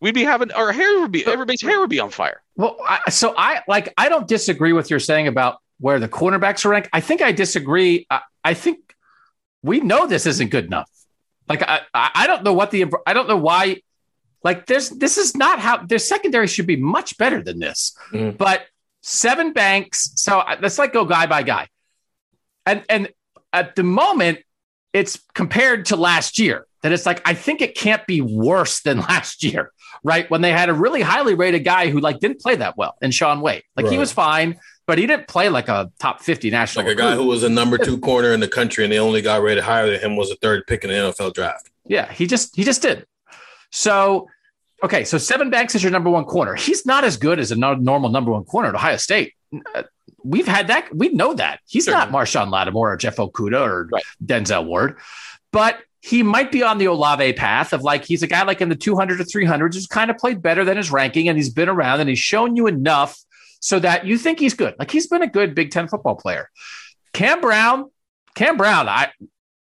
we'd 0.00 0.14
be 0.14 0.24
having 0.24 0.50
our 0.52 0.72
hair 0.72 1.00
would 1.00 1.12
be 1.12 1.24
everybody's 1.26 1.62
hair 1.62 1.80
would 1.80 1.90
be 1.90 2.00
on 2.00 2.10
fire. 2.10 2.42
Well, 2.56 2.76
I, 2.86 3.10
so 3.10 3.34
I 3.36 3.62
like 3.68 3.92
I 3.96 4.08
don't 4.08 4.26
disagree 4.26 4.72
with 4.72 4.90
your 4.90 5.00
saying 5.00 5.28
about 5.28 5.58
where 5.78 5.98
the 5.98 6.08
cornerbacks 6.08 6.64
are 6.64 6.70
ranked. 6.70 6.88
I 6.92 7.00
think 7.00 7.22
I 7.22 7.32
disagree. 7.32 8.06
I, 8.10 8.20
I 8.44 8.54
think 8.54 8.94
we 9.62 9.80
know 9.80 10.06
this 10.06 10.26
isn't 10.26 10.50
good 10.50 10.64
enough. 10.64 10.90
Like 11.48 11.62
I, 11.62 11.80
I 11.94 12.26
don't 12.26 12.44
know 12.44 12.52
what 12.52 12.70
the 12.70 12.86
I 13.06 13.12
don't 13.12 13.28
know 13.28 13.36
why. 13.36 13.82
Like 14.42 14.66
this, 14.66 14.88
this 14.88 15.18
is 15.18 15.36
not 15.36 15.58
how 15.58 15.84
their 15.84 15.98
secondary 15.98 16.46
should 16.46 16.66
be 16.66 16.76
much 16.76 17.18
better 17.18 17.42
than 17.42 17.58
this. 17.58 17.94
Mm-hmm. 18.12 18.36
But 18.38 18.64
Sevyn 19.02 19.52
Banks. 19.52 20.12
So 20.14 20.42
let's 20.60 20.78
like 20.78 20.92
go 20.92 21.04
guy 21.04 21.26
by 21.26 21.42
guy, 21.42 21.68
and 22.64 22.84
and 22.88 23.08
at 23.52 23.76
the 23.76 23.82
moment 23.82 24.38
it's 24.92 25.20
compared 25.34 25.86
to 25.86 25.96
last 25.96 26.38
year 26.38 26.66
that 26.82 26.92
it's 26.92 27.06
like 27.06 27.20
I 27.28 27.34
think 27.34 27.60
it 27.60 27.74
can't 27.74 28.06
be 28.06 28.20
worse 28.20 28.80
than 28.80 28.98
last 29.10 29.42
year 29.42 29.72
right? 30.02 30.30
When 30.30 30.40
they 30.40 30.52
had 30.52 30.68
a 30.68 30.74
really 30.74 31.02
highly 31.02 31.34
rated 31.34 31.64
guy 31.64 31.90
who 31.90 32.00
like 32.00 32.20
didn't 32.20 32.40
play 32.40 32.56
that 32.56 32.76
well 32.76 32.96
and 33.02 33.14
Shaun 33.14 33.40
Wade. 33.40 33.62
Like 33.76 33.84
right. 33.84 33.92
he 33.92 33.98
was 33.98 34.12
fine, 34.12 34.58
but 34.86 34.98
he 34.98 35.06
didn't 35.06 35.28
play 35.28 35.48
like 35.48 35.68
a 35.68 35.90
top 35.98 36.20
50 36.20 36.50
national. 36.50 36.84
Like 36.84 36.94
a 36.94 36.96
guy 36.96 37.14
who 37.14 37.26
was 37.26 37.42
a 37.42 37.48
number 37.48 37.78
two 37.78 37.98
corner 37.98 38.32
in 38.32 38.40
the 38.40 38.48
country 38.48 38.84
and 38.84 38.92
the 38.92 38.98
only 38.98 39.22
guy 39.22 39.36
rated 39.36 39.64
higher 39.64 39.90
than 39.90 40.00
him 40.00 40.16
was 40.16 40.30
a 40.30 40.36
third 40.36 40.66
pick 40.66 40.84
in 40.84 40.90
the 40.90 40.96
NFL 40.96 41.34
draft. 41.34 41.70
Yeah, 41.86 42.10
he 42.12 42.26
just 42.26 42.56
he 42.56 42.64
just 42.64 42.82
did. 42.82 43.06
So 43.70 44.28
okay, 44.82 45.04
so 45.04 45.16
Sevyn 45.16 45.50
Banks 45.50 45.74
is 45.74 45.82
your 45.82 45.92
number 45.92 46.10
one 46.10 46.24
corner. 46.24 46.54
He's 46.54 46.86
not 46.86 47.04
as 47.04 47.16
good 47.16 47.38
as 47.38 47.52
a 47.52 47.56
normal 47.56 48.10
number 48.10 48.32
one 48.32 48.44
corner 48.44 48.68
at 48.68 48.74
Ohio 48.74 48.96
State. 48.96 49.34
Uh, 49.74 49.82
we've 50.24 50.46
had 50.46 50.68
that. 50.68 50.94
We 50.94 51.08
know 51.08 51.34
that. 51.34 51.60
He's 51.66 51.84
sure. 51.84 51.94
not 51.94 52.10
Marshon 52.10 52.50
Lattimore 52.50 52.92
or 52.92 52.96
Jeff 52.96 53.16
Okudah 53.16 53.60
or 53.60 53.88
right. 53.92 54.02
Denzel 54.24 54.66
Ward. 54.66 54.98
But 55.52 55.78
he 56.00 56.22
might 56.22 56.50
be 56.50 56.62
on 56.62 56.78
the 56.78 56.86
Olave 56.86 57.34
path 57.34 57.72
of 57.72 57.82
like 57.82 58.04
he's 58.04 58.22
a 58.22 58.26
guy 58.26 58.42
like 58.42 58.60
in 58.60 58.68
the 58.68 58.76
200 58.76 59.18
to 59.18 59.24
300s 59.24 59.74
who's 59.74 59.86
kind 59.86 60.10
of 60.10 60.16
played 60.16 60.42
better 60.42 60.64
than 60.64 60.76
his 60.76 60.90
ranking 60.90 61.28
and 61.28 61.36
he's 61.36 61.50
been 61.50 61.68
around 61.68 62.00
and 62.00 62.08
he's 62.08 62.18
shown 62.18 62.56
you 62.56 62.66
enough 62.66 63.18
so 63.60 63.78
that 63.78 64.06
you 64.06 64.16
think 64.16 64.38
he's 64.38 64.54
good. 64.54 64.74
Like 64.78 64.90
he's 64.90 65.06
been 65.06 65.22
a 65.22 65.26
good 65.26 65.54
Big 65.54 65.70
Ten 65.70 65.88
football 65.88 66.16
player. 66.16 66.48
Cam 67.12 67.40
Brown, 67.40 67.90
Cam 68.34 68.56
Brown, 68.56 68.88
I 68.88 69.10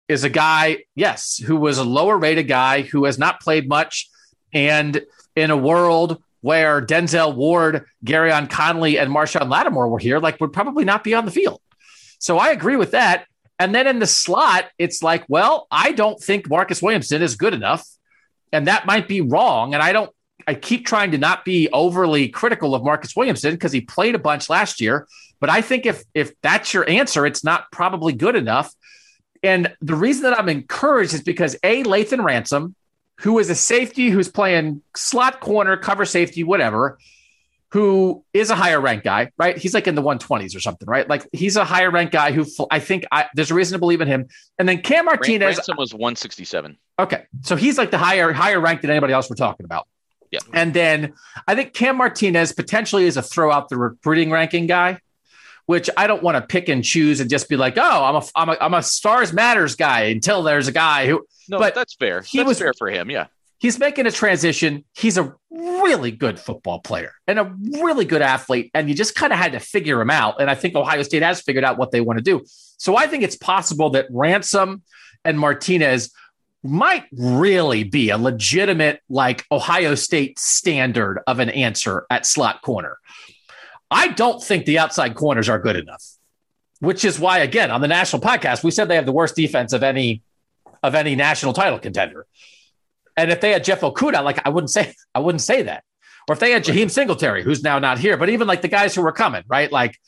is 0.09 0.25
a 0.25 0.29
guy, 0.29 0.85
yes, 0.95 1.37
who 1.37 1.57
was 1.57 1.79
a 1.79 1.85
lower 1.85 2.19
rated 2.19 2.49
guy 2.49 2.83
who 2.83 3.05
has 3.05 3.19
not 3.19 3.41
played 3.41 3.69
much. 3.69 4.11
And 4.53 5.03
in 5.37 5.51
a 5.51 5.57
world 5.57 6.21
where 6.41 6.85
Denzel 6.85 7.35
Ward, 7.35 7.85
Gareon 8.05 8.51
Conley, 8.51 8.99
and 8.99 9.11
Marshon 9.11 9.49
Lattimore 9.49 9.89
were 9.89 9.99
here, 9.99 10.19
like 10.19 10.41
would 10.41 10.53
probably 10.53 10.85
not 10.85 11.05
be 11.05 11.15
on 11.15 11.27
the 11.27 11.31
field. 11.31 11.61
So 12.19 12.39
I 12.39 12.51
agree 12.51 12.77
with 12.77 12.91
that. 12.91 13.27
And 13.61 13.75
then 13.75 13.87
in 13.87 13.99
the 13.99 14.07
slot, 14.07 14.71
it's 14.79 15.03
like, 15.03 15.23
well, 15.29 15.69
I 15.71 15.93
don't 15.93 16.19
think 16.19 16.49
Marcus 16.49 16.81
Williamson 16.81 17.21
is 17.21 17.37
good 17.37 17.53
enough. 17.53 17.87
And 18.53 18.67
that 18.67 18.87
might 18.87 19.07
be 19.07 19.21
wrong. 19.21 19.75
And 19.75 19.83
I 19.83 19.93
don't, 19.93 20.11
I 20.49 20.55
keep 20.55 20.87
trying 20.87 21.11
to 21.11 21.19
not 21.19 21.45
be 21.45 21.69
overly 21.71 22.29
critical 22.29 22.75
of 22.75 22.83
Marcus 22.83 23.15
Williamson 23.15 23.53
because 23.53 23.71
he 23.71 23.83
played 23.83 24.15
a 24.15 24.19
bunch 24.19 24.49
last 24.49 24.81
year. 24.81 25.07
But 25.41 25.51
I 25.51 25.61
think 25.61 25.85
if 25.85 26.03
if 26.15 26.33
that's 26.41 26.73
your 26.73 26.89
answer, 26.89 27.27
it's 27.27 27.45
not 27.45 27.71
probably 27.71 28.15
good 28.15 28.35
enough. 28.35 28.75
And 29.43 29.75
the 29.83 29.95
reason 29.95 30.23
that 30.25 30.39
I'm 30.39 30.49
encouraged 30.49 31.13
is 31.13 31.23
because 31.23 31.55
A, 31.63 31.83
Lathan 31.85 32.25
Ransom, 32.25 32.75
who 33.21 33.39
is 33.39 33.51
a 33.51 33.55
safety 33.55 34.09
who's 34.09 34.29
playing 34.29 34.81
slot 34.97 35.41
corner, 35.41 35.77
cover 35.77 36.07
safety, 36.07 36.45
whatever, 36.45 36.99
who 37.73 38.25
is 38.33 38.51
a 38.51 38.57
higher 38.57 38.81
ranked 38.81 39.05
guy, 39.05 39.31
right? 39.39 39.57
He's 39.57 39.75
like 39.75 39.87
in 39.87 39.95
the 39.95 40.03
120s 40.03 40.57
or 40.57 40.61
something, 40.61 40.89
right? 40.89 41.09
Like 41.09 41.29
he's 41.33 41.57
a 41.57 41.65
higher 41.65 41.91
ranked 41.91 42.13
guy 42.13 42.33
who 42.33 42.45
I 42.71 42.81
think 42.81 43.05
I, 43.13 43.27
there's 43.35 43.51
a 43.51 43.55
reason 43.55 43.75
to 43.75 43.79
believe 43.79 44.01
in 44.01 44.09
him. 44.09 44.27
And 44.59 44.69
then 44.69 44.83
Cam 44.83 45.05
Martinez 45.05 45.57
Ransom 45.57 45.77
was 45.79 45.95
167. 45.95 46.77
Okay. 46.99 47.25
So 47.43 47.55
he's 47.55 47.79
like 47.79 47.93
the 47.93 47.99
higher 47.99 48.33
higher 48.33 48.61
ranked 48.61 48.83
than 48.83 48.91
anybody 48.91 49.13
else 49.13 49.31
we're 49.31 49.37
talking 49.37 49.65
about. 49.65 49.87
Yeah. 50.33 50.41
And 50.53 50.75
then 50.75 51.15
I 51.47 51.55
think 51.55 51.73
Cam 51.73 51.97
Martinez 51.97 52.53
potentially 52.53 53.05
is 53.05 53.17
a 53.17 53.23
throw 53.23 53.53
out 53.53 53.69
the 53.69 53.77
recruiting 53.77 54.31
ranking 54.31 54.67
guy, 54.67 55.01
which 55.67 55.89
I 55.97 56.09
don't 56.09 56.23
want 56.23 56.37
to 56.37 56.43
pick 56.43 56.69
and 56.69 56.85
choose 56.85 57.21
and 57.21 57.31
just 57.31 57.49
be 57.49 57.57
like, 57.57 57.79
oh, 57.79 58.05
I'm 58.05 58.17
a 58.17 58.23
I'm 58.35 58.49
a 58.49 58.57
I'm 58.61 58.75
a 58.75 58.83
stars 58.83 59.33
matters 59.33 59.77
guy 59.77 60.03
until 60.07 60.43
there's 60.43 60.67
a 60.67 60.73
guy 60.73 61.07
who 61.07 61.25
No, 61.49 61.59
but 61.59 61.77
that's 61.77 61.95
fair. 61.95 62.23
He 62.23 62.39
that's 62.39 62.49
was 62.49 62.59
fair 62.59 62.73
for 62.77 62.89
him, 62.89 63.11
yeah 63.11 63.27
he's 63.61 63.79
making 63.79 64.07
a 64.07 64.11
transition. 64.11 64.85
He's 64.95 65.19
a 65.19 65.35
really 65.51 66.11
good 66.11 66.41
football 66.41 66.81
player 66.81 67.13
and 67.29 67.39
a 67.39 67.55
really 67.81 68.05
good 68.05 68.23
athlete. 68.23 68.71
And 68.75 68.89
you 68.89 68.95
just 68.95 69.15
kind 69.15 69.33
of 69.33 69.39
had 69.39 69.53
to 69.53 69.61
figure 69.61 70.01
him 70.01 70.11
out. 70.11 70.41
And 70.41 70.51
I 70.51 70.57
think 70.57 70.75
Ohio 70.75 71.03
State 71.03 71.23
has 71.23 71.41
figured 71.41 71.65
out 71.65 71.79
what 71.79 71.93
they 71.93 72.01
want 72.01 72.19
to 72.19 72.25
do. 72.25 72.43
So 72.79 72.97
I 72.97 73.07
think 73.07 73.23
it's 73.23 73.37
possible 73.37 73.91
that 73.91 74.07
Ransom 74.11 74.83
and 75.25 75.39
Martinez 75.39 76.11
might 76.63 77.05
really 77.13 77.85
be 77.85 78.11
a 78.11 78.19
legitimate, 78.19 79.01
like 79.09 79.45
Ohio 79.53 79.95
State 79.95 80.39
standard 80.39 81.21
of 81.27 81.39
an 81.39 81.51
answer 81.51 82.07
at 82.11 82.27
slot 82.27 82.63
corner. 82.63 82.99
I 83.91 84.09
don't 84.09 84.43
think 84.43 84.65
the 84.65 84.79
outside 84.79 85.15
corners 85.15 85.49
are 85.49 85.59
good 85.59 85.77
enough, 85.77 86.05
which 86.81 87.05
is 87.05 87.19
why, 87.19 87.39
again, 87.39 87.71
on 87.71 87.81
the 87.81 87.89
national 87.89 88.23
podcast, 88.23 88.63
we 88.63 88.71
said 88.71 88.89
they 88.89 88.95
have 88.97 89.07
the 89.07 89.13
worst 89.13 89.37
defense 89.37 89.73
of 89.73 89.83
any 89.83 90.23
of 90.83 90.95
any 90.95 91.15
national 91.15 91.53
title 91.53 91.79
contender. 91.79 92.27
And 93.21 93.31
if 93.31 93.41
they 93.41 93.53
had 93.53 93.65
Jeff 93.65 93.81
Okudah, 93.81 94.25
like 94.25 94.41
I 94.45 94.49
wouldn't 94.49 94.71
say 94.71 94.95
I 95.15 95.21
wouldn't 95.21 95.43
say 95.43 95.63
that. 95.63 95.85
Or 96.29 96.35
if 96.35 96.41
they 96.41 96.53
had 96.53 96.65
Jaheim 96.65 96.91
Singletary, 96.91 97.43
who's 97.43 97.63
now 97.63 97.79
not 97.79 97.99
here, 97.99 98.17
but 98.17 98.29
even 98.29 98.47
like 98.47 98.63
the 98.63 98.69
guys 98.69 98.95
who 98.95 99.03
were 99.03 99.13
coming, 99.13 99.43
right? 99.49 99.71
Like 99.73 99.99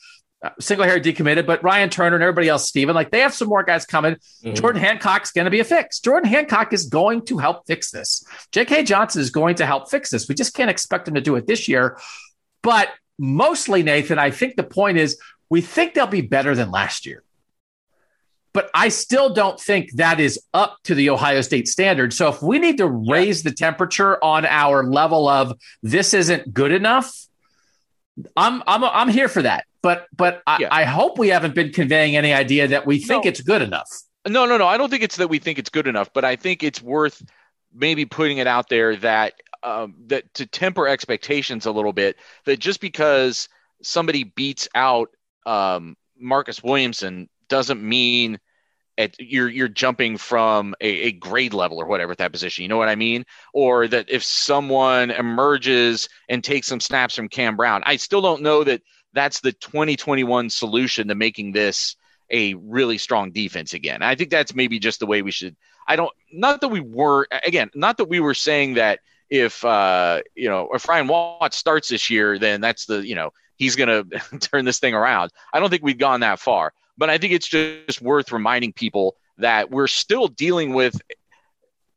uh, 0.43 0.51
Singletary 0.59 1.01
decommitted, 1.01 1.45
but 1.45 1.63
Ryan 1.63 1.89
Turner 1.89 2.15
and 2.15 2.23
everybody 2.23 2.47
else, 2.47 2.67
Steven, 2.67 2.95
like 2.95 3.11
they 3.11 3.19
have 3.19 3.33
some 3.33 3.49
more 3.49 3.63
guys 3.63 3.85
coming. 3.85 4.15
Mm-hmm. 4.15 4.53
Jordan 4.53 4.81
Hancock's 4.81 5.31
going 5.31 5.45
to 5.45 5.51
be 5.51 5.59
a 5.59 5.65
fix. 5.65 5.99
Jordan 5.99 6.29
Hancock 6.29 6.71
is 6.71 6.85
going 6.85 7.25
to 7.25 7.39
help 7.39 7.65
fix 7.67 7.91
this. 7.91 8.23
J.K. 8.51 8.83
Johnson 8.83 9.21
is 9.21 9.31
going 9.31 9.55
to 9.55 9.65
help 9.65 9.89
fix 9.89 10.11
this. 10.11 10.29
We 10.29 10.35
just 10.35 10.53
can't 10.53 10.69
expect 10.69 11.07
him 11.07 11.15
to 11.15 11.21
do 11.21 11.35
it 11.35 11.47
this 11.47 11.67
year. 11.67 11.97
But 12.61 12.89
mostly, 13.17 13.83
Nathan, 13.83 14.19
I 14.19 14.31
think 14.31 14.55
the 14.55 14.63
point 14.63 14.97
is 14.97 15.19
we 15.49 15.61
think 15.61 15.93
they'll 15.93 16.07
be 16.07 16.21
better 16.21 16.55
than 16.55 16.71
last 16.71 17.05
year 17.05 17.23
but 18.53 18.69
I 18.73 18.89
still 18.89 19.33
don't 19.33 19.59
think 19.59 19.93
that 19.93 20.19
is 20.19 20.39
up 20.53 20.77
to 20.83 20.95
the 20.95 21.09
Ohio 21.09 21.41
State 21.41 21.67
standard. 21.67 22.13
So 22.13 22.29
if 22.29 22.41
we 22.41 22.59
need 22.59 22.77
to 22.77 22.87
raise 22.87 23.41
the 23.43 23.51
temperature 23.51 24.23
on 24.23 24.45
our 24.45 24.83
level 24.83 25.27
of 25.27 25.53
this 25.81 26.13
isn't 26.13 26.53
good 26.53 26.71
enough, 26.71 27.11
I'm 28.37 28.61
I'm 28.67 28.83
I'm 28.83 29.09
here 29.09 29.27
for 29.27 29.41
that. 29.41 29.65
But 29.81 30.05
but 30.15 30.43
I, 30.45 30.57
yeah. 30.61 30.67
I 30.71 30.83
hope 30.83 31.17
we 31.17 31.29
haven't 31.29 31.55
been 31.55 31.71
conveying 31.71 32.15
any 32.15 32.31
idea 32.31 32.67
that 32.67 32.85
we 32.85 32.99
think 32.99 33.25
no. 33.25 33.29
it's 33.29 33.41
good 33.41 33.63
enough. 33.63 33.89
No, 34.27 34.45
no, 34.45 34.57
no. 34.57 34.67
I 34.67 34.77
don't 34.77 34.89
think 34.89 35.03
it's 35.03 35.17
that 35.17 35.29
we 35.29 35.39
think 35.39 35.59
it's 35.59 35.69
good 35.69 35.87
enough, 35.87 36.13
but 36.13 36.23
I 36.23 36.35
think 36.35 36.63
it's 36.63 36.81
worth 36.81 37.21
maybe 37.73 38.05
putting 38.05 38.37
it 38.37 38.47
out 38.47 38.69
there 38.69 38.95
that 38.97 39.33
um, 39.63 39.95
that 40.07 40.31
to 40.35 40.45
temper 40.45 40.87
expectations 40.87 41.65
a 41.65 41.71
little 41.71 41.91
bit. 41.91 42.17
That 42.45 42.59
just 42.59 42.79
because 42.79 43.49
somebody 43.81 44.23
beats 44.23 44.69
out 44.75 45.09
um, 45.45 45.97
Marcus 46.17 46.63
Williamson 46.63 47.29
doesn't 47.53 47.83
mean 47.83 48.39
at 48.97 49.15
you're 49.19 49.47
you're 49.47 49.67
jumping 49.67 50.17
from 50.17 50.73
a, 50.81 50.87
a, 50.87 51.11
grade 51.11 51.53
level 51.53 51.79
or 51.79 51.85
whatever 51.85 52.11
at 52.11 52.17
that 52.17 52.31
position. 52.31 52.63
You 52.63 52.67
know 52.67 52.77
what 52.77 52.89
I 52.89 52.95
mean? 52.95 53.25
Or 53.53 53.87
that 53.87 54.09
if 54.09 54.23
someone 54.23 55.11
emerges 55.11 56.09
and 56.29 56.43
takes 56.43 56.65
some 56.65 56.79
snaps 56.79 57.15
from 57.15 57.29
Cam 57.29 57.55
Brown, 57.55 57.83
I 57.85 57.97
still 57.97 58.23
don't 58.23 58.41
know 58.41 58.63
that 58.63 58.81
that's 59.13 59.39
the 59.41 59.51
2021 59.51 60.49
solution 60.49 61.09
to 61.09 61.13
making 61.15 61.51
this 61.51 61.95
a 62.31 62.55
really 62.55 62.97
strong 62.97 63.31
defense 63.31 63.75
again. 63.75 64.01
I 64.01 64.15
think 64.15 64.31
that's 64.31 64.55
maybe 64.55 64.79
just 64.79 64.99
the 64.99 65.05
way 65.05 65.21
we 65.21 65.29
should. 65.29 65.55
I 65.87 65.95
don't. 65.95 66.11
Not 66.31 66.59
that 66.61 66.69
we 66.69 66.79
were 66.79 67.27
again. 67.45 67.69
Not 67.75 67.97
that 67.97 68.09
we 68.09 68.19
were 68.19 68.33
saying 68.33 68.73
that 68.75 69.01
if 69.29 69.63
uh 69.63 70.21
you 70.33 70.49
know 70.49 70.69
if 70.73 70.89
Ryan 70.89 71.07
Watts 71.07 71.57
starts 71.57 71.89
this 71.89 72.09
year, 72.09 72.39
then 72.39 72.61
that's 72.61 72.87
the 72.87 73.07
you 73.07 73.13
know 73.13 73.29
he's 73.57 73.75
going 73.75 73.89
to 74.09 74.39
turn 74.39 74.65
this 74.65 74.79
thing 74.79 74.95
around. 74.95 75.31
I 75.53 75.59
don't 75.59 75.69
think 75.69 75.83
we've 75.83 75.99
gone 75.99 76.21
that 76.21 76.39
far. 76.39 76.73
But 76.97 77.09
I 77.09 77.17
think 77.17 77.33
it's 77.33 77.47
just 77.47 78.01
worth 78.01 78.31
reminding 78.31 78.73
people 78.73 79.15
that 79.37 79.71
we're 79.71 79.87
still 79.87 80.27
dealing 80.27 80.73
with 80.73 80.99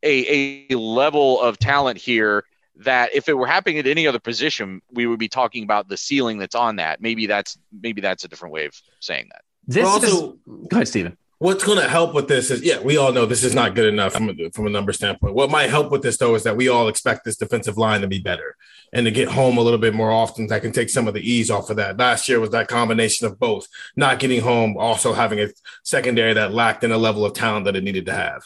a, 0.02 0.66
a 0.70 0.76
level 0.76 1.40
of 1.40 1.58
talent 1.58 1.98
here 1.98 2.44
that 2.76 3.14
if 3.14 3.28
it 3.28 3.34
were 3.34 3.46
happening 3.46 3.78
at 3.78 3.86
any 3.86 4.06
other 4.06 4.18
position, 4.18 4.82
we 4.90 5.06
would 5.06 5.18
be 5.18 5.28
talking 5.28 5.64
about 5.64 5.88
the 5.88 5.96
ceiling 5.96 6.38
that's 6.38 6.54
on 6.54 6.76
that. 6.76 7.00
Maybe 7.00 7.26
that's 7.26 7.58
maybe 7.72 8.00
that's 8.00 8.24
a 8.24 8.28
different 8.28 8.52
way 8.52 8.66
of 8.66 8.74
saying 9.00 9.28
that. 9.32 9.42
This 9.66 9.86
also, 9.86 10.32
is, 10.32 10.68
go 10.68 10.76
ahead, 10.76 10.88
Stephen. 10.88 11.16
What's 11.38 11.64
going 11.64 11.78
to 11.78 11.88
help 11.88 12.14
with 12.14 12.28
this 12.28 12.50
is, 12.50 12.62
yeah, 12.62 12.80
we 12.80 12.96
all 12.96 13.12
know 13.12 13.26
this 13.26 13.44
is 13.44 13.54
not 13.54 13.74
good 13.74 13.92
enough 13.92 14.14
from 14.14 14.30
a, 14.30 14.50
from 14.54 14.66
a 14.66 14.70
number 14.70 14.90
standpoint. 14.94 15.34
What 15.34 15.50
might 15.50 15.68
help 15.68 15.90
with 15.92 16.00
this, 16.02 16.16
though, 16.16 16.34
is 16.34 16.44
that 16.44 16.56
we 16.56 16.68
all 16.68 16.88
expect 16.88 17.26
this 17.26 17.36
defensive 17.36 17.76
line 17.76 18.00
to 18.00 18.06
be 18.06 18.18
better 18.18 18.56
and 18.94 19.04
to 19.04 19.10
get 19.10 19.28
home 19.28 19.58
a 19.58 19.60
little 19.60 19.78
bit 19.78 19.92
more 19.92 20.10
often. 20.10 20.46
That 20.46 20.62
can 20.62 20.72
take 20.72 20.88
some 20.88 21.06
of 21.06 21.12
the 21.12 21.20
ease 21.20 21.50
off 21.50 21.68
of 21.68 21.76
that. 21.76 21.98
Last 21.98 22.26
year 22.26 22.40
was 22.40 22.50
that 22.50 22.68
combination 22.68 23.26
of 23.26 23.38
both, 23.38 23.68
not 23.96 24.18
getting 24.18 24.40
home, 24.40 24.78
also 24.78 25.12
having 25.12 25.38
a 25.40 25.48
secondary 25.82 26.32
that 26.32 26.54
lacked 26.54 26.84
in 26.84 26.90
a 26.92 26.96
level 26.96 27.26
of 27.26 27.34
talent 27.34 27.66
that 27.66 27.76
it 27.76 27.84
needed 27.84 28.06
to 28.06 28.14
have. 28.14 28.42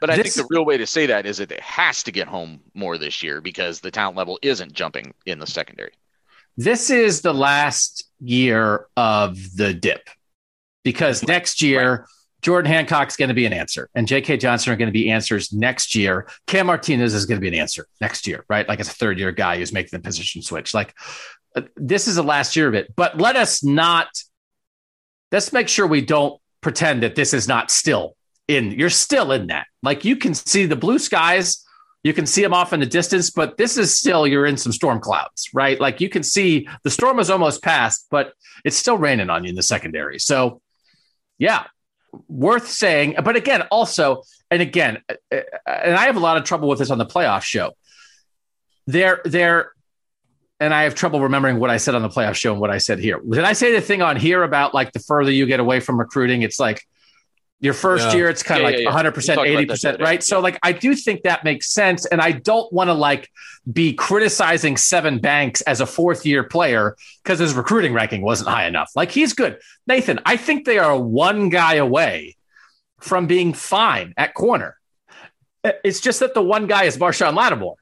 But 0.00 0.08
I 0.08 0.16
This- 0.16 0.34
think 0.34 0.48
the 0.48 0.54
real 0.54 0.64
way 0.64 0.78
to 0.78 0.86
say 0.86 1.04
that 1.06 1.26
is 1.26 1.38
that 1.38 1.52
it 1.52 1.60
has 1.60 2.02
to 2.04 2.10
get 2.10 2.26
home 2.26 2.60
more 2.72 2.96
this 2.96 3.22
year 3.22 3.42
because 3.42 3.80
the 3.80 3.90
talent 3.90 4.16
level 4.16 4.38
isn't 4.40 4.72
jumping 4.72 5.12
in 5.26 5.40
the 5.40 5.46
secondary. 5.46 5.92
This 6.56 6.88
is 6.88 7.20
the 7.20 7.34
last 7.34 8.04
year 8.18 8.86
of 8.96 9.36
the 9.56 9.74
dip 9.74 10.08
because 10.84 11.22
next 11.22 11.60
year, 11.60 12.06
Jordan 12.42 12.70
Hancock's 12.70 13.16
going 13.16 13.28
to 13.28 13.34
be 13.34 13.46
an 13.46 13.52
answer, 13.52 13.88
and 13.94 14.06
J.K. 14.06 14.38
Johnson 14.38 14.72
are 14.72 14.76
going 14.76 14.88
to 14.88 14.92
be 14.92 15.10
answers 15.10 15.52
next 15.52 15.94
year. 15.94 16.28
Cam 16.46 16.66
Martinez 16.66 17.14
is 17.14 17.26
going 17.26 17.36
to 17.36 17.40
be 17.40 17.48
an 17.48 17.54
answer 17.54 17.86
next 18.00 18.26
year, 18.26 18.44
right? 18.48 18.68
Like 18.68 18.80
it's 18.80 18.90
a 18.90 18.94
third 18.94 19.18
year 19.18 19.32
guy 19.32 19.58
who's 19.58 19.72
making 19.72 19.90
the 19.92 20.02
position 20.02 20.42
switch. 20.42 20.72
Like 20.72 20.94
uh, 21.54 21.62
this 21.76 22.08
is 22.08 22.16
the 22.16 22.22
last 22.22 22.56
year 22.56 22.68
of 22.68 22.74
it. 22.74 22.94
But 22.96 23.20
let 23.20 23.36
us 23.36 23.62
not, 23.64 24.08
let's 25.32 25.52
make 25.52 25.68
sure 25.68 25.86
we 25.86 26.00
don't 26.00 26.40
pretend 26.60 27.02
that 27.02 27.14
this 27.14 27.34
is 27.34 27.48
not 27.48 27.70
still 27.70 28.16
in, 28.48 28.72
you're 28.72 28.90
still 28.90 29.32
in 29.32 29.48
that. 29.48 29.66
Like 29.82 30.04
you 30.04 30.16
can 30.16 30.34
see 30.34 30.66
the 30.66 30.76
blue 30.76 30.98
skies. 30.98 31.64
You 32.02 32.14
can 32.14 32.24
see 32.24 32.40
them 32.40 32.54
off 32.54 32.72
in 32.72 32.80
the 32.80 32.86
distance, 32.86 33.28
but 33.28 33.58
this 33.58 33.76
is 33.76 33.94
still 33.94 34.26
you're 34.26 34.46
in 34.46 34.56
some 34.56 34.72
storm 34.72 35.00
clouds, 35.00 35.50
right? 35.52 35.78
Like 35.78 36.00
you 36.00 36.08
can 36.08 36.22
see 36.22 36.66
the 36.82 36.88
storm 36.88 37.18
is 37.18 37.28
almost 37.28 37.62
past, 37.62 38.06
but 38.10 38.32
it's 38.64 38.76
still 38.76 38.96
raining 38.96 39.28
on 39.28 39.44
you 39.44 39.50
in 39.50 39.54
the 39.54 39.62
secondary. 39.62 40.18
So, 40.18 40.62
yeah, 41.36 41.64
worth 42.28 42.68
saying. 42.68 43.16
But 43.22 43.36
again, 43.36 43.62
also, 43.70 44.22
and 44.50 44.62
again, 44.62 45.02
uh, 45.08 45.14
uh, 45.32 45.40
and 45.66 45.96
I 45.96 46.06
have 46.06 46.16
a 46.16 46.20
lot 46.20 46.36
of 46.36 46.44
trouble 46.44 46.68
with 46.68 46.78
this 46.78 46.90
on 46.90 46.98
the 46.98 47.06
playoff 47.06 47.42
show. 47.42 47.72
There, 48.86 49.20
there, 49.24 49.72
and 50.58 50.74
I 50.74 50.82
have 50.82 50.94
trouble 50.94 51.20
remembering 51.20 51.58
what 51.58 51.70
I 51.70 51.76
said 51.76 51.94
on 51.94 52.02
the 52.02 52.08
playoff 52.08 52.34
show 52.34 52.52
and 52.52 52.60
what 52.60 52.70
I 52.70 52.78
said 52.78 52.98
here. 52.98 53.20
Did 53.20 53.44
I 53.44 53.52
say 53.52 53.72
the 53.72 53.80
thing 53.80 54.02
on 54.02 54.16
here 54.16 54.42
about 54.42 54.74
like 54.74 54.92
the 54.92 54.98
further 54.98 55.30
you 55.30 55.46
get 55.46 55.60
away 55.60 55.80
from 55.80 55.98
recruiting, 55.98 56.42
it's 56.42 56.60
like 56.60 56.86
your 57.60 57.74
first 57.74 58.08
Yeah. 58.08 58.14
year, 58.14 58.28
it's 58.30 58.42
kind 58.42 58.60
of 58.60 58.62
Yeah, 58.62 58.66
like 58.68 58.78
yeah, 58.78 58.84
yeah. 58.84 58.90
100%, 58.90 59.28
We 59.28 59.34
talked 59.34 59.48
about 59.48 59.66
that 59.68 59.76
80%, 59.76 59.98
the 59.98 60.04
right? 60.04 60.22
So, 60.22 60.40
like, 60.40 60.58
I 60.62 60.72
do 60.72 60.94
think 60.94 61.22
that 61.22 61.44
makes 61.44 61.70
sense. 61.70 62.06
And 62.06 62.20
I 62.20 62.32
don't 62.32 62.72
want 62.72 62.88
to 62.88 62.94
like 62.94 63.30
be 63.70 63.92
criticizing 63.92 64.76
Sevyn 64.76 65.20
Banks 65.20 65.60
as 65.62 65.80
a 65.80 65.86
fourth 65.86 66.24
year 66.24 66.42
player 66.44 66.96
because 67.22 67.38
his 67.38 67.52
recruiting 67.54 67.92
ranking 67.92 68.22
wasn't 68.22 68.48
high 68.48 68.66
enough. 68.66 68.90
Like, 68.96 69.10
he's 69.10 69.34
good. 69.34 69.58
Nathan, 69.86 70.20
I 70.24 70.36
think 70.36 70.64
they 70.64 70.78
are 70.78 70.98
one 70.98 71.50
guy 71.50 71.74
away 71.74 72.36
from 73.00 73.26
being 73.26 73.52
fine 73.52 74.14
at 74.16 74.34
corner. 74.34 74.76
It's 75.62 76.00
just 76.00 76.20
that 76.20 76.32
the 76.32 76.42
one 76.42 76.66
guy 76.66 76.84
is 76.84 76.96
Marshon 76.96 77.36
Lattimore. 77.36 77.76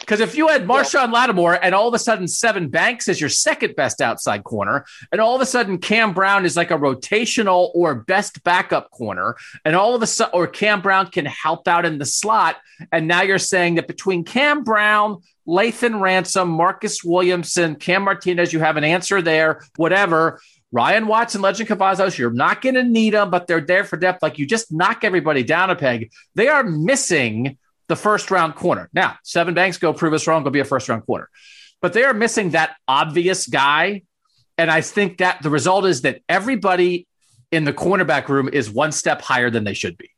Because 0.00 0.20
if 0.20 0.36
you 0.36 0.48
had 0.48 0.66
Marshon 0.66 1.12
Lattimore 1.12 1.58
and 1.62 1.74
all 1.74 1.88
of 1.88 1.94
a 1.94 1.98
sudden 1.98 2.26
Sevyn 2.26 2.70
Banks 2.70 3.08
is 3.08 3.20
your 3.20 3.30
second 3.30 3.76
best 3.76 4.00
outside 4.00 4.44
corner, 4.44 4.84
and 5.10 5.20
all 5.20 5.34
of 5.34 5.40
a 5.40 5.46
sudden 5.46 5.78
Cam 5.78 6.12
Brown 6.12 6.44
is 6.44 6.56
like 6.56 6.70
a 6.70 6.78
rotational 6.78 7.70
or 7.74 7.94
best 7.94 8.42
backup 8.44 8.90
corner, 8.90 9.36
and 9.64 9.74
all 9.74 9.94
of 9.94 10.02
a 10.02 10.06
sudden, 10.06 10.32
or 10.34 10.46
Cam 10.46 10.80
Brown 10.80 11.08
can 11.08 11.26
help 11.26 11.66
out 11.68 11.84
in 11.84 11.98
the 11.98 12.04
slot, 12.04 12.56
and 12.92 13.08
now 13.08 13.22
you're 13.22 13.38
saying 13.38 13.76
that 13.76 13.86
between 13.86 14.24
Cam 14.24 14.64
Brown, 14.64 15.22
Lathan 15.46 16.00
Ransom, 16.00 16.48
Marcus 16.48 17.04
Williamson, 17.04 17.76
Cam 17.76 18.02
Martinez, 18.02 18.52
you 18.52 18.60
have 18.60 18.76
an 18.76 18.84
answer 18.84 19.22
there, 19.22 19.62
whatever. 19.76 20.40
Ryan 20.72 21.06
Watson, 21.06 21.40
Lejond 21.40 21.68
Cavazos, 21.68 22.18
you're 22.18 22.32
not 22.32 22.60
going 22.60 22.74
to 22.74 22.82
need 22.82 23.14
them, 23.14 23.30
but 23.30 23.46
they're 23.46 23.60
there 23.60 23.84
for 23.84 23.96
depth. 23.96 24.22
Like 24.22 24.38
you 24.38 24.46
just 24.46 24.72
knock 24.72 25.04
everybody 25.04 25.44
down 25.44 25.70
a 25.70 25.76
peg. 25.76 26.10
They 26.34 26.48
are 26.48 26.64
missing 26.64 27.56
the 27.88 27.96
first 27.96 28.30
round 28.30 28.54
corner. 28.54 28.88
Now, 28.92 29.16
Sevyn 29.24 29.54
Banks 29.54 29.78
go 29.78 29.92
prove 29.92 30.12
us 30.12 30.26
wrong, 30.26 30.42
go 30.42 30.50
be 30.50 30.60
a 30.60 30.64
first 30.64 30.88
round 30.88 31.06
corner. 31.06 31.28
But 31.80 31.92
they 31.92 32.04
are 32.04 32.14
missing 32.14 32.50
that 32.50 32.76
obvious 32.88 33.46
guy. 33.46 34.02
And 34.58 34.70
I 34.70 34.80
think 34.80 35.18
that 35.18 35.42
the 35.42 35.50
result 35.50 35.84
is 35.84 36.02
that 36.02 36.22
everybody 36.28 37.06
in 37.52 37.64
the 37.64 37.72
cornerback 37.72 38.28
room 38.28 38.48
is 38.52 38.70
one 38.70 38.92
step 38.92 39.20
higher 39.20 39.50
than 39.50 39.64
they 39.64 39.74
should 39.74 39.96
be. 39.96 40.10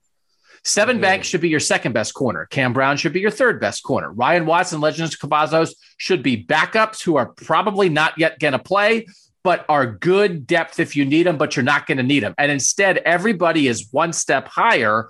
Sevyn 0.65 0.99
Mhm. 0.99 1.01
Banks 1.01 1.29
should 1.29 1.41
be 1.41 1.49
your 1.49 1.61
second 1.61 1.93
best 1.93 2.15
corner. 2.15 2.47
Cam 2.47 2.73
Brown 2.73 2.97
should 2.97 3.13
be 3.13 3.21
your 3.21 3.31
third 3.31 3.61
best 3.61 3.83
corner. 3.83 4.11
Ryan 4.13 4.47
Watson, 4.47 4.81
Legends 4.81 5.17
Cavazos 5.17 5.75
should 5.99 6.23
be 6.23 6.45
backups 6.45 7.03
who 7.03 7.17
are 7.17 7.27
probably 7.27 7.89
not 7.89 8.19
yet 8.19 8.39
going 8.39 8.53
to 8.53 8.59
play, 8.59 9.07
but 9.45 9.65
are 9.69 9.87
good 9.87 10.47
depth 10.47 10.81
if 10.81 10.97
you 10.97 11.05
need 11.05 11.25
them, 11.25 11.39
but 11.39 11.55
you're 11.57 11.63
not 11.63 11.87
going 11.87 11.99
to 11.99 12.03
need 12.03 12.21
them. 12.21 12.35
And 12.39 12.51
instead, 12.51 12.99
everybody 12.99 13.69
is 13.69 13.89
one 13.93 14.13
step 14.13 14.49
higher. 14.49 15.09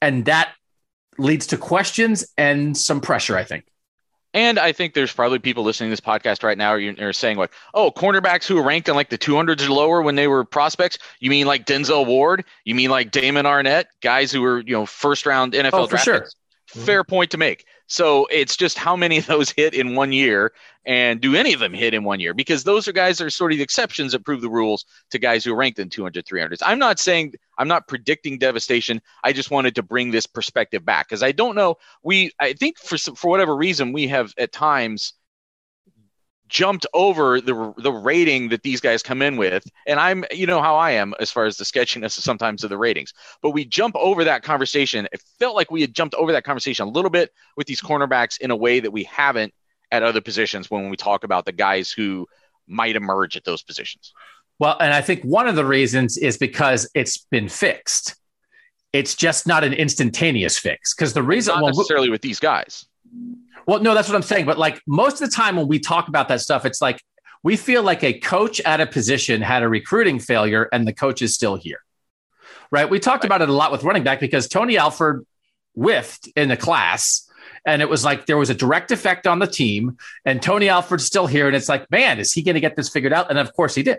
And 0.00 0.24
that 0.26 0.52
leads 1.18 1.46
to 1.48 1.56
questions 1.56 2.26
and 2.36 2.76
some 2.76 3.00
pressure, 3.00 3.36
I 3.36 3.44
think. 3.44 3.64
And 4.34 4.58
I 4.58 4.72
think 4.72 4.92
there's 4.92 5.12
probably 5.12 5.38
people 5.38 5.64
listening 5.64 5.88
to 5.88 5.92
this 5.92 6.00
podcast 6.00 6.42
right 6.42 6.58
now 6.58 6.72
are, 6.72 7.08
are 7.08 7.12
saying 7.14 7.38
like, 7.38 7.52
oh, 7.72 7.90
cornerbacks 7.90 8.46
who 8.46 8.56
were 8.56 8.62
ranked 8.62 8.86
in 8.86 8.94
like 8.94 9.08
the 9.08 9.16
200s 9.16 9.66
or 9.66 9.72
lower 9.72 10.02
when 10.02 10.14
they 10.14 10.28
were 10.28 10.44
prospects. 10.44 10.98
You 11.20 11.30
mean 11.30 11.46
like 11.46 11.64
Denzel 11.64 12.04
Ward? 12.04 12.44
You 12.64 12.74
mean 12.74 12.90
like 12.90 13.10
Damon 13.10 13.46
Arnette? 13.46 13.86
Guys 14.02 14.30
who 14.30 14.42
were 14.42 14.60
you 14.60 14.74
know 14.74 14.84
first 14.84 15.24
round 15.24 15.54
NFL 15.54 15.70
Oh, 15.72 15.84
for 15.86 15.90
draft 15.90 16.04
sure. 16.04 16.20
picks? 16.20 16.34
Fair 16.66 17.02
mm-hmm. 17.02 17.08
point 17.08 17.30
to 17.30 17.38
make. 17.38 17.64
So 17.86 18.26
it's 18.30 18.56
just 18.56 18.78
how 18.78 18.96
many 18.96 19.18
of 19.18 19.26
those 19.26 19.50
hit 19.50 19.74
in 19.74 19.94
one 19.94 20.12
year, 20.12 20.52
and 20.84 21.20
do 21.20 21.34
any 21.34 21.52
of 21.52 21.60
them 21.60 21.72
hit 21.72 21.94
in 21.94 22.04
one 22.04 22.20
year? 22.20 22.34
Because 22.34 22.64
those 22.64 22.88
are 22.88 22.92
guys 22.92 23.18
that 23.18 23.26
are 23.26 23.30
sort 23.30 23.52
of 23.52 23.58
the 23.58 23.64
exceptions 23.64 24.12
that 24.12 24.24
prove 24.24 24.40
the 24.40 24.50
rules 24.50 24.84
to 25.10 25.18
guys 25.18 25.44
who 25.44 25.52
are 25.52 25.56
ranked 25.56 25.78
in 25.78 25.90
200, 25.90 26.24
300s. 26.24 26.62
I'm 26.64 26.78
not 26.78 26.98
saying 26.98 27.34
I'm 27.58 27.68
not 27.68 27.88
predicting 27.88 28.38
devastation. 28.38 29.00
I 29.24 29.32
just 29.32 29.50
wanted 29.50 29.74
to 29.76 29.82
bring 29.82 30.10
this 30.10 30.26
perspective 30.26 30.84
back 30.84 31.08
because 31.08 31.22
I 31.22 31.32
don't 31.32 31.54
know. 31.54 31.76
We 32.02 32.32
I 32.40 32.52
think 32.52 32.78
for 32.78 32.98
for 32.98 33.30
whatever 33.30 33.56
reason 33.56 33.92
we 33.92 34.08
have 34.08 34.32
at 34.38 34.52
times 34.52 35.14
jumped 36.48 36.86
over 36.94 37.40
the 37.40 37.74
the 37.78 37.92
rating 37.92 38.48
that 38.48 38.62
these 38.62 38.80
guys 38.80 39.02
come 39.02 39.22
in 39.22 39.36
with. 39.36 39.64
And 39.86 39.98
i'm 39.98 40.24
you 40.30 40.46
know 40.46 40.60
how 40.60 40.76
i 40.76 40.92
am 40.92 41.14
as 41.20 41.30
far 41.30 41.44
as 41.44 41.56
the 41.56 41.64
sketchiness 41.64 42.16
of 42.16 42.24
sometimes 42.24 42.64
of 42.64 42.70
the 42.70 42.78
ratings. 42.78 43.12
But 43.42 43.50
we 43.50 43.64
jump 43.64 43.96
over 43.96 44.24
that 44.24 44.42
conversation. 44.42 45.08
It 45.12 45.22
felt 45.38 45.56
like 45.56 45.70
we 45.70 45.80
had 45.80 45.94
jumped 45.94 46.14
over 46.14 46.32
that 46.32 46.44
conversation 46.44 46.86
a 46.86 46.90
little 46.90 47.10
bit 47.10 47.32
with 47.56 47.66
these 47.66 47.80
cornerbacks 47.80 48.40
in 48.40 48.50
a 48.50 48.56
way 48.56 48.80
that 48.80 48.90
we 48.90 49.04
haven't 49.04 49.52
at 49.92 50.02
other 50.02 50.20
positions 50.20 50.70
when 50.70 50.90
we 50.90 50.96
talk 50.96 51.24
about 51.24 51.44
the 51.44 51.52
guys 51.52 51.90
who 51.90 52.26
might 52.66 52.96
emerge 52.96 53.36
at 53.36 53.44
those 53.44 53.62
positions. 53.62 54.12
Well, 54.58 54.76
and 54.80 54.92
I 54.92 55.00
think 55.00 55.22
one 55.22 55.46
of 55.46 55.54
the 55.54 55.64
reasons 55.64 56.16
is 56.16 56.38
because 56.38 56.88
it's 56.94 57.18
been 57.18 57.48
fixed. 57.48 58.16
It's 58.92 59.14
just 59.14 59.46
not 59.46 59.62
an 59.62 59.74
instantaneous 59.74 60.58
fix. 60.58 60.94
Because 60.94 61.12
the 61.12 61.22
reason, 61.22 61.54
not 61.54 61.62
well, 61.62 61.72
necessarily 61.72 62.08
with 62.08 62.22
these 62.22 62.40
guys 62.40 62.86
well, 63.66 63.80
no, 63.80 63.94
that's 63.94 64.08
what 64.08 64.14
I'm 64.14 64.22
saying. 64.22 64.46
But 64.46 64.58
like 64.58 64.80
most 64.86 65.20
of 65.20 65.28
the 65.28 65.34
time 65.34 65.56
when 65.56 65.68
we 65.68 65.78
talk 65.78 66.08
about 66.08 66.28
that 66.28 66.40
stuff, 66.40 66.64
it's 66.64 66.80
like 66.80 67.02
we 67.42 67.56
feel 67.56 67.82
like 67.82 68.02
a 68.04 68.18
coach 68.18 68.60
at 68.60 68.80
a 68.80 68.86
position 68.86 69.42
had 69.42 69.62
a 69.62 69.68
recruiting 69.68 70.18
failure 70.18 70.68
and 70.72 70.86
the 70.86 70.92
coach 70.92 71.22
is 71.22 71.34
still 71.34 71.56
here. 71.56 71.80
Right. 72.70 72.88
We 72.88 72.98
talked 72.98 73.24
about 73.24 73.42
it 73.42 73.48
a 73.48 73.52
lot 73.52 73.70
with 73.70 73.84
running 73.84 74.02
back 74.02 74.18
because 74.18 74.48
Tony 74.48 74.76
Alford 74.76 75.24
whiffed 75.74 76.28
in 76.36 76.48
the 76.48 76.56
class. 76.56 77.22
And 77.64 77.82
it 77.82 77.88
was 77.88 78.04
like 78.04 78.26
there 78.26 78.36
was 78.36 78.50
a 78.50 78.54
direct 78.54 78.92
effect 78.92 79.26
on 79.26 79.40
the 79.40 79.46
team, 79.46 79.96
and 80.24 80.40
Tony 80.40 80.68
Alford's 80.68 81.04
still 81.04 81.26
here. 81.26 81.48
And 81.48 81.56
it's 81.56 81.68
like, 81.68 81.90
man, 81.90 82.20
is 82.20 82.32
he 82.32 82.42
going 82.42 82.54
to 82.54 82.60
get 82.60 82.76
this 82.76 82.88
figured 82.88 83.12
out? 83.12 83.28
And 83.28 83.40
of 83.40 83.52
course 83.54 83.74
he 83.74 83.82
did. 83.82 83.98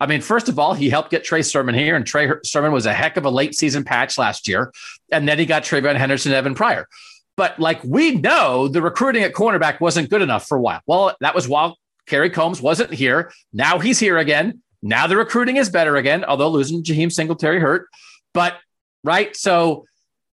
I 0.00 0.06
mean, 0.06 0.20
first 0.20 0.48
of 0.48 0.58
all, 0.58 0.74
he 0.74 0.90
helped 0.90 1.10
get 1.10 1.24
Trey 1.24 1.42
Sermon 1.42 1.74
here, 1.74 1.96
and 1.96 2.06
Trey 2.06 2.30
Sermon 2.44 2.72
was 2.72 2.86
a 2.86 2.92
heck 2.92 3.16
of 3.16 3.24
a 3.24 3.30
late 3.30 3.54
season 3.54 3.84
patch 3.84 4.16
last 4.18 4.48
year. 4.48 4.72
And 5.10 5.28
then 5.28 5.38
he 5.38 5.46
got 5.46 5.62
TreVeyon 5.64 5.96
Henderson 5.96 6.32
and 6.32 6.36
Evan 6.36 6.54
Pryor. 6.54 6.88
But 7.36 7.58
like 7.58 7.82
we 7.82 8.16
know, 8.16 8.68
the 8.68 8.82
recruiting 8.82 9.22
at 9.24 9.32
cornerback 9.32 9.80
wasn't 9.80 10.10
good 10.10 10.22
enough 10.22 10.46
for 10.46 10.56
a 10.56 10.60
while. 10.60 10.80
Well, 10.86 11.16
that 11.20 11.34
was 11.34 11.48
while 11.48 11.76
Kerry 12.06 12.30
Coombs 12.30 12.60
wasn't 12.60 12.92
here. 12.92 13.32
Now 13.52 13.78
he's 13.78 13.98
here 13.98 14.18
again. 14.18 14.62
Now 14.82 15.06
the 15.06 15.16
recruiting 15.16 15.56
is 15.56 15.70
better 15.70 15.96
again, 15.96 16.24
although 16.24 16.50
losing 16.50 16.82
Jaheim 16.82 17.10
Singletary 17.10 17.58
hurt. 17.58 17.88
But 18.34 18.54
right, 19.02 19.34
so 19.34 19.86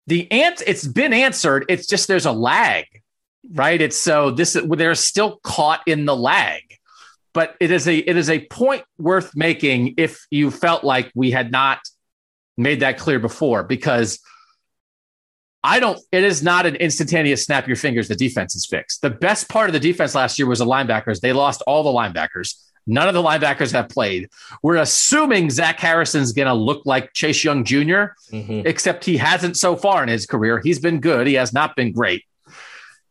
the 0.07 0.29
ant 0.31 0.61
it's 0.67 0.85
been 0.85 1.13
answered. 1.13 1.65
It's 1.69 1.87
just 1.87 2.07
there's 2.07 2.25
a 2.25 2.31
lag, 2.31 2.85
right? 3.53 3.79
It's 3.79 3.97
so 3.97 4.31
this 4.31 4.57
they're 4.61 4.95
still 4.95 5.39
caught 5.43 5.81
in 5.87 6.05
the 6.05 6.15
lag. 6.15 6.61
But 7.33 7.55
it 7.61 7.71
is 7.71 7.87
a 7.87 7.95
it 7.97 8.17
is 8.17 8.29
a 8.29 8.45
point 8.47 8.83
worth 8.97 9.35
making 9.35 9.95
if 9.97 10.25
you 10.29 10.51
felt 10.51 10.83
like 10.83 11.11
we 11.15 11.31
had 11.31 11.51
not 11.51 11.79
made 12.57 12.81
that 12.81 12.97
clear 12.97 13.19
before 13.19 13.63
because 13.63 14.19
I 15.63 15.79
don't, 15.79 15.99
it 16.11 16.23
is 16.23 16.41
not 16.41 16.65
an 16.65 16.75
instantaneous 16.75 17.43
snap 17.45 17.67
your 17.67 17.75
fingers, 17.75 18.07
the 18.07 18.15
defense 18.15 18.55
is 18.55 18.65
fixed. 18.65 19.01
The 19.01 19.11
best 19.11 19.47
part 19.47 19.69
of 19.69 19.73
the 19.73 19.79
defense 19.79 20.15
last 20.15 20.39
year 20.39 20.47
was 20.47 20.59
the 20.59 20.65
linebackers. 20.65 21.19
They 21.19 21.33
lost 21.33 21.61
all 21.67 21.83
the 21.83 21.91
linebackers. 21.91 22.55
None 22.87 23.07
of 23.07 23.13
the 23.13 23.21
linebackers 23.21 23.71
have 23.73 23.89
played. 23.89 24.27
We're 24.63 24.77
assuming 24.77 25.51
Zach 25.51 25.79
Harrison's 25.79 26.31
going 26.33 26.47
to 26.47 26.53
look 26.55 26.83
like 26.85 27.13
Chase 27.13 27.43
Young 27.43 27.63
junior 27.63 28.15
Mhm. 28.31 28.65
except 28.65 29.05
he 29.05 29.17
hasn't 29.17 29.55
so 29.55 29.75
far 29.75 30.01
in 30.01 30.09
his 30.09 30.25
career. 30.25 30.59
He's 30.63 30.79
been 30.79 30.99
good. 30.99 31.27
He 31.27 31.35
has 31.35 31.53
not 31.53 31.75
been 31.75 31.91
great. 31.91 32.23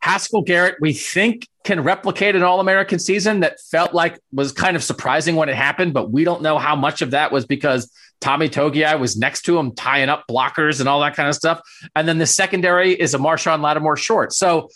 Haskell 0.00 0.42
Garrett, 0.42 0.76
we 0.80 0.92
think, 0.92 1.46
can 1.62 1.82
replicate 1.82 2.34
an 2.34 2.42
All 2.42 2.58
American 2.58 2.98
season 2.98 3.40
that 3.40 3.60
felt 3.60 3.92
like 3.94 4.18
was 4.32 4.50
kind 4.50 4.74
of 4.74 4.82
surprising 4.82 5.36
when 5.36 5.48
it 5.50 5.54
happened, 5.54 5.92
but 5.92 6.10
we 6.10 6.24
don't 6.24 6.42
know 6.42 6.58
how 6.58 6.74
much 6.74 7.02
of 7.02 7.10
that 7.10 7.30
was 7.30 7.44
because 7.46 7.92
Tommy 8.20 8.48
Togiai 8.48 8.98
was 8.98 9.16
next 9.16 9.42
to 9.42 9.58
him 9.58 9.74
tying 9.74 10.08
up 10.08 10.24
blockers 10.30 10.80
and 10.80 10.88
all 10.88 11.00
that 11.00 11.16
kind 11.16 11.28
of 11.28 11.34
stuff. 11.34 11.60
And 11.96 12.06
then 12.06 12.18
the 12.18 12.26
secondary 12.26 12.92
is 12.92 13.14
a 13.14 13.18
Marshon 13.18 13.62
Lattimore 13.62 13.96
short. 13.96 14.32
So, 14.32 14.68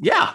yeah, 0.00 0.34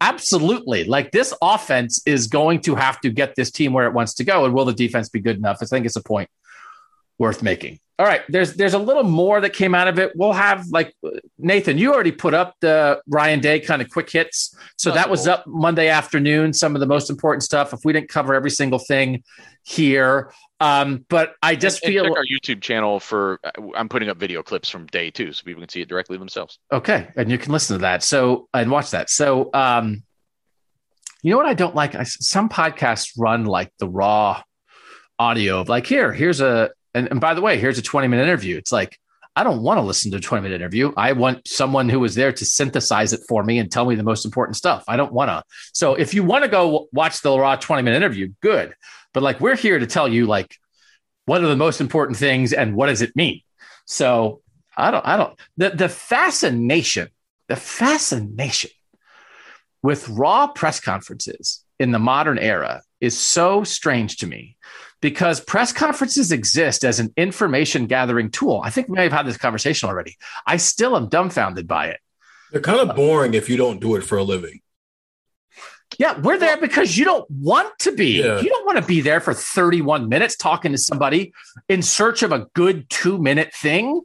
absolutely. 0.00 0.84
Like 0.84 1.10
this 1.10 1.34
offense 1.42 2.02
is 2.06 2.28
going 2.28 2.60
to 2.62 2.74
have 2.76 3.00
to 3.00 3.10
get 3.10 3.34
this 3.34 3.50
team 3.50 3.72
where 3.72 3.86
it 3.86 3.92
wants 3.92 4.14
to 4.14 4.24
go. 4.24 4.44
And 4.44 4.54
will 4.54 4.64
the 4.64 4.72
defense 4.72 5.08
be 5.08 5.20
good 5.20 5.36
enough? 5.36 5.58
I 5.60 5.66
think 5.66 5.86
it's 5.86 5.96
a 5.96 6.02
point 6.02 6.30
worth 7.18 7.42
making. 7.42 7.80
All 7.98 8.04
right, 8.04 8.22
there's 8.28 8.54
there's 8.54 8.74
a 8.74 8.78
little 8.78 9.04
more 9.04 9.40
that 9.40 9.54
came 9.54 9.74
out 9.74 9.88
of 9.88 9.98
it. 9.98 10.12
We'll 10.14 10.34
have 10.34 10.66
like 10.68 10.94
Nathan, 11.38 11.78
you 11.78 11.94
already 11.94 12.12
put 12.12 12.34
up 12.34 12.54
the 12.60 13.00
Ryan 13.08 13.40
Day 13.40 13.58
kind 13.58 13.80
of 13.80 13.88
quick 13.88 14.10
hits. 14.10 14.54
So 14.76 14.90
that 14.90 15.08
was 15.08 15.26
up 15.26 15.46
Monday 15.46 15.88
afternoon, 15.88 16.52
some 16.52 16.74
of 16.74 16.80
the 16.80 16.86
most 16.86 17.08
important 17.08 17.42
stuff. 17.42 17.72
If 17.72 17.86
we 17.86 17.94
didn't 17.94 18.10
cover 18.10 18.34
every 18.34 18.50
single 18.50 18.78
thing 18.78 19.24
here, 19.62 20.30
um, 20.60 21.06
but 21.08 21.36
I 21.42 21.56
just 21.56 21.82
And 21.84 21.94
feel 21.94 22.04
check 22.04 22.12
our 22.12 22.24
YouTube 22.24 22.60
channel 22.60 23.00
for. 23.00 23.40
I'm 23.74 23.88
putting 23.88 24.10
up 24.10 24.18
video 24.18 24.42
clips 24.42 24.68
from 24.68 24.86
day 24.88 25.10
two, 25.10 25.32
so 25.32 25.42
people 25.44 25.62
can 25.62 25.70
see 25.70 25.80
it 25.80 25.88
directly 25.88 26.18
themselves. 26.18 26.58
Okay, 26.70 27.08
and 27.16 27.30
you 27.30 27.38
can 27.38 27.50
listen 27.50 27.76
to 27.76 27.82
that. 27.82 28.02
So 28.02 28.48
and 28.52 28.70
watch 28.70 28.90
that. 28.90 29.08
So, 29.08 29.48
um, 29.54 30.02
you 31.22 31.30
know 31.30 31.38
what 31.38 31.46
I 31.46 31.54
don't 31.54 31.74
like? 31.74 31.94
I, 31.94 32.02
some 32.02 32.50
podcasts 32.50 33.12
run 33.16 33.46
like 33.46 33.72
the 33.78 33.88
raw 33.88 34.42
audio 35.18 35.60
of 35.60 35.68
like 35.68 35.86
here, 35.86 36.12
here's 36.12 36.40
a, 36.40 36.70
and, 36.96 37.08
and 37.10 37.20
by 37.20 37.34
the 37.34 37.42
way, 37.42 37.58
here's 37.58 37.78
a 37.78 37.82
20 37.82 38.08
minute 38.08 38.24
interview. 38.24 38.56
It's 38.56 38.72
like 38.72 38.98
I 39.36 39.44
don't 39.44 39.62
want 39.62 39.76
to 39.76 39.82
listen 39.82 40.10
to 40.12 40.16
a 40.16 40.20
20 40.20 40.42
minute 40.42 40.54
interview. 40.56 40.92
I 40.96 41.12
want 41.12 41.46
someone 41.46 41.90
who 41.90 42.00
was 42.00 42.14
there 42.14 42.32
to 42.32 42.44
synthesize 42.44 43.12
it 43.12 43.20
for 43.28 43.44
me 43.44 43.58
and 43.58 43.70
tell 43.70 43.84
me 43.84 43.94
the 43.94 44.02
most 44.02 44.24
important 44.24 44.56
stuff. 44.56 44.82
I 44.88 44.96
don't 44.96 45.12
want 45.12 45.28
to. 45.28 45.42
So 45.74 45.94
if 45.94 46.14
you 46.14 46.24
want 46.24 46.44
to 46.44 46.50
go 46.50 46.88
watch 46.92 47.20
the 47.20 47.38
raw 47.38 47.54
20 47.54 47.82
minute 47.82 47.98
interview, 47.98 48.32
good. 48.40 48.74
But 49.12 49.22
like 49.22 49.38
we're 49.40 49.56
here 49.56 49.78
to 49.78 49.86
tell 49.86 50.08
you 50.08 50.26
like 50.26 50.56
what 51.26 51.44
are 51.44 51.48
the 51.48 51.56
most 51.56 51.82
important 51.82 52.16
things 52.16 52.54
and 52.54 52.74
what 52.74 52.86
does 52.86 53.02
it 53.02 53.14
mean. 53.14 53.42
So 53.84 54.40
I 54.74 54.90
don't, 54.90 55.06
I 55.06 55.16
don't, 55.16 55.38
the, 55.56 55.70
the 55.70 55.88
fascination, 55.88 57.08
the 57.48 57.56
fascination 57.56 58.70
with 59.82 60.08
raw 60.08 60.46
press 60.46 60.80
conferences 60.80 61.62
in 61.78 61.90
the 61.90 61.98
modern 61.98 62.38
era 62.38 62.82
is 63.00 63.18
so 63.18 63.64
strange 63.64 64.18
to 64.18 64.26
me 64.26 64.56
because 65.00 65.40
press 65.40 65.72
conferences 65.72 66.32
exist 66.32 66.84
as 66.84 67.00
an 67.00 67.12
information 67.16 67.86
gathering 67.86 68.30
tool. 68.30 68.60
I 68.64 68.70
think 68.70 68.88
we 68.88 68.96
may 68.96 69.04
have 69.04 69.12
had 69.12 69.26
this 69.26 69.36
conversation 69.36 69.88
already. 69.88 70.16
I 70.46 70.56
still 70.56 70.96
am 70.96 71.08
dumbfounded 71.08 71.66
by 71.66 71.88
it. 71.88 72.00
They're 72.52 72.60
kind 72.60 72.88
of 72.88 72.96
boring 72.96 73.34
if 73.34 73.48
you 73.48 73.56
don't 73.56 73.80
do 73.80 73.96
it 73.96 74.02
for 74.02 74.18
a 74.18 74.22
living. 74.22 74.60
Yeah, 75.98 76.18
we're 76.20 76.38
there 76.38 76.56
because 76.56 76.96
you 76.98 77.04
don't 77.04 77.28
want 77.30 77.78
to 77.80 77.92
be. 77.92 78.18
Yeah. 78.18 78.40
You 78.40 78.48
don't 78.48 78.66
want 78.66 78.78
to 78.78 78.84
be 78.84 79.00
there 79.00 79.20
for 79.20 79.32
31 79.32 80.08
minutes 80.08 80.36
talking 80.36 80.72
to 80.72 80.78
somebody 80.78 81.32
in 81.68 81.80
search 81.80 82.22
of 82.22 82.32
a 82.32 82.46
good 82.54 82.90
two 82.90 83.18
minute 83.18 83.54
thing. 83.54 84.02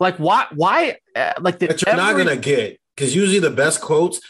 Like, 0.00 0.16
why? 0.16 0.46
Why? 0.54 0.98
Uh, 1.14 1.32
like, 1.40 1.58
the, 1.58 1.68
But 1.68 1.82
you're 1.82 1.96
not 1.96 2.16
gonna 2.16 2.36
get 2.36 2.80
because 2.96 3.14
usually 3.14 3.40
the 3.40 3.50
best 3.50 3.80
quotes 3.80 4.20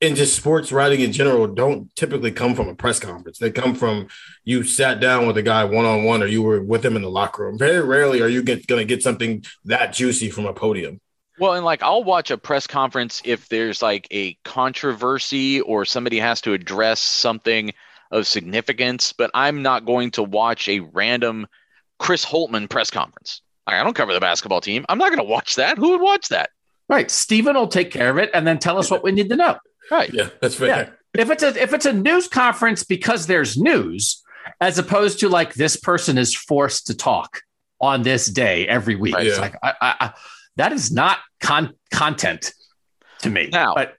in 0.00 0.14
just 0.14 0.36
sports 0.36 0.70
writing 0.70 1.00
in 1.00 1.12
general 1.12 1.46
don't 1.46 1.94
typically 1.96 2.30
come 2.30 2.54
from 2.54 2.68
a 2.68 2.74
press 2.74 3.00
conference. 3.00 3.38
They 3.38 3.50
come 3.50 3.74
from 3.74 4.08
you 4.44 4.62
sat 4.62 5.00
down 5.00 5.26
with 5.26 5.36
a 5.38 5.42
guy 5.42 5.64
one 5.64 5.84
on 5.84 6.04
one, 6.04 6.22
or 6.22 6.26
you 6.26 6.42
were 6.42 6.62
with 6.62 6.84
him 6.84 6.96
in 6.96 7.02
the 7.02 7.10
locker 7.10 7.44
room. 7.44 7.58
Very 7.58 7.84
rarely 7.84 8.22
are 8.22 8.28
you 8.28 8.42
gonna 8.42 8.84
get 8.84 9.02
something 9.02 9.44
that 9.64 9.92
juicy 9.92 10.30
from 10.30 10.46
a 10.46 10.52
podium. 10.52 11.00
Well, 11.38 11.54
and 11.54 11.64
like 11.64 11.82
I'll 11.82 12.04
watch 12.04 12.30
a 12.30 12.38
press 12.38 12.66
conference 12.66 13.22
if 13.24 13.48
there's 13.48 13.82
like 13.82 14.08
a 14.10 14.34
controversy 14.44 15.60
or 15.60 15.84
somebody 15.84 16.18
has 16.18 16.40
to 16.42 16.52
address 16.52 17.00
something 17.00 17.72
of 18.10 18.26
significance, 18.26 19.12
but 19.12 19.30
I'm 19.34 19.62
not 19.62 19.84
going 19.84 20.10
to 20.12 20.22
watch 20.22 20.68
a 20.68 20.80
random 20.80 21.46
Chris 21.98 22.24
Holtmann 22.24 22.68
press 22.68 22.90
conference. 22.90 23.42
I 23.66 23.82
don't 23.82 23.94
cover 23.94 24.14
the 24.14 24.20
basketball 24.20 24.60
team. 24.60 24.86
I'm 24.88 24.98
not 24.98 25.10
going 25.10 25.18
to 25.18 25.30
watch 25.30 25.56
that. 25.56 25.76
Who 25.76 25.90
would 25.90 26.00
watch 26.00 26.28
that? 26.28 26.50
Right. 26.88 27.10
Steven 27.10 27.54
will 27.54 27.68
take 27.68 27.90
care 27.90 28.08
of 28.08 28.16
it 28.16 28.30
and 28.32 28.46
then 28.46 28.58
tell 28.58 28.78
us 28.78 28.90
what 28.90 29.04
we 29.04 29.12
need 29.12 29.28
to 29.28 29.36
know. 29.36 29.58
Right. 29.90 30.12
Yeah, 30.12 30.28
that's 30.40 30.54
fair. 30.54 30.66
Yeah. 30.68 30.90
If 31.14 31.30
it's 31.30 31.42
a 31.42 31.60
if 31.62 31.72
it's 31.72 31.86
a 31.86 31.92
news 31.92 32.28
conference 32.28 32.84
because 32.84 33.26
there's 33.26 33.56
news, 33.56 34.22
as 34.60 34.78
opposed 34.78 35.20
to 35.20 35.28
like 35.28 35.54
this 35.54 35.76
person 35.76 36.18
is 36.18 36.34
forced 36.34 36.86
to 36.88 36.96
talk 36.96 37.42
on 37.80 38.02
this 38.02 38.26
day 38.26 38.66
every 38.68 38.94
week. 38.96 39.14
Right. 39.14 39.26
It's 39.26 39.36
Yeah. 39.36 39.42
like 39.42 39.54
I, 39.62 39.72
I, 39.80 39.94
I, 40.00 40.12
that 40.56 40.72
is 40.72 40.92
not 40.92 41.18
con- 41.40 41.74
content 41.92 42.52
to 43.20 43.30
me. 43.30 43.48
Now- 43.52 43.74
but 43.74 43.94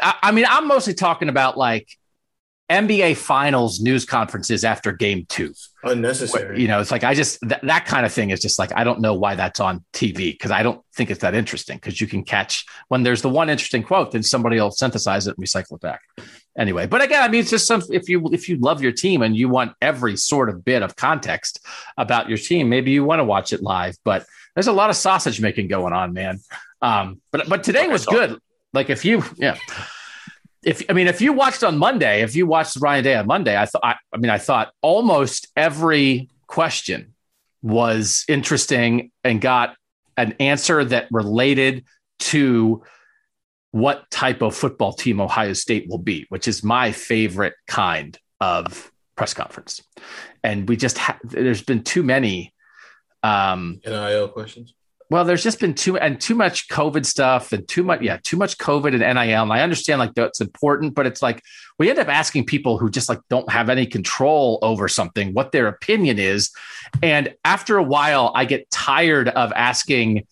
I, 0.00 0.14
I 0.22 0.32
mean, 0.32 0.46
I'm 0.48 0.66
mostly 0.68 0.94
talking 0.94 1.28
about 1.28 1.56
like 1.58 1.88
NBA 2.70 3.16
Finals 3.16 3.80
news 3.80 4.04
conferences 4.04 4.62
after 4.62 4.92
Game 4.92 5.24
Two. 5.28 5.54
Unnecessary. 5.82 6.60
You 6.60 6.68
know, 6.68 6.80
it's 6.80 6.90
like 6.90 7.02
I 7.02 7.14
just 7.14 7.40
th- 7.40 7.60
that 7.62 7.86
kind 7.86 8.04
of 8.04 8.12
thing 8.12 8.30
is 8.30 8.40
just 8.40 8.58
like 8.58 8.70
I 8.76 8.84
don't 8.84 9.00
know 9.00 9.14
why 9.14 9.34
that's 9.36 9.58
on 9.58 9.84
TV 9.94 10.32
because 10.32 10.50
I 10.50 10.62
don't 10.62 10.84
think 10.94 11.10
it's 11.10 11.20
that 11.20 11.34
interesting 11.34 11.78
because 11.78 12.00
you 12.00 12.06
can 12.06 12.24
catch 12.24 12.66
when 12.88 13.04
there's 13.04 13.22
the 13.22 13.30
one 13.30 13.48
interesting 13.48 13.82
quote, 13.82 14.12
then 14.12 14.22
somebody 14.22 14.60
will 14.60 14.70
synthesize 14.70 15.26
it 15.26 15.36
and 15.38 15.46
recycle 15.46 15.76
it 15.76 15.80
back. 15.80 16.02
Anyway, 16.58 16.86
but 16.86 17.00
again, 17.00 17.22
I 17.22 17.28
mean, 17.28 17.40
it's 17.40 17.50
just 17.50 17.66
some 17.66 17.82
if 17.90 18.08
you 18.08 18.28
if 18.32 18.48
you 18.48 18.58
love 18.58 18.82
your 18.82 18.92
team 18.92 19.22
and 19.22 19.34
you 19.34 19.48
want 19.48 19.72
every 19.80 20.16
sort 20.16 20.50
of 20.50 20.64
bit 20.64 20.82
of 20.82 20.94
context 20.96 21.64
about 21.96 22.28
your 22.28 22.38
team, 22.38 22.68
maybe 22.68 22.90
you 22.90 23.02
want 23.02 23.20
to 23.20 23.24
watch 23.24 23.52
it 23.52 23.62
live. 23.62 23.96
But 24.04 24.26
there's 24.54 24.66
a 24.66 24.72
lot 24.72 24.90
of 24.90 24.96
sausage 24.96 25.40
making 25.40 25.68
going 25.68 25.92
on, 25.92 26.12
man. 26.12 26.40
Um, 26.82 27.22
but 27.30 27.48
but 27.48 27.64
today 27.64 27.88
was 27.88 28.04
good. 28.04 28.38
Like 28.74 28.90
if 28.90 29.04
you 29.04 29.24
yeah. 29.36 29.56
If 30.64 30.82
I 30.88 30.92
mean, 30.92 31.06
if 31.06 31.20
you 31.20 31.32
watched 31.32 31.62
on 31.62 31.78
Monday, 31.78 32.22
if 32.22 32.34
you 32.34 32.46
watched 32.46 32.76
Ryan 32.80 33.04
Day 33.04 33.14
on 33.14 33.26
Monday, 33.26 33.56
I 33.56 33.66
thought, 33.66 33.84
I, 33.84 33.94
I 34.12 34.16
mean, 34.16 34.30
I 34.30 34.38
thought 34.38 34.72
almost 34.82 35.48
every 35.56 36.28
question 36.46 37.14
was 37.62 38.24
interesting 38.28 39.10
and 39.22 39.40
got 39.40 39.76
an 40.16 40.34
answer 40.40 40.84
that 40.84 41.06
related 41.10 41.84
to 42.18 42.82
what 43.70 44.10
type 44.10 44.42
of 44.42 44.54
football 44.54 44.92
team 44.92 45.20
Ohio 45.20 45.52
State 45.52 45.88
will 45.88 45.98
be, 45.98 46.26
which 46.28 46.48
is 46.48 46.64
my 46.64 46.92
favorite 46.92 47.54
kind 47.66 48.18
of 48.40 48.90
press 49.16 49.34
conference. 49.34 49.82
And 50.42 50.68
we 50.68 50.76
just 50.76 50.98
ha- 50.98 51.18
there's 51.22 51.62
been 51.62 51.84
too 51.84 52.02
many. 52.02 52.54
Um, 53.22 53.80
NIL 53.84 54.28
questions. 54.28 54.74
Well, 55.10 55.24
there's 55.24 55.42
just 55.42 55.58
been 55.58 55.74
too 55.74 55.96
and 55.96 56.20
too 56.20 56.34
much 56.34 56.68
COVID 56.68 57.06
stuff 57.06 57.52
and 57.52 57.66
too 57.66 57.82
much, 57.82 58.02
yeah, 58.02 58.18
too 58.22 58.36
much 58.36 58.58
COVID 58.58 58.88
and 58.88 59.00
NIL. 59.00 59.42
And 59.42 59.52
I 59.52 59.62
understand 59.62 60.00
like 60.00 60.14
that's 60.14 60.40
important, 60.40 60.94
but 60.94 61.06
it's 61.06 61.22
like 61.22 61.42
we 61.78 61.88
end 61.88 61.98
up 61.98 62.08
asking 62.08 62.44
people 62.44 62.76
who 62.78 62.90
just 62.90 63.08
like 63.08 63.20
don't 63.30 63.50
have 63.50 63.70
any 63.70 63.86
control 63.86 64.58
over 64.60 64.86
something 64.86 65.32
what 65.32 65.52
their 65.52 65.66
opinion 65.66 66.18
is. 66.18 66.50
And 67.02 67.34
after 67.44 67.78
a 67.78 67.82
while, 67.82 68.32
I 68.34 68.44
get 68.44 68.70
tired 68.70 69.28
of 69.30 69.50
asking 69.52 70.26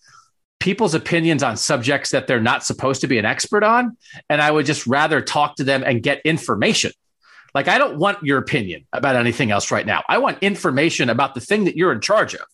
people's 0.59 0.93
opinions 0.93 1.41
on 1.41 1.57
subjects 1.57 2.11
that 2.11 2.27
they're 2.27 2.39
not 2.39 2.63
supposed 2.63 3.01
to 3.01 3.07
be 3.07 3.17
an 3.17 3.25
expert 3.25 3.63
on. 3.63 3.97
And 4.29 4.41
I 4.41 4.51
would 4.51 4.65
just 4.67 4.85
rather 4.85 5.21
talk 5.21 5.55
to 5.55 5.63
them 5.63 5.83
and 5.83 6.03
get 6.03 6.21
information. 6.23 6.91
Like, 7.55 7.67
I 7.67 7.79
don't 7.79 7.97
want 7.97 8.23
your 8.23 8.37
opinion 8.37 8.85
about 8.93 9.15
anything 9.15 9.49
else 9.49 9.71
right 9.71 9.85
now. 9.85 10.03
I 10.07 10.19
want 10.19 10.43
information 10.43 11.09
about 11.09 11.33
the 11.33 11.41
thing 11.41 11.65
that 11.65 11.75
you're 11.75 11.91
in 11.91 12.01
charge 12.01 12.35
of. 12.35 12.45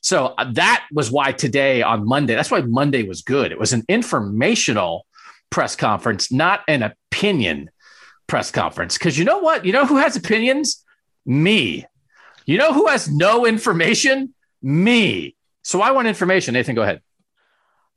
So 0.00 0.34
uh, 0.38 0.50
that 0.52 0.86
was 0.92 1.10
why 1.10 1.32
today 1.32 1.82
on 1.82 2.06
Monday, 2.06 2.34
that's 2.34 2.50
why 2.50 2.60
Monday 2.62 3.02
was 3.02 3.22
good. 3.22 3.52
It 3.52 3.58
was 3.58 3.72
an 3.72 3.84
informational 3.88 5.06
press 5.50 5.76
conference, 5.76 6.30
not 6.30 6.60
an 6.68 6.82
opinion 6.82 7.70
press 8.26 8.50
conference. 8.50 8.98
Because 8.98 9.18
you 9.18 9.24
know 9.24 9.38
what? 9.38 9.64
You 9.64 9.72
know 9.72 9.86
who 9.86 9.96
has 9.96 10.16
opinions? 10.16 10.84
Me. 11.26 11.84
You 12.46 12.58
know 12.58 12.72
who 12.72 12.86
has 12.86 13.10
no 13.10 13.46
information? 13.46 14.34
Me. 14.62 15.34
So 15.62 15.80
I 15.80 15.90
want 15.90 16.08
information. 16.08 16.54
Nathan, 16.54 16.74
go 16.74 16.82
ahead. 16.82 17.02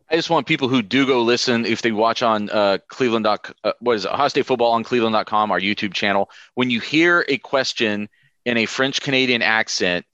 I 0.09 0.15
just 0.15 0.29
want 0.29 0.45
people 0.45 0.67
who 0.67 0.81
do 0.81 1.07
go 1.07 1.21
listen 1.21 1.65
if 1.65 1.81
they 1.81 1.93
watch 1.93 2.21
on 2.21 2.49
uh, 2.49 2.79
Cleveland. 2.89 3.25
Uh, 3.25 3.37
what 3.79 3.95
is 3.95 4.03
it? 4.03 4.11
Ohio 4.11 4.27
State 4.27 4.45
football 4.45 4.73
on 4.73 4.83
Cleveland.com, 4.83 5.51
our 5.51 5.59
YouTube 5.59 5.93
channel. 5.93 6.29
When 6.55 6.69
you 6.69 6.81
hear 6.81 7.23
a 7.29 7.37
question 7.37 8.09
in 8.43 8.57
a 8.57 8.65
French 8.65 9.01
Canadian 9.01 9.41
accent 9.41 10.05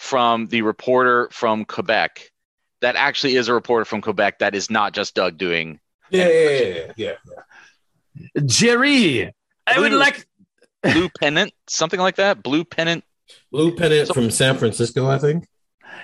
from 0.00 0.46
the 0.46 0.62
reporter 0.62 1.28
from 1.30 1.66
Quebec, 1.66 2.32
that 2.80 2.96
actually 2.96 3.36
is 3.36 3.48
a 3.48 3.52
reporter 3.54 3.84
from 3.84 4.00
Quebec. 4.00 4.38
That 4.38 4.54
is 4.54 4.70
not 4.70 4.94
just 4.94 5.14
Doug 5.14 5.36
doing. 5.36 5.78
Yeah, 6.08 6.26
yeah, 6.26 6.48
yeah, 6.50 6.92
yeah. 6.96 7.12
yeah. 8.16 8.42
Jerry, 8.46 9.30
I 9.66 9.78
would 9.78 9.92
like. 9.92 10.26
Blue 10.82 11.10
pennant, 11.20 11.52
something 11.68 12.00
like 12.00 12.16
that. 12.16 12.42
Blue 12.42 12.64
pennant. 12.64 13.04
Blue 13.52 13.76
pennant 13.76 14.08
So- 14.08 14.14
from 14.14 14.30
San 14.30 14.56
Francisco, 14.56 15.06
I 15.06 15.18
think. 15.18 15.46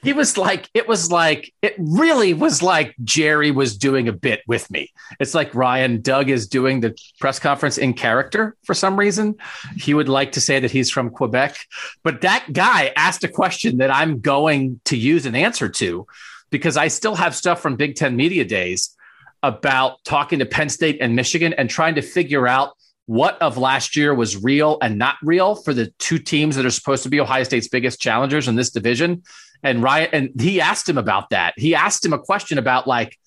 He 0.03 0.13
was 0.13 0.37
like, 0.37 0.69
it 0.73 0.87
was 0.87 1.11
like, 1.11 1.53
it 1.61 1.75
really 1.77 2.33
was 2.33 2.61
like 2.61 2.95
Jerry 3.03 3.51
was 3.51 3.77
doing 3.77 4.07
a 4.07 4.13
bit 4.13 4.41
with 4.47 4.69
me. 4.69 4.91
It's 5.19 5.33
like 5.33 5.55
Ryan 5.55 6.01
Doug 6.01 6.29
is 6.29 6.47
doing 6.47 6.81
the 6.81 6.97
press 7.19 7.39
conference 7.39 7.77
in 7.77 7.93
character 7.93 8.55
for 8.63 8.73
some 8.73 8.97
reason. 8.97 9.35
He 9.77 9.93
would 9.93 10.09
like 10.09 10.33
to 10.33 10.41
say 10.41 10.59
that 10.59 10.71
he's 10.71 10.91
from 10.91 11.09
Quebec, 11.09 11.57
but 12.03 12.21
that 12.21 12.51
guy 12.51 12.91
asked 12.95 13.23
a 13.23 13.29
question 13.29 13.77
that 13.77 13.93
I'm 13.93 14.19
going 14.19 14.81
to 14.85 14.97
use 14.97 15.25
an 15.25 15.35
answer 15.35 15.69
to 15.69 16.05
because 16.49 16.77
I 16.77 16.89
still 16.89 17.15
have 17.15 17.35
stuff 17.35 17.61
from 17.61 17.77
Big 17.77 17.95
Ten 17.95 18.15
Media 18.15 18.45
Days 18.45 18.95
about 19.41 20.03
talking 20.03 20.39
to 20.39 20.45
Penn 20.45 20.69
State 20.69 20.97
and 21.01 21.15
Michigan 21.15 21.53
and 21.53 21.69
trying 21.69 21.95
to 21.95 22.01
figure 22.01 22.47
out 22.47 22.73
what 23.05 23.41
of 23.41 23.57
last 23.57 23.95
year 23.95 24.13
was 24.13 24.41
real 24.41 24.77
and 24.81 24.97
not 24.97 25.15
real 25.21 25.55
for 25.55 25.73
the 25.73 25.87
two 25.99 26.17
teams 26.17 26.55
that 26.55 26.65
are 26.65 26.71
supposed 26.71 27.03
to 27.03 27.09
be 27.09 27.19
Ohio 27.19 27.43
State's 27.43 27.67
biggest 27.67 27.99
challengers 27.99 28.47
in 28.47 28.55
this 28.55 28.69
division. 28.69 29.23
And 29.63 29.81
Ryan, 29.81 30.09
and 30.13 30.41
he 30.41 30.61
asked 30.61 30.87
him 30.87 30.97
about 30.97 31.29
that. 31.29 31.53
He 31.57 31.73
asked 31.73 32.05
him 32.05 32.13
a 32.13 32.19
question 32.19 32.57
about 32.57 32.87
like, 32.87 33.17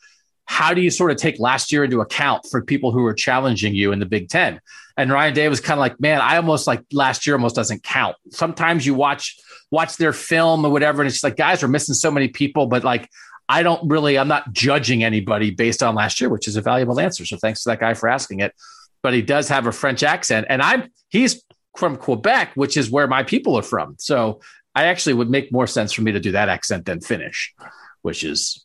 how 0.44 0.74
do 0.74 0.80
you 0.80 0.90
sort 0.90 1.10
of 1.10 1.16
take 1.16 1.40
last 1.40 1.72
year 1.72 1.82
into 1.82 2.00
account 2.00 2.46
for 2.50 2.62
people 2.62 2.92
who 2.92 3.04
are 3.04 3.14
challenging 3.14 3.74
you 3.74 3.92
in 3.92 3.98
the 3.98 4.06
Big 4.06 4.28
Ten? 4.28 4.60
And 4.96 5.10
Ryan 5.10 5.34
Day 5.34 5.48
was 5.48 5.60
kind 5.60 5.78
of 5.78 5.80
like, 5.80 6.00
man, 6.00 6.20
I 6.20 6.36
almost 6.36 6.66
like 6.66 6.82
last 6.92 7.26
year 7.26 7.36
almost 7.36 7.56
doesn't 7.56 7.82
count. 7.82 8.16
Sometimes 8.30 8.86
you 8.86 8.94
watch 8.94 9.36
watch 9.70 9.96
their 9.96 10.12
film 10.12 10.64
or 10.64 10.70
whatever, 10.70 11.02
and 11.02 11.10
it's 11.10 11.24
like 11.24 11.36
guys 11.36 11.62
are 11.62 11.68
missing 11.68 11.94
so 11.94 12.10
many 12.10 12.28
people, 12.28 12.66
but 12.66 12.84
like 12.84 13.10
I 13.48 13.62
don't 13.62 13.88
really, 13.88 14.18
I'm 14.18 14.28
not 14.28 14.52
judging 14.52 15.04
anybody 15.04 15.50
based 15.50 15.82
on 15.82 15.94
last 15.94 16.20
year, 16.20 16.30
which 16.30 16.48
is 16.48 16.56
a 16.56 16.60
valuable 16.60 16.98
answer. 16.98 17.24
So 17.24 17.36
thanks 17.36 17.62
to 17.62 17.70
that 17.70 17.80
guy 17.80 17.94
for 17.94 18.08
asking 18.08 18.40
it. 18.40 18.54
But 19.02 19.14
he 19.14 19.22
does 19.22 19.48
have 19.48 19.66
a 19.66 19.72
French 19.72 20.02
accent, 20.02 20.46
and 20.48 20.62
I'm 20.62 20.90
he's 21.10 21.44
from 21.76 21.96
Quebec, 21.96 22.52
which 22.54 22.76
is 22.76 22.90
where 22.90 23.06
my 23.06 23.22
people 23.22 23.56
are 23.56 23.62
from. 23.62 23.96
So 23.98 24.40
I 24.76 24.84
actually 24.84 25.14
would 25.14 25.30
make 25.30 25.50
more 25.50 25.66
sense 25.66 25.92
for 25.92 26.02
me 26.02 26.12
to 26.12 26.20
do 26.20 26.32
that 26.32 26.50
accent 26.50 26.84
than 26.84 27.00
Finnish, 27.00 27.54
which 28.02 28.22
is 28.22 28.64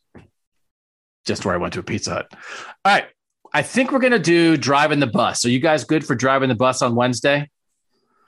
just 1.25 1.45
where 1.45 1.55
I 1.55 1.57
went 1.57 1.73
to 1.73 1.79
a 1.79 1.83
Pizza 1.83 2.11
Hut. 2.11 2.27
All 2.33 2.93
right. 2.93 3.05
I 3.53 3.61
think 3.61 3.91
we're 3.91 3.99
going 3.99 4.11
to 4.11 4.19
do 4.19 4.57
driving 4.57 4.99
the 4.99 5.07
bus. 5.07 5.45
Are 5.45 5.49
you 5.49 5.59
guys 5.59 5.85
good 5.85 6.05
for 6.05 6.13
driving 6.13 6.49
the 6.49 6.55
bus 6.55 6.81
on 6.81 6.95
Wednesday? 6.95 7.49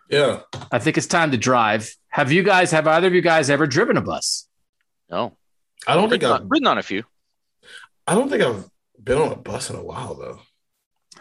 Yeah. 0.09 0.41
I 0.71 0.79
think 0.79 0.97
it's 0.97 1.07
time 1.07 1.31
to 1.31 1.37
drive. 1.37 1.93
Have 2.07 2.31
you 2.31 2.41
guys, 2.43 2.71
have 2.71 2.87
either 2.87 3.07
of 3.07 3.13
you 3.13 3.21
guys 3.21 3.49
ever 3.49 3.67
driven 3.67 3.97
a 3.97 4.01
bus? 4.01 4.47
No. 5.09 5.35
I 5.85 5.95
don't 5.95 6.09
think 6.09 6.23
I've 6.23 6.41
on, 6.41 6.49
ridden 6.49 6.67
on 6.67 6.77
a 6.77 6.83
few. 6.83 7.03
I 8.07 8.15
don't 8.15 8.29
think 8.29 8.43
I've 8.43 8.65
been 9.01 9.17
on 9.17 9.33
a 9.33 9.35
bus 9.35 9.69
in 9.69 9.75
a 9.75 9.83
while 9.83 10.15
though. 10.15 10.39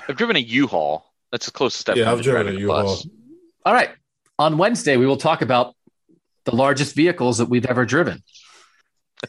I've 0.08 0.16
driven 0.16 0.36
a 0.36 0.40
U-Haul. 0.40 1.12
That's 1.32 1.46
the 1.46 1.52
closest 1.52 1.90
I've 1.90 1.96
Yeah, 1.96 2.12
I've 2.12 2.22
driven 2.22 2.54
a 2.54 2.58
U 2.58 2.68
Haul. 2.68 2.98
All 3.64 3.74
right. 3.74 3.90
On 4.38 4.58
Wednesday, 4.58 4.96
we 4.96 5.06
will 5.06 5.16
talk 5.16 5.42
about 5.42 5.74
the 6.44 6.54
largest 6.54 6.94
vehicles 6.94 7.38
that 7.38 7.46
we've 7.46 7.66
ever 7.66 7.84
driven. 7.84 8.22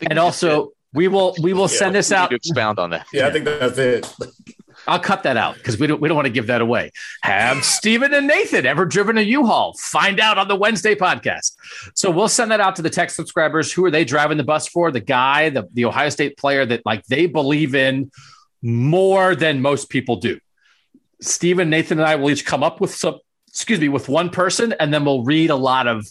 And 0.01 0.13
we 0.13 0.17
also, 0.19 0.71
we 0.93 1.07
will 1.07 1.35
we 1.41 1.53
will 1.53 1.61
Yeah, 1.63 1.67
send 1.79 1.95
this 1.95 2.11
out. 2.11 2.29
to 2.31 2.35
expound 2.35 2.79
on 2.79 2.89
that. 2.91 3.05
Yeah, 3.13 3.27
I 3.27 3.31
think 3.31 3.45
that's 3.45 3.77
it. 3.77 4.11
I'll 4.85 4.99
cut 4.99 5.23
that 5.23 5.37
out 5.37 5.55
because 5.55 5.79
we 5.79 5.87
don't 5.87 6.01
we 6.01 6.09
don't 6.09 6.15
want 6.15 6.25
to 6.25 6.33
give 6.33 6.47
that 6.47 6.59
away. 6.59 6.91
Have 7.21 7.63
Stephen 7.63 8.13
and 8.13 8.27
Nathan 8.27 8.65
ever 8.65 8.83
driven 8.85 9.17
a 9.17 9.21
U-Haul? 9.21 9.75
Find 9.77 10.19
out 10.19 10.37
on 10.37 10.49
the 10.49 10.55
Wednesday 10.57 10.93
podcast. 10.93 11.55
So 11.95 12.11
we'll 12.11 12.27
send 12.27 12.51
that 12.51 12.59
out 12.59 12.75
to 12.77 12.81
the 12.81 12.89
tech 12.89 13.09
subscribers. 13.09 13.71
Who 13.71 13.85
are 13.85 13.91
they 13.91 14.03
driving 14.03 14.37
the 14.37 14.43
bus 14.43 14.67
for? 14.67 14.91
The 14.91 14.99
guy, 14.99 15.49
the, 15.51 15.69
the 15.71 15.85
Ohio 15.85 16.09
State 16.09 16.37
player 16.37 16.65
that 16.65 16.85
like 16.85 17.05
they 17.05 17.27
believe 17.27 17.75
in 17.75 18.11
more 18.61 19.35
than 19.35 19.61
most 19.61 19.89
people 19.89 20.17
do. 20.17 20.39
Stephen, 21.21 21.69
Nathan, 21.69 21.99
and 21.99 22.07
I 22.07 22.15
will 22.15 22.31
each 22.31 22.45
come 22.45 22.63
up 22.63 22.81
with 22.81 22.93
some, 22.93 23.19
excuse 23.47 23.79
me, 23.79 23.87
with 23.87 24.09
one 24.09 24.29
person, 24.31 24.73
and 24.81 24.93
then 24.93 25.05
we'll 25.05 25.23
read 25.23 25.49
a 25.49 25.55
lot 25.55 25.87
of 25.87 26.05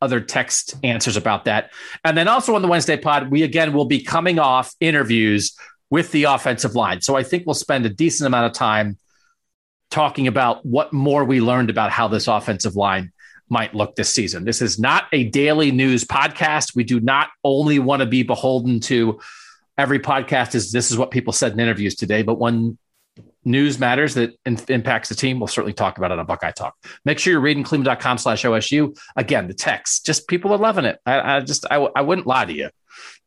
other 0.00 0.20
text 0.20 0.76
answers 0.84 1.16
about 1.16 1.46
that. 1.46 1.70
And 2.04 2.16
then 2.16 2.28
also 2.28 2.54
on 2.54 2.62
the 2.62 2.68
Wednesday 2.68 2.96
pod, 2.96 3.30
we 3.30 3.42
again 3.42 3.72
will 3.72 3.84
be 3.84 4.02
coming 4.02 4.38
off 4.38 4.74
interviews 4.80 5.56
with 5.90 6.12
the 6.12 6.24
offensive 6.24 6.74
line. 6.74 7.00
So 7.00 7.16
I 7.16 7.22
think 7.22 7.46
we'll 7.46 7.54
spend 7.54 7.86
a 7.86 7.90
decent 7.90 8.26
amount 8.26 8.46
of 8.46 8.52
time 8.52 8.98
talking 9.90 10.26
about 10.26 10.64
what 10.64 10.92
more 10.92 11.24
we 11.24 11.40
learned 11.40 11.70
about 11.70 11.90
how 11.90 12.08
this 12.08 12.28
offensive 12.28 12.76
line 12.76 13.12
might 13.48 13.74
look 13.74 13.96
this 13.96 14.14
season. 14.14 14.44
This 14.44 14.60
is 14.60 14.78
not 14.78 15.04
a 15.12 15.24
daily 15.24 15.70
news 15.70 16.04
podcast. 16.04 16.76
We 16.76 16.84
do 16.84 17.00
not 17.00 17.28
only 17.42 17.78
want 17.78 18.00
to 18.00 18.06
be 18.06 18.22
beholden 18.22 18.80
to 18.80 19.20
every 19.78 19.98
podcast 19.98 20.54
is 20.54 20.72
this 20.72 20.90
is 20.90 20.98
what 20.98 21.10
people 21.10 21.32
said 21.32 21.52
in 21.52 21.60
interviews 21.60 21.94
today, 21.94 22.22
but 22.22 22.38
when 22.38 22.76
news 23.48 23.78
matters 23.78 24.14
that 24.14 24.34
in- 24.44 24.60
impacts 24.68 25.08
the 25.08 25.14
team, 25.14 25.40
we'll 25.40 25.48
certainly 25.48 25.72
talk 25.72 25.98
about 25.98 26.12
it 26.12 26.18
on 26.18 26.26
Buckeye 26.26 26.52
Talk. 26.52 26.74
Make 27.04 27.18
sure 27.18 27.32
you're 27.32 27.40
reading 27.40 27.64
cleveland.com 27.64 28.18
slash 28.18 28.44
OSU. 28.44 28.96
Again, 29.16 29.48
the 29.48 29.54
text, 29.54 30.06
just 30.06 30.28
people 30.28 30.52
are 30.52 30.58
loving 30.58 30.84
it. 30.84 31.00
I, 31.04 31.36
I 31.36 31.40
just, 31.40 31.64
I, 31.70 31.76
I 31.76 32.02
wouldn't 32.02 32.26
lie 32.26 32.44
to 32.44 32.52
you. 32.52 32.70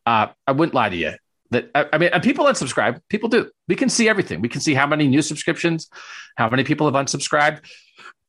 Uh, 0.06 0.28
I 0.48 0.52
wouldn't 0.52 0.74
lie 0.74 0.90
to 0.90 0.96
you 0.96 1.14
that 1.52 1.70
I, 1.76 1.86
I 1.94 1.98
mean, 1.98 2.10
and 2.12 2.24
people 2.24 2.46
unsubscribe. 2.46 3.02
People 3.10 3.30
do. 3.30 3.52
We 3.68 3.76
can 3.76 3.90
see 3.90 4.10
everything. 4.10 4.42
We 4.42 4.50
can 4.50 4.62
see 4.62 4.74
how 4.74 4.88
many 4.88 5.08
new 5.08 5.22
subscriptions, 5.22 5.90
how 6.36 6.50
many 6.50 6.64
people 6.64 6.92
have 6.92 6.96
unsubscribed. 6.96 7.66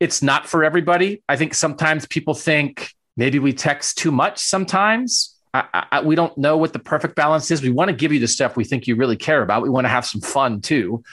It's 0.00 0.22
not 0.22 0.48
for 0.48 0.64
everybody. 0.64 1.22
I 1.28 1.36
think 1.36 1.54
sometimes 1.54 2.06
people 2.06 2.34
think 2.34 2.90
maybe 3.16 3.38
we 3.38 3.52
text 3.52 3.98
too 3.98 4.10
much. 4.10 4.38
Sometimes 4.38 5.36
I, 5.54 5.86
I, 5.92 6.00
we 6.00 6.14
don't 6.14 6.36
know 6.36 6.56
what 6.56 6.72
the 6.72 6.78
perfect 6.78 7.14
balance 7.14 7.50
is. 7.50 7.62
We 7.62 7.70
want 7.70 7.88
to 7.88 7.96
give 7.96 8.12
you 8.12 8.18
the 8.18 8.28
stuff 8.28 8.56
we 8.56 8.64
think 8.64 8.86
you 8.86 8.96
really 8.96 9.16
care 9.16 9.42
about. 9.42 9.62
We 9.62 9.70
want 9.70 9.84
to 9.84 9.90
have 9.90 10.04
some 10.04 10.20
fun 10.20 10.60
too. 10.60 11.04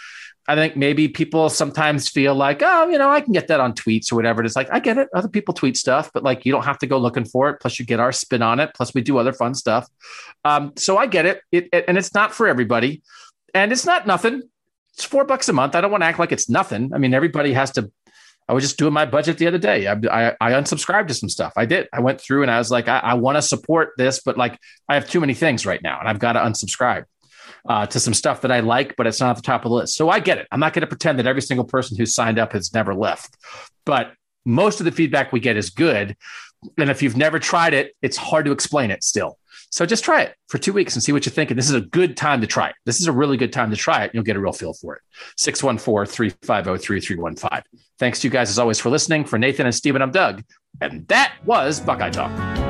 I 0.50 0.56
think 0.56 0.76
maybe 0.76 1.08
people 1.08 1.48
sometimes 1.48 2.10
feel 2.10 2.34
like, 2.34 2.64
oh, 2.66 2.90
you 2.90 2.98
know, 2.98 3.12
I 3.12 3.22
can 3.22 3.34
get 3.34 3.50
that 3.50 3.60
on 3.60 3.74
tweets 3.74 4.12
or 4.12 4.16
whatever. 4.16 4.44
It's 4.44 4.56
like, 4.56 4.68
I 4.72 4.80
get 4.80 4.98
it. 4.98 5.08
Other 5.14 5.28
people 5.28 5.54
tweet 5.54 5.78
stuff, 5.78 6.10
but 6.12 6.24
like 6.24 6.44
you 6.44 6.52
don't 6.52 6.66
have 6.66 6.80
to 6.80 6.88
go 6.88 6.98
looking 6.98 7.24
for 7.24 7.52
it. 7.52 7.60
Plus, 7.60 7.78
you 7.78 7.86
get 7.86 8.00
our 8.00 8.12
spin 8.12 8.42
on 8.42 8.60
it. 8.60 8.72
Plus, 8.74 8.92
we 8.96 9.02
do 9.02 9.20
other 9.20 9.32
fun 9.32 9.54
stuff. 9.54 9.88
Um, 10.44 10.74
so 10.76 10.98
I 10.98 11.06
get 11.06 11.28
it. 11.28 11.42
It, 11.52 11.70
it. 11.72 11.86
And 11.88 12.00
it's 12.00 12.16
not 12.16 12.34
for 12.34 12.48
everybody. 12.48 13.04
And 13.54 13.72
it's 13.72 13.86
not 13.86 14.08
nothing. 14.08 14.42
It's 14.96 15.06
four 15.06 15.24
bucks 15.24 15.50
a 15.50 15.54
month. 15.54 15.76
I 15.76 15.82
don't 15.82 15.92
want 15.92 16.02
to 16.02 16.08
act 16.08 16.18
like 16.18 16.32
it's 16.32 16.50
nothing. 16.50 16.96
I 16.96 16.98
mean, 16.98 17.14
everybody 17.14 17.54
has 17.54 17.70
to. 17.74 17.92
I 18.48 18.54
was 18.54 18.64
just 18.64 18.80
doing 18.80 18.94
my 18.94 19.06
budget 19.06 19.38
the 19.38 19.46
other 19.46 19.60
day. 19.60 19.86
I, 19.86 19.94
I, 20.12 20.36
I 20.42 20.52
unsubscribed 20.54 21.10
to 21.10 21.14
some 21.14 21.30
stuff. 21.30 21.54
I 21.58 21.66
did. 21.68 21.88
I 21.94 22.00
went 22.00 22.22
through 22.22 22.42
and 22.42 22.50
I 22.50 22.58
was 22.58 22.72
like, 22.72 22.88
I, 22.88 22.98
I 22.98 23.14
want 23.14 23.36
to 23.36 23.44
support 23.44 23.90
this, 23.98 24.20
but 24.26 24.36
like 24.36 24.58
I 24.88 24.96
have 24.96 25.08
too 25.08 25.20
many 25.20 25.36
things 25.36 25.68
right 25.68 25.84
now 25.84 26.00
and 26.00 26.10
I've 26.10 26.18
got 26.18 26.34
to 26.34 26.40
unsubscribe 26.40 27.06
uh, 27.68 27.86
to 27.88 28.00
some 28.00 28.14
stuff 28.14 28.42
that 28.42 28.52
I 28.52 28.60
like, 28.60 28.96
but 28.96 29.08
it's 29.08 29.20
not 29.20 29.32
at 29.32 29.36
the 29.38 29.42
top 29.42 29.66
of 29.66 29.70
the 29.70 29.76
list. 29.76 29.96
So 29.96 30.10
I 30.10 30.20
get 30.20 30.38
it. 30.38 30.48
I'm 30.52 30.60
not 30.60 30.74
going 30.74 30.82
to 30.82 30.88
pretend 30.88 31.20
that 31.20 31.28
every 31.28 31.42
single 31.42 31.66
person 31.66 31.98
who 31.98 32.06
signed 32.06 32.40
up 32.40 32.54
has 32.54 32.74
never 32.74 32.94
left, 32.94 33.36
but 33.86 34.14
most 34.46 34.80
of 34.80 34.86
the 34.86 34.92
feedback 34.92 35.32
we 35.32 35.40
get 35.40 35.58
is 35.58 35.70
good. 35.70 36.16
And 36.78 36.90
if 36.90 37.02
you've 37.02 37.18
never 37.18 37.40
tried 37.40 37.74
it, 37.74 37.96
it's 38.02 38.18
hard 38.18 38.46
to 38.46 38.52
explain 38.52 38.92
it 38.92 39.04
still. 39.04 39.38
So 39.72 39.86
just 39.86 40.04
try 40.04 40.24
it 40.24 40.36
for 40.48 40.58
two 40.58 40.74
weeks 40.74 40.96
and 40.96 41.04
see 41.04 41.12
what 41.12 41.26
you 41.26 41.32
think. 41.32 41.52
And 41.52 41.58
this 41.58 41.70
is 41.70 41.76
a 41.76 41.82
good 41.82 42.18
time 42.18 42.42
to 42.42 42.48
try 42.48 42.70
it. 42.70 42.76
This 42.86 43.00
is 43.00 43.08
a 43.08 43.12
really 43.12 43.38
good 43.38 43.54
time 43.54 43.70
to 43.70 43.78
try 43.78 44.04
it. 44.04 44.12
You'll 44.14 44.24
get 44.24 44.36
a 44.36 44.40
real 44.40 44.52
feel 44.52 44.74
for 44.74 44.96
it. 44.96 45.02
614 45.38 46.12
350 46.12 46.86
3315. 46.86 47.64
Thanks 48.00 48.22
to 48.22 48.28
you 48.28 48.32
guys 48.32 48.50
as 48.50 48.58
always 48.58 48.80
for 48.80 48.90
listening. 48.90 49.26
For 49.26 49.38
Nathan 49.38 49.68
and 49.68 49.76
Steven, 49.76 50.02
I'm 50.02 50.12
Doug. 50.12 50.44
And 50.82 51.08
that 51.08 51.34
was 51.46 51.80
Buckeye 51.80 52.10
Talk. 52.10 52.69